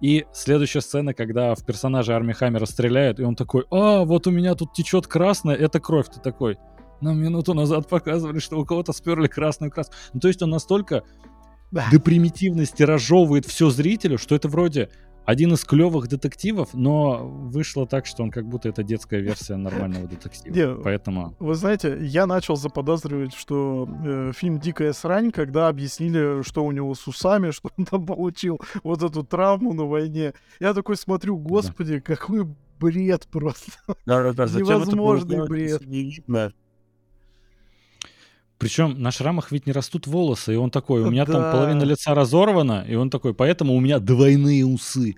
И 0.00 0.26
следующая 0.32 0.82
сцена, 0.82 1.14
когда 1.14 1.54
в 1.54 1.64
персонажа 1.64 2.14
Арми 2.14 2.32
Хаммера 2.32 2.66
стреляют, 2.66 3.18
и 3.18 3.22
он 3.22 3.34
такой, 3.34 3.64
а, 3.70 4.04
вот 4.04 4.26
у 4.26 4.30
меня 4.30 4.54
тут 4.54 4.74
течет 4.74 5.06
красная, 5.06 5.54
это 5.54 5.80
кровь. 5.80 6.06
Ты 6.12 6.20
такой, 6.20 6.58
нам 7.00 7.18
минуту 7.18 7.54
назад 7.54 7.88
показывали, 7.88 8.38
что 8.38 8.58
у 8.58 8.64
кого-то 8.64 8.92
сперли 8.92 9.26
красную 9.26 9.70
краску. 9.70 9.94
Ну, 10.12 10.20
то 10.20 10.28
есть 10.28 10.42
он 10.42 10.50
настолько 10.50 11.04
да. 11.70 11.86
до 11.90 12.00
примитивности 12.00 12.82
разжевывает 12.82 13.46
все 13.46 13.70
зрителю, 13.70 14.18
что 14.18 14.34
это 14.34 14.48
вроде 14.48 14.90
один 15.26 15.52
из 15.52 15.64
клевых 15.64 16.06
детективов, 16.06 16.72
но 16.72 17.26
вышло 17.26 17.84
так, 17.84 18.06
что 18.06 18.22
он 18.22 18.30
как 18.30 18.46
будто 18.46 18.68
это 18.68 18.84
детская 18.84 19.20
версия 19.20 19.56
нормального 19.56 20.06
детектива. 20.06 20.54
Не, 20.54 20.82
Поэтому... 20.82 21.34
Вы 21.40 21.56
знаете, 21.56 21.98
я 22.00 22.26
начал 22.26 22.54
заподозривать, 22.54 23.34
что 23.34 23.88
э, 24.04 24.32
фильм 24.36 24.60
«Дикая 24.60 24.92
срань», 24.92 25.32
когда 25.32 25.66
объяснили, 25.66 26.42
что 26.42 26.64
у 26.64 26.70
него 26.70 26.94
с 26.94 27.08
усами, 27.08 27.50
что 27.50 27.70
он 27.76 27.86
там 27.86 28.06
получил 28.06 28.60
вот 28.84 29.02
эту 29.02 29.24
травму 29.24 29.74
на 29.74 29.84
войне. 29.84 30.32
Я 30.60 30.72
такой 30.74 30.96
смотрю, 30.96 31.36
господи, 31.36 31.96
да. 31.96 32.00
какой 32.00 32.46
бред 32.78 33.26
просто. 33.26 33.72
Да, 34.06 34.22
да, 34.22 34.32
да. 34.32 34.44
Невозможный 34.46 35.44
бред. 35.46 35.82
Причем 38.58 39.00
на 39.02 39.10
шрамах 39.10 39.52
ведь 39.52 39.66
не 39.66 39.72
растут 39.72 40.06
волосы, 40.06 40.54
и 40.54 40.56
он 40.56 40.70
такой, 40.70 41.02
у 41.02 41.10
меня 41.10 41.26
да. 41.26 41.32
там 41.32 41.52
половина 41.52 41.82
лица 41.82 42.14
разорвана, 42.14 42.84
и 42.88 42.94
он 42.94 43.10
такой, 43.10 43.34
поэтому 43.34 43.74
у 43.74 43.80
меня 43.80 43.98
двойные 43.98 44.64
усы. 44.64 45.14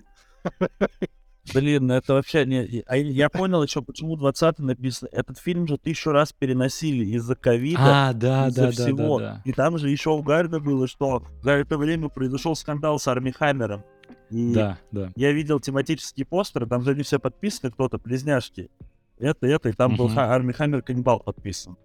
Блин, 1.53 1.87
ну 1.87 1.95
это 1.95 2.13
вообще 2.13 2.45
не... 2.45 2.83
А 2.85 2.97
я 2.97 3.29
понял 3.29 3.63
еще, 3.63 3.81
почему 3.81 4.15
20 4.15 4.59
написано. 4.59 5.09
Этот 5.11 5.39
фильм 5.39 5.67
же 5.67 5.77
тысячу 5.77 6.11
раз 6.11 6.31
переносили 6.31 7.05
из-за 7.05 7.35
ковида, 7.35 8.09
а, 8.09 8.13
да, 8.13 8.47
из-за 8.49 8.65
да, 8.65 8.71
всего. 8.71 9.19
Да, 9.19 9.25
да, 9.25 9.33
да. 9.33 9.41
И 9.45 9.53
там 9.53 9.77
же 9.77 9.89
еще 9.89 10.11
угарно 10.11 10.59
было, 10.59 10.87
что 10.87 11.23
за 11.41 11.51
это 11.51 11.77
время 11.77 12.09
произошел 12.09 12.55
скандал 12.55 12.99
с 12.99 13.07
Арми 13.07 13.31
Хаммером. 13.31 13.83
И 14.29 14.53
да, 14.53 14.77
да. 14.91 15.11
Я 15.15 15.31
видел 15.31 15.59
тематические 15.59 16.25
постеры, 16.25 16.67
там 16.67 16.83
же 16.83 16.91
они 16.91 17.03
все 17.03 17.19
подписаны, 17.19 17.71
кто-то, 17.71 17.97
близняшки. 17.97 18.69
Это, 19.17 19.47
это, 19.47 19.69
и 19.69 19.73
там 19.73 19.93
угу. 19.93 20.07
был 20.07 20.19
Арми 20.19 20.51
Хаммер 20.51 20.81
каннибал 20.81 21.19
подписан. 21.19 21.77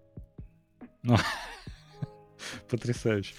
Потрясающе. 2.71 3.35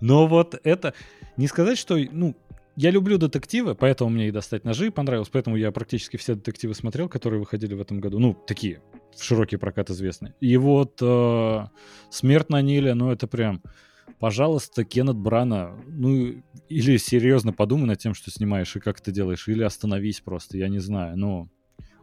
Но 0.00 0.26
вот 0.26 0.58
это... 0.62 0.94
Не 1.36 1.48
сказать, 1.48 1.78
что... 1.78 1.96
Ну, 1.96 2.34
я 2.76 2.90
люблю 2.90 3.16
детективы, 3.16 3.74
поэтому 3.74 4.10
мне 4.10 4.28
и 4.28 4.30
«Достать 4.30 4.64
ножи» 4.64 4.90
понравилось, 4.90 5.30
поэтому 5.30 5.56
я 5.56 5.72
практически 5.72 6.18
все 6.18 6.34
детективы 6.34 6.74
смотрел, 6.74 7.08
которые 7.08 7.40
выходили 7.40 7.74
в 7.74 7.80
этом 7.80 8.00
году. 8.00 8.18
Ну, 8.18 8.34
такие, 8.46 8.82
в 9.16 9.22
широкий 9.22 9.56
прокат 9.56 9.90
известные. 9.90 10.34
И 10.40 10.56
вот 10.58 10.98
э, 11.00 11.64
«Смерть 12.10 12.50
на 12.50 12.60
Ниле», 12.60 12.94
ну, 12.94 13.10
это 13.10 13.26
прям... 13.26 13.62
Пожалуйста, 14.18 14.84
Кеннет 14.84 15.16
Брана, 15.16 15.76
ну, 15.86 16.42
или 16.68 16.96
серьезно 16.96 17.52
подумай 17.52 17.86
над 17.86 17.98
тем, 17.98 18.14
что 18.14 18.30
снимаешь 18.30 18.74
и 18.76 18.80
как 18.80 19.00
ты 19.00 19.12
делаешь, 19.12 19.48
или 19.48 19.62
остановись 19.62 20.20
просто, 20.20 20.56
я 20.58 20.68
не 20.68 20.78
знаю, 20.78 21.18
но... 21.18 21.48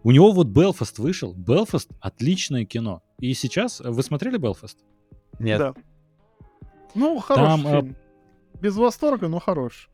У 0.03 0.11
него 0.11 0.31
вот 0.31 0.47
Белфаст 0.47 0.99
вышел. 0.99 1.33
Белфаст— 1.33 1.89
отличное 2.01 2.65
кино. 2.65 3.01
И 3.19 3.33
сейчас... 3.33 3.79
Вы 3.79 4.03
смотрели 4.03 4.37
Белфаст? 4.37 4.77
Нет. 5.39 5.59
Да. 5.59 5.73
Ну, 6.95 7.19
хороший 7.19 7.63
Там, 7.63 7.67
э, 7.67 7.81
фильм. 7.81 7.95
А... 8.53 8.57
Без 8.59 8.75
восторга, 8.75 9.27
но 9.27 9.39
хорош. 9.39 9.89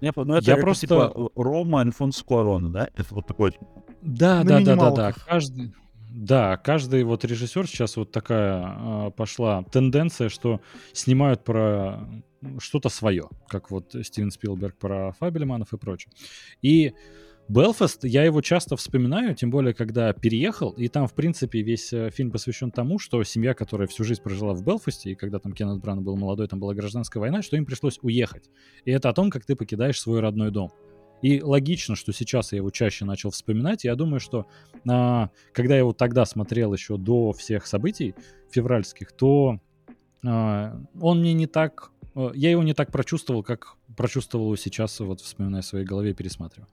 Не, 0.00 0.12
ну 0.14 0.34
это, 0.34 0.46
я 0.46 0.54
это 0.54 0.62
просто... 0.62 0.86
типа 0.86 1.30
Рома 1.34 1.80
Альфонс 1.80 2.22
Куарон, 2.22 2.72
да? 2.72 2.88
Это 2.94 3.14
вот 3.14 3.26
такой... 3.26 3.58
Да, 4.02 4.44
да, 4.44 4.60
да, 4.60 4.76
да, 4.76 4.90
да. 4.90 5.12
Каждый... 5.12 5.72
Да, 6.10 6.56
каждый 6.56 7.04
вот 7.04 7.24
режиссер 7.24 7.66
сейчас 7.66 7.96
вот 7.96 8.10
такая 8.12 8.76
э, 8.76 9.10
пошла 9.10 9.62
тенденция, 9.64 10.30
что 10.30 10.60
снимают 10.92 11.44
про 11.44 12.08
что-то 12.58 12.88
свое, 12.88 13.28
как 13.48 13.70
вот 13.70 13.94
Стивен 14.02 14.30
Спилберг 14.30 14.76
про 14.76 15.12
Фабельманов 15.18 15.72
и 15.74 15.76
прочее. 15.76 16.12
И 16.62 16.94
Белфаст, 17.48 18.04
я 18.04 18.24
его 18.24 18.42
часто 18.42 18.76
вспоминаю, 18.76 19.34
тем 19.34 19.50
более, 19.50 19.72
когда 19.72 20.12
переехал, 20.12 20.70
и 20.72 20.88
там, 20.88 21.06
в 21.06 21.14
принципе, 21.14 21.62
весь 21.62 21.94
э, 21.94 22.10
фильм 22.10 22.30
посвящен 22.30 22.70
тому, 22.70 22.98
что 22.98 23.22
семья, 23.24 23.54
которая 23.54 23.88
всю 23.88 24.04
жизнь 24.04 24.20
прожила 24.22 24.52
в 24.52 24.62
Белфасте, 24.62 25.12
и 25.12 25.14
когда 25.14 25.38
там 25.38 25.54
Кеннет 25.54 25.80
Бран 25.80 26.04
был 26.04 26.16
молодой, 26.16 26.46
там 26.46 26.60
была 26.60 26.74
гражданская 26.74 27.22
война, 27.22 27.40
что 27.40 27.56
им 27.56 27.64
пришлось 27.64 27.98
уехать. 28.02 28.50
И 28.84 28.90
это 28.90 29.08
о 29.08 29.14
том, 29.14 29.30
как 29.30 29.46
ты 29.46 29.56
покидаешь 29.56 29.98
свой 29.98 30.20
родной 30.20 30.50
дом. 30.50 30.70
И 31.22 31.40
логично, 31.42 31.96
что 31.96 32.12
сейчас 32.12 32.52
я 32.52 32.58
его 32.58 32.70
чаще 32.70 33.04
начал 33.04 33.30
вспоминать. 33.30 33.84
Я 33.84 33.94
думаю, 33.96 34.20
что 34.20 34.46
а, 34.88 35.30
когда 35.52 35.74
я 35.74 35.80
его 35.80 35.92
тогда 35.92 36.24
смотрел 36.26 36.72
еще 36.74 36.96
до 36.96 37.32
всех 37.32 37.66
событий 37.66 38.14
февральских, 38.50 39.12
то 39.12 39.58
а, 40.24 40.80
он 41.00 41.20
мне 41.20 41.32
не 41.32 41.46
так... 41.46 41.90
А, 42.14 42.30
я 42.34 42.50
его 42.50 42.62
не 42.62 42.74
так 42.74 42.92
прочувствовал, 42.92 43.42
как 43.42 43.74
прочувствовал 43.96 44.46
его 44.46 44.56
сейчас, 44.56 45.00
вот 45.00 45.20
вспоминая 45.20 45.62
в 45.62 45.66
своей 45.66 45.84
голове, 45.84 46.14
пересматривая. 46.14 46.68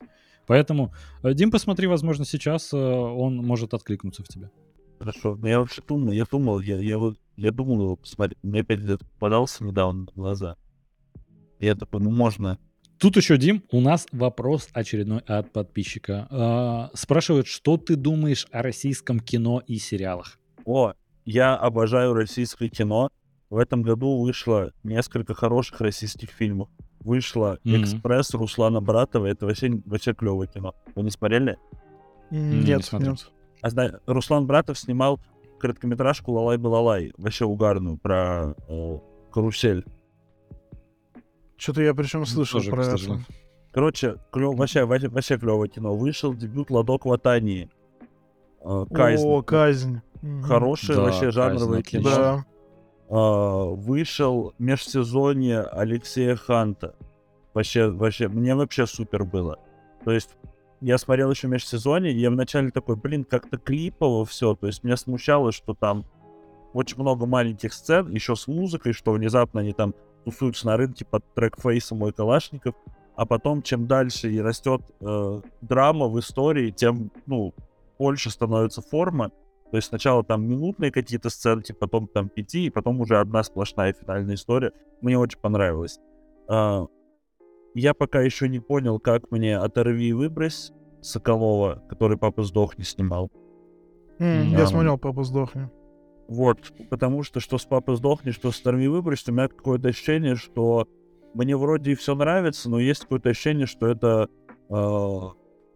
Поэтому, 0.47 0.93
э, 1.23 1.33
Дим, 1.33 1.51
посмотри, 1.51 1.87
возможно, 1.87 2.25
сейчас 2.25 2.73
э, 2.73 2.77
он 2.77 3.37
может 3.37 3.73
откликнуться 3.73 4.23
в 4.23 4.27
тебе. 4.27 4.51
Хорошо. 4.99 5.35
Но 5.35 5.47
я 5.47 5.59
вообще 5.59 5.81
думал, 5.87 6.11
я 6.11 6.25
думал, 6.29 6.59
я, 6.59 6.77
я, 6.77 6.97
я 7.35 7.51
думал 7.51 7.81
его 7.81 7.95
посмотреть. 7.95 8.37
Мне 8.43 8.61
опять 8.61 8.79
подался 9.19 9.63
недавно 9.63 10.01
на 10.01 10.11
глаза. 10.15 10.57
Я 11.59 11.75
такой, 11.75 12.01
ну 12.01 12.11
можно. 12.11 12.57
Тут 12.97 13.17
еще, 13.17 13.37
Дим, 13.37 13.63
у 13.71 13.81
нас 13.81 14.07
вопрос 14.11 14.69
очередной 14.73 15.19
от 15.19 15.51
подписчика. 15.51 16.27
Э, 16.29 16.95
спрашивают, 16.95 17.47
что 17.47 17.77
ты 17.77 17.95
думаешь 17.95 18.47
о 18.51 18.61
российском 18.61 19.19
кино 19.19 19.61
и 19.67 19.77
сериалах? 19.77 20.39
О, 20.65 20.93
я 21.25 21.55
обожаю 21.55 22.13
российское 22.13 22.69
кино. 22.69 23.09
В 23.49 23.57
этом 23.57 23.81
году 23.83 24.21
вышло 24.21 24.71
несколько 24.83 25.33
хороших 25.33 25.81
российских 25.81 26.29
фильмов 26.29 26.69
вышла 27.05 27.59
mm-hmm. 27.63 27.81
«Экспресс» 27.81 28.33
Руслана 28.33 28.81
Братова. 28.81 29.27
Это 29.27 29.45
вообще, 29.45 29.79
вообще 29.85 30.13
клевое 30.13 30.49
кино. 30.49 30.73
Вы 30.95 31.03
не 31.03 31.11
смотрели? 31.11 31.57
Нет, 32.31 32.91
не 32.91 32.99
нет. 32.99 33.31
А, 33.61 33.69
зна... 33.69 33.99
Руслан 34.07 34.47
Братов 34.47 34.77
снимал 34.77 35.19
короткометражку 35.59 36.31
«Лалай-балалай», 36.31 37.13
вообще 37.17 37.45
угарную, 37.45 37.97
про 37.97 38.55
э, 38.67 38.99
карусель. 39.31 39.85
Что-то 41.57 41.81
я 41.81 41.93
причем 41.93 42.25
слышал 42.25 42.59
Тоже, 42.59 42.71
про 42.71 42.85
это. 42.85 43.19
Короче, 43.71 44.17
клёв... 44.31 44.57
вообще, 44.57 44.85
вообще, 44.85 45.07
вообще 45.07 45.37
клевое 45.37 45.69
кино. 45.69 45.95
Вышел 45.95 46.33
дебют 46.33 46.71
«Ладок 46.71 47.05
в 47.05 47.13
Атании». 47.13 47.69
Э, 48.61 48.85
казнь. 48.91 49.25
О, 49.25 49.41
казнь. 49.43 50.01
Хорошее 50.43 50.97
да, 50.97 51.03
вообще 51.03 51.31
жанровое 51.31 51.83
казнь, 51.83 51.89
кино. 51.89 52.09
Да. 52.09 52.45
А, 53.09 53.65
вышел 53.65 54.53
межсезонье 54.57 55.61
Алексея 55.61 56.35
Ханта. 56.35 56.95
Вообще, 57.53 57.89
вообще, 57.89 58.27
мне 58.27 58.55
вообще 58.55 58.85
супер 58.85 59.23
было. 59.23 59.59
То 60.03 60.11
есть 60.11 60.35
я 60.81 60.97
смотрел 60.97 61.31
еще 61.31 61.47
межсезонье, 61.47 62.13
и 62.13 62.19
я 62.19 62.29
вначале 62.29 62.71
такой, 62.71 62.95
блин, 62.95 63.23
как-то 63.23 63.57
клипово 63.57 64.25
все. 64.25 64.55
То 64.55 64.67
есть 64.67 64.83
меня 64.83 64.97
смущало, 64.97 65.51
что 65.51 65.73
там 65.73 66.05
очень 66.73 66.99
много 66.99 67.25
маленьких 67.25 67.73
сцен, 67.73 68.09
еще 68.11 68.35
с 68.35 68.47
музыкой, 68.47 68.93
что 68.93 69.13
внезапно 69.13 69.61
они 69.61 69.71
там 69.71 69.93
тусуются 70.25 70.65
на 70.65 70.75
рынке 70.75 71.05
под 71.05 71.23
трек 71.33 71.59
Фейса 71.61 71.95
«Мой 71.95 72.11
Калашников». 72.11 72.75
А 73.15 73.25
потом, 73.25 73.61
чем 73.61 73.87
дальше 73.87 74.29
и 74.29 74.41
растет 74.41 74.81
э, 74.99 75.41
драма 75.61 76.09
в 76.09 76.19
истории, 76.19 76.71
тем, 76.71 77.11
ну, 77.25 77.53
больше 77.97 78.29
становится 78.29 78.81
форма. 78.81 79.31
То 79.75 79.77
есть 79.77 79.89
сначала 79.89 80.23
там 80.23 80.47
минутные 80.47 80.89
какие-то 80.89 81.29
сценки, 81.29 81.73
потом 81.73 82.07
там 82.07 82.29
пяти, 82.29 82.67
и 82.67 82.69
потом 82.69 83.01
уже 83.01 83.19
одна 83.19 83.43
сплошная 83.43 83.91
финальная 83.91 84.35
история. 84.35 84.71
Мне 85.01 85.19
очень 85.19 85.37
понравилось. 85.37 85.99
А, 86.47 86.85
я 87.73 87.93
пока 87.93 88.21
еще 88.21 88.47
не 88.47 88.61
понял, 88.61 89.01
как 89.01 89.31
мне 89.31 89.57
«Оторви 89.57 90.07
и 90.07 90.13
выбрось» 90.13 90.71
Соколова, 91.01 91.83
который 91.89 92.17
«Папа 92.17 92.43
сдохни» 92.43 92.83
снимал. 92.83 93.29
Mm, 94.17 94.45
я 94.51 94.65
смотрел 94.65 94.97
«Папа 94.97 95.25
сдохни». 95.25 95.69
Вот, 96.29 96.71
потому 96.89 97.23
что 97.23 97.41
что 97.41 97.57
с 97.57 97.65
«Папа 97.65 97.97
сдохни», 97.97 98.31
что 98.31 98.51
с 98.51 98.61
«Оторви 98.61 98.85
и 98.85 98.87
выбрось», 98.87 99.27
у 99.27 99.33
меня 99.33 99.49
какое-то 99.49 99.89
ощущение, 99.89 100.37
что 100.37 100.87
мне 101.33 101.57
вроде 101.57 101.91
и 101.91 101.95
все 101.95 102.15
нравится, 102.15 102.69
но 102.69 102.79
есть 102.79 103.01
какое-то 103.01 103.27
ощущение, 103.27 103.65
что 103.65 103.87
это 103.87 104.29
э, 104.69 105.19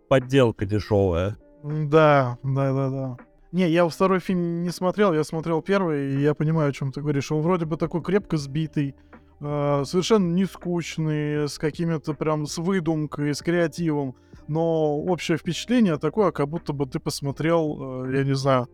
подделка 0.07 0.65
дешевая. 0.65 1.35
Да, 1.65 2.37
да, 2.43 2.71
да, 2.73 2.89
да. 2.89 3.17
Не, 3.51 3.67
я 3.69 3.87
второй 3.87 4.19
фильм 4.19 4.61
не 4.63 4.69
смотрел, 4.69 5.13
я 5.13 5.23
смотрел 5.23 5.61
первый, 5.61 6.13
и 6.13 6.21
я 6.21 6.35
понимаю, 6.35 6.69
о 6.69 6.73
чем 6.73 6.91
ты 6.91 7.01
говоришь. 7.01 7.31
Он 7.31 7.41
вроде 7.41 7.65
бы 7.65 7.77
такой 7.77 8.03
крепко 8.03 8.37
сбитый, 8.37 8.95
э, 9.41 9.83
совершенно 9.85 10.31
не 10.31 10.45
скучный, 10.45 11.47
с 11.47 11.57
какими-то 11.57 12.13
прям 12.13 12.45
с 12.45 12.59
выдумкой, 12.59 13.33
с 13.33 13.41
креативом. 13.41 14.15
Но 14.47 14.97
общее 14.97 15.37
впечатление 15.37 15.97
такое, 15.97 16.31
как 16.31 16.47
будто 16.47 16.73
бы 16.73 16.85
ты 16.85 16.99
посмотрел, 16.99 18.05
э, 18.05 18.17
я 18.17 18.23
не 18.23 18.35
знаю, 18.35 18.67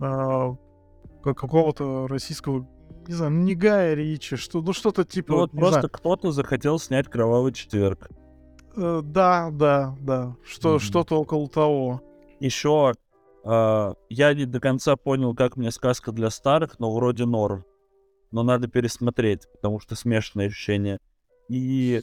э, 0.00 0.56
какого-то 1.22 2.08
российского 2.08 2.66
не 3.08 3.14
знаю, 3.14 3.32
не 3.32 3.54
Гая 3.54 3.94
Ричи, 3.94 4.36
что, 4.36 4.60
ну 4.60 4.72
что-то 4.72 5.04
типа... 5.04 5.32
Ну 5.32 5.38
вот 5.38 5.52
просто 5.52 5.88
кто-то 5.88 6.32
захотел 6.32 6.78
снять 6.80 7.08
«Кровавый 7.08 7.52
четверг». 7.52 8.10
Э, 8.76 9.00
да, 9.04 9.50
да, 9.52 9.96
да, 10.00 10.36
что, 10.44 10.76
mm-hmm. 10.76 10.80
что-то 10.80 11.20
около 11.20 11.48
того. 11.48 12.02
Еще 12.40 12.92
я 13.48 14.34
не 14.34 14.44
до 14.44 14.60
конца 14.60 14.96
понял, 14.96 15.34
как 15.34 15.56
мне 15.56 15.70
сказка 15.70 16.12
для 16.12 16.30
старых, 16.30 16.78
но 16.80 16.92
вроде 16.92 17.26
норм. 17.26 17.64
Но 18.32 18.42
надо 18.42 18.66
пересмотреть, 18.66 19.46
потому 19.52 19.78
что 19.78 19.94
смешанные 19.94 20.48
ощущения. 20.48 20.98
И 21.48 22.00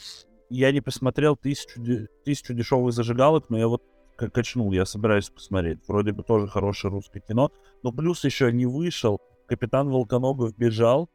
я 0.50 0.72
не 0.72 0.80
посмотрел 0.80 1.36
тысячу, 1.36 1.82
тысячу 2.24 2.54
дешевых 2.54 2.94
зажигалок, 2.94 3.50
но 3.50 3.58
я 3.58 3.68
вот 3.68 3.84
качнул, 4.16 4.72
я 4.72 4.86
собираюсь 4.86 5.30
посмотреть. 5.30 5.80
Вроде 5.88 6.14
бы 6.14 6.24
тоже 6.24 6.48
хорошее 6.48 6.94
русское 6.94 7.20
кино. 7.20 7.52
Но 7.84 7.92
плюс 7.92 8.24
еще 8.24 8.52
не 8.54 8.66
вышел 8.66 9.20
капитан 9.48 9.90
Волконогов 9.90 10.58
бежал, 10.58 11.10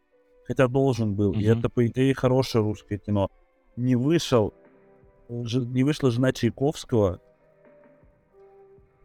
хотя 0.47 0.69
должен 0.69 1.15
был, 1.15 1.33
mm-hmm. 1.33 1.41
и 1.41 1.47
это, 1.47 1.69
по 1.69 1.87
идее, 1.87 2.15
хорошее 2.15 2.65
русское 2.65 2.99
кино. 2.99 3.31
Не 3.77 3.97
вышел, 3.97 4.55
не 5.29 5.85
вышла 5.85 6.11
жена 6.11 6.33
Чайковского, 6.33 7.21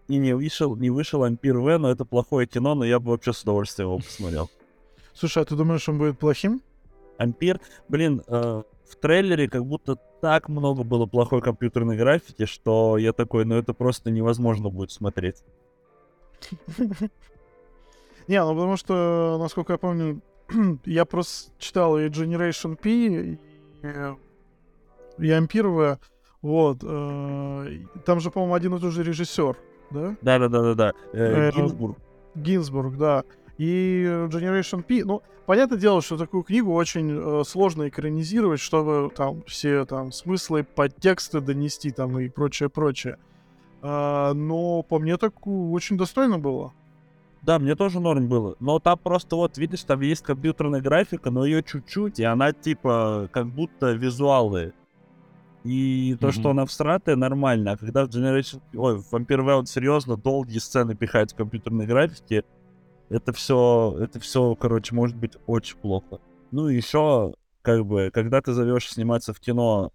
и 0.07 0.17
не 0.17 0.33
вышел, 0.33 0.75
не 0.75 0.89
вышел 0.89 1.23
Ампир 1.23 1.57
В, 1.57 1.77
но 1.77 1.89
это 1.91 2.05
плохое 2.05 2.47
кино, 2.47 2.75
но 2.75 2.85
я 2.85 2.99
бы 2.99 3.11
вообще 3.11 3.33
с 3.33 3.41
удовольствием 3.41 3.89
его 3.89 3.99
посмотрел. 3.99 4.49
Слушай, 5.13 5.43
а 5.43 5.45
ты 5.45 5.55
думаешь, 5.55 5.87
он 5.87 5.97
будет 5.97 6.19
плохим? 6.19 6.61
Ампир, 7.17 7.59
блин, 7.87 8.21
э, 8.27 8.63
в 8.89 8.95
трейлере 8.95 9.47
как 9.47 9.65
будто 9.65 9.95
так 10.21 10.49
много 10.49 10.83
было 10.83 11.05
плохой 11.05 11.41
компьютерной 11.41 11.97
графики, 11.97 12.45
что 12.45 12.97
я 12.97 13.13
такой, 13.13 13.45
ну 13.45 13.55
это 13.55 13.73
просто 13.73 14.11
невозможно 14.11 14.69
будет 14.69 14.91
смотреть. 14.91 15.43
Не, 18.27 18.43
ну 18.43 18.55
потому 18.55 18.77
что, 18.77 19.37
насколько 19.39 19.73
я 19.73 19.77
помню, 19.77 20.21
я 20.85 21.05
просто 21.05 21.51
читал 21.59 21.97
и 21.97 22.07
Generation 22.07 22.75
P, 22.75 22.89
и, 22.89 23.39
и 25.19 25.29
Ампирова, 25.29 25.99
вот. 26.41 26.79
Э, 26.83 27.79
там 28.05 28.19
же, 28.19 28.31
по-моему, 28.31 28.53
один 28.53 28.75
и 28.75 28.79
тот 28.79 28.91
же 28.91 29.03
режиссер, 29.03 29.57
да? 29.93 30.15
Да-да-да-да-да. 30.21 30.93
Э, 31.13 31.51
Гинзбург. 31.51 31.97
Гинзбург, 32.35 32.97
да. 32.97 33.23
И 33.57 34.03
Generation 34.29 34.83
P, 34.83 35.05
ну, 35.05 35.21
понятное 35.45 35.77
дело, 35.77 36.01
что 36.01 36.17
такую 36.17 36.43
книгу 36.43 36.73
очень 36.73 37.11
э, 37.11 37.43
сложно 37.45 37.87
экранизировать, 37.87 38.59
чтобы 38.59 39.11
там 39.15 39.43
все 39.45 39.85
там 39.85 40.11
смыслы, 40.11 40.63
подтексты 40.63 41.39
донести 41.39 41.91
там 41.91 42.19
и 42.19 42.29
прочее, 42.29 42.69
прочее. 42.69 43.17
А, 43.81 44.33
но 44.33 44.81
по 44.81 44.97
мне 44.97 45.17
так 45.17 45.45
очень 45.45 45.97
достойно 45.97 46.39
было. 46.39 46.73
Да, 47.41 47.59
мне 47.59 47.75
тоже 47.75 47.99
норм 47.99 48.27
было. 48.27 48.55
Но 48.61 48.79
там 48.79 48.97
просто 48.97 49.35
вот, 49.35 49.57
видишь, 49.57 49.83
там 49.83 49.99
есть 49.99 50.23
компьютерная 50.23 50.79
графика, 50.79 51.29
но 51.29 51.45
ее 51.45 51.61
чуть-чуть, 51.61 52.19
и 52.19 52.23
она 52.23 52.53
типа 52.53 53.29
как 53.33 53.47
будто 53.47 53.91
визуалы. 53.91 54.73
И 55.63 56.17
то, 56.19 56.27
mm-hmm. 56.27 56.31
что 56.31 56.49
она 56.49 56.65
всратая, 56.65 57.15
нормально. 57.15 57.71
А 57.71 57.77
когда 57.77 58.05
в 58.05 58.09
Generation... 58.09 58.61
Ой, 58.73 58.97
в 58.97 59.13
Vampire 59.13 59.45
World 59.45 59.65
серьезно 59.65 60.17
долгие 60.17 60.59
сцены 60.59 60.95
пихают 60.95 61.31
в 61.31 61.35
компьютерной 61.35 61.85
графике, 61.85 62.43
это 63.09 63.31
все, 63.31 63.97
это 63.99 64.19
все, 64.19 64.55
короче, 64.55 64.93
может 64.93 65.15
быть 65.15 65.37
очень 65.47 65.77
плохо. 65.77 66.19
Ну 66.51 66.67
и 66.67 66.75
еще, 66.75 67.33
как 67.61 67.85
бы, 67.85 68.11
когда 68.13 68.41
ты 68.41 68.53
зовешь 68.53 68.89
сниматься 68.89 69.33
в 69.33 69.39
кино 69.39 69.93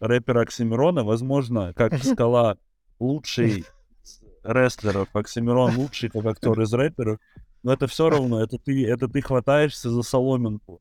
рэпера 0.00 0.42
Оксимирона, 0.42 1.04
возможно, 1.04 1.72
как 1.74 1.94
Скала 2.02 2.56
лучший 2.98 3.64
рестлеров, 4.42 5.08
Оксимирон 5.12 5.76
лучший 5.76 6.08
как 6.10 6.24
актер 6.26 6.60
из 6.60 6.72
рэперов, 6.72 7.18
но 7.62 7.72
это 7.72 7.86
все 7.86 8.08
равно, 8.08 8.42
это 8.42 8.58
ты, 8.58 8.86
это 8.86 9.08
ты 9.08 9.20
хватаешься 9.20 9.90
за 9.90 10.02
соломинку. 10.02 10.80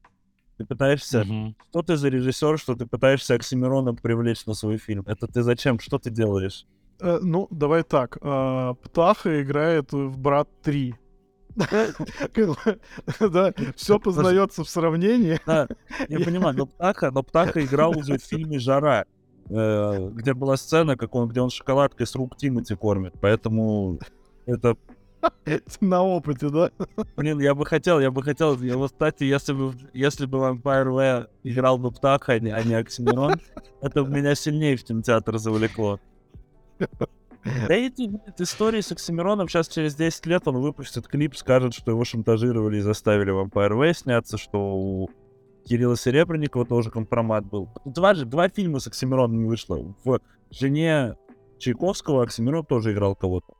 Ты 0.58 0.66
пытаешься... 0.66 1.22
Mm-hmm. 1.22 1.56
Что 1.70 1.82
ты 1.82 1.98
за 1.98 2.10
режиссер, 2.10 2.58
что 2.58 2.76
ты 2.76 2.86
пытаешься 2.86 3.36
Оксимирона 3.36 3.94
привлечь 3.94 4.46
на 4.46 4.54
свой 4.54 4.78
фильм? 4.78 5.04
Это 5.08 5.28
ты 5.28 5.44
зачем? 5.44 5.80
Что 5.80 6.00
ты 6.00 6.10
делаешь? 6.10 6.66
Э, 7.00 7.20
ну, 7.22 7.48
давай 7.52 7.84
так. 7.84 8.18
Э, 8.22 8.74
Птаха 8.84 9.42
играет 9.42 9.92
в 9.92 10.18
«Брат 10.18 10.50
3». 10.64 10.94
Да, 13.20 13.54
все 13.76 14.00
познается 14.00 14.64
в 14.64 14.70
сравнении. 14.70 15.40
Да, 15.46 15.68
я 16.08 16.20
понимаю, 16.20 16.56
но 16.56 16.66
Птаха, 16.68 17.12
но 17.12 17.24
Птаха 17.24 17.64
играл 17.64 17.98
уже 17.98 18.18
в 18.18 18.24
фильме 18.24 18.60
«Жара». 18.60 19.06
Э, 19.50 20.10
где 20.12 20.34
была 20.34 20.58
сцена, 20.58 20.98
как 20.98 21.16
он, 21.16 21.30
где 21.30 21.42
он 21.42 21.50
шоколадкой 21.50 22.06
с 22.06 22.16
рук 22.16 22.36
Тимати 22.38 22.76
кормит. 22.76 23.14
Поэтому 23.22 24.00
это 24.46 24.76
на 25.82 26.04
опыте, 26.04 26.50
да? 26.50 26.72
Блин, 27.16 27.40
я 27.40 27.56
бы 27.56 27.66
хотел, 27.66 28.00
я 28.00 28.12
бы 28.12 28.24
хотел, 28.24 28.60
я 28.62 28.78
вот, 28.78 28.92
кстати, 28.92 29.24
если 29.24 29.54
бы, 29.54 29.74
если 29.94 30.26
бы 30.26 30.38
Vampire 30.38 30.88
Way 30.88 31.28
играл 31.44 31.78
бы 31.78 31.92
Птаха, 31.92 32.34
а 32.34 32.40
не, 32.40 32.52
а 32.52 32.64
не 32.64 32.76
Оксимирон, 32.76 33.36
это 33.82 34.04
бы 34.04 34.10
меня 34.10 34.36
сильнее 34.36 34.78
в 34.78 34.84
кинотеатр 34.84 35.38
завлекло. 35.38 36.00
Да 37.68 37.74
эти 37.74 38.10
истории 38.40 38.82
с 38.82 38.92
Оксимироном 38.92 39.48
сейчас 39.48 39.70
через 39.70 39.96
10 39.96 40.26
лет 40.26 40.48
он 40.48 40.58
выпустит 40.58 41.08
клип, 41.08 41.36
скажет, 41.36 41.74
что 41.74 41.92
его 41.92 42.04
шантажировали 42.04 42.78
и 42.78 42.82
заставили 42.82 43.32
Vampire 43.32 43.72
Way 43.72 43.94
сняться, 43.94 44.38
что 44.38 44.76
у 44.76 45.10
Кирилла 45.66 45.98
Серебренникова 45.98 46.66
тоже 46.66 46.92
компромат 46.92 47.46
был. 47.46 47.70
Два, 47.86 48.14
же, 48.14 48.26
два 48.26 48.50
фильма 48.50 48.80
с 48.80 48.88
Оксимироном 48.88 49.48
вышло. 49.48 49.96
В 50.04 50.20
«Жене 50.50 51.16
Чайковского» 51.60 52.24
Оксимирон 52.24 52.66
тоже 52.66 52.94
играл 52.94 53.16
кого-то. 53.16 53.57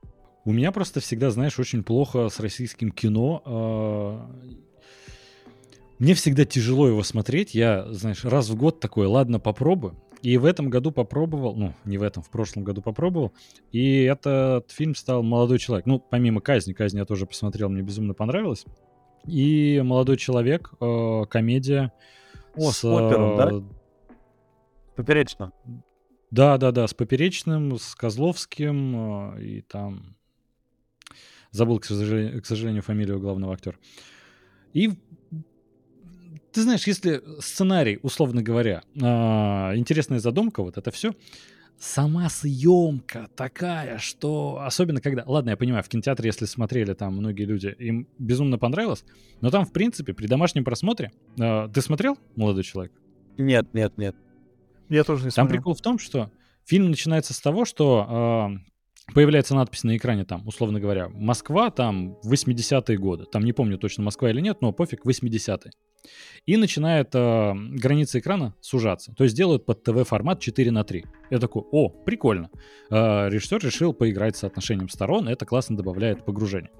У 0.48 0.52
меня 0.52 0.72
просто 0.72 1.00
всегда, 1.00 1.28
знаешь, 1.28 1.58
очень 1.58 1.84
плохо 1.84 2.30
с 2.30 2.40
российским 2.40 2.90
кино. 2.90 3.42
А, 3.44 4.30
мне 5.98 6.14
всегда 6.14 6.46
тяжело 6.46 6.88
его 6.88 7.02
смотреть. 7.02 7.54
Я, 7.54 7.92
знаешь, 7.92 8.24
раз 8.24 8.48
в 8.48 8.56
год 8.56 8.80
такой, 8.80 9.06
ладно, 9.06 9.40
попробую. 9.40 10.02
И 10.22 10.38
в 10.38 10.46
этом 10.46 10.70
году 10.70 10.90
попробовал, 10.90 11.54
ну, 11.54 11.74
не 11.84 11.98
в 11.98 12.02
этом, 12.02 12.22
в 12.22 12.30
прошлом 12.30 12.64
году 12.64 12.80
попробовал. 12.80 13.34
И 13.72 14.04
этот 14.04 14.70
фильм 14.70 14.94
стал 14.94 15.22
«Молодой 15.22 15.58
человек». 15.58 15.84
Ну, 15.84 15.98
помимо 15.98 16.40
«Казни», 16.40 16.72
«Казни» 16.72 16.96
я 16.96 17.04
тоже 17.04 17.26
посмотрел, 17.26 17.68
мне 17.68 17.82
безумно 17.82 18.14
понравилось. 18.14 18.64
И 19.26 19.82
молодой 19.84 20.16
человек, 20.16 20.72
э, 20.80 21.24
комедия. 21.28 21.92
О, 22.56 22.70
с, 22.70 22.78
с 22.78 22.84
опером, 22.86 23.36
да? 23.36 24.16
Поперечно. 24.96 25.52
Да, 26.30 26.56
да, 26.56 26.72
да, 26.72 26.88
с 26.88 26.94
Поперечным, 26.94 27.76
с 27.76 27.94
Козловским 27.94 29.34
э, 29.34 29.42
и 29.42 29.60
там 29.60 30.16
забыл, 31.50 31.78
к 31.78 31.84
сожалению, 31.84 32.42
к 32.42 32.46
сожалению, 32.46 32.82
фамилию 32.82 33.20
главного 33.20 33.54
актера. 33.54 33.76
И 34.72 34.90
ты 36.52 36.62
знаешь, 36.62 36.86
если 36.86 37.22
сценарий, 37.40 37.98
условно 38.02 38.42
говоря, 38.42 38.82
э, 38.94 39.00
интересная 39.76 40.18
задумка, 40.18 40.62
вот 40.62 40.76
это 40.76 40.90
все, 40.90 41.14
сама 41.78 42.28
съемка 42.28 43.28
такая, 43.36 43.98
что 43.98 44.60
особенно 44.60 45.00
когда... 45.00 45.24
Ладно, 45.26 45.50
я 45.50 45.56
понимаю, 45.56 45.82
в 45.82 45.88
кинотеатре, 45.88 46.28
если 46.28 46.46
смотрели 46.46 46.94
там 46.94 47.16
многие 47.16 47.44
люди, 47.44 47.74
им 47.78 48.08
безумно 48.18 48.58
понравилось, 48.58 49.04
но 49.40 49.50
там, 49.50 49.64
в 49.64 49.72
принципе, 49.72 50.14
при 50.14 50.26
домашнем 50.26 50.64
просмотре... 50.64 51.12
Э, 51.38 51.68
ты 51.72 51.80
смотрел 51.80 52.18
«Молодой 52.36 52.64
человек»? 52.64 52.92
Нет, 53.36 53.72
нет, 53.72 53.96
нет. 53.96 54.16
Я 54.88 55.04
тоже 55.04 55.24
не 55.24 55.30
смотрел. 55.30 55.46
Там 55.46 55.48
прикол 55.48 55.74
в 55.74 55.80
том, 55.80 55.98
что 55.98 56.30
фильм 56.64 56.90
начинается 56.90 57.34
с 57.34 57.40
того, 57.40 57.64
что 57.64 58.50
э, 58.56 58.68
появляется 59.14 59.54
надпись 59.54 59.84
на 59.84 59.96
экране 59.96 60.24
там, 60.24 60.46
условно 60.46 60.80
говоря, 60.80 61.08
Москва 61.08 61.70
там 61.70 62.16
80-е 62.24 62.98
годы. 62.98 63.24
Там 63.24 63.44
не 63.44 63.52
помню 63.52 63.78
точно 63.78 64.02
Москва 64.02 64.30
или 64.30 64.40
нет, 64.40 64.58
но 64.60 64.72
пофиг, 64.72 65.04
80-е. 65.04 65.72
И 66.46 66.56
начинает 66.56 67.14
э, 67.14 67.52
граница 67.54 68.18
экрана 68.18 68.54
сужаться. 68.60 69.12
То 69.16 69.24
есть 69.24 69.36
делают 69.36 69.66
под 69.66 69.82
ТВ-формат 69.82 70.40
4 70.40 70.70
на 70.70 70.84
3. 70.84 71.04
Я 71.30 71.38
такой, 71.38 71.62
о, 71.70 71.88
прикольно. 71.88 72.50
Э, 72.90 73.28
режиссер 73.28 73.58
решил 73.64 73.92
поиграть 73.92 74.36
с 74.36 74.40
соотношением 74.40 74.88
сторон, 74.88 75.28
это 75.28 75.44
классно 75.44 75.76
добавляет 75.76 76.24
погружение. 76.24 76.70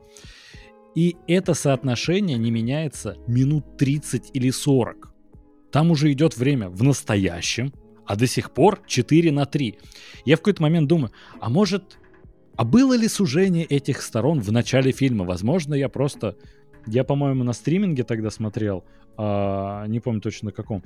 И 0.94 1.16
это 1.26 1.55
соотношение 1.55 2.38
не 2.38 2.50
меняется 2.50 3.16
минут 3.26 3.76
30 3.76 4.30
или 4.32 4.50
40. 4.50 5.14
Там 5.70 5.90
уже 5.90 6.10
идет 6.12 6.36
время 6.36 6.70
в 6.70 6.82
настоящем, 6.82 7.72
а 8.06 8.16
до 8.16 8.26
сих 8.26 8.52
пор 8.52 8.80
4 8.86 9.30
на 9.32 9.44
3. 9.44 9.78
Я 10.24 10.36
в 10.36 10.40
какой-то 10.40 10.62
момент 10.62 10.88
думаю, 10.88 11.12
а 11.40 11.50
может, 11.50 11.98
а 12.59 12.64
было 12.64 12.94
ли 12.94 13.06
сужение 13.06 13.64
этих 13.64 14.02
сторон 14.02 14.40
в 14.40 14.51
начале 14.51 14.90
фильма? 14.90 15.24
Возможно, 15.24 15.74
я 15.74 15.89
просто... 15.89 16.36
Я, 16.89 17.05
по-моему, 17.05 17.44
на 17.44 17.52
стриминге 17.52 18.02
тогда 18.02 18.30
смотрел, 18.30 18.85
а, 19.16 19.86
не 19.86 20.01
помню 20.01 20.20
точно 20.20 20.47
на 20.47 20.52
каком. 20.52 20.82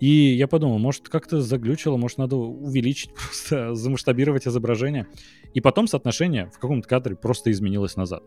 И 0.00 0.06
я 0.06 0.46
подумал, 0.46 0.78
может, 0.78 1.08
как-то 1.08 1.40
заглючило, 1.40 1.96
может, 1.96 2.18
надо 2.18 2.36
увеличить, 2.36 3.14
просто 3.14 3.74
замасштабировать 3.74 4.46
изображение. 4.46 5.06
И 5.54 5.62
потом 5.62 5.86
соотношение 5.86 6.50
в 6.50 6.58
каком-то 6.58 6.86
кадре 6.86 7.16
просто 7.16 7.50
изменилось 7.52 7.96
назад. 7.96 8.22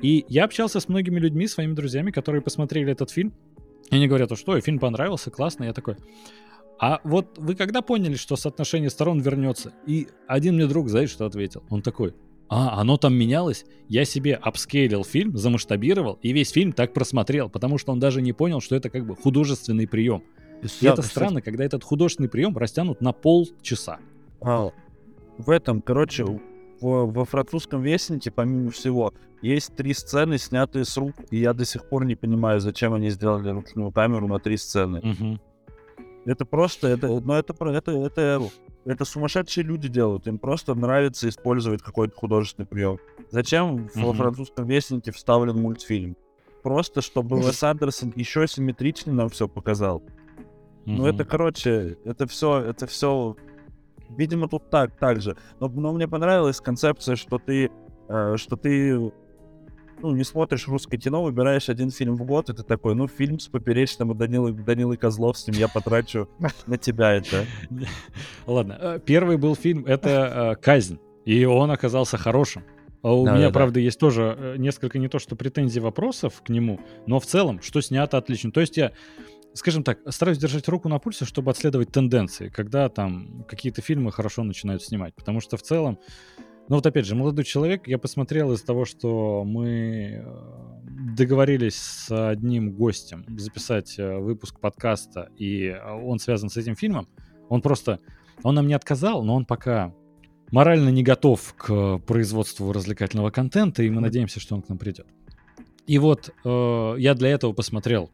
И 0.00 0.24
я 0.28 0.42
общался 0.42 0.80
с 0.80 0.88
многими 0.88 1.20
людьми, 1.20 1.46
своими 1.46 1.74
друзьями, 1.74 2.10
которые 2.10 2.42
посмотрели 2.42 2.90
этот 2.90 3.12
фильм. 3.12 3.32
И 3.92 3.94
они 3.94 4.08
говорят, 4.08 4.36
что 4.36 4.60
фильм 4.60 4.80
понравился, 4.80 5.30
классно. 5.30 5.64
Я 5.64 5.72
такой, 5.72 5.94
а 6.82 7.00
вот 7.04 7.38
вы 7.38 7.54
когда 7.54 7.80
поняли, 7.80 8.16
что 8.16 8.34
соотношение 8.34 8.90
сторон 8.90 9.20
вернется? 9.20 9.72
И 9.86 10.08
один 10.26 10.56
мне 10.56 10.66
друг, 10.66 10.88
знаешь, 10.88 11.10
что 11.10 11.26
ответил? 11.26 11.62
Он 11.70 11.80
такой, 11.80 12.12
а, 12.48 12.80
оно 12.80 12.96
там 12.96 13.14
менялось? 13.14 13.64
Я 13.88 14.04
себе 14.04 14.34
апскейлил 14.34 15.04
фильм, 15.04 15.36
замасштабировал, 15.36 16.18
и 16.22 16.32
весь 16.32 16.50
фильм 16.50 16.72
так 16.72 16.92
просмотрел, 16.92 17.48
потому 17.48 17.78
что 17.78 17.92
он 17.92 18.00
даже 18.00 18.20
не 18.20 18.32
понял, 18.32 18.60
что 18.60 18.74
это 18.74 18.90
как 18.90 19.06
бы 19.06 19.14
художественный 19.14 19.86
прием. 19.86 20.24
И 20.80 20.84
это 20.84 21.02
странно, 21.02 21.40
когда 21.40 21.62
этот 21.64 21.84
художественный 21.84 22.28
прием 22.28 22.58
растянут 22.58 23.00
на 23.00 23.12
полчаса. 23.12 24.00
А, 24.40 24.72
в 25.38 25.50
этом, 25.50 25.82
короче, 25.82 26.24
в, 26.24 26.40
во 26.80 27.24
французском 27.24 27.80
вестнике, 27.80 28.32
помимо 28.32 28.72
всего, 28.72 29.14
есть 29.40 29.76
три 29.76 29.94
сцены, 29.94 30.36
снятые 30.36 30.84
с 30.84 30.96
рук, 30.96 31.14
и 31.30 31.36
я 31.36 31.52
до 31.52 31.64
сих 31.64 31.88
пор 31.88 32.06
не 32.06 32.16
понимаю, 32.16 32.58
зачем 32.58 32.92
они 32.92 33.10
сделали 33.10 33.50
ручную 33.50 33.92
камеру 33.92 34.26
на 34.26 34.40
три 34.40 34.56
сцены. 34.56 34.98
Угу. 34.98 35.40
Это 36.24 36.44
просто, 36.44 36.88
это, 36.88 37.08
ну 37.08 37.32
это, 37.34 37.54
это, 37.68 37.90
это, 37.92 38.42
это 38.84 39.04
сумасшедшие 39.04 39.64
люди 39.64 39.88
делают. 39.88 40.26
Им 40.26 40.38
просто 40.38 40.74
нравится 40.74 41.28
использовать 41.28 41.82
какой-то 41.82 42.14
художественный 42.16 42.66
прием. 42.66 42.98
Зачем 43.30 43.76
mm-hmm. 43.76 44.04
во 44.04 44.12
французском 44.12 44.66
вестнике 44.66 45.10
вставлен 45.10 45.56
мультфильм? 45.56 46.16
Просто, 46.62 47.00
чтобы 47.00 47.36
Уэс 47.40 47.62
Андерсон 47.62 48.12
еще 48.14 48.46
симметричнее 48.46 49.14
нам 49.14 49.28
все 49.30 49.48
показал. 49.48 49.98
Mm-hmm. 49.98 50.96
Ну, 50.96 51.06
это, 51.06 51.24
короче, 51.24 51.98
это 52.04 52.26
все, 52.26 52.60
это 52.60 52.86
все, 52.86 53.36
видимо, 54.10 54.48
тут 54.48 54.70
так, 54.70 54.96
так 54.96 55.20
же. 55.20 55.36
Но, 55.58 55.68
но 55.68 55.92
мне 55.92 56.06
понравилась 56.06 56.60
концепция, 56.60 57.16
что 57.16 57.38
ты, 57.38 57.70
э, 58.08 58.36
что 58.36 58.56
ты 58.56 59.12
ну, 60.00 60.12
не 60.12 60.24
смотришь 60.24 60.68
русское 60.68 60.98
кино, 60.98 61.22
выбираешь 61.22 61.68
один 61.68 61.90
фильм 61.90 62.16
в 62.16 62.24
год, 62.24 62.50
и 62.50 62.54
ты 62.54 62.62
такой, 62.62 62.94
ну, 62.94 63.08
фильм 63.08 63.38
с 63.38 63.48
поперечным 63.48 64.12
и 64.12 64.14
Данилой, 64.14 64.52
Данилой 64.52 64.96
Козловским 64.96 65.54
я 65.54 65.68
потрачу 65.68 66.28
на 66.66 66.78
тебя 66.78 67.12
это. 67.12 67.46
Ладно, 68.46 68.78
э, 68.80 69.00
первый 69.04 69.36
был 69.36 69.54
фильм, 69.54 69.86
это 69.86 70.54
э, 70.58 70.62
«Казнь», 70.62 70.98
и 71.24 71.44
он 71.44 71.70
оказался 71.70 72.16
хорошим. 72.16 72.64
А 73.02 73.12
у 73.12 73.24
да, 73.24 73.34
меня, 73.34 73.46
да, 73.48 73.52
правда, 73.52 73.74
да. 73.74 73.80
есть 73.80 73.98
тоже 73.98 74.36
э, 74.38 74.54
несколько 74.58 74.98
не 74.98 75.08
то 75.08 75.18
что 75.18 75.34
претензий, 75.34 75.80
вопросов 75.80 76.40
к 76.44 76.48
нему, 76.48 76.80
но 77.06 77.18
в 77.18 77.26
целом, 77.26 77.60
что 77.60 77.80
снято 77.80 78.16
отлично. 78.16 78.52
То 78.52 78.60
есть 78.60 78.76
я, 78.76 78.92
скажем 79.54 79.82
так, 79.82 79.98
стараюсь 80.08 80.38
держать 80.38 80.68
руку 80.68 80.88
на 80.88 81.00
пульсе, 81.00 81.24
чтобы 81.24 81.50
отследовать 81.50 81.90
тенденции, 81.90 82.48
когда 82.48 82.88
там 82.88 83.44
какие-то 83.48 83.82
фильмы 83.82 84.12
хорошо 84.12 84.44
начинают 84.44 84.82
снимать. 84.82 85.14
Потому 85.16 85.40
что 85.40 85.56
в 85.56 85.62
целом 85.62 85.98
ну 86.72 86.76
вот 86.76 86.86
опять 86.86 87.04
же, 87.04 87.14
молодой 87.14 87.44
человек, 87.44 87.86
я 87.86 87.98
посмотрел 87.98 88.50
из 88.50 88.62
того, 88.62 88.86
что 88.86 89.44
мы 89.44 90.24
э, 90.24 90.24
договорились 91.14 91.76
с 91.76 92.30
одним 92.30 92.72
гостем 92.72 93.26
записать 93.38 93.98
э, 93.98 94.16
выпуск 94.16 94.58
подкаста, 94.58 95.28
и 95.36 95.66
э, 95.66 95.78
он 96.02 96.18
связан 96.18 96.48
с 96.48 96.56
этим 96.56 96.74
фильмом. 96.74 97.08
Он 97.50 97.60
просто, 97.60 98.00
он 98.42 98.54
нам 98.54 98.68
не 98.68 98.72
отказал, 98.72 99.22
но 99.22 99.34
он 99.34 99.44
пока 99.44 99.92
морально 100.50 100.88
не 100.88 101.02
готов 101.02 101.52
к 101.58 101.98
производству 102.06 102.72
развлекательного 102.72 103.28
контента, 103.28 103.82
и 103.82 103.90
мы 103.90 104.00
надеемся, 104.00 104.40
что 104.40 104.54
он 104.54 104.62
к 104.62 104.70
нам 104.70 104.78
придет. 104.78 105.06
И 105.86 105.98
вот 105.98 106.30
э, 106.42 106.94
я 106.96 107.12
для 107.12 107.28
этого 107.28 107.52
посмотрел 107.52 108.10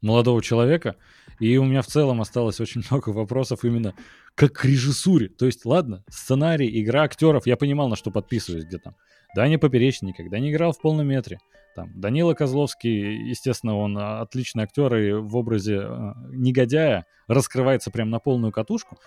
молодого 0.00 0.42
человека, 0.42 0.96
и 1.38 1.56
у 1.56 1.64
меня 1.64 1.82
в 1.82 1.86
целом 1.86 2.20
осталось 2.20 2.60
очень 2.60 2.82
много 2.90 3.10
вопросов 3.10 3.64
именно 3.64 3.94
как 4.34 4.52
к 4.52 4.64
режиссуре. 4.64 5.28
То 5.28 5.46
есть, 5.46 5.64
ладно, 5.64 6.04
сценарий, 6.08 6.80
игра 6.82 7.02
актеров, 7.02 7.46
я 7.46 7.56
понимал, 7.56 7.88
на 7.88 7.96
что 7.96 8.10
подписываюсь 8.10 8.64
где 8.64 8.78
там. 8.78 8.94
Даня 9.34 9.58
Поперечный 9.58 10.10
никогда 10.10 10.38
не 10.38 10.50
играл 10.50 10.72
в 10.72 10.80
полном 10.80 11.06
метре. 11.06 11.38
Там, 11.74 11.98
Данила 11.98 12.34
Козловский, 12.34 13.28
естественно, 13.28 13.76
он 13.76 13.96
а, 13.96 14.20
отличный 14.20 14.64
актер 14.64 14.94
и 14.94 15.12
в 15.12 15.34
образе 15.36 15.76
э, 15.80 16.12
негодяя 16.28 17.06
раскрывается 17.28 17.90
прям 17.90 18.10
на 18.10 18.18
полную 18.18 18.52
катушку. 18.52 18.98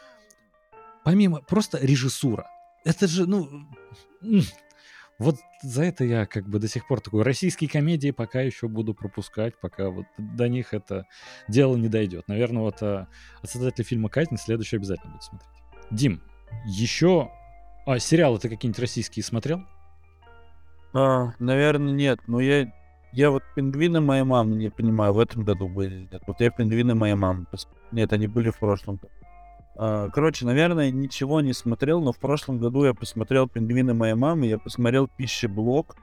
Помимо 1.04 1.42
просто 1.42 1.78
режиссура. 1.80 2.48
Это 2.84 3.08
же, 3.08 3.28
ну, 3.28 3.48
вот 5.18 5.38
за 5.62 5.84
это 5.84 6.04
я 6.04 6.26
как 6.26 6.48
бы 6.48 6.60
до 6.60 6.68
сих 6.68 6.88
пор 6.88 7.00
такой 7.00 7.24
российские 7.24 7.70
комедии 7.70 8.12
пока 8.12 8.42
еще 8.42 8.68
буду 8.68 8.94
пропускать, 8.94 9.60
пока 9.60 9.90
вот 9.90 10.06
до 10.18 10.50
них 10.50 10.74
это 10.74 11.06
дело 11.48 11.78
не 11.78 11.88
дойдет. 11.88 12.28
Наверное, 12.28 12.64
вот 12.64 12.82
а, 12.82 13.08
от 13.42 13.50
создателя 13.50 13.86
фильма 13.86 14.10
«Казнь» 14.10 14.36
следующий 14.38 14.76
обязательно 14.76 15.14
буду 15.14 15.24
смотреть. 15.24 15.50
Дим, 15.92 16.22
еще... 16.66 17.32
А, 17.86 18.00
сериалы 18.00 18.40
ты 18.40 18.50
какие-нибудь 18.50 18.80
российские 18.80 19.24
смотрел? 19.24 19.64
А, 20.94 21.34
наверное, 21.40 21.94
нет. 21.94 22.20
Но 22.28 22.42
я, 22.42 22.74
я 23.14 23.32
вот 23.32 23.44
«Пингвины 23.56 24.02
моей 24.02 24.24
мамы» 24.24 24.56
не 24.56 24.70
понимаю, 24.70 25.14
в 25.14 25.20
этом 25.20 25.46
году 25.46 25.70
были. 25.70 26.10
Нет. 26.12 26.24
Вот 26.28 26.42
я 26.42 26.50
«Пингвины 26.50 26.94
моей 26.94 27.16
мамы». 27.16 27.46
Нет, 27.92 28.12
они 28.12 28.28
были 28.28 28.50
в 28.50 28.60
прошлом 28.60 28.96
году. 28.96 29.14
А, 29.78 30.10
короче, 30.10 30.46
наверное, 30.46 30.92
ничего 30.92 31.42
не 31.42 31.54
смотрел, 31.54 32.02
но 32.02 32.12
в 32.12 32.18
прошлом 32.18 32.60
году 32.60 32.86
я 32.86 32.94
посмотрел 32.94 33.48
«Пингвины 33.48 33.94
моей 33.94 34.16
мамы», 34.16 34.48
я 34.48 34.58
посмотрел 34.58 35.08
«Пищеблок», 35.08 35.96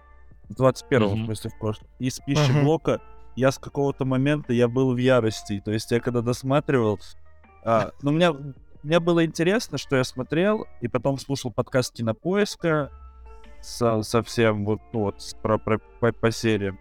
в 0.49 0.61
21-м, 0.61 1.03
mm-hmm. 1.03 1.23
в 1.23 1.25
смысле, 1.25 1.51
в 1.51 1.59
прошлом. 1.59 1.89
Из 1.99 2.19
«Пищеблока» 2.19 2.93
uh-huh. 2.93 3.33
я 3.37 3.51
с 3.51 3.59
какого-то 3.59 4.05
момента, 4.05 4.53
я 4.53 4.69
был 4.69 4.93
в 4.93 4.99
ярости. 4.99 5.63
То 5.65 5.73
есть 5.73 5.91
я 5.91 6.01
когда 6.01 6.21
досматривал... 6.21 7.01
А, 7.65 7.93
ну, 8.03 8.11
меня, 8.11 8.35
мне 8.83 9.01
было 9.01 9.25
интересно, 9.25 9.79
что 9.79 9.97
я 9.97 10.05
смотрел, 10.05 10.67
и 10.81 10.89
потом 10.89 11.19
слушал 11.19 11.51
подкаст 11.51 11.95
«Кинопоиска», 11.95 12.91
со, 13.63 14.03
совсем 14.03 14.65
вот, 14.65 14.81
ну, 14.93 15.01
вот 15.01 15.37
про, 15.41 15.57
про, 15.57 15.79
по, 15.79 16.13
по 16.13 16.31
сериям. 16.31 16.79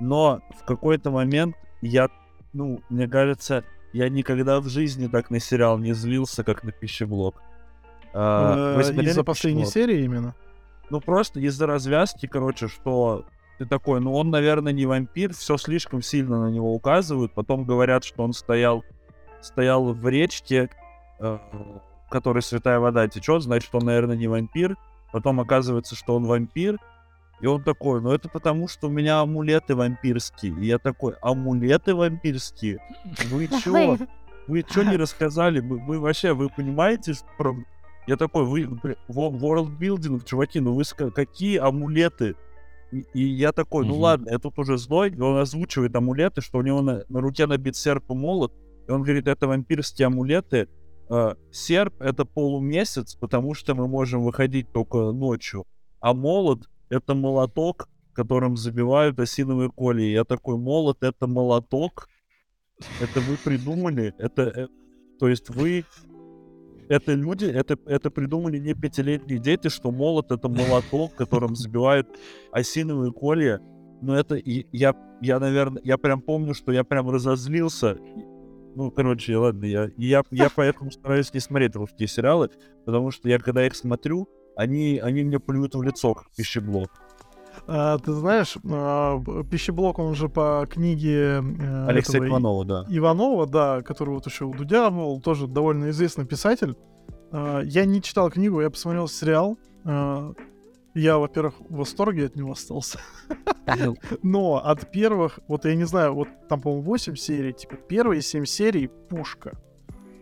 Но 0.00 0.42
в 0.58 0.64
какой-то 0.64 1.10
момент 1.10 1.56
я, 1.80 2.08
ну, 2.52 2.80
мне 2.90 3.08
кажется, 3.08 3.64
я 3.92 4.08
никогда 4.08 4.60
в 4.60 4.68
жизни 4.68 5.06
так 5.06 5.30
на 5.30 5.40
сериал 5.40 5.78
не 5.78 5.92
злился, 5.92 6.44
как 6.44 6.64
на 6.64 6.72
пищеблок. 6.72 7.42
А, 8.12 8.78
э, 8.78 9.02
из-за 9.02 9.24
последней 9.24 9.66
серии 9.66 10.04
именно? 10.04 10.34
Ну, 10.90 11.00
просто 11.00 11.40
из-за 11.40 11.66
развязки, 11.66 12.26
короче, 12.26 12.68
что 12.68 13.24
ты 13.58 13.66
такой, 13.66 14.00
ну, 14.00 14.14
он, 14.14 14.30
наверное, 14.30 14.72
не 14.72 14.86
вампир, 14.86 15.32
все 15.34 15.56
слишком 15.56 16.02
сильно 16.02 16.44
на 16.46 16.50
него 16.50 16.74
указывают, 16.74 17.32
потом 17.32 17.64
говорят, 17.64 18.04
что 18.04 18.24
он 18.24 18.32
стоял, 18.32 18.84
стоял 19.40 19.92
в 19.92 20.08
речке, 20.08 20.70
э, 21.20 21.38
в 22.06 22.10
которой 22.10 22.42
святая 22.42 22.80
вода 22.80 23.06
течет, 23.06 23.42
значит, 23.42 23.72
он, 23.72 23.84
наверное, 23.84 24.16
не 24.16 24.26
вампир, 24.26 24.76
потом 25.12 25.40
оказывается, 25.40 25.94
что 25.94 26.16
он 26.16 26.24
вампир, 26.24 26.78
и 27.40 27.46
он 27.46 27.62
такой, 27.62 28.00
ну 28.00 28.12
это 28.12 28.28
потому, 28.28 28.68
что 28.68 28.88
у 28.88 28.90
меня 28.90 29.20
амулеты 29.20 29.74
вампирские. 29.74 30.54
И 30.60 30.66
я 30.66 30.78
такой, 30.78 31.14
амулеты 31.22 31.94
вампирские? 31.94 32.80
Вы 33.30 33.48
чё? 33.62 33.96
Вы 34.46 34.62
чё 34.62 34.82
не 34.82 34.96
рассказали? 34.98 35.60
Вы, 35.60 35.78
вы 35.78 35.98
вообще, 35.98 36.34
вы 36.34 36.50
понимаете, 36.50 37.14
что... 37.14 37.26
Про... 37.38 37.56
Я 38.06 38.16
такой, 38.16 38.44
вы, 38.44 38.64
world 39.08 39.78
building, 39.78 40.24
чуваки, 40.24 40.60
ну 40.60 40.74
вы 40.74 40.82
какие 41.10 41.58
амулеты? 41.58 42.34
И, 42.92 43.04
и 43.14 43.22
я 43.22 43.52
такой, 43.52 43.86
ну 43.86 43.96
ладно, 43.96 44.30
я 44.30 44.38
тут 44.38 44.58
уже 44.58 44.76
злой, 44.76 45.10
и 45.10 45.20
он 45.20 45.38
озвучивает 45.38 45.94
амулеты, 45.94 46.40
что 46.40 46.58
у 46.58 46.62
него 46.62 46.82
на, 46.82 47.04
на 47.08 47.20
руке 47.20 47.46
набит 47.46 47.76
серп 47.76 48.10
и 48.10 48.14
молот, 48.14 48.52
и 48.88 48.90
он 48.90 49.02
говорит, 49.02 49.28
это 49.28 49.46
вампирские 49.46 50.06
амулеты, 50.06 50.68
э, 51.08 51.34
серп 51.52 52.02
это 52.02 52.24
полумесяц, 52.24 53.14
потому 53.14 53.54
что 53.54 53.74
мы 53.76 53.86
можем 53.86 54.24
выходить 54.24 54.72
только 54.72 55.12
ночью, 55.12 55.66
а 56.00 56.14
молот 56.14 56.68
это 56.90 57.14
молоток, 57.14 57.88
которым 58.12 58.56
забивают 58.56 59.18
осиновые 59.18 59.70
коли. 59.70 60.02
я 60.02 60.24
такой, 60.24 60.58
молот— 60.58 60.98
это 61.02 61.26
молоток? 61.26 62.08
Это 63.00 63.20
вы 63.20 63.36
придумали? 63.36 64.14
Это, 64.18 64.42
это... 64.42 64.68
То 65.18 65.28
есть 65.28 65.48
вы... 65.50 65.84
Это 66.88 67.14
люди, 67.14 67.44
это, 67.44 67.78
это 67.86 68.10
придумали 68.10 68.58
не 68.58 68.74
пятилетние 68.74 69.38
дети, 69.38 69.68
что 69.68 69.92
молот— 69.92 70.30
это 70.32 70.48
молоток, 70.48 71.14
которым 71.14 71.54
забивают 71.54 72.08
осиновые 72.50 73.12
колья. 73.12 73.60
но 74.02 74.16
это 74.16 74.34
я, 74.44 74.96
я, 75.20 75.38
наверное, 75.38 75.80
я 75.84 75.98
прям 75.98 76.20
помню, 76.20 76.52
что 76.52 76.72
я 76.72 76.82
прям 76.82 77.08
разозлился. 77.08 77.96
Ну, 78.74 78.90
короче, 78.90 79.36
ладно, 79.36 79.66
я, 79.66 79.90
я, 79.96 80.22
я 80.30 80.48
поэтому 80.54 80.90
стараюсь 80.90 81.32
не 81.32 81.40
смотреть 81.40 81.76
русские 81.76 82.08
сериалы, 82.08 82.50
потому 82.84 83.12
что 83.12 83.28
я, 83.28 83.38
когда 83.38 83.64
их 83.64 83.76
смотрю, 83.76 84.28
они, 84.60 84.98
они 84.98 85.24
мне 85.24 85.38
плюют 85.38 85.74
в 85.74 85.82
лицо, 85.82 86.14
как 86.14 86.30
пищеблок. 86.36 86.90
А, 87.66 87.98
ты 87.98 88.12
знаешь, 88.12 88.56
а, 88.64 89.20
пищеблок, 89.50 89.98
он 89.98 90.14
же 90.14 90.28
по 90.28 90.66
книге 90.70 91.42
э, 91.42 91.86
Алексея 91.88 92.26
Иванова, 92.26 92.64
да. 92.64 92.86
Иванова, 92.88 93.46
да, 93.46 93.82
который 93.82 94.10
вот 94.10 94.26
еще 94.26 94.44
у 94.44 94.52
Дудя 94.52 94.90
был, 94.90 95.20
тоже 95.20 95.46
довольно 95.46 95.90
известный 95.90 96.26
писатель. 96.26 96.76
А, 97.32 97.60
я 97.60 97.84
не 97.84 98.02
читал 98.02 98.30
книгу, 98.30 98.60
я 98.60 98.70
посмотрел 98.70 99.08
сериал. 99.08 99.58
А, 99.84 100.32
я, 100.94 101.18
во-первых, 101.18 101.54
в 101.60 101.76
восторге 101.76 102.26
от 102.26 102.36
него 102.36 102.52
остался. 102.52 102.98
Но 104.22 104.56
от 104.56 104.90
первых, 104.90 105.38
вот 105.48 105.64
я 105.64 105.74
не 105.74 105.84
знаю, 105.84 106.14
вот 106.14 106.28
там, 106.48 106.60
по-моему, 106.60 106.84
8 106.84 107.14
серий, 107.14 107.52
типа 107.52 107.76
первые 107.76 108.22
7 108.22 108.44
серий 108.44 108.88
пушка. 108.88 109.58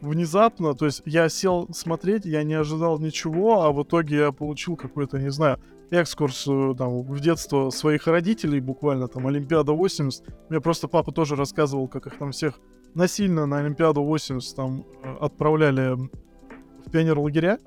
Внезапно, 0.01 0.75
то 0.75 0.87
есть 0.87 1.03
я 1.07 1.29
сел 1.29 1.69
смотреть, 1.73 2.25
я 2.25 2.45
не 2.45 2.55
ожидал 2.55 3.01
ничего, 3.01 3.63
а 3.63 3.73
в 3.73 3.83
итоге 3.83 4.17
я 4.17 4.33
получил 4.33 4.77
какой-то, 4.77 5.19
не 5.19 5.31
знаю, 5.31 5.59
экскурс 5.91 6.47
э, 6.47 6.75
там, 6.77 7.03
в 7.03 7.21
детство 7.21 7.71
своих 7.71 8.07
родителей, 8.07 8.61
буквально 8.61 9.09
там 9.09 9.27
Олимпиада 9.27 9.73
80. 9.73 10.25
Мне 10.51 10.61
просто 10.61 10.89
папа 10.89 11.13
тоже 11.13 11.35
рассказывал, 11.35 11.89
как 11.89 12.07
их 12.07 12.17
там 12.19 12.31
всех 12.31 12.61
насильно 12.95 13.47
на 13.47 13.59
Олимпиаду 13.59 14.03
80 14.03 14.57
там 14.57 14.85
э, 15.03 15.17
отправляли 15.21 15.97
в 15.97 16.91
пионер-лагеря 16.91 17.59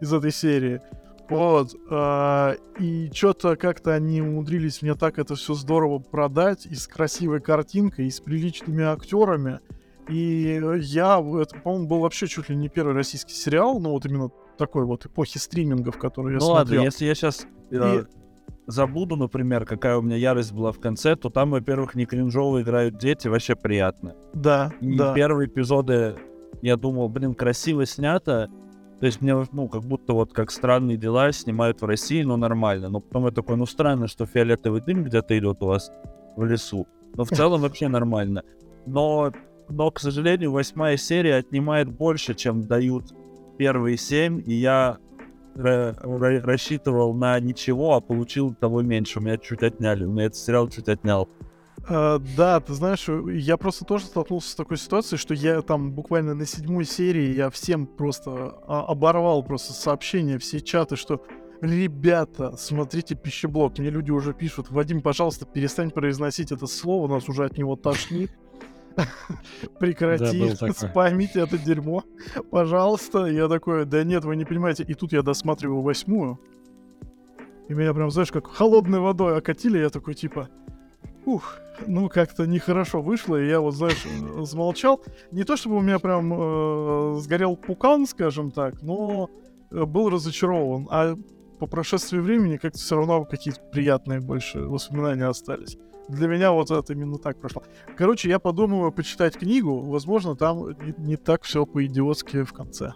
из 0.00 0.12
этой 0.12 0.32
серии. 0.32 0.80
Вот. 1.28 1.74
Э, 1.90 2.56
и 2.78 3.10
что-то 3.12 3.56
как-то 3.56 3.92
они 3.94 4.20
умудрились 4.20 4.82
мне 4.82 4.94
так 4.94 5.18
это 5.18 5.34
все 5.34 5.54
здорово 5.54 5.98
продать, 5.98 6.66
и 6.66 6.74
с 6.74 6.86
красивой 6.86 7.40
картинкой, 7.40 8.06
и 8.06 8.10
с 8.10 8.20
приличными 8.20 8.84
актерами. 8.84 9.60
И 10.08 10.60
я, 10.80 11.18
это, 11.40 11.56
по-моему, 11.60 11.86
был 11.86 12.00
вообще 12.00 12.26
чуть 12.26 12.48
ли 12.48 12.56
не 12.56 12.68
первый 12.68 12.94
российский 12.94 13.32
сериал, 13.32 13.80
ну 13.80 13.90
вот 13.90 14.04
именно 14.06 14.30
такой 14.58 14.84
вот 14.84 15.06
эпохи 15.06 15.38
стримингов, 15.38 15.98
которые 15.98 16.34
я 16.34 16.40
ну, 16.40 16.46
смотрел. 16.46 16.80
ладно, 16.80 16.84
если 16.84 17.06
я 17.06 17.14
сейчас 17.14 17.46
и... 17.70 17.76
э, 17.76 18.04
забуду, 18.66 19.16
например, 19.16 19.64
какая 19.64 19.96
у 19.96 20.02
меня 20.02 20.16
ярость 20.16 20.52
была 20.52 20.72
в 20.72 20.78
конце, 20.78 21.16
то 21.16 21.30
там, 21.30 21.50
во-первых, 21.50 21.94
не 21.94 22.06
кринжово 22.06 22.62
играют 22.62 22.98
дети, 22.98 23.28
вообще 23.28 23.56
приятно. 23.56 24.14
Да, 24.34 24.72
и 24.80 24.96
да. 24.96 25.14
первые 25.14 25.48
эпизоды 25.48 26.16
я 26.62 26.76
думал, 26.76 27.08
блин, 27.08 27.34
красиво 27.34 27.86
снято, 27.86 28.50
то 29.00 29.06
есть 29.06 29.20
мне, 29.20 29.34
ну, 29.52 29.68
как 29.68 29.82
будто 29.82 30.12
вот 30.12 30.32
как 30.32 30.50
странные 30.50 30.96
дела 30.96 31.32
снимают 31.32 31.82
в 31.82 31.84
России, 31.84 32.22
но 32.22 32.36
нормально. 32.36 32.88
Но 32.88 33.00
потом 33.00 33.26
я 33.26 33.32
такой, 33.32 33.56
ну, 33.56 33.66
странно, 33.66 34.08
что 34.08 34.24
фиолетовый 34.24 34.80
дым 34.80 35.04
где-то 35.04 35.36
идет 35.38 35.62
у 35.62 35.66
вас 35.66 35.90
в 36.36 36.44
лесу. 36.44 36.86
Но 37.16 37.24
в 37.24 37.28
целом 37.28 37.60
вообще 37.60 37.88
нормально. 37.88 38.44
Но, 38.86 39.32
но, 39.68 39.90
к 39.90 40.00
сожалению, 40.00 40.52
восьмая 40.52 40.96
серия 40.96 41.36
отнимает 41.36 41.90
больше, 41.90 42.34
чем 42.34 42.62
дают 42.62 43.14
первые 43.58 43.96
семь, 43.96 44.42
и 44.44 44.54
я 44.54 44.98
рассчитывал 45.54 47.14
на 47.14 47.38
ничего, 47.38 47.94
а 47.94 48.00
получил 48.00 48.54
того 48.54 48.82
меньше. 48.82 49.20
У 49.20 49.22
меня 49.22 49.36
чуть 49.36 49.62
отняли. 49.62 50.04
У 50.04 50.10
меня 50.10 50.26
этот 50.26 50.38
сериал 50.38 50.68
чуть 50.68 50.88
отнял. 50.88 51.28
Uh, 51.88 52.24
да, 52.34 52.60
ты 52.60 52.72
знаешь, 52.72 53.06
я 53.08 53.58
просто 53.58 53.84
тоже 53.84 54.06
столкнулся 54.06 54.50
с 54.50 54.54
такой 54.54 54.78
ситуацией, 54.78 55.18
что 55.18 55.34
я 55.34 55.60
там 55.60 55.92
буквально 55.92 56.34
на 56.34 56.46
седьмой 56.46 56.86
серии 56.86 57.34
я 57.34 57.50
всем 57.50 57.86
просто 57.86 58.54
а, 58.66 58.86
оборвал 58.86 59.42
просто 59.42 59.74
сообщения, 59.74 60.38
все 60.38 60.60
чаты, 60.60 60.96
что 60.96 61.20
ребята, 61.60 62.56
смотрите 62.56 63.14
пищеблок. 63.16 63.78
Мне 63.78 63.90
люди 63.90 64.10
уже 64.10 64.32
пишут, 64.32 64.70
Вадим, 64.70 65.02
пожалуйста, 65.02 65.44
перестань 65.44 65.90
произносить 65.90 66.52
это 66.52 66.66
слово, 66.66 67.06
нас 67.06 67.28
уже 67.28 67.44
от 67.44 67.58
него 67.58 67.76
тошнит. 67.76 68.30
Прекрати 69.78 70.54
да, 70.60 70.72
спамить 70.72 71.36
это 71.36 71.58
дерьмо, 71.58 72.04
пожалуйста. 72.50 73.26
Я 73.26 73.48
такой, 73.48 73.84
да 73.84 74.04
нет, 74.04 74.24
вы 74.24 74.36
не 74.36 74.44
понимаете. 74.44 74.84
И 74.84 74.94
тут 74.94 75.12
я 75.12 75.22
досматриваю 75.22 75.82
восьмую. 75.82 76.40
И 77.68 77.74
меня 77.74 77.94
прям, 77.94 78.10
знаешь, 78.10 78.30
как 78.30 78.46
холодной 78.46 79.00
водой 79.00 79.36
окатили. 79.36 79.78
Я 79.78 79.88
такой, 79.88 80.14
типа, 80.14 80.48
ух, 81.24 81.56
ну 81.86 82.08
как-то 82.08 82.46
нехорошо 82.46 83.00
вышло, 83.00 83.40
и 83.40 83.48
я 83.48 83.60
вот, 83.60 83.74
знаешь, 83.74 84.06
замолчал. 84.46 85.02
Не 85.32 85.44
то 85.44 85.56
чтобы 85.56 85.76
у 85.76 85.80
меня 85.80 85.98
прям 85.98 86.32
э, 86.32 87.20
сгорел 87.20 87.56
пукан, 87.56 88.06
скажем 88.06 88.50
так, 88.50 88.82
но 88.82 89.30
э, 89.70 89.84
был 89.84 90.10
разочарован. 90.10 90.86
А 90.90 91.16
по 91.58 91.66
прошествии 91.66 92.18
времени 92.18 92.56
как-то 92.56 92.78
все 92.78 92.96
равно 92.96 93.24
какие-то 93.24 93.60
приятные 93.72 94.20
больше 94.20 94.60
воспоминания 94.60 95.26
остались. 95.26 95.78
Для 96.08 96.28
меня 96.28 96.52
вот 96.52 96.70
это 96.70 96.92
именно 96.92 97.18
так 97.18 97.40
прошло. 97.40 97.62
Короче, 97.96 98.28
я 98.28 98.38
подумываю 98.38 98.92
почитать 98.92 99.36
книгу. 99.36 99.80
Возможно, 99.80 100.36
там 100.36 100.70
не, 100.70 100.94
не 100.98 101.16
так 101.16 101.42
все 101.42 101.64
по-идиотски 101.64 102.42
в 102.42 102.52
конце. 102.52 102.92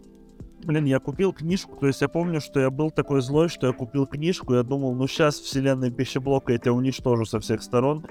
Блин, 0.65 0.85
я 0.85 0.99
купил 0.99 1.33
книжку, 1.33 1.77
то 1.77 1.87
есть 1.87 2.01
я 2.01 2.09
помню, 2.09 2.41
что 2.41 2.59
я 2.59 2.71
был 2.71 2.91
такой 2.91 3.23
злой, 3.23 3.49
что 3.49 3.69
я 3.69 3.73
купил 3.73 4.07
книжку, 4.07 4.55
я 4.55 4.65
думал, 4.65 4.95
ну 4.95 5.07
сейчас 5.07 5.39
вселенная 5.39 5.93
пищеблока 5.93 6.53
я 6.53 6.59
тебя 6.59 6.73
уничтожу 6.73 7.25
со 7.25 7.39
всех 7.39 7.63
сторон. 7.63 8.05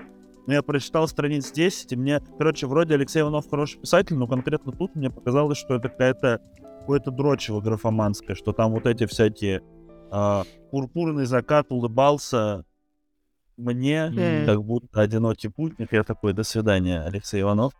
Но 0.48 0.53
я 0.53 0.64
прочитал 0.64 1.10
страниц 1.10 1.52
10, 1.52 1.91
и 1.91 1.95
мне, 1.98 2.22
короче, 2.38 2.68
вроде 2.68 2.95
Алексей 2.95 3.22
Иванов 3.22 3.49
хороший 3.49 3.82
писатель, 3.82 4.15
но 4.15 4.28
конкретно 4.28 4.72
тут 4.72 4.95
мне 4.95 5.10
показалось, 5.10 5.57
что 5.57 5.76
это 5.76 5.90
какая-то 5.90 6.41
какое-то 6.80 7.11
дрочево 7.11 7.60
графоманское, 7.60 8.34
что 8.34 8.53
там 8.53 8.72
вот 8.72 8.86
эти 8.86 9.06
всякие 9.07 9.61
э, 10.10 10.44
пурпурный 10.72 11.26
закат 11.26 11.69
улыбался 11.69 12.64
мне, 13.58 14.12
mm. 14.14 14.46
как 14.46 14.64
будто 14.64 15.02
одинокий 15.02 15.50
путник. 15.50 15.92
Я 15.92 16.04
такой, 16.04 16.34
до 16.34 16.44
свидания, 16.44 17.02
Алексей 17.02 17.42
Иванов. 17.42 17.74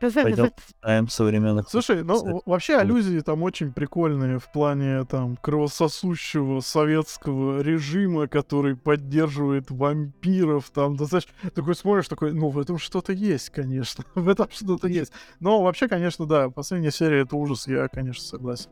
Пойдем 0.00 0.50
читаем 0.66 1.08
современных... 1.08 1.68
Слушай, 1.68 2.02
ну 2.02 2.42
вообще 2.44 2.76
аллюзии 2.76 3.20
там 3.20 3.44
очень 3.44 3.72
прикольные 3.72 4.40
в 4.40 4.50
плане 4.50 5.04
там 5.04 5.36
кровососущего 5.36 6.58
советского 6.58 7.60
режима, 7.60 8.26
который 8.26 8.74
поддерживает 8.74 9.70
вампиров, 9.70 10.70
там, 10.70 10.96
да 10.96 11.04
знаешь, 11.04 11.28
такой 11.54 11.76
смотришь, 11.76 12.08
такой, 12.08 12.32
ну 12.32 12.48
в 12.48 12.58
этом 12.58 12.78
что-то 12.78 13.12
есть, 13.12 13.50
конечно, 13.50 14.04
в 14.16 14.28
этом 14.28 14.48
что-то 14.50 14.88
есть. 14.88 15.12
Но 15.38 15.62
вообще, 15.62 15.86
конечно, 15.86 16.26
да, 16.26 16.50
последняя 16.50 16.90
серия 16.90 17.20
это 17.20 17.36
ужас, 17.36 17.68
я, 17.68 17.86
конечно, 17.86 18.24
согласен. 18.24 18.70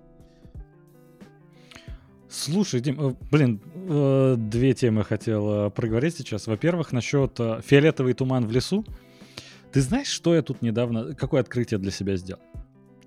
Слушай, 2.31 2.81
Дим, 2.81 3.01
э, 3.01 3.15
блин, 3.31 3.61
э, 3.74 4.36
две 4.39 4.73
темы 4.73 5.05
хотел 5.05 5.66
э, 5.66 5.70
проговорить 5.70 6.16
сейчас. 6.16 6.47
Во-первых, 6.47 6.93
насчет 6.93 7.36
фиолетовый 7.36 8.15
туман 8.15 8.47
в 8.47 8.52
лесу. 8.52 8.85
Ты 9.73 9.81
знаешь, 9.81 10.09
что 10.09 10.35
я 10.35 10.43
тут 10.43 10.62
недавно, 10.62 11.15
какое 11.15 11.40
открытие 11.40 11.78
для 11.78 11.90
себя 11.90 12.16
сделал? 12.16 12.40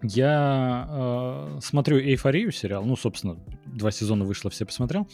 Я 0.02 0.88
э, 0.90 1.60
смотрю 1.62 1.98
«Эйфорию» 1.98 2.52
сериал, 2.52 2.84
ну, 2.86 2.98
собственно, 2.98 3.38
два 3.66 3.92
сезона 3.92 4.26
вышло, 4.26 4.50
все 4.50 4.66
посмотрел, 4.66 5.08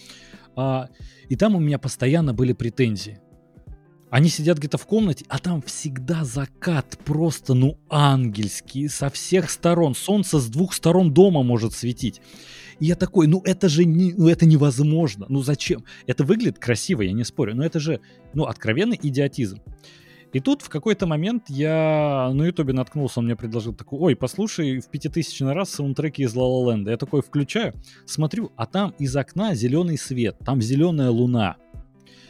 э, 0.58 0.86
и 1.28 1.36
там 1.36 1.56
у 1.56 1.60
меня 1.60 1.78
постоянно 1.78 2.34
были 2.34 2.54
претензии. 2.54 3.20
Они 4.10 4.30
сидят 4.30 4.58
где-то 4.58 4.80
в 4.80 4.88
комнате, 4.88 5.26
а 5.30 5.38
там 5.38 5.62
всегда 5.62 6.24
закат 6.24 6.98
просто, 7.06 7.54
ну, 7.54 7.78
ангельский, 7.90 8.90
со 8.90 9.12
всех 9.12 9.52
сторон. 9.52 9.94
Солнце 9.94 10.40
с 10.40 10.50
двух 10.50 10.74
сторон 10.74 11.14
дома 11.14 11.44
может 11.44 11.74
светить. 11.74 12.20
И 12.80 12.86
я 12.86 12.96
такой, 12.96 13.28
ну 13.28 13.42
это 13.46 13.70
же 13.70 13.86
не, 13.86 14.14
ну 14.14 14.28
это 14.28 14.46
невозможно, 14.46 15.26
ну 15.30 15.42
зачем? 15.42 15.84
Это 16.08 16.24
выглядит 16.24 16.60
красиво, 16.60 17.02
я 17.02 17.12
не 17.12 17.24
спорю, 17.24 17.56
но 17.56 17.66
это 17.66 17.80
же, 17.80 18.00
ну, 18.34 18.46
откровенный 18.46 19.00
идиотизм. 19.02 19.60
И 20.32 20.40
тут 20.40 20.62
в 20.62 20.70
какой-то 20.70 21.08
момент 21.08 21.46
я 21.48 22.30
на 22.34 22.44
ютубе 22.44 22.74
наткнулся, 22.74 23.20
он 23.20 23.26
мне 23.26 23.36
предложил 23.36 23.74
такой, 23.74 24.00
ой, 24.00 24.16
послушай 24.16 24.80
в 24.80 24.88
пятитысячный 24.88 25.54
раз 25.54 25.72
саундтреки 25.72 26.24
из 26.24 26.36
La 26.36 26.42
La 26.42 26.90
Я 26.90 26.98
такой 26.98 27.22
включаю, 27.22 27.74
смотрю, 28.06 28.52
а 28.56 28.68
там 28.68 28.94
из 29.00 29.16
окна 29.16 29.56
зеленый 29.56 29.98
свет, 29.98 30.38
там 30.46 30.62
зеленая 30.62 31.10
луна. 31.10 31.58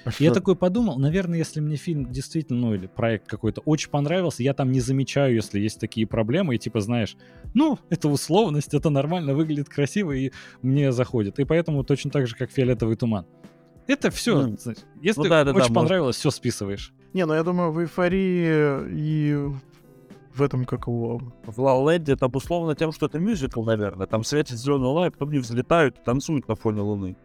А 0.05 0.11
я 0.19 0.33
такой 0.33 0.55
подумал, 0.55 0.97
наверное, 0.97 1.37
если 1.37 1.59
мне 1.59 1.75
фильм 1.75 2.11
действительно, 2.11 2.59
ну 2.59 2.73
или 2.73 2.87
проект 2.87 3.27
какой-то 3.27 3.61
очень 3.61 3.89
понравился, 3.89 4.43
я 4.43 4.53
там 4.53 4.71
не 4.71 4.79
замечаю, 4.79 5.35
если 5.35 5.59
есть 5.59 5.79
такие 5.79 6.07
проблемы, 6.07 6.55
и 6.55 6.57
типа, 6.57 6.81
знаешь, 6.81 7.17
ну, 7.53 7.79
это 7.89 8.07
условность, 8.07 8.73
это 8.73 8.89
нормально, 8.89 9.33
выглядит 9.33 9.69
красиво, 9.69 10.11
и 10.11 10.31
мне 10.61 10.91
заходит. 10.91 11.39
И 11.39 11.43
поэтому 11.43 11.83
точно 11.83 12.11
так 12.11 12.27
же, 12.27 12.35
как 12.35 12.51
фиолетовый 12.51 12.95
туман. 12.95 13.25
Это 13.87 14.11
все, 14.11 14.39
ну, 14.39 14.55
если 15.01 15.21
ну, 15.21 15.29
да, 15.29 15.43
да, 15.43 15.51
очень 15.51 15.73
да, 15.73 15.79
понравилось, 15.81 16.17
может... 16.17 16.19
все 16.19 16.31
списываешь. 16.31 16.93
Не, 17.13 17.25
ну 17.25 17.33
я 17.33 17.43
думаю, 17.43 17.71
в 17.71 17.81
эйфории 17.81 18.87
и 18.91 19.49
в 20.33 20.41
этом 20.41 20.65
как 20.65 20.87
его... 20.87 21.19
В 21.43 21.59
La 21.59 22.13
это 22.13 22.25
обусловлено 22.25 22.75
тем, 22.75 22.91
что 22.91 23.07
это 23.07 23.19
мюзикл, 23.19 23.63
наверное. 23.63 24.07
Там 24.07 24.23
светит 24.23 24.57
зеленый 24.57 24.89
лай, 24.89 25.11
потом 25.11 25.29
они 25.29 25.39
взлетают 25.39 25.97
и 25.97 26.03
танцуют 26.03 26.47
на 26.47 26.55
фоне 26.55 26.81
луны. 26.81 27.17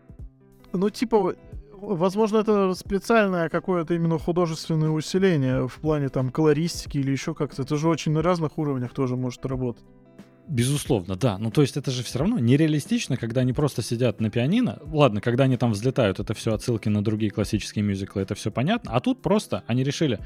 Ну, 0.73 0.91
типа, 0.91 1.35
возможно, 1.85 2.39
это 2.39 2.75
специальное 2.75 3.49
какое-то 3.49 3.95
именно 3.95 4.19
художественное 4.19 4.91
усиление 4.91 5.69
в 5.69 5.75
плане 5.77 6.09
там 6.09 6.31
колористики 6.31 6.99
или 6.99 7.11
еще 7.11 7.35
как-то. 7.35 7.63
Это 7.63 7.77
же 7.77 7.89
очень 7.89 8.13
на 8.13 8.23
разных 8.23 8.59
уровнях 8.59 8.93
тоже 8.93 9.17
может 9.17 9.45
работать. 9.47 9.85
Безусловно, 10.47 11.17
да. 11.17 11.39
Ну, 11.39 11.51
то 11.51 11.63
есть 11.63 11.77
это 11.79 11.91
же 11.91 12.03
все 12.03 12.19
равно 12.19 12.39
нереалистично, 12.39 13.17
когда 13.17 13.41
они 13.41 13.55
просто 13.55 13.81
сидят 13.81 14.21
на 14.21 14.29
пианино. 14.29 14.79
Ладно, 14.85 15.23
когда 15.23 15.45
они 15.45 15.57
там 15.57 15.73
взлетают, 15.73 16.21
это 16.21 16.35
все 16.35 16.53
отсылки 16.53 16.91
на 16.91 17.03
другие 17.03 17.31
классические 17.31 17.83
мюзиклы, 17.83 18.23
это 18.23 18.35
все 18.35 18.51
понятно. 18.51 18.93
А 18.93 19.01
тут 19.01 19.23
просто 19.23 19.65
они 19.67 19.85
решили 19.85 20.19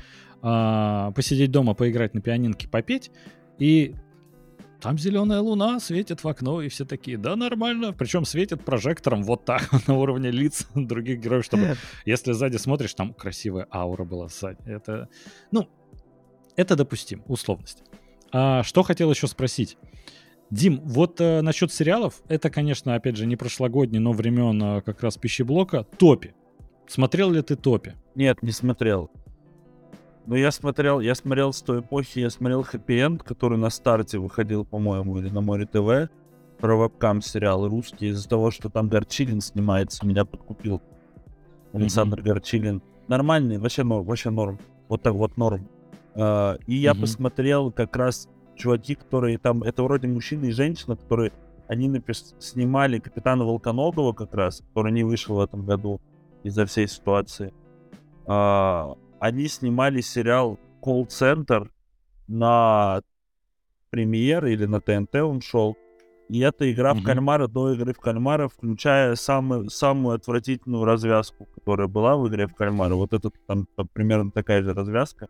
э, 0.42 1.12
посидеть 1.14 1.52
дома, 1.52 1.74
поиграть 1.74 2.14
на 2.14 2.20
пианинке, 2.20 2.66
попеть, 2.66 3.12
и 3.58 3.94
там 4.80 4.98
зеленая 4.98 5.40
луна 5.40 5.80
светит 5.80 6.22
в 6.22 6.28
окно, 6.28 6.62
и 6.62 6.68
все 6.68 6.84
такие, 6.84 7.18
да, 7.18 7.36
нормально. 7.36 7.92
Причем 7.92 8.24
светит 8.24 8.64
прожектором 8.64 9.22
вот 9.22 9.44
так, 9.44 9.68
на 9.88 9.94
уровне 9.94 10.30
лиц 10.30 10.66
других 10.74 11.20
героев, 11.20 11.44
чтобы, 11.44 11.76
если 12.04 12.32
сзади 12.32 12.56
смотришь, 12.56 12.94
там 12.94 13.12
красивая 13.12 13.66
аура 13.72 14.04
была 14.04 14.28
сзади. 14.28 14.58
Это, 14.66 15.08
ну, 15.50 15.68
это 16.56 16.76
допустим, 16.76 17.22
условность. 17.26 17.82
А 18.32 18.62
что 18.62 18.82
хотел 18.82 19.10
еще 19.10 19.26
спросить? 19.26 19.76
Дим, 20.50 20.80
вот 20.84 21.20
э, 21.20 21.42
насчет 21.42 21.72
сериалов, 21.72 22.22
это, 22.28 22.48
конечно, 22.48 22.94
опять 22.94 23.16
же, 23.16 23.26
не 23.26 23.36
прошлогодний, 23.36 23.98
но 23.98 24.12
времен 24.12 24.62
э, 24.62 24.80
как 24.80 25.02
раз 25.02 25.18
пищеблока, 25.18 25.84
Топи. 25.98 26.32
Смотрел 26.86 27.30
ли 27.30 27.42
ты 27.42 27.54
Топи? 27.54 27.94
Нет, 28.14 28.42
не 28.42 28.52
смотрел. 28.52 29.10
Но 30.28 30.36
я 30.36 30.52
смотрел, 30.52 31.00
я 31.00 31.14
смотрел 31.14 31.54
с 31.54 31.62
той 31.62 31.80
эпохи, 31.80 32.18
я 32.18 32.28
смотрел 32.28 32.60
Happy 32.60 32.98
End, 32.98 33.24
который 33.24 33.56
на 33.56 33.70
старте 33.70 34.18
выходил, 34.18 34.62
по-моему, 34.62 35.16
или 35.16 35.30
на 35.30 35.40
Море 35.40 35.64
ТВ, 35.64 36.12
про 36.58 36.76
вебкам 36.76 37.22
сериал 37.22 37.66
русский, 37.66 38.08
из-за 38.08 38.28
того, 38.28 38.50
что 38.50 38.68
там 38.68 38.88
Горчилин 38.88 39.40
снимается, 39.40 40.04
меня 40.04 40.26
подкупил. 40.26 40.82
Александр 41.72 42.20
mm-hmm. 42.20 42.24
Горчилин. 42.24 42.82
Нормальный, 43.08 43.56
вообще 43.56 43.84
норм, 43.84 44.04
вообще 44.04 44.28
норм. 44.28 44.58
Вот 44.88 45.00
так 45.00 45.14
вот 45.14 45.38
норм. 45.38 45.66
Uh, 46.14 46.60
и 46.66 46.74
я 46.74 46.92
mm-hmm. 46.92 47.00
посмотрел 47.00 47.72
как 47.72 47.96
раз 47.96 48.28
чуваки, 48.54 48.96
которые 48.96 49.38
там, 49.38 49.62
это 49.62 49.82
вроде 49.82 50.08
мужчина 50.08 50.44
и 50.44 50.50
женщина, 50.50 50.96
которые, 50.96 51.32
они 51.68 51.88
напис... 51.88 52.34
снимали 52.38 52.98
Капитана 52.98 53.46
Волконогова 53.46 54.12
как 54.12 54.34
раз, 54.34 54.62
который 54.68 54.92
не 54.92 55.04
вышел 55.04 55.36
в 55.36 55.40
этом 55.40 55.64
году 55.64 56.02
из-за 56.42 56.66
всей 56.66 56.86
ситуации. 56.86 57.54
А, 58.26 58.94
они 59.20 59.48
снимали 59.48 60.00
сериал 60.00 60.58
Колл-центр 60.80 61.70
на 62.28 63.02
премьер 63.90 64.46
или 64.46 64.66
на 64.66 64.80
ТНТ 64.80 65.16
он 65.16 65.40
шел. 65.40 65.76
И 66.28 66.40
это 66.40 66.70
игра 66.70 66.92
mm-hmm. 66.92 67.00
в 67.00 67.04
кальмара 67.04 67.48
до 67.48 67.72
игры 67.72 67.94
в 67.94 68.00
кальмара, 68.00 68.48
включая 68.48 69.14
самую, 69.14 69.70
самую 69.70 70.16
отвратительную 70.16 70.84
развязку, 70.84 71.46
которая 71.54 71.88
была 71.88 72.16
в 72.16 72.28
игре 72.28 72.46
в 72.46 72.54
кальмара. 72.54 72.94
Вот 72.94 73.14
это 73.14 73.30
там, 73.46 73.66
там 73.76 73.88
примерно 73.92 74.30
такая 74.30 74.62
же 74.62 74.74
развязка. 74.74 75.28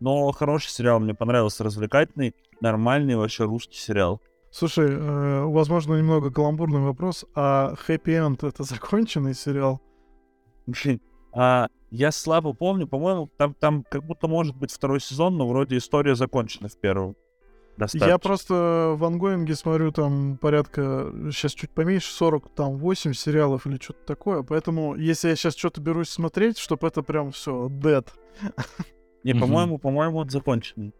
Но 0.00 0.32
хороший 0.32 0.70
сериал, 0.70 0.98
мне 0.98 1.14
понравился, 1.14 1.62
развлекательный, 1.62 2.34
нормальный 2.60 3.14
вообще 3.14 3.44
русский 3.44 3.76
сериал. 3.76 4.20
Слушай, 4.50 4.88
э, 4.90 5.44
возможно, 5.44 5.94
немного 5.94 6.32
каламбурный 6.32 6.80
вопрос, 6.80 7.24
а 7.36 7.74
Happy 7.86 8.06
End 8.06 8.46
это 8.46 8.64
законченный 8.64 9.34
сериал? 9.34 9.80
А, 11.32 11.68
я 11.92 12.10
слабо 12.10 12.54
помню, 12.54 12.88
по-моему, 12.88 13.30
там, 13.36 13.54
там 13.54 13.84
как 13.88 14.02
будто 14.04 14.26
может 14.26 14.56
быть 14.56 14.72
второй 14.72 14.98
сезон, 14.98 15.36
но 15.36 15.46
вроде 15.46 15.76
история 15.76 16.14
закончена 16.14 16.68
в 16.68 16.76
первом. 16.78 17.16
Достаточно. 17.76 18.06
Я 18.06 18.18
просто 18.18 18.94
в 18.96 19.04
ангоинге 19.04 19.54
смотрю 19.54 19.92
там 19.92 20.38
порядка, 20.38 21.12
сейчас 21.30 21.52
чуть 21.52 21.70
поменьше, 21.70 22.10
40, 22.12 22.54
там 22.54 22.78
8 22.78 23.12
сериалов 23.12 23.66
или 23.66 23.78
что-то 23.78 24.06
такое, 24.06 24.42
поэтому 24.42 24.94
если 24.94 25.28
я 25.28 25.36
сейчас 25.36 25.54
что-то 25.54 25.82
берусь 25.82 26.08
смотреть, 26.08 26.56
чтобы 26.56 26.86
это 26.88 27.02
прям 27.02 27.30
все 27.30 27.68
dead. 27.68 28.06
Не, 29.24 29.34
по-моему, 29.34 29.78
по-моему, 29.78 30.18
он 30.18 30.30
закончен. 30.30 30.94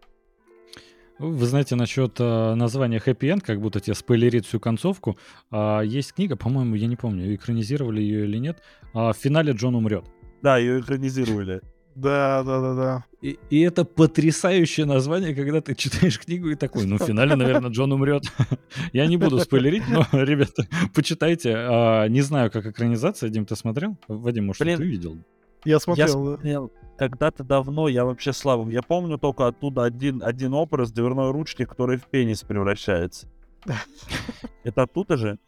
Вы 1.17 1.45
знаете, 1.45 1.75
насчет 1.75 2.19
э, 2.19 2.53
названия 2.55 3.01
Happy 3.03 3.33
End, 3.33 3.41
как 3.41 3.61
будто 3.61 3.79
тебе 3.79 3.95
спойлерит 3.95 4.45
всю 4.45 4.59
концовку. 4.59 5.17
Э, 5.51 5.81
есть 5.83 6.13
книга, 6.13 6.35
по-моему, 6.35 6.75
я 6.75 6.87
не 6.87 6.95
помню, 6.95 7.33
экранизировали 7.35 8.01
ее 8.01 8.25
или 8.25 8.37
нет. 8.37 8.61
Э, 8.93 9.11
в 9.11 9.13
финале 9.13 9.53
Джон 9.53 9.75
умрет. 9.75 10.05
Да, 10.43 10.57
ее 10.57 10.81
экранизировали. 10.81 11.61
Да, 11.95 12.43
да, 12.43 12.59
да, 12.59 12.75
да. 12.75 13.05
И, 13.21 13.39
и 13.49 13.61
это 13.61 13.85
потрясающее 13.85 14.85
название, 14.85 15.33
когда 15.33 15.61
ты 15.61 15.73
читаешь 15.73 16.19
книгу 16.19 16.49
и 16.49 16.55
такой, 16.55 16.85
ну, 16.85 16.97
в 16.97 17.03
финале, 17.03 17.35
наверное, 17.35 17.69
Джон 17.71 17.93
умрет. 17.93 18.23
Я 18.93 19.07
не 19.07 19.17
буду 19.17 19.39
спойлерить, 19.39 19.83
но, 19.87 20.05
ребята, 20.11 20.67
почитайте. 20.93 21.55
А, 21.55 22.07
не 22.07 22.21
знаю, 22.21 22.51
как 22.51 22.65
экранизация. 22.65 23.29
Дим, 23.29 23.45
ты 23.45 23.55
смотрел? 23.55 23.97
Вадим, 24.07 24.47
может, 24.47 24.61
Блин, 24.61 24.77
ты 24.77 24.83
видел? 24.83 25.17
Я 25.65 25.79
смотрел. 25.79 26.07
Я 26.07 26.11
смотрел 26.11 26.71
когда-то 26.97 27.43
давно, 27.43 27.87
я 27.87 28.05
вообще 28.05 28.33
слабым. 28.33 28.69
Я 28.69 28.81
помню 28.81 29.17
только 29.17 29.47
оттуда 29.47 29.83
один, 29.83 30.21
один 30.23 30.53
образ 30.53 30.91
дверной 30.91 31.31
ручки, 31.31 31.65
который 31.65 31.97
в 31.97 32.05
пенис 32.05 32.41
превращается. 32.41 33.27
Это 34.63 34.83
оттуда 34.83 35.17
же? 35.17 35.39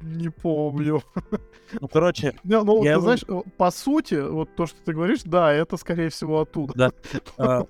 Э, 0.00 0.04
не 0.04 0.28
помню. 0.28 1.02
Ну, 1.80 1.88
короче... 1.88 2.34
Ну, 2.44 2.82
ты 2.82 3.00
знаешь, 3.00 3.24
по 3.56 3.70
сути, 3.70 4.14
вот 4.14 4.54
то, 4.56 4.66
что 4.66 4.76
ты 4.84 4.92
говоришь, 4.92 5.20
да, 5.24 5.52
это, 5.52 5.76
скорее 5.76 6.08
всего, 6.08 6.40
оттуда. 6.40 6.72
Да. 6.74 6.92
А, 7.38 7.66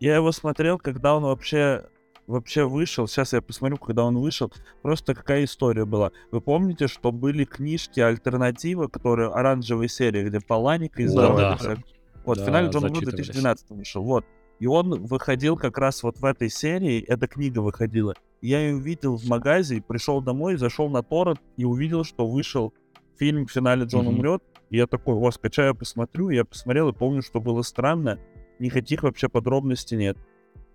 я 0.00 0.16
его 0.16 0.32
смотрел, 0.32 0.78
когда 0.78 1.16
он 1.16 1.22
вообще 1.22 1.84
вообще 2.26 2.64
вышел, 2.64 3.06
сейчас 3.06 3.32
я 3.32 3.40
посмотрю, 3.40 3.78
когда 3.78 4.04
он 4.04 4.18
вышел, 4.18 4.52
просто 4.82 5.14
какая 5.14 5.44
история 5.44 5.84
была. 5.84 6.10
Вы 6.32 6.40
помните, 6.40 6.88
что 6.88 7.12
были 7.12 7.44
книжки 7.44 8.00
альтернативы, 8.00 8.88
которые 8.88 9.30
оранжевые 9.30 9.88
серии, 9.88 10.28
где 10.28 10.40
Паланика 10.40 11.04
издавались? 11.04 11.62
Да, 11.62 11.74
да. 11.76 11.82
Вот, 12.24 12.38
да, 12.38 12.42
в 12.42 12.46
финале 12.46 12.68
Джон 12.68 12.88
Вуд 12.88 12.98
в 12.98 13.10
2012 13.10 13.70
вышел, 13.70 14.02
вот. 14.02 14.24
И 14.58 14.66
он 14.66 15.04
выходил 15.04 15.56
как 15.56 15.78
раз 15.78 16.02
вот 16.02 16.18
в 16.18 16.24
этой 16.24 16.48
серии, 16.50 17.00
эта 17.02 17.26
книга 17.26 17.60
выходила. 17.60 18.14
Я 18.46 18.60
ее 18.60 18.76
увидел 18.76 19.16
в 19.16 19.26
магазе, 19.26 19.82
пришел 19.82 20.22
домой, 20.22 20.56
зашел 20.56 20.88
на 20.88 21.02
торрент 21.02 21.40
и 21.56 21.64
увидел, 21.64 22.04
что 22.04 22.28
вышел 22.28 22.72
фильм 23.18 23.46
в 23.46 23.50
финале 23.50 23.86
Джон 23.86 24.06
mm-hmm. 24.06 24.08
умрет. 24.08 24.42
И 24.70 24.76
я 24.76 24.86
такой, 24.86 25.16
о, 25.16 25.32
скачаю, 25.32 25.74
посмотрю. 25.74 26.28
Я 26.30 26.44
посмотрел 26.44 26.88
и 26.90 26.92
помню, 26.92 27.22
что 27.22 27.40
было 27.40 27.62
странно. 27.62 28.20
Никаких 28.60 29.02
вообще 29.02 29.28
подробностей 29.28 29.96
нет. 29.96 30.16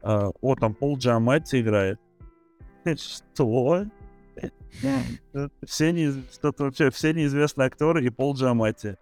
А, 0.01 0.31
о, 0.41 0.55
там 0.55 0.73
Пол 0.73 0.97
Джаматти 0.97 1.61
играет. 1.61 1.97
Что? 2.85 3.85
Все, 5.65 5.91
не... 5.93 6.11
Что-то 6.33 6.65
вообще, 6.65 6.89
все 6.89 7.13
неизвестные 7.13 7.67
актеры 7.67 8.03
и 8.03 8.09
Пол 8.09 8.35
Джаматти. 8.35 8.97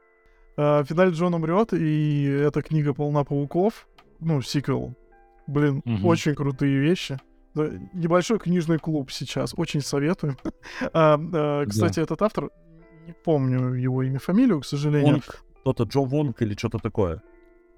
А, 0.57 0.83
Финаль 0.83 1.09
Джон 1.09 1.33
умрет, 1.33 1.73
и 1.73 2.23
эта 2.23 2.61
книга 2.61 2.93
полна 2.93 3.23
пауков. 3.23 3.87
Ну, 4.19 4.43
сиквел. 4.43 4.93
Блин, 5.47 5.81
угу. 5.85 6.07
очень 6.07 6.35
крутые 6.35 6.77
вещи. 6.77 7.17
Небольшой 7.55 8.39
книжный 8.39 8.77
клуб 8.77 9.11
сейчас, 9.11 9.53
очень 9.57 9.81
советую. 9.81 10.37
а, 10.93 11.19
а, 11.33 11.65
кстати, 11.65 11.95
да. 11.95 12.01
этот 12.03 12.21
автор, 12.21 12.49
не 13.05 13.13
помню 13.13 13.73
его 13.73 14.03
имя, 14.03 14.19
фамилию, 14.19 14.61
к 14.61 14.65
сожалению. 14.65 15.13
Вонг. 15.13 15.43
Кто-то 15.61 15.83
Джо 15.83 16.01
Вонг 16.01 16.41
или 16.41 16.55
что-то 16.55 16.77
такое. 16.79 17.21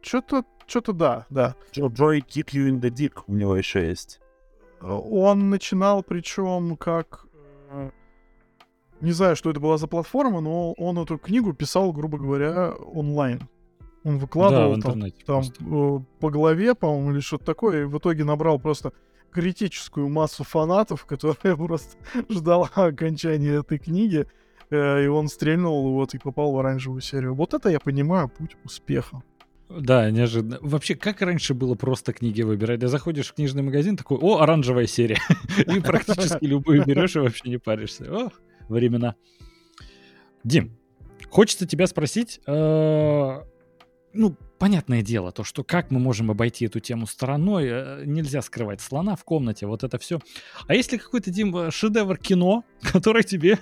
Что-то, 0.01 0.43
что-то 0.67 0.93
да, 0.93 1.25
да. 1.29 1.55
Joy 1.73 2.21
Kick 2.25 2.51
You 2.53 2.69
in 2.69 2.79
the 2.79 2.89
Dick 2.89 3.23
у 3.27 3.33
него 3.33 3.55
еще 3.55 3.87
есть. 3.87 4.19
Он 4.81 5.49
начинал, 5.49 6.03
причем 6.03 6.75
как... 6.75 7.25
Э, 7.69 7.91
не 8.99 9.11
знаю, 9.11 9.35
что 9.35 9.51
это 9.51 9.59
была 9.59 9.77
за 9.77 9.87
платформа, 9.87 10.41
но 10.41 10.73
он 10.73 10.97
эту 10.97 11.17
книгу 11.17 11.53
писал, 11.53 11.91
грубо 11.93 12.17
говоря, 12.17 12.71
онлайн. 12.71 13.47
Он 14.03 14.17
выкладывал 14.17 14.77
да, 14.77 14.91
там, 14.91 15.01
там 15.25 15.43
э, 15.43 15.99
по 16.19 16.29
голове, 16.31 16.73
по-моему, 16.73 17.11
или 17.11 17.19
что-то 17.19 17.45
такое, 17.45 17.83
и 17.83 17.85
в 17.85 17.97
итоге 17.99 18.23
набрал 18.23 18.59
просто 18.59 18.93
критическую 19.31 20.09
массу 20.09 20.43
фанатов, 20.43 21.05
которые 21.05 21.57
просто 21.57 21.97
ждала 22.29 22.69
окончания 22.73 23.59
этой 23.59 23.79
книги, 23.79 24.27
э, 24.69 25.03
и 25.05 25.07
он 25.07 25.27
стрельнул 25.27 25.93
вот 25.93 26.13
и 26.13 26.19
попал 26.19 26.51
в 26.51 26.59
оранжевую 26.59 27.01
серию. 27.01 27.33
Вот 27.33 27.53
это 27.53 27.69
я 27.69 27.79
понимаю 27.79 28.29
путь 28.29 28.55
успеха. 28.63 29.23
Да, 29.79 30.11
неожиданно. 30.11 30.57
Вообще, 30.61 30.95
как 30.95 31.21
раньше 31.21 31.53
было 31.53 31.75
просто 31.75 32.11
книги 32.13 32.41
выбирать? 32.41 32.81
Ты 32.81 32.87
заходишь 32.87 33.29
в 33.29 33.33
книжный 33.33 33.63
магазин, 33.63 33.95
такой, 33.95 34.17
о, 34.17 34.39
оранжевая 34.39 34.85
серия. 34.85 35.19
И 35.57 35.79
практически 35.79 36.43
любую 36.43 36.85
берешь 36.85 37.15
и 37.15 37.19
вообще 37.19 37.49
не 37.49 37.57
паришься. 37.57 38.05
Ох, 38.11 38.33
времена. 38.67 39.15
Дим, 40.43 40.77
хочется 41.29 41.65
тебя 41.65 41.87
спросить, 41.87 42.41
э, 42.45 43.41
ну, 44.13 44.35
понятное 44.59 45.01
дело, 45.01 45.31
то, 45.31 45.43
что 45.43 45.63
как 45.63 45.91
мы 45.91 45.99
можем 45.99 46.31
обойти 46.31 46.65
эту 46.65 46.79
тему 46.79 47.07
стороной, 47.07 47.67
э, 47.67 48.03
нельзя 48.05 48.41
скрывать 48.41 48.81
слона 48.81 49.15
в 49.15 49.23
комнате, 49.23 49.67
вот 49.67 49.83
это 49.83 49.97
все. 49.97 50.19
А 50.67 50.73
если 50.73 50.97
какой-то, 50.97 51.31
Дим, 51.31 51.71
шедевр 51.71 52.17
кино, 52.17 52.63
который 52.81 53.23
тебе 53.23 53.59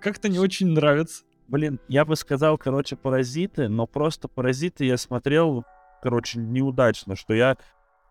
как-то 0.00 0.28
не 0.28 0.38
очень 0.38 0.68
нравится? 0.68 1.24
Блин, 1.48 1.80
я 1.88 2.04
бы 2.04 2.14
сказал, 2.16 2.58
короче, 2.58 2.96
паразиты, 2.96 3.68
но 3.68 3.86
просто 3.86 4.28
паразиты 4.28 4.84
я 4.84 4.96
смотрел, 4.96 5.64
короче, 6.02 6.38
неудачно, 6.38 7.16
что 7.16 7.32
я 7.34 7.56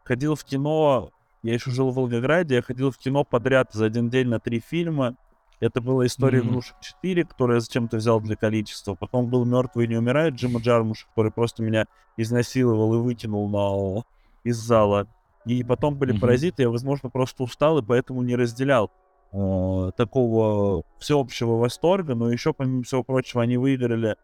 ходил 0.04 0.36
в 0.36 0.44
кино, 0.44 1.12
я 1.44 1.54
еще 1.54 1.70
жил 1.70 1.92
в 1.92 1.96
Волгограде, 1.96 2.56
я 2.56 2.62
ходил 2.62 2.92
в 2.92 2.98
кино 2.98 3.24
подряд 3.24 3.72
за 3.74 3.86
один 3.86 4.10
день 4.10 4.28
на 4.28 4.40
три 4.40 4.60
фильма. 4.60 5.16
Это 5.60 5.82
была 5.82 6.06
история 6.06 6.40
mm-hmm. 6.40 6.50
игрушек 6.50 6.76
4, 6.82 7.26
которую 7.26 7.56
я 7.56 7.62
зачем-то 7.62 7.98
взял 7.98 8.22
для 8.22 8.36
количества. 8.36 8.94
Потом 8.94 9.28
был 9.28 9.44
Мертвый 9.44 9.88
не 9.88 9.96
умирает 9.96 10.36
Джима 10.36 10.60
Джармуша, 10.60 11.08
который 11.08 11.32
просто 11.32 11.64
меня 11.64 11.86
изнасиловал 12.16 12.94
и 12.94 12.98
выкинул 12.98 13.50
на... 13.50 14.04
из 14.44 14.58
зала. 14.58 15.08
И 15.46 15.64
потом 15.64 15.96
были 15.96 16.12
Мгм. 16.12 16.22
паразиты, 16.22 16.64
я, 16.64 16.70
возможно, 16.70 17.10
просто 17.10 17.44
устал 17.44 17.80
и 17.80 17.82
поэтому 17.82 18.22
не 18.22 18.36
разделял 18.36 18.92
э, 19.32 19.92
такого 19.96 20.84
всеобщего 21.00 21.56
восторга, 21.56 22.16
но 22.16 22.32
еще, 22.32 22.54
помимо 22.54 22.84
всего 22.84 23.04
прочего, 23.04 23.42
они 23.42 23.58
выиграли 23.58 24.16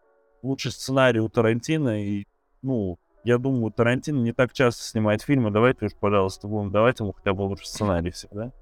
лучший 0.42 0.70
сценарий 0.70 1.20
у 1.20 1.28
Тарантино, 1.28 2.04
и, 2.04 2.26
ну, 2.62 2.98
я 3.24 3.38
думаю, 3.38 3.72
Тарантино 3.72 4.20
не 4.20 4.32
так 4.32 4.52
часто 4.52 4.84
снимает 4.84 5.22
фильмы, 5.22 5.50
давайте 5.50 5.86
уж, 5.86 5.92
пожалуйста, 5.98 6.46
будем 6.46 6.70
давать 6.70 7.00
ему 7.00 7.12
хотя 7.12 7.32
бы 7.32 7.42
лучший 7.42 7.66
сценарий 7.66 8.10
всегда. 8.10 8.52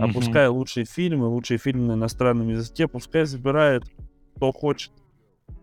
А 0.00 0.06
Мгм. 0.06 0.14
пускай 0.14 0.48
лучшие 0.48 0.86
фильмы, 0.86 1.26
лучшие 1.26 1.58
фильмы 1.58 1.88
на 1.88 1.92
иностранном 1.92 2.48
языке, 2.48 2.88
пускай 2.88 3.26
забирает 3.26 3.84
кто 4.36 4.50
хочет. 4.50 4.92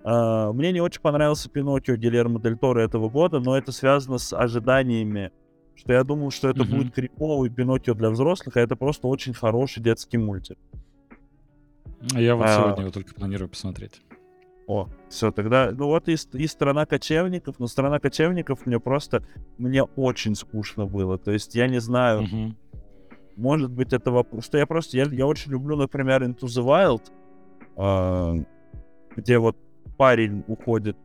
А, 0.03 0.53
мне 0.53 0.71
не 0.71 0.79
очень 0.79 1.01
понравился 1.01 1.49
Пиноккио 1.49 1.95
Гильермо 1.95 2.39
Дель 2.39 2.55
Торо 2.55 2.79
этого 2.81 3.09
года, 3.09 3.39
но 3.39 3.57
это 3.57 3.71
связано 3.71 4.19
с 4.19 4.31
ожиданиями, 4.37 5.31
что 5.73 5.93
я 5.93 6.03
думал, 6.03 6.29
что 6.29 6.49
это 6.49 6.63
Мгм. 6.63 6.77
будет 6.77 6.93
криповый 6.93 7.49
Пиноккио 7.49 7.95
для 7.95 8.11
взрослых, 8.11 8.55
а 8.57 8.61
это 8.61 8.75
просто 8.75 9.07
очень 9.07 9.33
хороший 9.33 9.81
детский 9.81 10.19
мультик. 10.19 10.59
Я 12.13 12.35
вот 12.35 12.45
А. 12.45 12.55
сегодня 12.55 12.81
его 12.83 12.91
только 12.91 13.15
планирую 13.15 13.49
посмотреть. 13.49 14.01
О, 14.67 14.89
все, 15.09 15.31
тогда, 15.31 15.71
ну 15.71 15.87
вот 15.87 16.07
и, 16.09 16.15
и 16.33 16.45
страна 16.45 16.85
кочевников, 16.85 17.57
но 17.57 17.65
страна 17.65 17.99
кочевников 17.99 18.67
мне 18.67 18.79
просто, 18.79 19.25
мне 19.57 19.81
очень 19.81 20.35
скучно 20.35 20.85
было, 20.85 21.17
то 21.17 21.31
есть 21.31 21.55
я 21.55 21.67
не 21.67 21.79
знаю, 21.79 22.23
Мгм. 22.23 22.57
Может 23.37 23.71
быть, 23.71 23.93
это 23.93 24.11
вопрос. 24.11 24.45
Что 24.45 24.57
я 24.57 24.65
просто. 24.65 24.97
Я, 24.97 25.05
я 25.05 25.25
очень 25.27 25.51
люблю, 25.51 25.75
например, 25.77 26.23
Into 26.23 26.45
the 26.45 26.65
Wild, 26.65 27.03
а, 27.75 28.33
где 29.15 29.37
вот 29.37 29.55
парень 29.95 30.43
уходит 30.47 30.97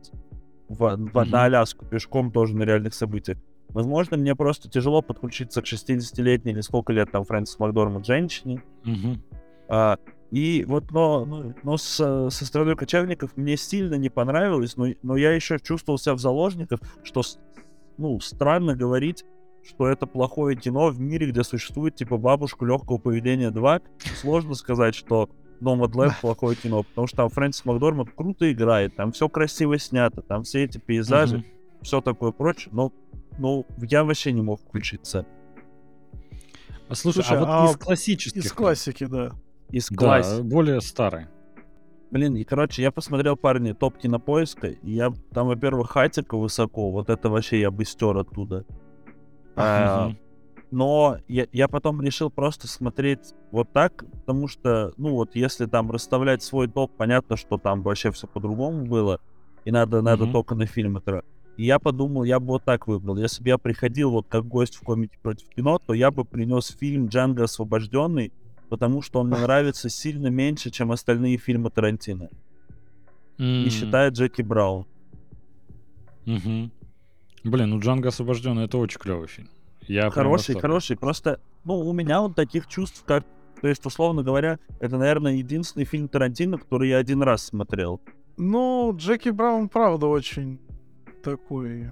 в, 0.67 0.95
в- 0.97 1.25
на 1.25 1.43
Аляску 1.45 1.85
пешком 1.85 2.31
тоже 2.31 2.55
на 2.57 2.63
реальных 2.63 2.95
событиях. 2.95 3.37
Возможно, 3.69 4.17
мне 4.17 4.35
просто 4.35 4.69
тяжело 4.69 5.01
подключиться 5.01 5.61
к 5.61 5.65
60-летней 5.65 6.51
или 6.51 6.61
сколько 6.61 6.91
лет 6.91 7.11
там 7.11 7.23
Фрэнсис 7.23 7.59
Макдорманд 7.59 8.05
женщине. 8.05 8.61
Мгм. 8.83 9.21
А, 9.67 9.97
и 10.31 10.65
вот, 10.67 10.91
но, 10.91 11.25
но, 11.25 11.53
но 11.63 11.77
со, 11.77 12.29
со 12.31 12.45
страной 12.45 12.75
кочевников 12.75 13.37
мне 13.37 13.57
сильно 13.57 13.95
не 13.95 14.09
понравилось, 14.09 14.75
но, 14.75 14.87
но 15.03 15.15
я 15.15 15.31
еще 15.31 15.59
чувствовал 15.59 15.99
себя 15.99 16.15
в 16.15 16.19
заложниках, 16.19 16.79
что, 17.03 17.21
ну, 17.97 18.19
странно 18.19 18.75
говорить, 18.75 19.23
что 19.65 19.87
это 19.87 20.05
плохое 20.07 20.55
кино 20.57 20.89
в 20.89 20.99
мире, 20.99 21.27
где 21.31 21.43
существует, 21.43 21.95
типа, 21.95 22.17
бабушку 22.17 22.65
легкого 22.65 22.97
поведения 22.97 23.49
2. 23.51 23.81
Сложно 24.21 24.55
сказать, 24.55 24.93
что 24.95 25.29
Nomadland 25.61 26.13
плохое 26.21 26.55
кино, 26.55 26.83
потому 26.83 27.07
что 27.07 27.17
там 27.17 27.29
Фрэнсис 27.29 27.63
Макдорманд 27.65 28.11
круто 28.15 28.51
играет, 28.51 28.95
там 28.95 29.11
все 29.13 29.29
красиво 29.29 29.77
снято, 29.79 30.21
там 30.21 30.43
все 30.43 30.63
эти 30.65 30.77
пейзажи, 30.77 31.37
Мгм. 31.37 31.45
все 31.81 32.01
такое 32.01 32.31
прочее, 32.31 32.69
но, 32.73 32.91
но 33.37 33.65
я 33.77 34.03
вообще 34.03 34.33
не 34.33 34.41
мог 34.41 34.59
включиться. 34.61 35.25
А 36.89 36.95
слушай, 36.95 37.23
Слушай, 37.23 37.37
а 37.37 37.39
вот 37.39 37.49
а 37.49 37.71
из 37.71 37.77
классических... 37.77 38.43
Из 38.45 38.51
классики, 38.51 39.05
да. 39.05 39.31
Из 39.71 39.87
Да, 39.89 39.95
классики. 39.95 40.41
более 40.41 40.81
старые. 40.81 41.29
Блин, 42.11 42.35
и 42.35 42.43
короче, 42.43 42.83
я 42.83 42.91
посмотрел, 42.91 43.35
парни, 43.37 43.71
топ 43.71 43.97
кинопоиска, 43.97 44.67
и 44.67 44.91
я 44.91 45.11
там, 45.33 45.47
во-первых, 45.47 45.89
хатика 45.91 46.37
высоко, 46.37 46.91
вот 46.91 47.09
это 47.09 47.29
вообще 47.29 47.59
я 47.61 47.71
бы 47.71 47.85
стер 47.85 48.15
оттуда. 48.17 48.65
А, 49.55 50.07
Мгм. 50.07 50.19
но 50.71 51.17
я, 51.27 51.45
я 51.51 51.67
потом 51.67 52.01
решил 52.01 52.31
просто 52.31 52.67
смотреть 52.67 53.33
вот 53.51 53.67
так, 53.71 54.03
потому 54.25 54.47
что, 54.47 54.91
ну 54.97 55.11
вот, 55.11 55.35
если 55.35 55.67
там 55.67 55.91
расставлять 55.91 56.41
свой 56.41 56.67
топ, 56.67 56.91
понятно, 56.97 57.37
что 57.37 57.57
там 57.57 57.83
вообще 57.83 58.11
все 58.11 58.27
по-другому 58.27 58.85
было, 58.85 59.19
и 59.65 59.71
надо, 59.71 60.01
надо 60.01 60.23
Мгм. 60.23 60.33
только 60.33 60.55
на 60.55 60.65
фильм 60.65 60.97
это. 60.97 61.21
И 61.57 61.65
я 61.65 61.77
подумал, 61.77 62.23
я 62.23 62.39
бы 62.39 62.47
вот 62.47 62.63
так 62.65 62.87
выбрал. 62.87 63.17
Если 63.17 63.43
бы 63.43 63.49
я 63.49 63.57
приходил 63.59 64.09
вот 64.09 64.25
как 64.27 64.45
гость 64.45 64.75
в 64.75 64.83
комите 64.83 65.15
против 65.21 65.47
кино, 65.49 65.79
то 65.85 65.93
я 65.93 66.09
бы 66.09 66.25
принес 66.25 66.75
фильм 66.79 67.07
«Джанго 67.07 67.43
освобожденный», 67.43 68.31
потому 68.69 69.03
что 69.03 69.19
он 69.19 69.27
мне 69.27 69.39
нравится 69.39 69.89
сильно 69.89 70.27
меньше, 70.27 70.71
чем 70.71 70.91
остальные 70.91 71.37
фильмы 71.37 71.69
Тарантино. 71.69 72.29
Не 73.37 73.65
М, 73.65 73.69
считая 73.69 74.09
Джеки 74.09 74.41
Браун. 74.41 74.85
мгм. 76.25 76.71
Блин, 77.43 77.71
ну 77.71 77.79
Джанго 77.79 78.09
освобожденный 78.09 78.65
это 78.65 78.77
очень 78.77 78.99
клевый 78.99 79.27
фильм. 79.27 79.49
Я 79.87 80.09
Хороший, 80.09 80.59
хороший. 80.59 80.97
Просто, 80.97 81.39
ну, 81.65 81.77
у 81.79 81.93
меня 81.93 82.21
вот 82.21 82.35
таких 82.35 82.67
чувств, 82.67 83.03
как... 83.05 83.25
То 83.61 83.67
есть, 83.67 83.85
условно 83.85 84.23
говоря, 84.23 84.59
это, 84.79 84.97
наверное, 84.97 85.33
единственный 85.35 85.85
фильм 85.85 86.07
Тарантино, 86.07 86.57
который 86.57 86.89
я 86.89 86.97
один 86.97 87.21
раз 87.21 87.43
смотрел. 87.43 88.01
Ну, 88.37 88.93
Джеки 88.95 89.29
Браун, 89.29 89.69
правда, 89.69 90.07
очень 90.07 90.59
такой... 91.23 91.91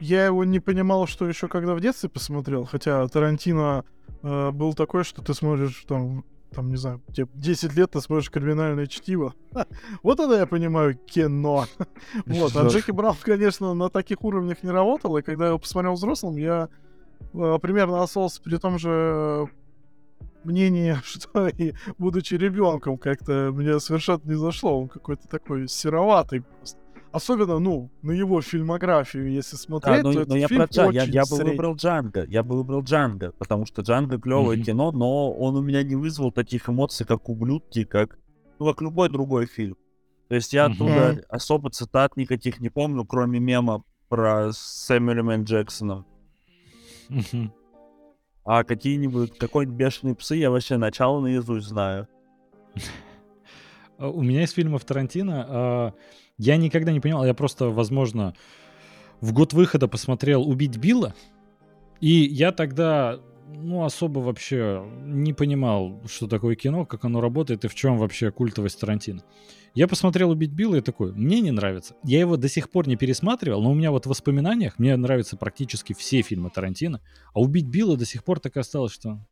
Я 0.00 0.26
его 0.26 0.44
не 0.44 0.58
понимал, 0.58 1.06
что 1.06 1.28
еще 1.28 1.46
когда 1.46 1.74
в 1.74 1.80
детстве 1.80 2.08
посмотрел, 2.08 2.64
хотя 2.64 3.06
Тарантино 3.06 3.84
э, 4.22 4.50
был 4.50 4.74
такой, 4.74 5.04
что 5.04 5.22
ты 5.22 5.32
смотришь 5.32 5.84
там, 5.86 6.24
там, 6.52 6.68
не 6.68 6.76
знаю, 6.76 7.02
тебе 7.12 7.28
10 7.34 7.74
лет 7.74 7.90
ты 7.90 8.00
смотришь 8.00 8.30
криминальное 8.30 8.86
чтиво. 8.86 9.34
Вот 10.02 10.20
это 10.20 10.34
я 10.34 10.46
понимаю 10.46 10.96
кино. 10.96 11.66
Вот, 12.26 12.56
а. 12.56 12.66
Джеки 12.68 12.90
Браун, 12.90 13.16
конечно, 13.20 13.74
на 13.74 13.88
таких 13.88 14.22
уровнях 14.24 14.62
не 14.62 14.70
работал, 14.70 15.16
и 15.16 15.22
когда 15.22 15.44
я 15.44 15.48
его 15.50 15.58
посмотрел 15.58 15.94
взрослым, 15.94 16.36
я 16.36 16.68
э, 17.32 17.58
примерно 17.60 18.02
остался 18.02 18.40
при 18.42 18.56
том 18.56 18.78
же 18.78 18.90
э, 18.90 19.46
мнении, 20.44 20.96
что 21.04 21.48
и 21.48 21.74
будучи 21.98 22.34
ребенком, 22.34 22.98
как-то 22.98 23.50
мне 23.52 23.80
совершенно 23.80 24.20
не 24.24 24.34
зашло. 24.34 24.80
Он 24.80 24.88
какой-то 24.88 25.28
такой 25.28 25.68
сероватый 25.68 26.42
просто. 26.42 26.81
Особенно, 27.12 27.58
ну, 27.58 27.90
на 28.00 28.12
его 28.12 28.40
фильмографию, 28.40 29.30
если 29.30 29.56
Да, 29.56 29.62
смотреть, 29.62 30.02
но, 30.02 30.12
то 30.12 30.18
но 30.18 30.22
этот 30.22 30.36
я 30.38 30.48
фильм 30.48 30.66
про 30.68 30.82
я, 30.84 30.86
очень 31.02 31.12
я 31.12 31.22
бы 31.22 31.36
средний. 31.36 31.50
выбрал 31.52 31.74
Джанго. 31.76 32.24
Я 32.24 32.42
бы 32.42 32.56
выбрал 32.56 32.82
Джанго, 32.82 33.32
потому 33.32 33.66
что 33.66 33.82
Джанго 33.82 34.18
клевое 34.18 34.56
Мгм. 34.56 34.64
кино, 34.64 34.92
но 34.92 35.30
он 35.32 35.56
у 35.56 35.60
меня 35.62 35.82
не 35.82 35.94
вызвал 35.94 36.32
таких 36.32 36.70
эмоций, 36.70 37.04
как 37.04 37.28
ублюдки, 37.28 37.84
как, 37.84 38.18
ну, 38.58 38.66
как 38.66 38.80
любой 38.80 39.10
другой 39.10 39.44
фильм. 39.46 39.76
То 40.28 40.36
есть 40.36 40.54
я 40.54 40.64
Мгм. 40.68 40.72
оттуда 40.74 41.22
особо 41.28 41.70
цитат 41.70 42.16
никаких 42.16 42.60
не 42.60 42.70
помню, 42.70 43.04
кроме 43.04 43.38
мема 43.40 43.84
про 44.08 44.50
Сэмюэлем 44.52 45.30
М. 45.30 45.44
Джексоном. 45.44 46.06
Мгм. 47.10 47.52
А 48.44 48.64
какие-нибудь, 48.64 49.36
какой-нибудь 49.38 49.76
бешеные 49.76 50.14
псы 50.14 50.36
я 50.36 50.50
вообще 50.50 50.78
начало 50.78 51.20
наизусть 51.20 51.66
знаю. 51.66 52.08
А, 53.98 54.08
У 54.08 54.22
меня 54.22 54.42
из 54.44 54.52
фильмов 54.52 54.84
Тарантино 54.84 55.46
а, 55.46 55.94
я 56.42 56.56
никогда 56.56 56.92
не 56.92 56.98
понимал, 56.98 57.24
я 57.24 57.34
просто, 57.34 57.68
возможно, 57.68 58.34
в 59.20 59.32
год 59.32 59.52
выхода 59.52 59.86
посмотрел 59.86 60.42
«Убить 60.42 60.76
Билла», 60.76 61.14
и 62.00 62.08
я 62.08 62.50
тогда, 62.50 63.20
ну, 63.48 63.84
особо 63.84 64.18
вообще 64.18 64.84
не 65.04 65.32
понимал, 65.32 66.02
что 66.06 66.26
такое 66.26 66.56
кино, 66.56 66.84
как 66.84 67.04
оно 67.04 67.20
работает 67.20 67.64
и 67.64 67.68
в 67.68 67.76
чем 67.76 67.96
вообще 67.96 68.32
культовость 68.32 68.80
Тарантино. 68.80 69.22
Я 69.74 69.86
посмотрел 69.86 70.30
«Убить 70.30 70.50
Билла» 70.50 70.76
и 70.76 70.80
такой, 70.80 71.12
мне 71.12 71.40
не 71.40 71.52
нравится. 71.52 71.94
Я 72.02 72.18
его 72.18 72.36
до 72.36 72.48
сих 72.48 72.70
пор 72.70 72.88
не 72.88 72.96
пересматривал, 72.96 73.62
но 73.62 73.70
у 73.70 73.74
меня 73.74 73.92
вот 73.92 74.06
в 74.06 74.08
воспоминаниях 74.08 74.80
мне 74.80 74.96
нравятся 74.96 75.36
практически 75.36 75.92
все 75.92 76.22
фильмы 76.22 76.50
Тарантино, 76.50 77.00
а 77.34 77.40
«Убить 77.40 77.66
Билла» 77.66 77.96
до 77.96 78.04
сих 78.04 78.24
пор 78.24 78.40
так 78.40 78.56
и 78.56 78.60
осталось, 78.60 78.92
что 78.92 79.24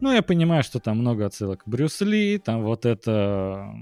ну, 0.00 0.12
я 0.12 0.22
понимаю, 0.22 0.62
что 0.62 0.80
там 0.80 0.98
много 0.98 1.26
отсылок 1.26 1.64
к 1.64 1.68
Брюс 1.68 2.00
Ли, 2.00 2.38
там 2.38 2.62
вот 2.62 2.84
это 2.84 3.72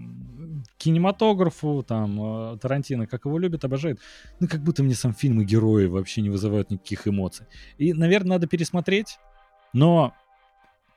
кинематографу, 0.79 1.83
там 1.83 2.53
э, 2.55 2.59
Тарантино, 2.59 3.07
как 3.07 3.25
его 3.25 3.39
любят, 3.39 3.65
обожают. 3.65 4.01
Ну, 4.41 4.49
как 4.49 4.63
будто 4.63 4.83
мне 4.83 4.95
сам 4.95 5.15
фильм 5.15 5.41
и 5.41 5.45
герои 5.45 5.87
вообще 5.87 6.23
не 6.23 6.31
вызывают 6.31 6.71
никаких 6.71 7.09
эмоций. 7.09 7.47
И, 7.79 7.93
наверное, 7.93 8.33
надо 8.33 8.47
пересмотреть, 8.47 9.19
но 9.73 10.15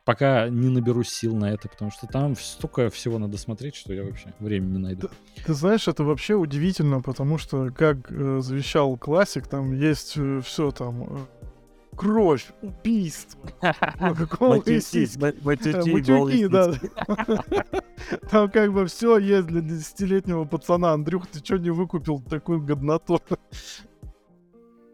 пока 0.06 0.50
не 0.50 0.70
наберусь 0.70 1.10
сил 1.10 1.36
на 1.36 1.52
это, 1.52 1.68
потому 1.68 1.92
что 1.92 2.08
там 2.08 2.36
столько 2.36 2.90
всего 2.90 3.18
надо 3.18 3.38
смотреть, 3.38 3.76
что 3.76 3.94
я 3.94 4.04
вообще 4.04 4.34
времени 4.40 4.74
не 4.74 4.80
найду. 4.80 5.10
Ты 5.46 5.54
знаешь, 5.54 5.88
это 5.88 6.04
вообще 6.04 6.36
удивительно, 6.36 7.02
потому 7.02 7.38
что, 7.38 7.72
как 7.72 8.12
э, 8.12 8.40
завещал 8.42 8.96
классик, 8.98 9.48
там 9.48 9.74
есть 9.74 10.18
все 10.44 10.72
там 10.72 11.04
э, 11.04 11.26
кровь, 11.96 12.48
убийство, 12.62 13.40
Матюки, 15.42 15.88
Э, 15.90 15.94
матюки, 15.94 16.48
да. 16.48 16.74
Там 18.30 18.52
как 18.52 18.74
бы 18.74 18.86
все 18.86 19.18
есть 19.18 19.48
для 19.48 19.62
десятилетнего 19.62 20.46
пацана. 20.46 20.94
Андрюх, 20.94 21.28
ты 21.28 21.40
что 21.40 21.58
не 21.58 21.70
выкупил 21.70 22.22
такую 22.22 22.62
годноту? 22.62 23.20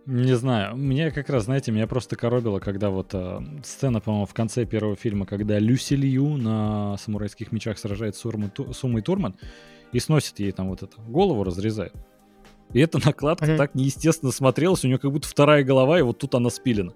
Не 0.07 0.36
знаю, 0.36 0.76
мне 0.76 1.11
как 1.11 1.30
раз, 1.30 1.44
знаете, 1.44 1.72
меня 1.72 1.86
просто 1.86 2.15
коробило, 2.15 2.60
когда 2.60 2.90
вот 2.90 3.14
э, 3.14 3.40
сцена, 3.64 3.99
по-моему, 4.02 4.26
в 4.26 4.34
конце 4.34 4.65
первого 4.65 4.95
фильма, 4.95 5.28
когда 5.28 5.60
Люси 5.60 5.94
Лью 5.94 6.38
на 6.38 6.98
самурайских 6.98 7.52
мечах 7.52 7.78
сражает 7.78 8.15
с 8.15 8.26
Урмой 8.26 8.49
Ту- 8.49 8.73
с 8.73 8.84
Умой 8.84 9.03
Турман 9.03 9.36
и 9.91 9.99
сносит 9.99 10.40
ей 10.40 10.52
там 10.53 10.69
вот 10.69 10.82
это, 10.82 10.99
голову 11.02 11.44
разрезает. 11.44 11.94
И 12.73 12.80
эта 12.80 12.99
накладка 13.06 13.45
Мгм. 13.45 13.57
так 13.57 13.76
неестественно 13.76 14.31
смотрелась, 14.31 14.84
у 14.84 14.88
нее 14.88 14.98
как 14.98 15.11
будто 15.11 15.27
вторая 15.27 15.64
голова, 15.64 15.99
и 15.99 16.02
вот 16.02 16.18
тут 16.19 16.35
она 16.35 16.49
спилена. 16.49 16.93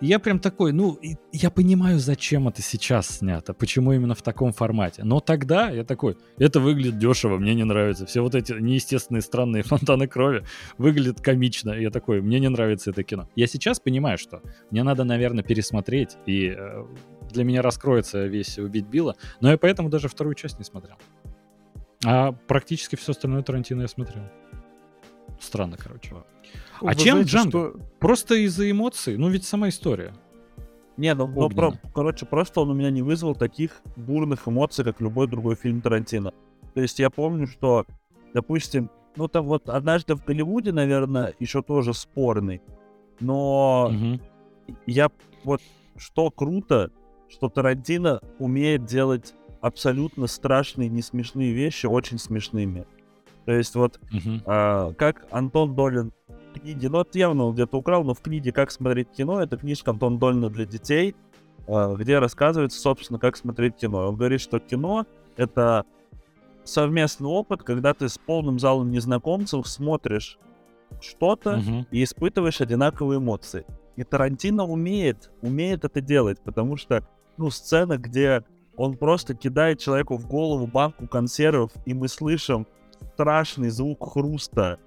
И 0.00 0.06
я 0.06 0.18
прям 0.18 0.40
такой, 0.40 0.72
ну, 0.72 0.98
я 1.32 1.50
понимаю, 1.50 1.98
зачем 1.98 2.48
это 2.48 2.62
сейчас 2.62 3.18
снято, 3.18 3.54
почему 3.54 3.92
именно 3.92 4.14
в 4.14 4.22
таком 4.22 4.52
формате. 4.52 5.02
Но 5.04 5.20
тогда 5.20 5.70
я 5.70 5.84
такой, 5.84 6.16
это 6.36 6.58
выглядит 6.58 6.98
дешево, 6.98 7.38
мне 7.38 7.54
не 7.54 7.64
нравится. 7.64 8.04
Все 8.04 8.20
вот 8.20 8.34
эти 8.34 8.52
неестественные 8.52 9.22
странные 9.22 9.62
фонтаны 9.64 10.08
крови 10.08 10.44
выглядят 10.78 11.20
комично. 11.20 11.70
Я 11.70 11.90
такой, 11.90 12.20
мне 12.20 12.40
не 12.40 12.48
нравится 12.48 12.90
это 12.90 13.02
кино. 13.04 13.28
Я 13.36 13.46
сейчас 13.46 13.78
понимаю, 13.78 14.18
что 14.18 14.42
мне 14.70 14.82
надо, 14.82 15.04
наверное, 15.04 15.44
пересмотреть, 15.44 16.16
и 16.26 16.54
э, 16.56 16.84
для 17.30 17.44
меня 17.44 17.62
раскроется 17.62 18.26
весь 18.26 18.58
«Убить 18.58 18.86
Билла». 18.86 19.14
Но 19.40 19.50
я 19.50 19.58
поэтому 19.58 19.88
даже 19.90 20.08
вторую 20.08 20.34
часть 20.34 20.58
не 20.58 20.64
смотрел. 20.64 20.96
А 22.04 22.32
практически 22.32 22.96
все 22.96 23.12
остальное 23.12 23.42
Тарантино 23.42 23.82
я 23.82 23.88
смотрел. 23.88 24.24
Странно, 25.40 25.76
короче. 25.76 26.14
А 26.80 26.86
Вы 26.86 26.94
чем 26.96 27.22
Джанго? 27.22 27.50
Что... 27.50 27.80
Просто 27.98 28.34
из-за 28.36 28.70
эмоций? 28.70 29.16
Ну 29.16 29.28
ведь 29.28 29.44
сама 29.44 29.68
история. 29.68 30.14
Не, 30.96 31.14
ну, 31.14 31.26
ну 31.26 31.50
про, 31.50 31.72
короче, 31.92 32.24
просто 32.24 32.60
он 32.60 32.70
у 32.70 32.74
меня 32.74 32.90
не 32.90 33.02
вызвал 33.02 33.34
таких 33.34 33.82
бурных 33.96 34.46
эмоций, 34.46 34.84
как 34.84 35.00
любой 35.00 35.26
другой 35.26 35.56
фильм 35.56 35.80
Тарантино. 35.80 36.32
То 36.74 36.80
есть 36.80 36.98
я 37.00 37.10
помню, 37.10 37.46
что, 37.46 37.84
допустим, 38.32 38.90
ну 39.16 39.26
там 39.26 39.46
вот 39.46 39.68
однажды 39.68 40.14
в 40.14 40.24
Голливуде, 40.24 40.72
наверное, 40.72 41.34
еще 41.40 41.62
тоже 41.62 41.94
спорный. 41.94 42.62
Но 43.20 43.90
угу. 43.92 44.20
я 44.86 45.10
вот 45.42 45.60
что 45.96 46.30
круто, 46.30 46.90
что 47.28 47.48
Тарантино 47.48 48.20
умеет 48.38 48.84
делать 48.84 49.34
абсолютно 49.60 50.26
страшные, 50.26 50.88
не 50.88 51.02
смешные 51.02 51.52
вещи 51.52 51.86
очень 51.86 52.18
смешными. 52.18 52.86
То 53.44 53.52
есть 53.52 53.74
вот 53.74 54.00
uh-huh. 54.12 54.42
а, 54.46 54.92
как 54.94 55.26
Антон 55.30 55.74
Долин 55.74 56.12
в 56.28 56.58
книге, 56.58 56.88
ну 56.88 57.00
это 57.00 57.18
явно 57.18 57.44
он 57.44 57.54
где-то 57.54 57.76
украл, 57.76 58.04
но 58.04 58.14
в 58.14 58.20
книге 58.20 58.52
«Как 58.52 58.70
смотреть 58.70 59.10
кино» 59.10 59.42
это 59.42 59.56
книжка 59.56 59.90
Антон 59.90 60.18
Долина 60.18 60.48
для 60.48 60.64
детей, 60.64 61.14
а, 61.68 61.94
где 61.94 62.18
рассказывается, 62.18 62.80
собственно, 62.80 63.18
как 63.18 63.36
смотреть 63.36 63.76
кино. 63.76 64.08
Он 64.08 64.16
говорит, 64.16 64.40
что 64.40 64.58
кино— 64.58 65.06
это 65.36 65.84
совместный 66.64 67.28
опыт, 67.28 67.62
когда 67.62 67.92
ты 67.92 68.08
с 68.08 68.16
полным 68.16 68.58
залом 68.58 68.90
незнакомцев 68.90 69.68
смотришь 69.68 70.38
что-то 71.00 71.54
uh-huh. 71.54 71.86
и 71.90 72.02
испытываешь 72.02 72.60
одинаковые 72.60 73.18
эмоции. 73.18 73.66
И 73.96 74.04
Тарантино 74.04 74.64
умеет, 74.64 75.30
умеет 75.42 75.84
это 75.84 76.00
делать, 76.00 76.40
потому 76.40 76.76
что, 76.76 77.06
ну, 77.36 77.50
сцена, 77.50 77.98
где 77.98 78.44
он 78.76 78.96
просто 78.96 79.34
кидает 79.34 79.78
человеку 79.78 80.16
в 80.16 80.26
голову 80.26 80.66
банку 80.66 81.06
консервов, 81.06 81.70
и 81.84 81.94
мы 81.94 82.08
слышим 82.08 82.66
страшный 83.14 83.70
звук 83.70 84.12
хруста 84.12 84.78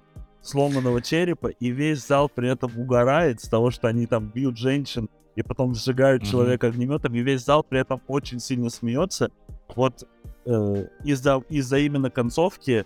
сломанного 0.41 1.01
черепа, 1.01 1.47
и 1.47 1.69
весь 1.69 2.05
зал 2.05 2.29
при 2.29 2.49
этом 2.49 2.71
угорает 2.77 3.41
с 3.41 3.49
того, 3.49 3.71
что 3.71 3.87
они 3.87 4.07
там 4.07 4.29
бьют 4.29 4.57
женщин 4.57 5.09
и 5.35 5.43
потом 5.43 5.75
сжигают 5.75 6.23
mm-hmm. 6.23 6.31
человека 6.31 6.67
огнеметом, 6.67 7.13
и 7.13 7.19
весь 7.19 7.43
зал 7.43 7.63
при 7.63 7.79
этом 7.79 8.01
очень 8.07 8.39
сильно 8.39 8.69
смеется. 8.69 9.29
Вот 9.75 10.07
э, 10.45 10.87
из-за 11.03 11.43
из-за 11.49 11.77
именно 11.79 12.09
концовки 12.09 12.85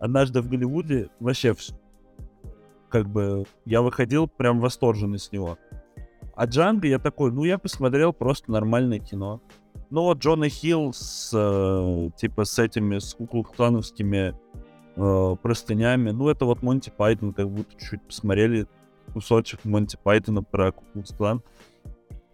однажды 0.00 0.40
в 0.40 0.48
Голливуде 0.48 1.10
вообще 1.20 1.54
как 2.88 3.08
бы 3.08 3.44
я 3.64 3.82
выходил 3.82 4.26
прям 4.26 4.60
восторженный 4.60 5.18
с 5.18 5.30
него. 5.32 5.58
А 6.34 6.46
Джанго 6.46 6.88
я 6.88 6.98
такой, 6.98 7.30
ну 7.30 7.44
я 7.44 7.58
посмотрел 7.58 8.12
просто 8.12 8.50
нормальное 8.50 8.98
кино. 8.98 9.40
Ну 9.90 10.02
вот 10.02 10.18
Джона 10.18 10.48
Хилл 10.48 10.92
с 10.92 11.30
э, 11.34 12.10
типа 12.16 12.44
с 12.44 12.58
этими 12.58 12.98
с 12.98 13.14
куклуксановскими 13.14 14.34
э, 14.96 15.36
простынями. 15.42 16.10
Ну, 16.10 16.28
это 16.28 16.44
вот 16.44 16.62
Монти 16.62 16.92
Пайтон, 16.96 17.32
как 17.32 17.50
будто 17.50 17.74
чуть 17.78 18.02
посмотрели 18.02 18.66
кусочек 19.12 19.64
Монти 19.64 19.98
Пайтона 20.02 20.42
про 20.42 20.72
Куклукс-клан. 20.72 21.42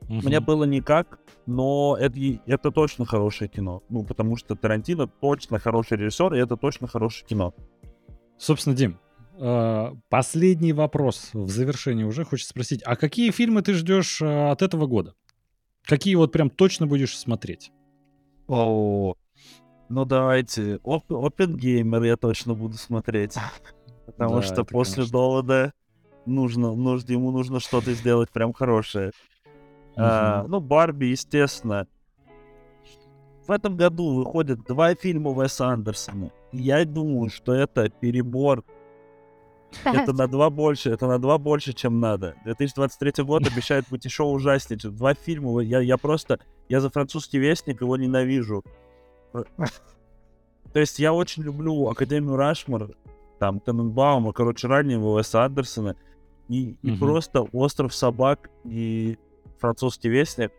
Угу. 0.09 0.23
Мне 0.23 0.41
было 0.41 0.65
никак, 0.65 1.19
но 1.47 1.97
это, 2.01 2.19
это 2.47 2.71
точно 2.71 3.05
хорошее 3.05 3.49
кино. 3.49 3.83
Ну, 3.89 4.05
потому 4.05 4.37
что 4.37 4.55
Тарантино 4.55 5.07
точно 5.07 5.59
хороший 5.59 5.99
режиссер, 5.99 6.35
и 6.35 6.39
это 6.39 6.57
точно 6.57 6.87
хорошее 6.87 7.27
кино. 7.29 7.55
Собственно, 8.39 8.75
Дим, 8.75 8.99
э, 9.39 9.93
последний 10.09 10.73
вопрос 10.73 11.31
в 11.35 11.49
завершении 11.49 12.05
уже 12.05 12.25
хочется 12.25 12.51
спросить. 12.51 12.83
А 12.85 12.97
какие 12.97 13.31
фильмы 13.31 13.63
ты 13.63 13.75
ждешь 13.75 14.23
э, 14.23 14.51
от 14.51 14.63
этого 14.63 14.87
года? 14.87 15.15
Какие 15.85 16.15
вот 16.15 16.33
прям 16.33 16.49
точно 16.49 16.87
будешь 16.87 17.17
смотреть? 17.17 17.73
О, 18.47 19.15
ну 19.89 20.05
давайте, 20.05 20.81
Опенгеймер 20.85 22.03
я 22.05 22.17
точно 22.17 22.55
буду 22.55 22.77
смотреть. 22.77 23.37
Потому 24.07 24.37
да, 24.37 24.43
что 24.43 24.65
после 24.65 24.97
конечно. 24.97 25.13
довода 25.13 25.73
нужно, 26.27 26.75
нужно, 26.75 27.13
ему 27.13 27.31
нужно 27.31 27.61
что-то 27.61 27.93
сделать 27.93 28.31
прям 28.31 28.53
хорошее. 28.53 29.13
Угу. 29.93 30.05
А, 30.05 30.45
ну, 30.47 30.61
Барби, 30.61 31.07
естественно. 31.07 31.87
В 33.47 33.51
этом 33.51 33.77
году 33.77 34.15
выходят 34.15 34.63
два 34.65 34.95
фильма 34.95 35.31
Уэса 35.31 35.69
Андерсона. 35.69 36.31
Я 36.53 36.85
думаю, 36.85 37.31
что 37.31 37.55
это 37.55 37.89
перебор. 37.89 38.65
Это 39.85 40.13
на 40.13 40.27
два 40.29 40.51
больше, 40.51 40.91
это 40.91 41.07
на 41.07 41.19
два 41.19 41.39
больше, 41.39 41.73
чем 41.73 42.01
надо. 42.01 42.35
2023 42.45 43.25
год 43.25 43.47
обещает 43.47 43.85
быть 43.91 44.05
еще 44.05 44.23
ужаснее. 44.23 44.79
Два 44.83 45.15
фильма, 45.15 45.61
я, 45.61 45.81
я 45.81 45.97
просто, 45.99 46.41
я 46.69 46.81
за 46.81 46.91
французский 46.91 47.39
вестник 47.39 47.81
его 47.81 47.97
ненавижу. 47.97 48.65
То 50.73 50.81
есть 50.81 50.99
я 50.99 51.13
очень 51.13 51.43
люблю 51.43 51.89
Академию 51.89 52.37
Рашмар, 52.37 52.91
там, 53.39 53.61
Тененбаума, 53.61 54.33
короче, 54.33 54.69
раннего 54.69 55.17
Уэса 55.17 55.45
Андерсона, 55.45 55.97
и, 56.49 56.77
и 56.83 56.91
угу. 56.93 56.99
просто 56.99 57.43
Остров 57.43 57.95
собак 57.95 58.51
и 58.65 59.19
Французский 59.59 60.09
вестник. 60.09 60.53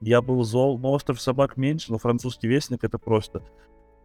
Я 0.00 0.20
был 0.20 0.42
зол, 0.42 0.78
но 0.78 0.92
Остров 0.92 1.20
собак 1.20 1.56
меньше, 1.56 1.92
но 1.92 1.98
Французский 1.98 2.48
вестник 2.48 2.84
это 2.84 2.98
просто. 2.98 3.42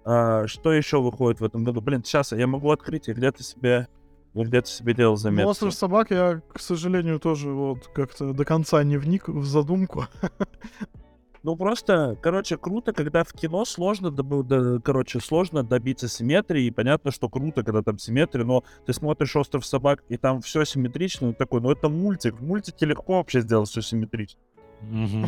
А, 0.05 0.47
что 0.47 0.71
еще 0.71 1.01
выходит 1.01 1.39
в 1.39 1.43
этом 1.43 1.63
году? 1.63 1.81
Блин, 1.81 2.03
сейчас 2.03 2.31
я 2.31 2.47
могу 2.47 2.71
открыть, 2.71 3.07
я 3.07 3.13
где-то 3.13 3.43
себе 3.43 3.87
где-то 4.33 4.69
себе 4.69 4.93
делал 4.93 5.15
заметку. 5.15 5.45
Ну, 5.45 5.49
Остров 5.49 5.73
собак 5.73 6.11
я, 6.11 6.41
к 6.53 6.59
сожалению, 6.59 7.19
тоже 7.19 7.49
вот 7.49 7.87
как-то 7.87 8.33
до 8.33 8.45
конца 8.45 8.83
не 8.83 8.97
вник 8.97 9.27
в 9.27 9.45
задумку. 9.45 10.05
Ну 11.47 11.55
просто, 11.55 12.17
короче, 12.21 12.57
круто, 12.57 12.91
когда 12.91 13.23
в 13.23 13.31
кино 13.31 13.63
сложно, 13.63 14.11
да, 14.11 14.81
короче, 14.83 15.21
сложно 15.21 15.63
добиться 15.63 16.09
симметрии, 16.09 16.65
и 16.65 16.71
понятно, 16.71 17.09
что 17.09 17.29
круто, 17.29 17.63
когда 17.63 17.81
там 17.81 17.97
симметрия, 17.97 18.43
но 18.43 18.65
ты 18.85 18.91
смотришь 18.91 19.33
«Остров 19.33 19.65
собак», 19.65 20.03
и 20.09 20.17
там 20.17 20.41
все 20.41 20.65
симметрично, 20.65 21.29
и 21.29 21.33
такой, 21.33 21.61
ну 21.61 21.71
это 21.71 21.87
мультик, 21.87 22.33
в 22.37 22.43
мультике 22.43 22.85
легко 22.85 23.19
вообще 23.19 23.39
сделать 23.39 23.69
все 23.69 23.81
симметрично. 23.81 24.41
Э, 24.81 25.25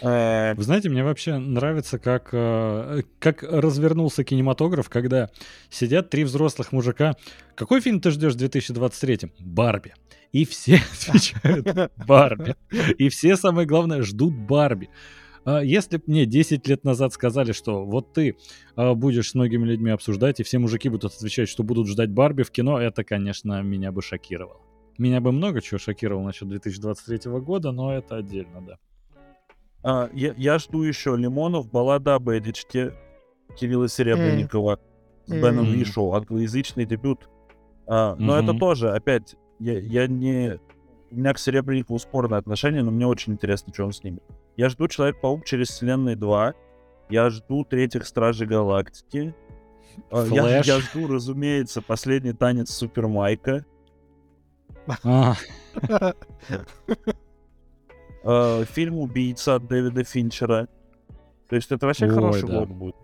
Вы 0.00 0.62
знаете, 0.62 0.88
мне 0.88 1.04
вообще 1.04 1.38
нравится, 1.38 1.98
как, 1.98 2.30
э, 2.32 3.02
как 3.18 3.42
развернулся 3.42 4.24
кинематограф, 4.24 4.88
когда 4.88 5.30
сидят 5.70 6.10
три 6.10 6.24
взрослых 6.24 6.72
мужика. 6.72 7.14
Какой 7.54 7.80
фильм 7.80 8.00
ты 8.00 8.10
ждешь 8.10 8.34
в 8.34 8.38
2023? 8.38 9.32
Барби. 9.38 9.94
И 10.32 10.44
все 10.44 10.80
отвечают 11.08 11.92
Барби. 12.06 12.56
И 12.98 13.08
все, 13.10 13.36
самое 13.36 13.66
главное, 13.66 14.02
ждут 14.02 14.34
Барби. 14.34 14.88
А 15.44 15.60
если 15.60 15.96
бы 15.96 16.04
мне 16.06 16.26
10 16.26 16.66
лет 16.68 16.84
назад 16.84 17.12
сказали, 17.12 17.52
что 17.52 17.84
вот 17.84 18.12
ты 18.12 18.36
а, 18.76 18.94
будешь 18.94 19.30
с 19.30 19.34
многими 19.34 19.64
людьми 19.66 19.90
обсуждать, 19.90 20.40
и 20.40 20.42
все 20.44 20.58
мужики 20.58 20.88
будут 20.88 21.12
отвечать, 21.12 21.48
что 21.48 21.64
будут 21.64 21.88
ждать 21.88 22.10
Барби 22.10 22.42
в 22.44 22.50
кино, 22.50 22.80
это, 22.80 23.02
конечно, 23.04 23.60
меня 23.62 23.92
бы 23.92 24.02
шокировало. 24.02 24.60
Меня 24.98 25.20
бы 25.20 25.32
много 25.32 25.60
чего 25.60 25.78
шокировало 25.78 26.24
насчет 26.24 26.48
2023 26.48 27.30
года, 27.40 27.72
но 27.72 27.92
это 27.92 28.16
отдельно, 28.16 28.60
да. 28.60 28.78
А, 29.82 30.08
я, 30.12 30.34
я 30.36 30.58
жду 30.58 30.82
еще 30.82 31.16
Лимонов, 31.16 31.70
баллада 31.70 32.14
об 32.14 32.30
Эдичке 32.30 32.92
Кирилла 33.56 33.88
Серебренникова 33.88 34.74
mm. 34.74 34.78
с 35.26 35.30
Беном 35.32 35.66
mm. 35.66 35.72
Вишоу, 35.72 36.14
англоязычный 36.14 36.84
дебют. 36.84 37.28
А, 37.86 38.14
но 38.16 38.38
mm-hmm. 38.38 38.44
это 38.44 38.58
тоже, 38.58 38.90
опять, 38.90 39.36
я, 39.58 39.78
я 39.78 40.06
не... 40.06 40.58
У 41.10 41.16
меня 41.16 41.34
к 41.34 41.38
Серебренникову 41.38 41.98
спорное 41.98 42.38
отношение, 42.38 42.82
но 42.82 42.90
мне 42.90 43.06
очень 43.06 43.34
интересно, 43.34 43.72
что 43.74 43.84
он 43.84 43.92
снимет. 43.92 44.22
Я 44.56 44.68
жду 44.68 44.88
Человек-паук 44.88 45.44
через 45.44 45.68
Вселенной 45.68 46.14
2. 46.14 46.54
Я 47.10 47.28
жду 47.28 47.64
Третьих 47.64 48.06
Стражей 48.06 48.46
Галактики. 48.46 49.34
А, 50.10 50.24
я, 50.26 50.62
я 50.62 50.78
жду, 50.80 51.06
разумеется, 51.06 51.82
последний 51.82 52.32
танец 52.32 52.70
Супер 52.70 53.08
Майка. 53.08 53.66
А. 55.04 55.34
э, 58.24 58.64
фильм 58.64 58.98
«Убийца» 58.98 59.56
от 59.56 59.66
Дэвида 59.66 60.04
Финчера. 60.04 60.68
То 61.48 61.56
есть 61.56 61.70
это 61.70 61.86
вообще 61.86 62.06
Ой, 62.06 62.14
хороший 62.14 62.48
да. 62.48 62.60
год 62.60 62.68
будет. 62.68 62.96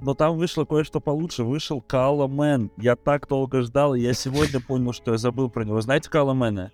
Но 0.00 0.14
там 0.14 0.36
вышло 0.36 0.64
кое-что 0.64 1.00
получше. 1.00 1.44
Вышел 1.44 1.80
Koala 1.80 2.26
Man. 2.26 2.72
Я 2.76 2.96
так 2.96 3.28
долго 3.28 3.62
ждал, 3.62 3.94
и 3.94 4.00
я 4.00 4.12
сегодня 4.14 4.60
понял, 4.60 4.92
что 4.92 5.12
я 5.12 5.18
забыл 5.18 5.48
про 5.48 5.64
него. 5.64 5.80
Знаете 5.80 6.10
Koala 6.10 6.34
Man 6.34 6.57
а? 6.57 6.72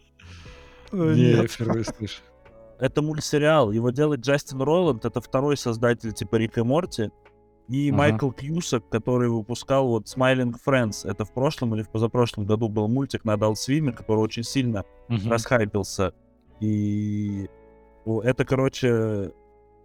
Не, 0.93 1.33
я 1.33 1.47
впервые 1.47 1.85
слышу. 1.85 2.23
Это 2.79 3.03
мультсериал. 3.03 3.71
Его 3.73 3.91
делает 3.91 4.21
Джастин 4.21 4.63
Ройланд. 4.63 5.05
Это 5.05 5.21
второй 5.21 5.59
создатель 5.59 6.13
типа 6.13 6.37
Рика 6.37 6.61
и 6.61 6.63
Морти. 6.63 7.11
И 7.69 7.91
ага. 7.91 7.99
Майкл 7.99 8.31
Кьюсак, 8.31 8.89
который 8.89 9.29
выпускал 9.29 9.89
вот 9.89 10.07
Smiling 10.07 10.55
Friends. 10.67 11.07
Это 11.07 11.27
в 11.27 11.35
прошлом 11.35 11.75
или 11.75 11.83
в 11.83 11.91
позапрошлом 11.91 12.47
году 12.47 12.71
был 12.71 12.89
мультик 12.89 13.27
на 13.27 13.35
Adult 13.35 13.57
Swim, 13.57 13.93
который 13.93 14.21
очень 14.21 14.45
сильно 14.45 14.85
uh-huh. 15.11 15.29
расхайпился. 15.29 16.15
И 16.61 17.49
это, 18.17 18.45
короче, 18.45 18.89
э, 18.89 19.31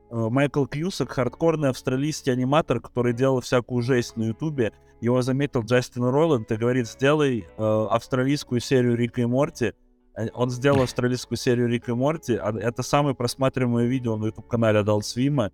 Майкл 0.10 0.66
Кьюсак, 0.66 1.12
хардкорный 1.12 1.70
австралийский 1.70 2.32
аниматор, 2.32 2.80
который 2.80 3.14
делал 3.14 3.41
всякую 3.41 3.82
жесть 3.82 4.16
на 4.16 4.24
Ютубе. 4.24 4.72
Его 5.02 5.22
заметил 5.22 5.64
Джастин 5.64 6.04
Роланд 6.04 6.52
и 6.52 6.56
говорит, 6.56 6.88
сделай 6.88 7.45
э, 7.58 7.88
австралийскую 7.90 8.62
серию 8.62 8.95
Рика 8.95 9.22
и 9.22 9.26
Морти. 9.26 9.74
Э, 10.16 10.28
он 10.34 10.50
сделал 10.50 10.84
австралийскую 10.84 11.38
серию 11.38 11.68
Рика 11.68 11.91
и 11.91 11.95
Морти. 11.95 12.36
А 12.36 12.58
это 12.58 12.82
самое 12.82 13.14
просматриваемое 13.14 13.88
видео 13.88 14.16
на 14.16 14.28
YouTube-канале 14.28 14.80
Adult 14.80 15.02
Swim. 15.02 15.52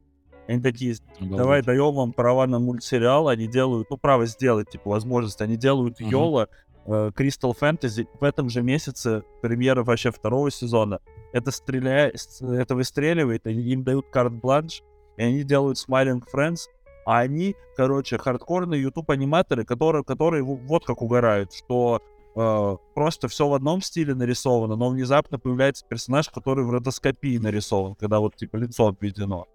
Они 0.48 0.62
такие, 0.62 0.96
давай 1.20 1.62
даем 1.62 1.94
вам 1.94 2.14
права 2.14 2.48
на 2.48 2.60
мультсериал, 2.60 3.28
они 3.28 3.48
делают, 3.48 3.90
ну, 3.92 3.98
право 3.98 4.26
сделать, 4.26 4.70
типа, 4.72 4.90
возможность, 4.90 5.42
они 5.42 5.58
делают 5.58 6.02
uh-huh. 6.02 6.10
Йола, 6.10 6.50
Crystal 6.88 7.54
Fantasy 7.60 8.08
в 8.20 8.24
этом 8.24 8.50
же 8.50 8.64
месяце 8.64 9.22
премьера 9.44 9.84
вообще 9.84 10.12
второго 10.12 10.50
сезона. 10.50 11.02
Это 11.32 11.52
стреляет, 11.52 12.16
это 12.42 12.76
выстреливает, 12.76 13.46
они 13.46 13.62
им 13.62 13.84
дают 13.84 14.08
карт-бланш, 14.10 14.82
и 15.18 15.24
они 15.24 15.44
делают 15.44 15.78
Smiling 15.78 16.24
Friends, 16.34 16.68
а 17.06 17.20
они, 17.20 17.56
короче, 17.76 18.18
хардкорные 18.18 18.82
YouTube-аниматоры, 18.82 19.66
которые, 19.66 20.04
которые 20.04 20.44
вот 20.44 20.86
как 20.86 21.02
угорают, 21.02 21.54
что 21.54 22.02
э, 22.36 22.78
просто 22.96 23.28
все 23.28 23.48
в 23.48 23.54
одном 23.54 23.82
стиле 23.82 24.16
нарисовано, 24.16 24.76
но 24.76 24.90
внезапно 24.90 25.40
появляется 25.40 25.86
персонаж, 25.88 26.30
который 26.30 26.66
в 26.66 26.72
ротоскопии 26.72 27.38
нарисован, 27.38 27.96
когда 27.96 28.20
вот 28.20 28.36
типа 28.36 28.58
лицо 28.58 28.88
обведено. 28.88 29.48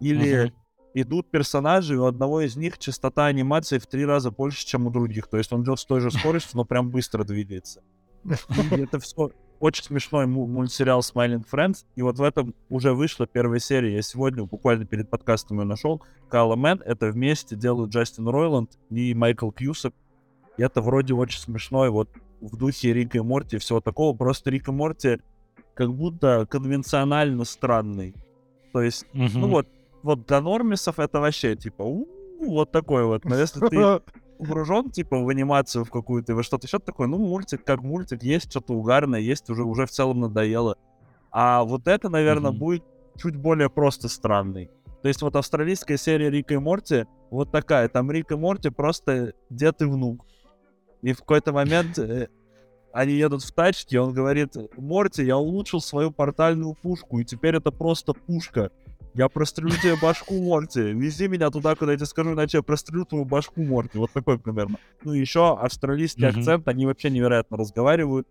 Или 0.00 0.46
uh-huh. 0.46 0.52
идут 0.94 1.30
персонажи, 1.30 1.98
у 1.98 2.04
одного 2.04 2.40
из 2.42 2.56
них 2.56 2.78
частота 2.78 3.26
анимации 3.26 3.78
в 3.78 3.86
три 3.86 4.04
раза 4.04 4.30
больше, 4.30 4.66
чем 4.66 4.86
у 4.86 4.90
других. 4.90 5.26
То 5.28 5.38
есть 5.38 5.52
он 5.52 5.62
идет 5.62 5.78
с 5.78 5.84
той 5.84 6.00
же 6.00 6.10
скоростью, 6.10 6.56
но 6.56 6.64
прям 6.64 6.90
быстро 6.90 7.24
двигается. 7.24 7.82
И 8.24 8.80
это 8.80 8.98
все 8.98 9.30
очень 9.60 9.84
смешной 9.84 10.26
мультсериал 10.26 11.00
Smiling 11.00 11.44
Friends. 11.50 11.84
И 11.96 12.02
вот 12.02 12.18
в 12.18 12.22
этом 12.22 12.54
уже 12.68 12.92
вышла 12.94 13.26
первая 13.26 13.60
серия. 13.60 13.96
Я 13.96 14.02
сегодня 14.02 14.44
буквально 14.44 14.84
перед 14.84 15.10
подкастом 15.10 15.58
ее 15.58 15.64
нашел. 15.64 16.02
Кала 16.28 16.56
Мэн. 16.56 16.82
Это 16.84 17.06
вместе 17.06 17.56
делают 17.56 17.90
Джастин 17.90 18.28
Ройланд 18.28 18.78
и 18.90 19.14
Майкл 19.14 19.50
Кьюсак. 19.50 19.94
И 20.56 20.62
это 20.62 20.80
вроде 20.80 21.14
очень 21.14 21.40
смешной. 21.40 21.90
Вот 21.90 22.08
в 22.40 22.56
духе 22.56 22.92
Рика 22.92 23.18
и 23.18 23.20
Морти 23.20 23.56
и 23.56 23.58
всего 23.58 23.80
такого. 23.80 24.16
Просто 24.16 24.50
Рик 24.50 24.68
и 24.68 24.72
Морти 24.72 25.18
как 25.74 25.92
будто 25.94 26.46
конвенционально 26.50 27.44
странный. 27.44 28.14
То 28.72 28.82
есть, 28.82 29.06
mm-hmm. 29.14 29.30
ну 29.34 29.48
вот, 29.48 29.68
вот 30.02 30.26
для 30.26 30.40
нормисов 30.40 30.98
это 30.98 31.20
вообще 31.20 31.56
типа 31.56 31.82
у 31.82 32.06
вот 32.40 32.70
такой 32.70 33.04
вот. 33.04 33.24
Но 33.24 33.36
если 33.36 33.60
ты 33.68 33.76
погружен, 34.38 34.90
типа, 34.90 35.18
в 35.18 35.28
анимацию 35.28 35.84
в 35.84 35.90
какую-то, 35.90 36.34
во 36.34 36.42
что-то 36.42 36.66
еще 36.66 36.78
такое, 36.78 37.06
ну, 37.06 37.18
мультик 37.18 37.64
как 37.64 37.82
мультик, 37.82 38.22
есть 38.22 38.50
что-то 38.50 38.74
угарное, 38.74 39.20
есть 39.20 39.50
уже, 39.50 39.64
уже 39.64 39.86
в 39.86 39.90
целом 39.90 40.20
надоело. 40.20 40.76
А 41.30 41.64
вот 41.64 41.86
это, 41.88 42.08
наверное, 42.08 42.52
mm-hmm. 42.52 42.58
будет 42.58 42.84
чуть 43.16 43.36
более 43.36 43.68
просто 43.68 44.08
странный. 44.08 44.70
То 45.02 45.08
есть 45.08 45.22
вот 45.22 45.36
австралийская 45.36 45.96
серия 45.96 46.30
Рика 46.30 46.54
и 46.54 46.58
Морти 46.58 47.06
вот 47.30 47.50
такая. 47.50 47.88
Там 47.88 48.10
Рик 48.10 48.32
и 48.32 48.36
Морти 48.36 48.70
просто 48.70 49.34
дед 49.50 49.82
и 49.82 49.84
внук. 49.84 50.24
И 51.02 51.12
в 51.12 51.18
какой-то 51.18 51.52
момент 51.52 51.98
э, 51.98 52.28
они 52.92 53.12
едут 53.12 53.44
в 53.44 53.52
тачке, 53.52 54.00
он 54.00 54.12
говорит, 54.12 54.56
Морти, 54.76 55.24
я 55.24 55.36
улучшил 55.36 55.80
свою 55.80 56.10
портальную 56.10 56.74
пушку, 56.74 57.20
и 57.20 57.24
теперь 57.24 57.56
это 57.56 57.70
просто 57.70 58.12
пушка. 58.12 58.70
Я 59.18 59.28
прострелю 59.28 59.72
тебе 59.72 59.96
башку 60.00 60.40
Морти. 60.40 60.80
Вези 60.80 61.26
меня 61.26 61.50
туда, 61.50 61.74
куда 61.74 61.90
я 61.90 61.98
тебе 61.98 62.06
скажу, 62.06 62.34
иначе 62.34 62.58
я 62.58 62.62
прострелю 62.62 63.04
твою 63.04 63.24
башку 63.24 63.64
Морти. 63.64 63.98
Вот 63.98 64.12
такой 64.12 64.38
примерно. 64.38 64.78
Ну 65.02 65.12
и 65.12 65.18
еще 65.18 65.58
австралийский 65.58 66.22
mm-hmm. 66.22 66.38
акцент, 66.38 66.68
они 66.68 66.86
вообще 66.86 67.10
невероятно 67.10 67.56
разговаривают. 67.56 68.28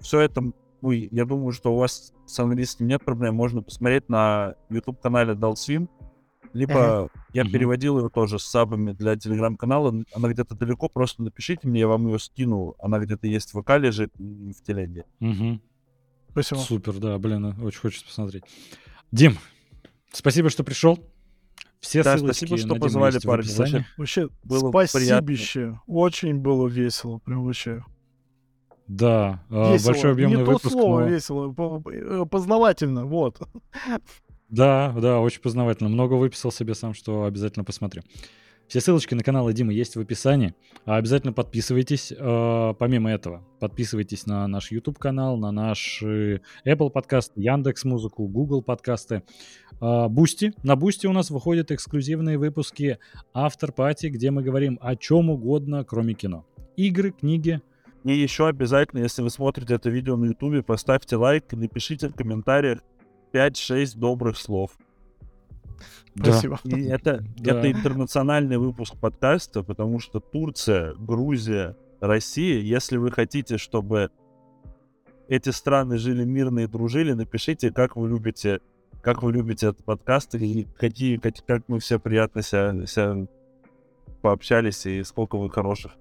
Все 0.00 0.20
это, 0.20 0.40
ну, 0.80 0.90
я 0.90 1.26
думаю, 1.26 1.52
что 1.52 1.74
у 1.74 1.76
вас 1.76 2.14
с 2.24 2.38
английским 2.40 2.86
нет 2.86 3.04
проблем. 3.04 3.34
Можно 3.34 3.60
посмотреть 3.60 4.08
на 4.08 4.54
YouTube-канале 4.70 5.34
Dal 5.34 5.52
Swim. 5.52 5.86
Либо 6.54 6.72
uh-huh. 6.72 7.10
я 7.34 7.42
uh-huh. 7.42 7.50
переводил 7.50 7.98
ее 7.98 8.08
тоже 8.08 8.38
с 8.38 8.44
сабами 8.44 8.92
для 8.92 9.16
телеграм-канала. 9.16 10.02
Она 10.14 10.28
где-то 10.30 10.54
далеко, 10.54 10.88
просто 10.88 11.22
напишите 11.22 11.68
мне, 11.68 11.80
я 11.80 11.88
вам 11.88 12.06
ее 12.06 12.18
скину. 12.18 12.74
Она 12.78 13.00
где-то 13.00 13.26
есть 13.26 13.52
в 13.52 13.60
ВК 13.60 13.72
лежит 13.76 14.14
в 14.16 14.62
телеге. 14.62 15.04
Uh-huh. 15.20 15.60
Спасибо. 16.30 16.58
Супер, 16.58 16.98
да, 16.98 17.18
блин, 17.18 17.54
очень 17.62 17.80
хочется 17.80 18.06
посмотреть. 18.06 18.44
Дим, 19.10 19.36
Спасибо, 20.12 20.50
что 20.50 20.62
пришел. 20.64 20.98
Все 21.80 22.04
да, 22.04 22.16
ссылочки 22.16 22.46
спасибо, 22.46 22.58
что 22.58 22.74
позвали, 22.76 23.18
парни. 23.18 23.48
Вообще, 23.56 23.84
вообще 23.96 24.28
было 24.44 24.70
спасибище. 24.70 25.80
Очень 25.88 26.38
было 26.38 26.68
весело, 26.68 27.18
прям 27.18 27.44
вообще. 27.44 27.82
Да, 28.86 29.42
а, 29.50 29.72
весело. 29.72 29.92
большой 29.92 30.12
объемный 30.12 30.36
Не 30.38 30.44
выпуск. 30.44 30.64
то 30.64 30.70
слово 30.70 31.00
но... 31.00 31.06
весело, 31.06 31.82
э, 31.92 32.24
познавательно, 32.30 33.06
вот. 33.06 33.40
Да, 34.48 34.94
да, 35.00 35.18
очень 35.18 35.40
познавательно. 35.40 35.88
Много 35.88 36.14
выписал 36.14 36.52
себе 36.52 36.74
сам, 36.74 36.92
что 36.92 37.24
обязательно 37.24 37.64
посмотрю. 37.64 38.02
Все 38.68 38.80
ссылочки 38.80 39.14
на 39.14 39.22
канал 39.22 39.50
Димы 39.52 39.74
есть 39.74 39.96
в 39.96 40.00
описании. 40.00 40.54
А 40.84 40.96
обязательно 40.96 41.32
подписывайтесь. 41.32 42.12
Э, 42.16 42.74
помимо 42.78 43.10
этого, 43.10 43.44
подписывайтесь 43.60 44.26
на 44.26 44.46
наш 44.48 44.70
YouTube 44.70 44.98
канал, 44.98 45.36
на 45.36 45.52
наш 45.52 46.02
Apple 46.02 46.90
подкаст, 46.90 47.32
Яндекс 47.36 47.84
Музыку, 47.84 48.26
Google 48.26 48.62
подкасты, 48.62 49.22
Boosty. 49.80 50.46
Э, 50.46 50.60
на 50.62 50.76
Boosty 50.76 51.06
у 51.06 51.12
нас 51.12 51.30
выходят 51.30 51.70
эксклюзивные 51.70 52.38
выпуски 52.38 52.98
After 53.34 53.72
Party, 53.72 54.06
где 54.06 54.30
мы 54.30 54.42
говорим 54.42 54.78
о 54.80 54.96
чем 54.96 55.30
угодно, 55.30 55.84
кроме 55.84 56.14
кино. 56.14 56.46
Игры, 56.76 57.12
книги, 57.12 57.60
и 58.04 58.12
еще 58.12 58.48
обязательно, 58.48 59.00
если 59.00 59.22
вы 59.22 59.30
смотрите 59.30 59.74
это 59.74 59.88
видео 59.88 60.16
на 60.16 60.26
YouTube, 60.26 60.66
поставьте 60.66 61.16
лайк 61.16 61.52
и 61.52 61.56
напишите 61.56 62.08
в 62.08 62.14
комментариях 62.14 62.80
5-6 63.32 63.96
добрых 63.96 64.36
слов. 64.36 64.72
Спасибо. 66.14 66.60
И 66.64 66.84
это, 66.84 67.24
да. 67.38 67.58
это 67.58 67.70
интернациональный 67.70 68.58
выпуск 68.58 68.94
подкаста, 69.00 69.62
потому 69.62 69.98
что 69.98 70.20
Турция, 70.20 70.94
Грузия, 70.94 71.76
Россия, 72.00 72.60
если 72.60 72.96
вы 72.96 73.10
хотите, 73.10 73.58
чтобы 73.58 74.10
эти 75.28 75.50
страны 75.50 75.98
жили 75.98 76.24
мирно 76.24 76.60
и 76.60 76.66
дружили, 76.66 77.12
напишите, 77.12 77.70
как 77.70 77.96
вы 77.96 78.08
любите, 78.08 78.60
как 79.02 79.22
вы 79.22 79.32
любите 79.32 79.68
этот 79.68 79.84
подкаст, 79.84 80.34
и 80.34 80.66
какие, 80.76 81.16
как, 81.16 81.34
как 81.46 81.62
мы 81.68 81.78
все 81.78 81.98
приятно 81.98 82.42
себя, 82.42 82.86
себя 82.86 83.26
пообщались, 84.20 84.84
и 84.86 85.02
сколько 85.04 85.36
вы 85.36 85.48
хороших 85.50 85.92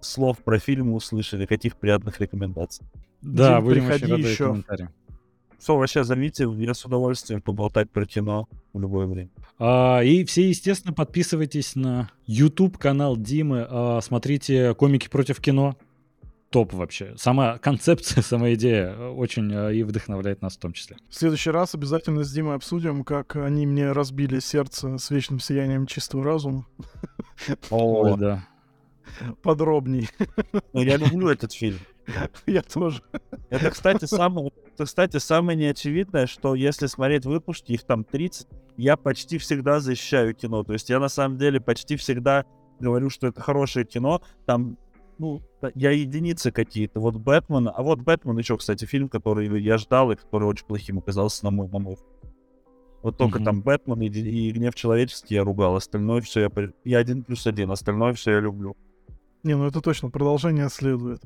слов 0.00 0.38
про 0.38 0.58
фильм 0.58 0.92
услышали, 0.92 1.46
каких 1.46 1.76
приятных 1.76 2.20
рекомендаций. 2.20 2.86
Да, 3.22 3.56
Дим, 3.56 3.64
будем 3.64 3.88
рады 3.88 4.06
еще. 4.06 4.62
Все, 5.62 5.76
вообще 5.76 6.02
зовите, 6.02 6.48
я 6.58 6.74
с 6.74 6.84
удовольствием 6.84 7.40
поболтать 7.40 7.88
про 7.88 8.04
кино 8.04 8.48
в 8.72 8.80
любое 8.80 9.06
время. 9.06 9.30
А, 9.60 10.00
и 10.00 10.24
все, 10.24 10.48
естественно, 10.48 10.92
подписывайтесь 10.92 11.76
на 11.76 12.10
YouTube 12.26 12.78
канал 12.78 13.16
Димы, 13.16 13.64
а, 13.70 14.00
смотрите 14.00 14.74
комики 14.74 15.08
против 15.08 15.40
кино. 15.40 15.76
Топ 16.50 16.72
вообще. 16.72 17.14
Сама 17.16 17.58
концепция, 17.58 18.22
сама 18.24 18.52
идея 18.54 19.10
очень 19.10 19.54
а, 19.54 19.68
и 19.70 19.84
вдохновляет 19.84 20.42
нас 20.42 20.56
в 20.56 20.58
том 20.58 20.72
числе. 20.72 20.96
В 21.08 21.14
следующий 21.14 21.50
раз 21.50 21.76
обязательно 21.76 22.24
с 22.24 22.32
Димой 22.32 22.56
обсудим, 22.56 23.04
как 23.04 23.36
они 23.36 23.64
мне 23.64 23.92
разбили 23.92 24.40
сердце 24.40 24.98
с 24.98 25.10
вечным 25.10 25.38
сиянием 25.38 25.86
чистого 25.86 26.24
разума. 26.24 26.66
О, 27.70 28.16
да. 28.16 28.48
Подробней. 29.42 30.08
Ну, 30.72 30.82
я 30.82 30.96
люблю 30.96 31.28
этот 31.28 31.52
фильм. 31.52 31.78
Я 32.46 32.62
тоже. 32.62 33.02
Это, 33.50 33.70
кстати, 33.70 34.04
самое, 34.04 34.50
это, 34.66 34.84
кстати, 34.84 35.18
самое 35.18 35.56
неочевидное, 35.58 36.26
что 36.26 36.54
если 36.54 36.86
смотреть 36.86 37.26
выпуски, 37.26 37.72
их 37.72 37.84
там 37.84 38.04
30, 38.04 38.48
я 38.76 38.96
почти 38.96 39.38
всегда 39.38 39.80
защищаю 39.80 40.34
кино. 40.34 40.64
То 40.64 40.72
есть 40.72 40.90
я 40.90 40.98
на 40.98 41.08
самом 41.08 41.38
деле 41.38 41.60
почти 41.60 41.96
всегда 41.96 42.44
говорю, 42.80 43.10
что 43.10 43.28
это 43.28 43.40
хорошее 43.40 43.86
кино. 43.86 44.22
Там, 44.46 44.78
ну, 45.18 45.40
я 45.74 45.90
единицы 45.90 46.50
какие-то. 46.50 47.00
Вот 47.00 47.16
Бэтмен, 47.16 47.68
а 47.72 47.82
вот 47.82 48.00
Бэтмен 48.00 48.36
еще, 48.38 48.56
кстати, 48.56 48.84
фильм, 48.84 49.08
который 49.08 49.60
я 49.60 49.78
ждал 49.78 50.10
и 50.10 50.16
который 50.16 50.44
очень 50.44 50.66
плохим 50.66 50.98
оказался, 50.98 51.44
на 51.44 51.50
мой 51.50 51.68
мамов. 51.68 52.00
Вот 53.02 53.16
только 53.16 53.40
mm-hmm. 53.40 53.44
там 53.44 53.62
Бэтмен 53.62 54.00
и, 54.00 54.06
и 54.08 54.50
Гнев 54.52 54.74
человеческий 54.74 55.34
я 55.34 55.44
ругал, 55.44 55.76
остальное 55.76 56.20
все 56.20 56.40
я... 56.42 56.50
Я 56.84 56.98
один 56.98 57.24
плюс 57.24 57.46
один, 57.46 57.70
остальное 57.70 58.14
все 58.14 58.32
я 58.32 58.40
люблю. 58.40 58.76
Не, 59.42 59.56
ну 59.56 59.66
это 59.66 59.80
точно, 59.80 60.08
продолжение 60.08 60.68
следует. 60.68 61.20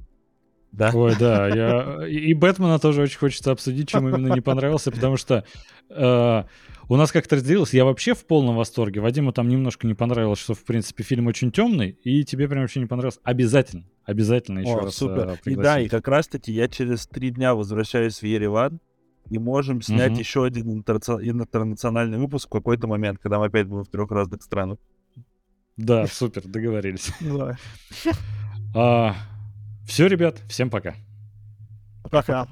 Да. 0.77 0.90
Ой, 0.93 1.15
да, 1.19 1.48
я... 1.48 2.07
И 2.07 2.35
Бэтмена 2.35 2.78
тоже 2.78 3.03
очень 3.03 3.19
хочется 3.19 3.51
обсудить, 3.51 3.89
чем 3.89 4.09
именно 4.09 4.32
не 4.32 4.43
понравился, 4.43 4.90
потому 4.90 5.16
что 5.16 5.44
э, 5.89 6.44
у 6.89 6.97
нас 6.97 7.12
как-то 7.12 7.36
разделилось, 7.36 7.73
я 7.73 7.86
вообще 7.86 8.12
в 8.15 8.27
полном 8.27 8.57
восторге, 8.57 9.01
Вадиму 9.01 9.32
там 9.32 9.48
немножко 9.48 9.86
не 9.86 9.94
понравилось, 9.94 10.39
что, 10.39 10.53
в 10.53 10.65
принципе, 10.65 11.03
фильм 11.03 11.28
очень 11.28 11.51
темный, 11.51 11.98
и 12.05 12.24
тебе 12.24 12.47
прям 12.47 12.61
вообще 12.61 12.81
не 12.81 12.86
понравился. 12.86 13.20
Обязательно, 13.24 13.85
обязательно 14.05 14.59
еще 14.59 14.77
О, 14.77 14.81
раз 14.81 14.97
супер. 14.97 15.31
Э, 15.31 15.51
и 15.51 15.57
да, 15.57 15.81
и 15.81 15.89
как 15.89 16.09
раз-таки 16.09 16.53
я 16.53 16.69
через 16.69 17.07
три 17.07 17.31
дня 17.31 17.55
возвращаюсь 17.55 18.20
в 18.20 18.27
Ереван, 18.27 18.78
и 19.31 19.39
можем 19.39 19.81
снять 19.81 20.12
угу. 20.12 20.20
еще 20.20 20.44
один 20.44 20.70
интернациональный 20.73 22.19
выпуск 22.19 22.48
в 22.48 22.53
какой-то 22.53 22.86
момент, 22.86 23.19
когда 23.19 23.39
мы 23.39 23.47
опять 23.47 23.66
будем 23.66 23.85
в 23.85 23.89
трех 23.89 24.11
разных 24.11 24.43
странах. 24.43 24.78
Да, 25.77 26.07
супер, 26.07 26.43
договорились. 26.47 27.11
Все, 29.87 30.09
ребят, 30.09 30.43
всем 30.49 30.69
пока. 30.69 30.95
Пока. 32.11 32.49